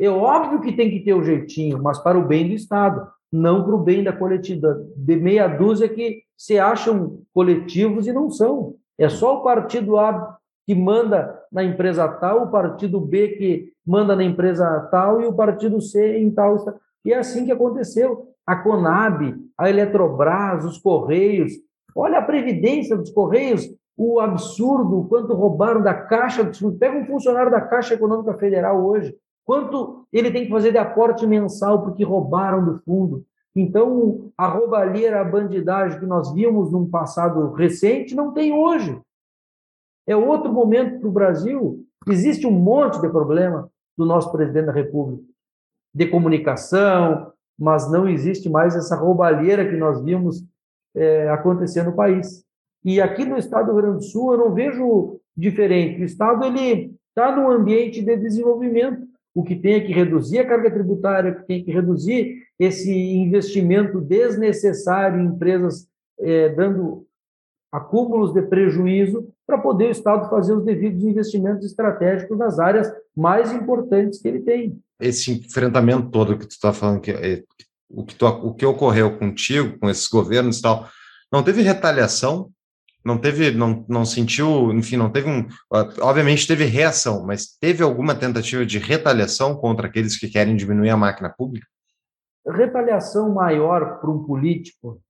É 0.00 0.08
óbvio 0.08 0.62
que 0.62 0.72
tem 0.72 0.90
que 0.90 1.00
ter 1.00 1.12
o 1.12 1.18
um 1.18 1.24
jeitinho, 1.24 1.82
mas 1.82 1.98
para 1.98 2.18
o 2.18 2.26
bem 2.26 2.48
do 2.48 2.54
Estado, 2.54 3.06
não 3.30 3.64
para 3.64 3.74
o 3.74 3.82
bem 3.82 4.02
da 4.02 4.14
coletiva. 4.14 4.82
De 4.96 5.16
meia 5.16 5.46
dúzia 5.46 5.88
que 5.88 6.22
se 6.34 6.58
acham 6.58 7.20
coletivos 7.34 8.06
e 8.06 8.12
não 8.12 8.30
são. 8.30 8.76
É 8.96 9.10
só 9.10 9.38
o 9.38 9.42
partido 9.42 9.98
A 9.98 10.38
que 10.66 10.74
manda 10.74 11.38
na 11.52 11.62
empresa 11.62 12.08
tal, 12.08 12.44
o 12.44 12.50
partido 12.50 12.98
B 13.00 13.28
que 13.28 13.72
manda 13.86 14.16
na 14.16 14.24
empresa 14.24 14.88
tal 14.90 15.20
e 15.20 15.26
o 15.26 15.34
partido 15.34 15.80
C 15.82 16.18
em 16.18 16.30
tal. 16.30 16.56
E 17.04 17.12
é 17.12 17.18
assim 17.18 17.44
que 17.44 17.52
aconteceu. 17.52 18.28
A 18.48 18.56
Conab, 18.56 19.36
a 19.58 19.68
Eletrobras, 19.68 20.64
os 20.64 20.78
Correios. 20.78 21.52
Olha 21.94 22.18
a 22.18 22.22
previdência 22.22 22.96
dos 22.96 23.10
Correios, 23.10 23.68
o 23.94 24.20
absurdo, 24.20 25.06
quanto 25.06 25.34
roubaram 25.34 25.82
da 25.82 25.92
Caixa. 25.92 26.50
Pega 26.80 26.96
um 26.96 27.04
funcionário 27.04 27.50
da 27.50 27.60
Caixa 27.60 27.92
Econômica 27.92 28.32
Federal 28.38 28.82
hoje. 28.82 29.14
Quanto 29.44 30.06
ele 30.10 30.30
tem 30.30 30.46
que 30.46 30.50
fazer 30.50 30.72
de 30.72 30.78
aporte 30.78 31.26
mensal 31.26 31.82
porque 31.82 32.02
roubaram 32.02 32.64
do 32.64 32.78
fundo? 32.78 33.22
Então, 33.54 34.30
a 34.38 34.46
roubalheira, 34.46 35.20
a 35.20 35.24
bandidagem 35.24 36.00
que 36.00 36.06
nós 36.06 36.32
vimos 36.32 36.72
num 36.72 36.88
passado 36.88 37.52
recente, 37.52 38.14
não 38.14 38.32
tem 38.32 38.52
hoje. 38.52 38.98
É 40.06 40.16
outro 40.16 40.50
momento 40.50 41.00
para 41.00 41.08
o 41.08 41.12
Brasil. 41.12 41.84
Existe 42.08 42.46
um 42.46 42.50
monte 42.50 42.98
de 42.98 43.10
problema 43.10 43.68
do 43.96 44.06
nosso 44.06 44.32
presidente 44.32 44.66
da 44.66 44.72
República, 44.72 45.22
de 45.94 46.06
comunicação, 46.06 47.30
mas 47.58 47.90
não 47.90 48.08
existe 48.08 48.48
mais 48.48 48.76
essa 48.76 48.96
roubalheira 48.96 49.68
que 49.68 49.76
nós 49.76 50.02
vimos 50.02 50.44
é, 50.94 51.28
acontecer 51.30 51.82
no 51.82 51.94
país. 51.94 52.44
E 52.84 53.00
aqui 53.00 53.24
no 53.24 53.36
estado 53.36 53.66
do 53.66 53.72
Rio 53.72 53.82
Grande 53.82 53.98
do 53.98 54.04
Sul 54.04 54.32
eu 54.32 54.38
não 54.38 54.54
vejo 54.54 55.20
diferente. 55.36 56.02
O 56.02 56.04
estado 56.04 56.44
ele 56.44 56.94
está 57.08 57.34
num 57.34 57.50
ambiente 57.50 58.02
de 58.02 58.16
desenvolvimento 58.16 59.08
o 59.38 59.44
que 59.44 59.54
tem 59.54 59.74
é 59.74 59.80
que 59.80 59.92
reduzir 59.92 60.40
a 60.40 60.46
carga 60.46 60.68
tributária, 60.68 61.32
que 61.32 61.46
tem 61.46 61.64
que 61.64 61.70
reduzir 61.70 62.42
esse 62.58 62.92
investimento 62.92 64.00
desnecessário 64.00 65.20
em 65.20 65.26
empresas 65.26 65.86
é, 66.18 66.48
dando 66.48 67.06
acúmulos 67.70 68.32
de 68.32 68.42
prejuízo 68.42 69.28
para 69.46 69.58
poder 69.58 69.86
o 69.86 69.90
Estado 69.92 70.28
fazer 70.28 70.54
os 70.54 70.64
devidos 70.64 71.04
investimentos 71.04 71.64
estratégicos 71.64 72.36
nas 72.36 72.58
áreas 72.58 72.92
mais 73.16 73.52
importantes 73.52 74.20
que 74.20 74.26
ele 74.26 74.40
tem. 74.40 74.76
Esse 75.00 75.32
enfrentamento 75.32 76.10
todo 76.10 76.38
que 76.38 76.46
tu 76.46 76.52
está 76.52 76.72
falando, 76.72 77.00
que, 77.00 77.10
é, 77.10 77.42
o, 77.88 78.04
que 78.04 78.14
tu, 78.14 78.26
o 78.26 78.54
que 78.54 78.66
ocorreu 78.66 79.18
contigo, 79.18 79.78
com 79.78 79.88
esses 79.88 80.08
governos 80.08 80.58
e 80.58 80.62
tal, 80.62 80.88
não 81.32 81.42
teve 81.42 81.62
retaliação 81.62 82.50
não 83.08 83.16
teve, 83.16 83.52
não, 83.52 83.86
não 83.88 84.04
sentiu, 84.04 84.70
enfim, 84.72 84.96
não 84.96 85.10
teve 85.10 85.30
um. 85.30 85.46
Obviamente 86.00 86.46
teve 86.46 86.64
reação, 86.64 87.24
mas 87.24 87.56
teve 87.58 87.82
alguma 87.82 88.14
tentativa 88.14 88.66
de 88.66 88.78
retaliação 88.78 89.56
contra 89.56 89.86
aqueles 89.86 90.18
que 90.18 90.28
querem 90.28 90.54
diminuir 90.54 90.90
a 90.90 90.96
máquina 90.96 91.30
pública? 91.30 91.66
Retaliação 92.46 93.32
maior 93.32 93.98
para 93.98 94.10
um 94.10 94.24
político 94.24 95.00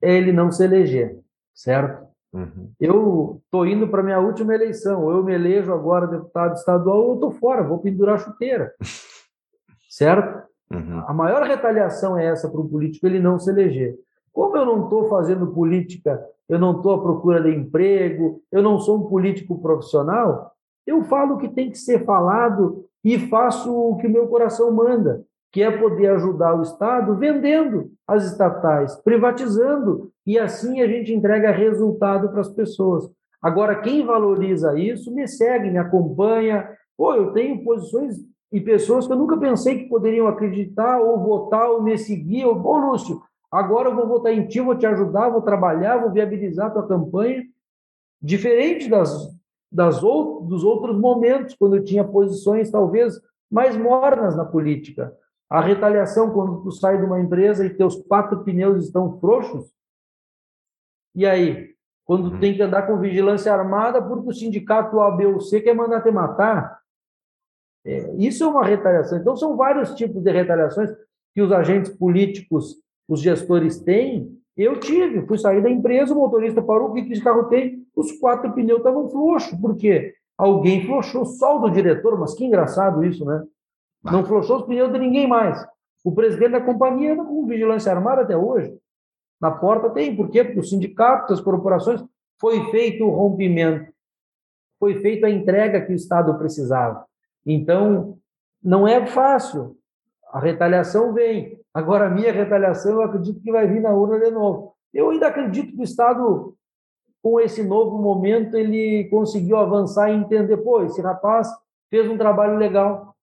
é 0.00 0.16
ele 0.16 0.32
não 0.32 0.50
se 0.50 0.64
eleger, 0.64 1.18
certo? 1.54 2.06
Uhum. 2.32 2.72
Eu 2.80 3.42
estou 3.44 3.66
indo 3.66 3.86
para 3.86 4.02
minha 4.02 4.18
última 4.18 4.54
eleição, 4.54 5.10
eu 5.10 5.22
me 5.22 5.34
elejo 5.34 5.72
agora 5.72 6.06
deputado 6.06 6.54
estadual, 6.54 7.08
eu 7.08 7.14
estou 7.14 7.32
fora, 7.32 7.62
vou 7.62 7.78
pendurar 7.78 8.18
chuteira, 8.18 8.72
certo? 9.92 10.42
Uhum. 10.70 11.02
A 11.06 11.12
maior 11.12 11.46
retaliação 11.46 12.18
é 12.18 12.26
essa 12.26 12.48
para 12.48 12.60
um 12.60 12.68
político, 12.68 13.06
ele 13.06 13.20
não 13.20 13.38
se 13.38 13.50
eleger. 13.50 13.94
Como 14.32 14.56
eu 14.56 14.64
não 14.64 14.84
estou 14.84 15.08
fazendo 15.08 15.48
política 15.48 16.20
eu 16.52 16.58
não 16.58 16.76
estou 16.76 16.92
à 16.92 17.00
procura 17.00 17.40
de 17.40 17.48
emprego, 17.48 18.42
eu 18.52 18.62
não 18.62 18.78
sou 18.78 18.98
um 18.98 19.08
político 19.08 19.60
profissional, 19.62 20.52
eu 20.86 21.02
falo 21.04 21.34
o 21.34 21.38
que 21.38 21.48
tem 21.48 21.70
que 21.70 21.78
ser 21.78 22.04
falado 22.04 22.84
e 23.02 23.18
faço 23.18 23.74
o 23.74 23.96
que 23.96 24.06
o 24.06 24.10
meu 24.10 24.28
coração 24.28 24.70
manda, 24.70 25.24
que 25.50 25.62
é 25.62 25.70
poder 25.70 26.08
ajudar 26.08 26.54
o 26.54 26.60
Estado 26.60 27.16
vendendo 27.16 27.90
as 28.06 28.24
estatais, 28.24 28.94
privatizando, 28.96 30.10
e 30.26 30.38
assim 30.38 30.82
a 30.82 30.86
gente 30.86 31.10
entrega 31.14 31.50
resultado 31.50 32.28
para 32.28 32.42
as 32.42 32.50
pessoas. 32.50 33.10
Agora, 33.40 33.80
quem 33.80 34.04
valoriza 34.04 34.78
isso, 34.78 35.12
me 35.14 35.26
segue, 35.26 35.70
me 35.70 35.78
acompanha. 35.78 36.68
Pô, 36.98 37.14
eu 37.14 37.32
tenho 37.32 37.64
posições 37.64 38.16
e 38.52 38.60
pessoas 38.60 39.06
que 39.06 39.12
eu 39.12 39.16
nunca 39.16 39.36
pensei 39.36 39.78
que 39.78 39.88
poderiam 39.88 40.28
acreditar 40.28 41.00
ou 41.00 41.18
votar 41.18 41.70
ou 41.70 41.82
me 41.82 41.96
seguir. 41.96 42.44
Ô, 42.44 42.76
Lúcio, 42.76 43.22
Agora 43.52 43.90
eu 43.90 43.94
vou 43.94 44.08
votar 44.08 44.32
em 44.32 44.46
ti, 44.46 44.60
vou 44.60 44.74
te 44.74 44.86
ajudar, 44.86 45.28
vou 45.28 45.42
trabalhar, 45.42 45.98
vou 45.98 46.10
viabilizar 46.10 46.68
a 46.68 46.70
tua 46.70 46.88
campanha. 46.88 47.44
Diferente 48.20 48.88
das, 48.88 49.30
das 49.70 50.02
ou, 50.02 50.40
dos 50.40 50.64
outros 50.64 50.98
momentos, 50.98 51.54
quando 51.54 51.76
eu 51.76 51.84
tinha 51.84 52.02
posições 52.02 52.70
talvez 52.70 53.20
mais 53.50 53.76
mornas 53.76 54.34
na 54.34 54.46
política. 54.46 55.14
A 55.50 55.60
retaliação, 55.60 56.30
quando 56.30 56.62
tu 56.62 56.70
sai 56.70 56.96
de 56.96 57.04
uma 57.04 57.20
empresa 57.20 57.66
e 57.66 57.76
teus 57.76 57.96
quatro 58.06 58.42
pneus 58.42 58.86
estão 58.86 59.20
frouxos, 59.20 59.70
e 61.14 61.26
aí? 61.26 61.74
Quando 62.06 62.30
tu 62.30 62.34
uhum. 62.34 62.40
tem 62.40 62.54
que 62.54 62.62
andar 62.62 62.86
com 62.86 62.98
vigilância 62.98 63.52
armada 63.52 64.00
porque 64.00 64.30
o 64.30 64.32
sindicato 64.32 64.98
A, 64.98 65.10
B 65.10 65.26
ou 65.26 65.40
C 65.40 65.60
quer 65.60 65.74
mandar 65.74 66.00
te 66.00 66.10
matar. 66.10 66.80
É, 67.84 68.14
isso 68.16 68.44
é 68.44 68.46
uma 68.46 68.64
retaliação. 68.64 69.18
Então, 69.18 69.36
são 69.36 69.56
vários 69.56 69.94
tipos 69.94 70.22
de 70.22 70.30
retaliações 70.30 70.90
que 71.34 71.42
os 71.42 71.50
agentes 71.50 71.90
políticos 71.90 72.76
os 73.08 73.20
gestores 73.20 73.80
têm, 73.80 74.38
eu 74.56 74.78
tive, 74.78 75.26
fui 75.26 75.38
sair 75.38 75.62
da 75.62 75.70
empresa, 75.70 76.12
o 76.12 76.16
motorista 76.16 76.62
parou, 76.62 76.90
o 76.90 76.92
que 76.94 77.12
esse 77.12 77.22
carro 77.22 77.44
tem? 77.44 77.86
Os 77.96 78.12
quatro 78.12 78.52
pneus 78.52 78.78
estavam 78.78 79.08
frouxos, 79.08 79.58
por 79.58 79.76
quê? 79.76 80.14
Alguém 80.36 80.86
flochou, 80.86 81.24
só 81.24 81.56
o 81.56 81.60
do 81.60 81.70
diretor, 81.70 82.18
mas 82.18 82.34
que 82.34 82.44
engraçado 82.44 83.04
isso, 83.04 83.24
né? 83.24 83.42
Não 84.02 84.24
flochou 84.24 84.58
os 84.58 84.62
pneus 84.64 84.92
de 84.92 84.98
ninguém 84.98 85.26
mais. 85.26 85.64
O 86.04 86.12
presidente 86.12 86.52
da 86.52 86.60
companhia 86.60 87.14
anda 87.14 87.24
com 87.24 87.46
vigilância 87.46 87.92
armada 87.92 88.22
até 88.22 88.36
hoje. 88.36 88.76
Na 89.40 89.50
porta 89.50 89.90
tem, 89.90 90.14
por 90.14 90.30
quê? 90.30 90.44
Porque 90.44 90.60
os 90.60 90.70
sindicatos, 90.70 91.38
as 91.38 91.44
corporações, 91.44 92.04
foi 92.40 92.70
feito 92.70 93.04
o 93.04 93.10
rompimento, 93.10 93.92
foi 94.78 95.00
feita 95.00 95.28
a 95.28 95.30
entrega 95.30 95.80
que 95.80 95.92
o 95.92 95.96
Estado 95.96 96.36
precisava. 96.36 97.06
Então, 97.44 98.18
não 98.62 98.86
é 98.86 99.06
fácil. 99.06 99.76
A 100.32 100.38
retaliação 100.38 101.12
vem. 101.12 101.60
Agora, 101.74 102.06
a 102.06 102.10
minha 102.10 102.32
retaliação, 102.32 102.92
eu 102.92 103.02
acredito 103.02 103.40
que 103.40 103.52
vai 103.52 103.66
vir 103.66 103.80
na 103.80 103.92
urna 103.92 104.18
de 104.18 104.30
novo. 104.30 104.74
Eu 104.92 105.10
ainda 105.10 105.28
acredito 105.28 105.72
que 105.72 105.80
o 105.80 105.84
Estado, 105.84 106.54
com 107.22 107.40
esse 107.40 107.62
novo 107.62 107.98
momento, 107.98 108.56
ele 108.56 109.08
conseguiu 109.10 109.56
avançar 109.56 110.10
e 110.10 110.16
entender, 110.16 110.56
pô, 110.58 110.82
esse 110.82 111.00
rapaz 111.00 111.48
fez 111.90 112.08
um 112.08 112.16
trabalho 112.16 112.56
legal. 112.56 113.14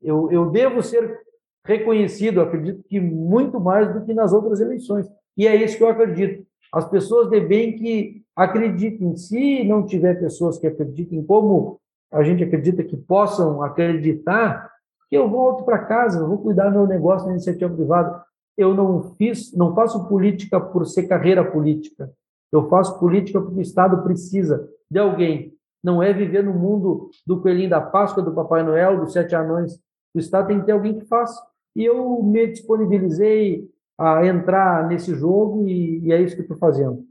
Eu, 0.00 0.30
eu 0.30 0.50
devo 0.50 0.82
ser 0.82 1.20
reconhecido, 1.64 2.40
acredito 2.40 2.82
que 2.88 3.00
muito 3.00 3.60
mais 3.60 3.92
do 3.92 4.04
que 4.04 4.12
nas 4.12 4.32
outras 4.32 4.60
eleições. 4.60 5.06
E 5.36 5.46
é 5.46 5.54
isso 5.54 5.76
que 5.76 5.82
eu 5.82 5.88
acredito. 5.88 6.44
as 6.72 6.88
pessoas 6.88 7.28
de 7.28 7.40
bem 7.40 7.76
que 7.76 8.22
acreditem. 8.34 9.16
Se 9.16 9.64
não 9.64 9.84
tiver 9.84 10.18
pessoas 10.18 10.58
que 10.58 10.66
acreditem 10.66 11.22
como 11.24 11.80
a 12.12 12.22
gente 12.22 12.44
acredita 12.44 12.84
que 12.84 12.96
possam 12.96 13.62
acreditar, 13.62 14.70
que 15.08 15.16
eu 15.16 15.28
volto 15.28 15.64
para 15.64 15.84
casa, 15.84 16.20
eu 16.20 16.28
vou 16.28 16.38
cuidar 16.38 16.68
do 16.68 16.78
meu 16.78 16.86
negócio 16.86 17.26
na 17.26 17.34
iniciativa 17.34 17.74
privada. 17.74 18.22
Eu 18.56 18.74
não 18.74 19.14
fiz, 19.16 19.52
não 19.56 19.74
faço 19.74 20.06
política 20.08 20.60
por 20.60 20.86
ser 20.86 21.04
carreira 21.04 21.44
política. 21.44 22.12
Eu 22.52 22.68
faço 22.68 22.98
política 22.98 23.40
porque 23.40 23.58
o 23.58 23.62
Estado 23.62 24.02
precisa 24.02 24.68
de 24.90 24.98
alguém. 24.98 25.54
Não 25.82 26.02
é 26.02 26.12
viver 26.12 26.44
no 26.44 26.52
mundo 26.52 27.10
do 27.26 27.40
coelhinho 27.40 27.70
da 27.70 27.80
Páscoa, 27.80 28.22
do 28.22 28.34
Papai 28.34 28.62
Noel, 28.62 29.00
dos 29.00 29.12
sete 29.12 29.34
anões. 29.34 29.80
O 30.14 30.18
Estado 30.18 30.48
tem 30.48 30.60
que 30.60 30.66
ter 30.66 30.72
alguém 30.72 30.98
que 30.98 31.06
faça. 31.06 31.42
E 31.74 31.84
eu 31.84 32.22
me 32.22 32.46
disponibilizei 32.46 33.66
a 33.98 34.26
entrar 34.26 34.86
nesse 34.86 35.14
jogo 35.14 35.66
e, 35.66 36.00
e 36.00 36.12
é 36.12 36.20
isso 36.20 36.36
que 36.36 36.42
estou 36.42 36.58
fazendo. 36.58 37.04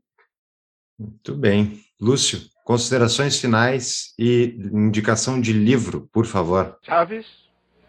Muito 0.99 1.36
bem. 1.36 1.80
Lúcio, 1.99 2.40
considerações 2.72 3.38
finais 3.38 4.14
e 4.18 4.56
indicação 4.72 5.41
de 5.41 5.52
livro, 5.52 6.07
por 6.14 6.26
favor. 6.26 6.77
Chaves, 6.84 7.26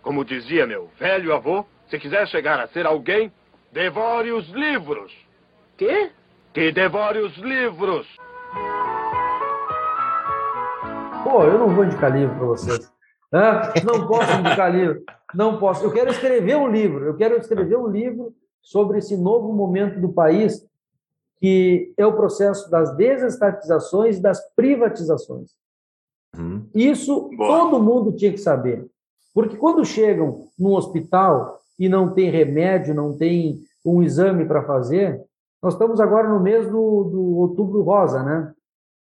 como 0.03 0.25
dizia 0.25 0.67
meu 0.67 0.91
velho 0.99 1.33
avô, 1.33 1.65
se 1.89 2.01
quiser 2.01 2.27
chegar 2.27 2.59
a 2.59 2.67
ser 2.67 2.85
alguém, 2.85 3.31
devore 3.71 4.33
os 4.33 4.49
livros. 4.49 5.13
Quê? 5.79 6.11
Que 6.53 6.73
devore 6.73 7.21
os 7.21 7.33
livros. 7.37 8.09
Pô, 11.23 11.45
eu 11.45 11.61
não 11.61 11.69
vou 11.69 11.85
indicar 11.85 12.13
livro 12.13 12.35
para 12.35 12.47
vocês. 12.47 12.93
Hã? 13.33 13.73
Não 13.85 14.09
posso 14.09 14.33
indicar 14.41 14.75
livro. 14.75 15.05
Não 15.33 15.61
posso. 15.61 15.85
Eu 15.85 15.93
quero 15.93 16.11
escrever 16.11 16.57
um 16.57 16.69
livro. 16.69 17.05
Eu 17.05 17.15
quero 17.15 17.37
escrever 17.37 17.77
um 17.77 17.87
livro 17.87 18.35
sobre 18.61 18.99
esse 18.99 19.17
novo 19.17 19.53
momento 19.53 20.01
do 20.01 20.13
país, 20.13 20.67
que 21.43 21.93
é 21.97 22.07
o 22.07 22.13
processo 22.13 22.71
das 22.71 22.95
desestatizações 22.95 24.17
e 24.17 24.23
das 24.23 24.41
privatizações. 24.55 25.51
Uhum. 26.39 26.69
Isso 26.73 27.29
Boa. 27.37 27.59
todo 27.59 27.83
mundo 27.83 28.13
tinha 28.13 28.31
que 28.31 28.39
saber. 28.39 28.87
Porque 29.35 29.57
quando 29.57 29.85
chegam 29.85 30.47
num 30.57 30.75
hospital 30.75 31.59
e 31.77 31.89
não 31.89 32.13
tem 32.15 32.31
remédio, 32.31 32.95
não 32.95 33.17
tem 33.17 33.61
um 33.85 34.05
exame 34.05 34.45
para 34.45 34.63
fazer, 34.63 35.21
nós 35.61 35.73
estamos 35.75 35.99
agora 35.99 36.29
no 36.29 36.39
mês 36.39 36.67
do, 36.67 37.05
do 37.11 37.37
outubro 37.39 37.83
rosa, 37.83 38.23
né? 38.23 38.53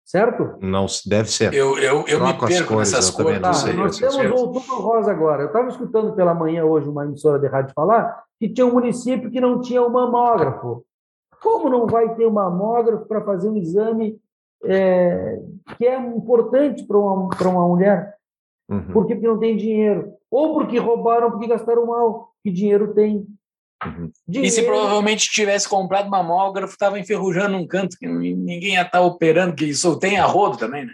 Certo? 0.04 0.56
Não 0.60 0.88
deve 1.06 1.30
ser. 1.30 1.54
Eu, 1.54 1.78
eu, 1.78 2.06
eu 2.08 2.20
me 2.20 2.34
Troco 2.34 2.48
perco 2.48 2.74
cores, 2.74 2.92
nessas 2.92 3.16
não 3.16 3.40
Tá, 3.40 3.54
sei, 3.54 3.74
nós 3.74 4.00
temos 4.00 4.16
o 4.16 4.46
outubro 4.46 4.82
rosa 4.82 5.12
agora. 5.12 5.44
Eu 5.44 5.48
estava 5.48 5.70
escutando 5.70 6.14
pela 6.14 6.34
manhã 6.34 6.66
hoje 6.66 6.90
uma 6.90 7.06
emissora 7.06 7.38
de 7.38 7.46
rádio 7.46 7.74
falar 7.76 8.24
que 8.40 8.50
tinha 8.50 8.66
um 8.66 8.74
município 8.74 9.30
que 9.30 9.40
não 9.40 9.62
tinha 9.62 9.84
um 9.84 9.90
mamógrafo. 9.90 10.84
Como 11.46 11.70
não 11.70 11.86
vai 11.86 12.16
ter 12.16 12.26
um 12.26 12.32
mamógrafo 12.32 13.06
para 13.06 13.24
fazer 13.24 13.48
um 13.48 13.56
exame 13.56 14.20
é, 14.64 15.40
que 15.78 15.86
é 15.86 15.96
importante 15.96 16.84
para 16.88 16.98
uma, 16.98 17.30
para 17.30 17.48
uma 17.48 17.68
mulher? 17.68 18.16
Uhum. 18.68 18.92
Por 18.92 19.06
que 19.06 19.14
porque 19.14 19.28
não 19.28 19.38
tem 19.38 19.56
dinheiro? 19.56 20.12
Ou 20.32 20.56
porque 20.56 20.80
roubaram, 20.80 21.30
porque 21.30 21.46
gastaram 21.46 21.86
mal. 21.86 22.32
Que 22.44 22.50
dinheiro 22.52 22.96
tem? 22.96 23.28
Uhum. 23.86 24.10
E 24.28 24.50
se 24.50 24.56
Dinheiro- 24.56 24.66
provavelmente 24.66 25.30
tivesse 25.30 25.70
comprado 25.70 26.10
mamógrafo, 26.10 26.74
estava 26.74 27.00
enferrujando 27.00 27.56
um 27.58 27.68
canto, 27.68 27.96
que 27.96 28.08
ninguém 28.08 28.74
ia 28.74 28.82
estar 28.82 29.02
operando, 29.02 29.54
que 29.56 29.66
isso 29.66 30.00
tem 30.00 30.18
a 30.18 30.26
rodo 30.26 30.58
também, 30.58 30.86
né? 30.86 30.94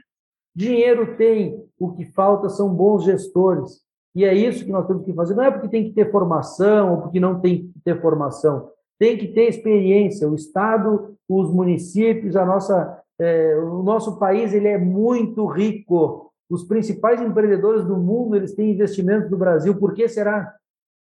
Dinheiro 0.53 1.15
tem, 1.15 1.63
o 1.79 1.93
que 1.93 2.03
falta 2.03 2.49
são 2.49 2.67
bons 2.67 3.05
gestores. 3.05 3.79
E 4.13 4.25
é 4.25 4.33
isso 4.33 4.65
que 4.65 4.71
nós 4.71 4.85
temos 4.85 5.05
que 5.05 5.13
fazer. 5.13 5.33
Não 5.33 5.45
é 5.45 5.51
porque 5.51 5.69
tem 5.69 5.85
que 5.85 5.93
ter 5.93 6.11
formação 6.11 6.91
ou 6.91 7.01
porque 7.03 7.21
não 7.21 7.39
tem 7.39 7.59
que 7.71 7.79
ter 7.85 8.01
formação. 8.01 8.69
Tem 9.01 9.17
que 9.17 9.29
ter 9.29 9.49
experiência. 9.49 10.29
O 10.29 10.35
Estado, 10.35 11.17
os 11.27 11.51
municípios, 11.51 12.35
a 12.35 12.45
nossa, 12.45 13.01
eh, 13.17 13.55
o 13.55 13.81
nosso 13.81 14.19
país 14.19 14.53
ele 14.53 14.67
é 14.67 14.77
muito 14.77 15.47
rico. 15.47 16.31
Os 16.47 16.65
principais 16.65 17.19
empreendedores 17.19 17.83
do 17.83 17.97
mundo 17.97 18.35
eles 18.35 18.53
têm 18.53 18.69
investimentos 18.69 19.31
no 19.31 19.39
Brasil. 19.39 19.73
Por 19.73 19.95
que 19.95 20.07
será? 20.07 20.53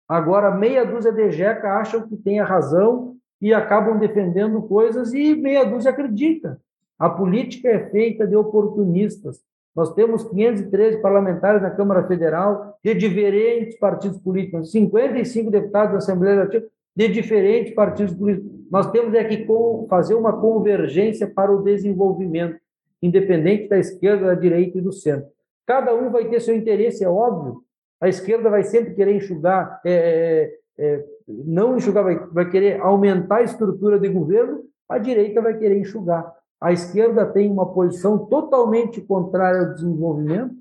Agora, 0.09 0.53
meia 0.53 0.85
dúzia 0.85 1.11
de 1.11 1.33
jeca 1.33 1.77
acham 1.81 2.07
que 2.07 2.17
tem 2.17 2.39
a 2.39 2.45
razão 2.45 3.17
e 3.41 3.53
acabam 3.53 3.99
defendendo 3.99 4.63
coisas 4.63 5.13
e 5.13 5.35
meia 5.35 5.65
dúzia 5.65 5.91
acredita. 5.91 6.61
A 6.97 7.11
política 7.11 7.69
é 7.69 7.91
feita 7.91 8.29
de 8.29 8.37
oportunistas. 8.37 9.41
Nós 9.75 9.93
temos 9.93 10.23
513 10.23 10.99
parlamentares 10.99 11.61
na 11.61 11.71
Câmara 11.71 12.07
Federal 12.07 12.79
de 12.85 12.95
diferentes 12.95 13.77
partidos 13.77 14.19
políticos, 14.19 14.71
55 14.71 15.51
deputados 15.51 15.91
da 15.91 15.99
Assembleia 15.99 16.45
Legislativa 16.45 16.71
de 16.95 17.09
diferentes 17.09 17.75
partidos 17.75 18.15
políticos. 18.15 18.51
Nós 18.71 18.91
temos 18.91 19.15
é 19.15 19.25
que 19.25 19.47
fazer 19.89 20.15
uma 20.15 20.33
convergência 20.41 21.27
para 21.27 21.53
o 21.53 21.63
desenvolvimento, 21.63 22.59
independente 23.03 23.69
da 23.69 23.79
esquerda, 23.79 24.27
da 24.27 24.35
direita 24.35 24.79
e 24.79 24.81
do 24.81 24.93
centro. 24.93 25.29
Cada 25.67 25.95
um 25.95 26.11
vai 26.11 26.29
ter 26.29 26.41
seu 26.41 26.57
interesse, 26.57 27.05
é 27.05 27.09
óbvio. 27.09 27.63
A 28.01 28.09
esquerda 28.09 28.51
vai 28.51 28.63
sempre 28.65 28.95
querer 28.95 29.15
enxugar, 29.15 29.81
é, 29.85 30.55
é, 30.79 30.85
é, 30.85 31.05
não 31.29 31.77
enxugar, 31.77 32.05
vai, 32.05 32.19
vai 32.27 32.51
querer 32.51 32.81
aumentar 32.81 33.37
a 33.37 33.43
estrutura 33.43 33.99
de 33.99 34.09
governo, 34.09 34.63
a 34.89 34.99
direita 34.99 35.41
vai 35.41 35.57
querer 35.57 35.79
enxugar. 35.79 36.33
A 36.61 36.73
esquerda 36.73 37.27
tem 37.27 37.51
uma 37.51 37.73
posição 37.73 38.27
totalmente 38.27 39.01
contrária 39.01 39.61
ao 39.61 39.75
desenvolvimento, 39.75 40.55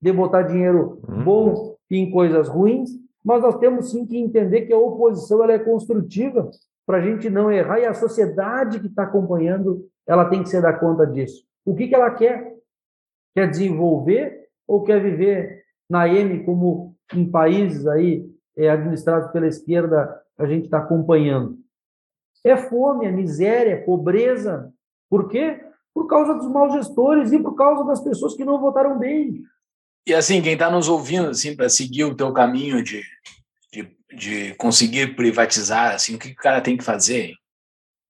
de 0.00 0.12
botar 0.12 0.42
dinheiro 0.42 1.00
Hum. 1.08 1.24
bom 1.24 1.76
em 1.90 2.10
coisas 2.10 2.48
ruins, 2.48 2.90
mas 3.26 3.42
nós 3.42 3.58
temos 3.58 3.90
sim 3.90 4.06
que 4.06 4.16
entender 4.16 4.66
que 4.66 4.72
a 4.72 4.78
oposição 4.78 5.42
ela 5.42 5.52
é 5.52 5.58
construtiva 5.58 6.48
para 6.86 6.98
a 6.98 7.00
gente 7.00 7.28
não 7.28 7.50
errar 7.50 7.80
e 7.80 7.84
a 7.84 7.92
sociedade 7.92 8.78
que 8.78 8.86
está 8.86 9.02
acompanhando 9.02 9.84
ela 10.06 10.26
tem 10.26 10.44
que 10.44 10.48
se 10.48 10.62
dar 10.62 10.78
conta 10.78 11.04
disso. 11.04 11.44
O 11.64 11.74
que, 11.74 11.88
que 11.88 11.94
ela 11.96 12.08
quer? 12.12 12.54
Quer 13.34 13.50
desenvolver 13.50 14.46
ou 14.64 14.84
quer 14.84 15.02
viver 15.02 15.64
na 15.90 16.08
M 16.08 16.44
como 16.44 16.94
em 17.12 17.28
países 17.28 17.84
aí 17.88 18.24
é, 18.56 18.70
administrados 18.70 19.28
pela 19.32 19.48
esquerda 19.48 20.22
a 20.38 20.46
gente 20.46 20.66
está 20.66 20.78
acompanhando? 20.78 21.58
É 22.44 22.56
fome, 22.56 23.06
é 23.06 23.10
miséria, 23.10 23.72
é 23.72 23.76
pobreza. 23.76 24.72
Por 25.10 25.28
quê? 25.28 25.64
Por 25.92 26.06
causa 26.06 26.34
dos 26.34 26.48
maus 26.48 26.74
gestores 26.74 27.32
e 27.32 27.40
por 27.40 27.56
causa 27.56 27.82
das 27.86 28.00
pessoas 28.00 28.36
que 28.36 28.44
não 28.44 28.60
votaram 28.60 28.96
bem. 28.96 29.42
E 30.06 30.14
assim, 30.14 30.40
quem 30.40 30.52
está 30.52 30.70
nos 30.70 30.88
ouvindo, 30.88 31.28
assim, 31.30 31.56
para 31.56 31.68
seguir 31.68 32.04
o 32.04 32.14
teu 32.14 32.32
caminho 32.32 32.82
de, 32.82 33.02
de, 33.72 33.96
de 34.16 34.54
conseguir 34.54 35.16
privatizar, 35.16 35.94
assim, 35.94 36.14
o 36.14 36.18
que 36.18 36.28
o 36.30 36.36
cara 36.36 36.60
tem 36.60 36.76
que 36.76 36.84
fazer? 36.84 37.34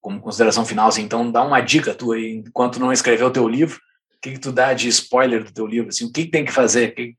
Como 0.01 0.20
consideração 0.20 0.64
final, 0.64 0.89
assim, 0.89 1.02
então 1.02 1.31
dá 1.31 1.43
uma 1.43 1.60
dica 1.60 1.94
tua 1.94 2.16
aí, 2.16 2.43
enquanto 2.47 2.78
não 2.78 2.93
escreveu 2.93 3.28
o 3.28 3.32
teu 3.32 3.48
livro, 3.48 3.81
o 4.14 4.20
que, 4.20 4.32
que 4.32 4.40
tu 4.40 4.52
dá 4.52 4.74
de 4.74 4.89
spoiler 4.89 5.43
do 5.43 5.52
teu 5.52 5.66
livro? 5.66 5.89
Assim, 5.89 6.05
o 6.05 6.12
que, 6.12 6.27
que 6.27 6.31
tem 6.31 6.44
que 6.44 6.52
fazer? 6.52 6.94
Que- 6.94 7.16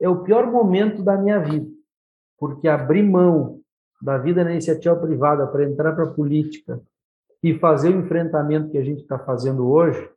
é 0.00 0.08
o 0.08 0.22
pior 0.22 0.50
momento 0.50 1.02
da 1.02 1.16
minha 1.16 1.38
vida, 1.38 1.66
porque 2.38 2.68
abrir 2.68 3.02
mão 3.02 3.60
da 4.00 4.16
vida 4.18 4.44
na 4.44 4.52
iniciativa 4.52 4.94
privada 4.96 5.46
para 5.46 5.64
entrar 5.64 5.92
para 5.92 6.04
a 6.04 6.12
política 6.12 6.80
e 7.42 7.58
fazer 7.58 7.88
o 7.90 8.00
enfrentamento 8.00 8.70
que 8.70 8.78
a 8.78 8.84
gente 8.84 9.02
está 9.02 9.18
fazendo 9.18 9.68
hoje 9.68 10.08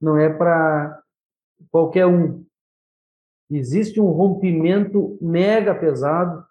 não 0.00 0.18
é 0.18 0.28
para 0.28 1.00
qualquer 1.70 2.06
um. 2.06 2.44
Existe 3.56 4.00
um 4.00 4.06
rompimento 4.06 5.18
mega 5.20 5.74
pesado, 5.74 6.44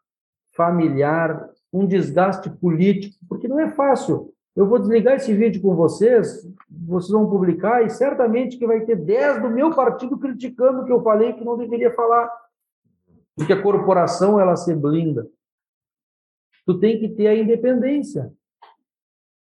familiar, 0.56 1.50
um 1.74 1.86
desgaste 1.88 2.50
político, 2.50 3.16
porque 3.28 3.48
não 3.48 3.60
é 3.60 3.70
fácil. 3.72 4.34
Eu 4.56 4.68
vou 4.68 4.78
desligar 4.78 5.16
esse 5.16 5.34
vídeo 5.34 5.62
com 5.62 5.76
vocês, 5.76 6.46
vocês 6.70 7.12
vão 7.12 7.30
publicar, 7.30 7.84
e 7.84 7.90
certamente 7.90 8.58
que 8.58 8.68
vai 8.68 8.82
ter 8.82 8.98
10 8.98 9.42
do 9.42 9.50
meu 9.50 9.74
partido 9.74 10.18
criticando 10.18 10.82
o 10.82 10.86
que 10.86 10.92
eu 10.92 11.02
falei 11.02 11.34
que 11.34 11.44
não 11.44 11.58
deveria 11.58 11.94
falar. 11.94 12.30
Porque 13.36 13.54
a 13.54 13.62
corporação, 13.62 14.40
ela 14.40 14.56
se 14.56 14.76
blinda. 14.76 15.28
Tu 16.66 16.80
tem 16.80 17.00
que 17.00 17.10
ter 17.10 17.28
a 17.28 17.36
independência. 17.36 18.32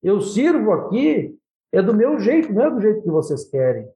Eu 0.01 0.21
sirvo 0.21 0.71
aqui, 0.71 1.37
é 1.71 1.81
do 1.81 1.93
meu 1.93 2.17
jeito, 2.19 2.51
não 2.51 2.63
é 2.63 2.71
do 2.71 2.81
jeito 2.81 3.03
que 3.03 3.11
vocês 3.11 3.43
querem. 3.43 3.87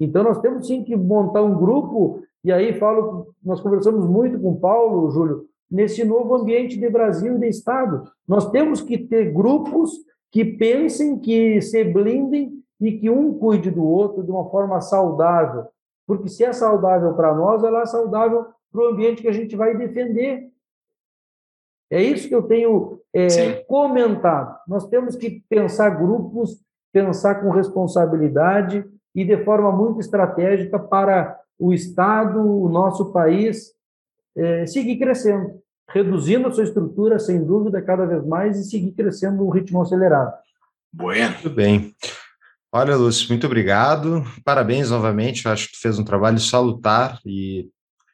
Então, 0.00 0.22
nós 0.22 0.40
temos 0.40 0.66
sim 0.66 0.84
que 0.84 0.96
montar 0.96 1.42
um 1.42 1.58
grupo, 1.58 2.22
e 2.44 2.52
aí 2.52 2.78
falo, 2.78 3.34
nós 3.42 3.60
conversamos 3.60 4.06
muito 4.06 4.38
com 4.40 4.52
o 4.52 4.60
Paulo, 4.60 5.10
Júlio, 5.10 5.46
nesse 5.70 6.04
novo 6.04 6.34
ambiente 6.34 6.78
de 6.78 6.88
Brasil 6.88 7.36
e 7.36 7.40
de 7.40 7.48
Estado. 7.48 8.10
Nós 8.26 8.50
temos 8.50 8.80
que 8.80 8.96
ter 8.96 9.32
grupos 9.32 9.92
que 10.30 10.44
pensem, 10.44 11.18
que 11.18 11.60
se 11.60 11.84
blindem 11.84 12.62
e 12.80 12.92
que 12.92 13.10
um 13.10 13.38
cuide 13.38 13.70
do 13.70 13.84
outro 13.84 14.22
de 14.22 14.30
uma 14.30 14.48
forma 14.50 14.80
saudável. 14.80 15.66
Porque 16.06 16.28
se 16.28 16.44
é 16.44 16.52
saudável 16.52 17.14
para 17.14 17.34
nós, 17.34 17.62
ela 17.64 17.82
é 17.82 17.86
saudável 17.86 18.46
para 18.72 18.82
o 18.82 18.86
ambiente 18.86 19.22
que 19.22 19.28
a 19.28 19.32
gente 19.32 19.56
vai 19.56 19.76
defender. 19.76 20.48
É 21.90 22.02
isso 22.02 22.28
que 22.28 22.34
eu 22.34 22.42
tenho 22.42 23.00
é, 23.12 23.54
comentado. 23.64 24.58
Nós 24.66 24.86
temos 24.88 25.16
que 25.16 25.42
pensar 25.48 25.90
grupos, 25.90 26.62
pensar 26.92 27.36
com 27.36 27.50
responsabilidade 27.50 28.84
e 29.14 29.24
de 29.24 29.42
forma 29.44 29.72
muito 29.72 30.00
estratégica 30.00 30.78
para 30.78 31.37
o 31.58 31.72
Estado, 31.72 32.40
o 32.40 32.68
nosso 32.68 33.12
país, 33.12 33.72
é, 34.36 34.66
seguir 34.66 34.98
crescendo, 34.98 35.60
reduzindo 35.88 36.46
a 36.46 36.52
sua 36.52 36.64
estrutura, 36.64 37.18
sem 37.18 37.44
dúvida, 37.44 37.82
cada 37.82 38.06
vez 38.06 38.24
mais, 38.26 38.58
e 38.58 38.64
seguir 38.64 38.92
crescendo 38.92 39.38
num 39.38 39.50
ritmo 39.50 39.82
acelerado. 39.82 40.32
Bueno. 40.92 41.32
Muito 41.34 41.50
bem. 41.50 41.94
Olha, 42.72 42.96
Lúcio, 42.96 43.28
muito 43.28 43.46
obrigado. 43.46 44.22
Parabéns 44.44 44.90
novamente. 44.90 45.46
Eu 45.46 45.52
acho 45.52 45.66
que 45.66 45.72
tu 45.72 45.80
fez 45.80 45.98
um 45.98 46.04
trabalho 46.04 46.38
salutar 46.38 47.18
e 47.24 47.68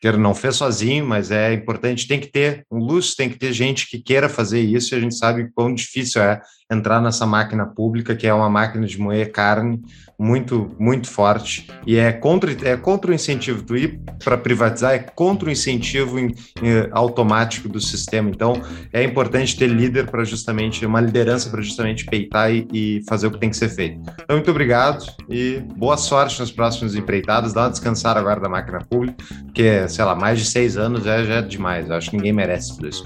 que 0.05 0.09
ele 0.09 0.19
não 0.19 0.35
fez 0.35 0.57
sozinho, 0.57 1.07
mas 1.07 1.31
é 1.31 1.55
importante, 1.55 2.07
tem 2.07 2.21
que 2.21 2.27
ter 2.27 2.67
um 2.71 2.77
Lúcio, 2.77 3.17
tem 3.17 3.31
que 3.31 3.39
ter 3.39 3.55
gente 3.55 3.89
que 3.89 3.99
queira 3.99 4.29
fazer 4.29 4.61
isso, 4.61 4.95
e 4.95 4.99
a 4.99 5.01
gente 5.01 5.15
sabe 5.15 5.51
quão 5.55 5.75
difícil 5.75 6.21
é 6.21 6.43
entrar 6.71 7.01
nessa 7.01 7.27
máquina 7.27 7.67
pública, 7.67 8.15
que 8.15 8.27
é 8.27 8.35
uma 8.35 8.51
máquina 8.51 8.87
de 8.87 8.99
moer 8.99 9.31
carne 9.31 9.81
muito, 10.19 10.75
muito 10.79 11.09
forte, 11.09 11.69
e 11.87 11.97
é 11.97 12.13
contra, 12.13 12.53
é 12.67 12.77
contra 12.77 13.11
o 13.11 13.15
incentivo 13.15 13.63
do 13.63 13.77
ir 13.77 14.01
para 14.23 14.39
privatizar, 14.39 14.95
é 14.95 14.99
contra 14.99 15.49
o 15.49 15.53
incentivo 15.53 16.19
em, 16.19 16.35
em, 16.63 16.89
automático 16.93 17.69
do 17.69 17.81
sistema. 17.81 18.31
Então, 18.31 18.63
é 18.93 19.03
importante 19.03 19.57
ter 19.57 19.67
líder 19.67 20.11
para 20.11 20.25
justamente, 20.25 20.87
uma 20.87 21.01
liderança 21.01 21.51
para 21.51 21.61
justamente 21.63 22.05
peitar 22.07 22.53
e, 22.53 22.67
e, 22.73 23.03
fazer 23.09 23.27
o 23.27 23.31
que 23.33 23.41
tem 23.41 23.51
que 23.51 23.57
ser 23.57 23.69
feito. 23.69 24.01
Então, 24.23 24.37
muito 24.37 24.51
obrigado 24.51 25.05
e 25.29 25.61
boa 25.77 25.97
sorte 25.97 26.39
nas 26.41 26.51
próximas 26.51 26.95
empreitadas. 26.95 27.53
Dá 27.53 27.63
uma 27.63 27.71
descansar 27.71 28.17
agora 28.17 28.41
da 28.41 28.49
máquina 28.49 28.79
pública, 28.89 29.17
porque, 29.45 29.89
sei 29.95 30.05
lá, 30.05 30.15
mais 30.15 30.39
de 30.39 30.45
seis 30.45 30.77
anos 30.77 31.05
já, 31.05 31.23
já 31.23 31.35
é 31.35 31.43
demais. 31.43 31.89
Eu 31.89 31.97
acho 31.97 32.11
que 32.11 32.17
ninguém 32.17 32.33
merece 32.33 32.75
tudo 32.75 32.89
isso. 32.89 33.05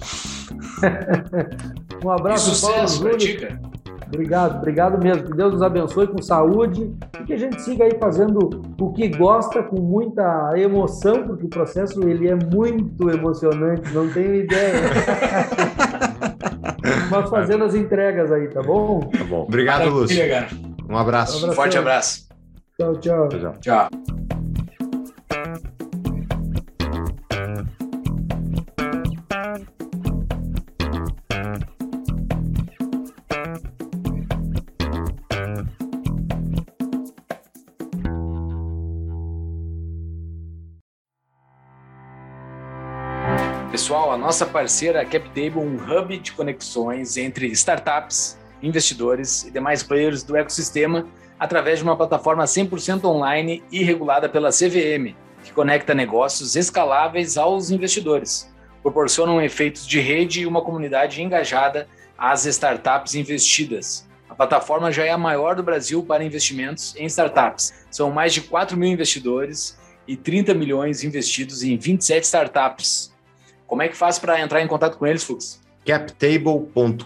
um 2.05 2.10
abraço, 2.10 2.51
e 2.51 2.55
sucesso, 2.55 3.02
Paulo 3.02 3.19
Júlio. 3.19 3.59
Obrigado, 4.06 4.56
obrigado 4.56 5.02
mesmo. 5.02 5.24
Que 5.24 5.36
Deus 5.36 5.52
nos 5.52 5.62
abençoe 5.62 6.06
com 6.06 6.23
saúde 6.23 6.90
e 7.20 7.24
que 7.24 7.35
a 7.35 7.36
gente 7.36 7.60
siga 7.60 7.85
aí 7.85 7.93
fazendo 8.01 8.62
o 8.81 8.93
que 8.93 9.09
gosta 9.09 9.62
com 9.62 9.81
muita 9.81 10.52
emoção, 10.56 11.27
porque 11.27 11.44
o 11.44 11.48
processo 11.48 12.09
ele 12.09 12.27
é 12.27 12.35
muito 12.35 13.10
emocionante, 13.10 13.93
não 13.93 14.10
tenho 14.10 14.35
ideia. 14.35 14.73
Mas 17.10 17.28
fazendo 17.28 17.65
as 17.65 17.74
entregas 17.74 18.32
aí, 18.32 18.48
tá 18.48 18.62
bom? 18.62 19.01
Tá 19.01 19.24
bom. 19.24 19.43
Obrigado, 19.43 19.90
Lúcio. 19.90 20.19
Um 20.89 20.97
abraço. 20.97 21.47
Um 21.47 21.52
forte 21.52 21.77
abraço. 21.77 22.28
Tchau, 22.78 22.97
tchau. 22.97 23.28
Tchau. 23.28 23.55
tchau. 23.60 24.38
Nossa 44.19 44.45
parceira 44.45 45.05
CapTable, 45.05 45.61
um 45.61 45.77
hub 45.77 46.19
de 46.19 46.32
conexões 46.32 47.16
entre 47.16 47.47
startups, 47.53 48.36
investidores 48.61 49.45
e 49.45 49.51
demais 49.51 49.82
players 49.82 50.24
do 50.24 50.36
ecossistema 50.36 51.07
através 51.39 51.78
de 51.78 51.85
uma 51.85 51.97
plataforma 51.97 52.45
100% 52.45 53.05
online 53.05 53.62
e 53.70 53.82
regulada 53.85 54.28
pela 54.28 54.51
CVM, 54.51 55.15
que 55.45 55.53
conecta 55.53 55.95
negócios 55.95 56.57
escaláveis 56.57 57.39
aos 57.39 57.70
investidores, 57.70 58.53
proporcionam 58.82 59.40
efeitos 59.40 59.86
de 59.86 60.01
rede 60.01 60.40
e 60.40 60.47
uma 60.47 60.62
comunidade 60.62 61.23
engajada 61.23 61.89
às 62.19 62.45
startups 62.45 63.15
investidas. 63.15 64.09
A 64.28 64.35
plataforma 64.35 64.90
já 64.90 65.05
é 65.05 65.11
a 65.11 65.19
maior 65.19 65.55
do 65.55 65.62
Brasil 65.62 66.03
para 66.03 66.24
investimentos 66.24 66.95
em 66.97 67.07
startups. 67.07 67.86
São 67.89 68.11
mais 68.11 68.35
de 68.35 68.40
4 68.40 68.77
mil 68.77 68.90
investidores 68.90 69.78
e 70.09 70.16
30 70.16 70.55
milhões 70.55 71.05
investidos 71.05 71.62
em 71.62 71.77
27 71.78 72.24
startups 72.24 73.16
como 73.69 73.82
é 73.82 73.89
que 73.89 73.97
faz 73.97 74.19
para 74.19 74.40
entrar 74.40 74.61
em 74.62 74.66
contato 74.66 74.99
com 74.99 75.07
eles, 75.07 75.23
Fux? 75.23 75.61
captable.com.br, 75.85 77.05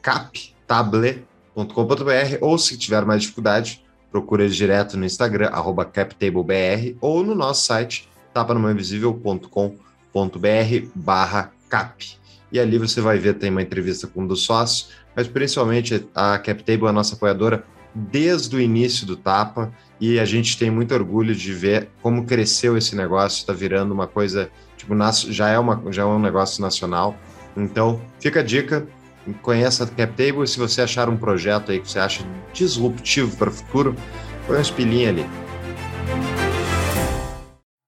captable.com.br, 0.00 2.38
ou 2.40 2.56
se 2.56 2.78
tiver 2.78 3.04
mais 3.04 3.22
dificuldade, 3.22 3.84
procura 4.10 4.48
direto 4.48 4.96
no 4.96 5.04
Instagram, 5.04 5.48
arroba 5.48 5.84
captablebr, 5.84 6.96
ou 7.00 7.24
no 7.24 7.34
nosso 7.34 7.66
site, 7.66 8.08
tapanumainvisível.com.br 8.32 10.88
barra 10.94 11.52
cap. 11.68 12.20
E 12.52 12.58
ali 12.58 12.78
você 12.78 13.00
vai 13.00 13.18
ver, 13.18 13.34
tem 13.34 13.50
uma 13.50 13.62
entrevista 13.62 14.06
com 14.06 14.22
um 14.22 14.26
dos 14.26 14.42
sócios, 14.42 14.90
mas 15.14 15.26
principalmente 15.26 16.08
a 16.14 16.38
CapTable 16.38 16.86
é 16.86 16.90
a 16.90 16.92
nossa 16.92 17.14
apoiadora 17.14 17.64
desde 17.94 18.56
o 18.56 18.60
início 18.60 19.06
do 19.06 19.16
Tapa, 19.16 19.72
e 20.00 20.18
a 20.18 20.24
gente 20.24 20.56
tem 20.56 20.70
muito 20.70 20.94
orgulho 20.94 21.34
de 21.34 21.52
ver 21.52 21.88
como 22.00 22.24
cresceu 22.24 22.76
esse 22.76 22.96
negócio, 22.96 23.40
está 23.40 23.52
virando 23.52 23.92
uma 23.92 24.06
coisa 24.06 24.50
Tipo, 24.80 24.94
já 25.30 25.50
é, 25.50 25.58
uma, 25.58 25.82
já 25.92 26.02
é 26.02 26.04
um 26.06 26.18
negócio 26.18 26.62
nacional. 26.62 27.14
Então, 27.54 28.00
fica 28.18 28.40
a 28.40 28.42
dica, 28.42 28.86
conheça 29.42 29.84
a 29.84 29.86
CapTable 29.86 30.42
e 30.44 30.46
se 30.46 30.58
você 30.58 30.80
achar 30.80 31.06
um 31.10 31.18
projeto 31.18 31.70
aí 31.70 31.80
que 31.80 31.90
você 31.90 31.98
acha 31.98 32.24
disruptivo 32.54 33.36
para 33.36 33.50
o 33.50 33.52
futuro, 33.52 33.94
põe 34.46 34.58
uns 34.58 34.70
pilinhos 34.70 35.10
ali. 35.10 36.49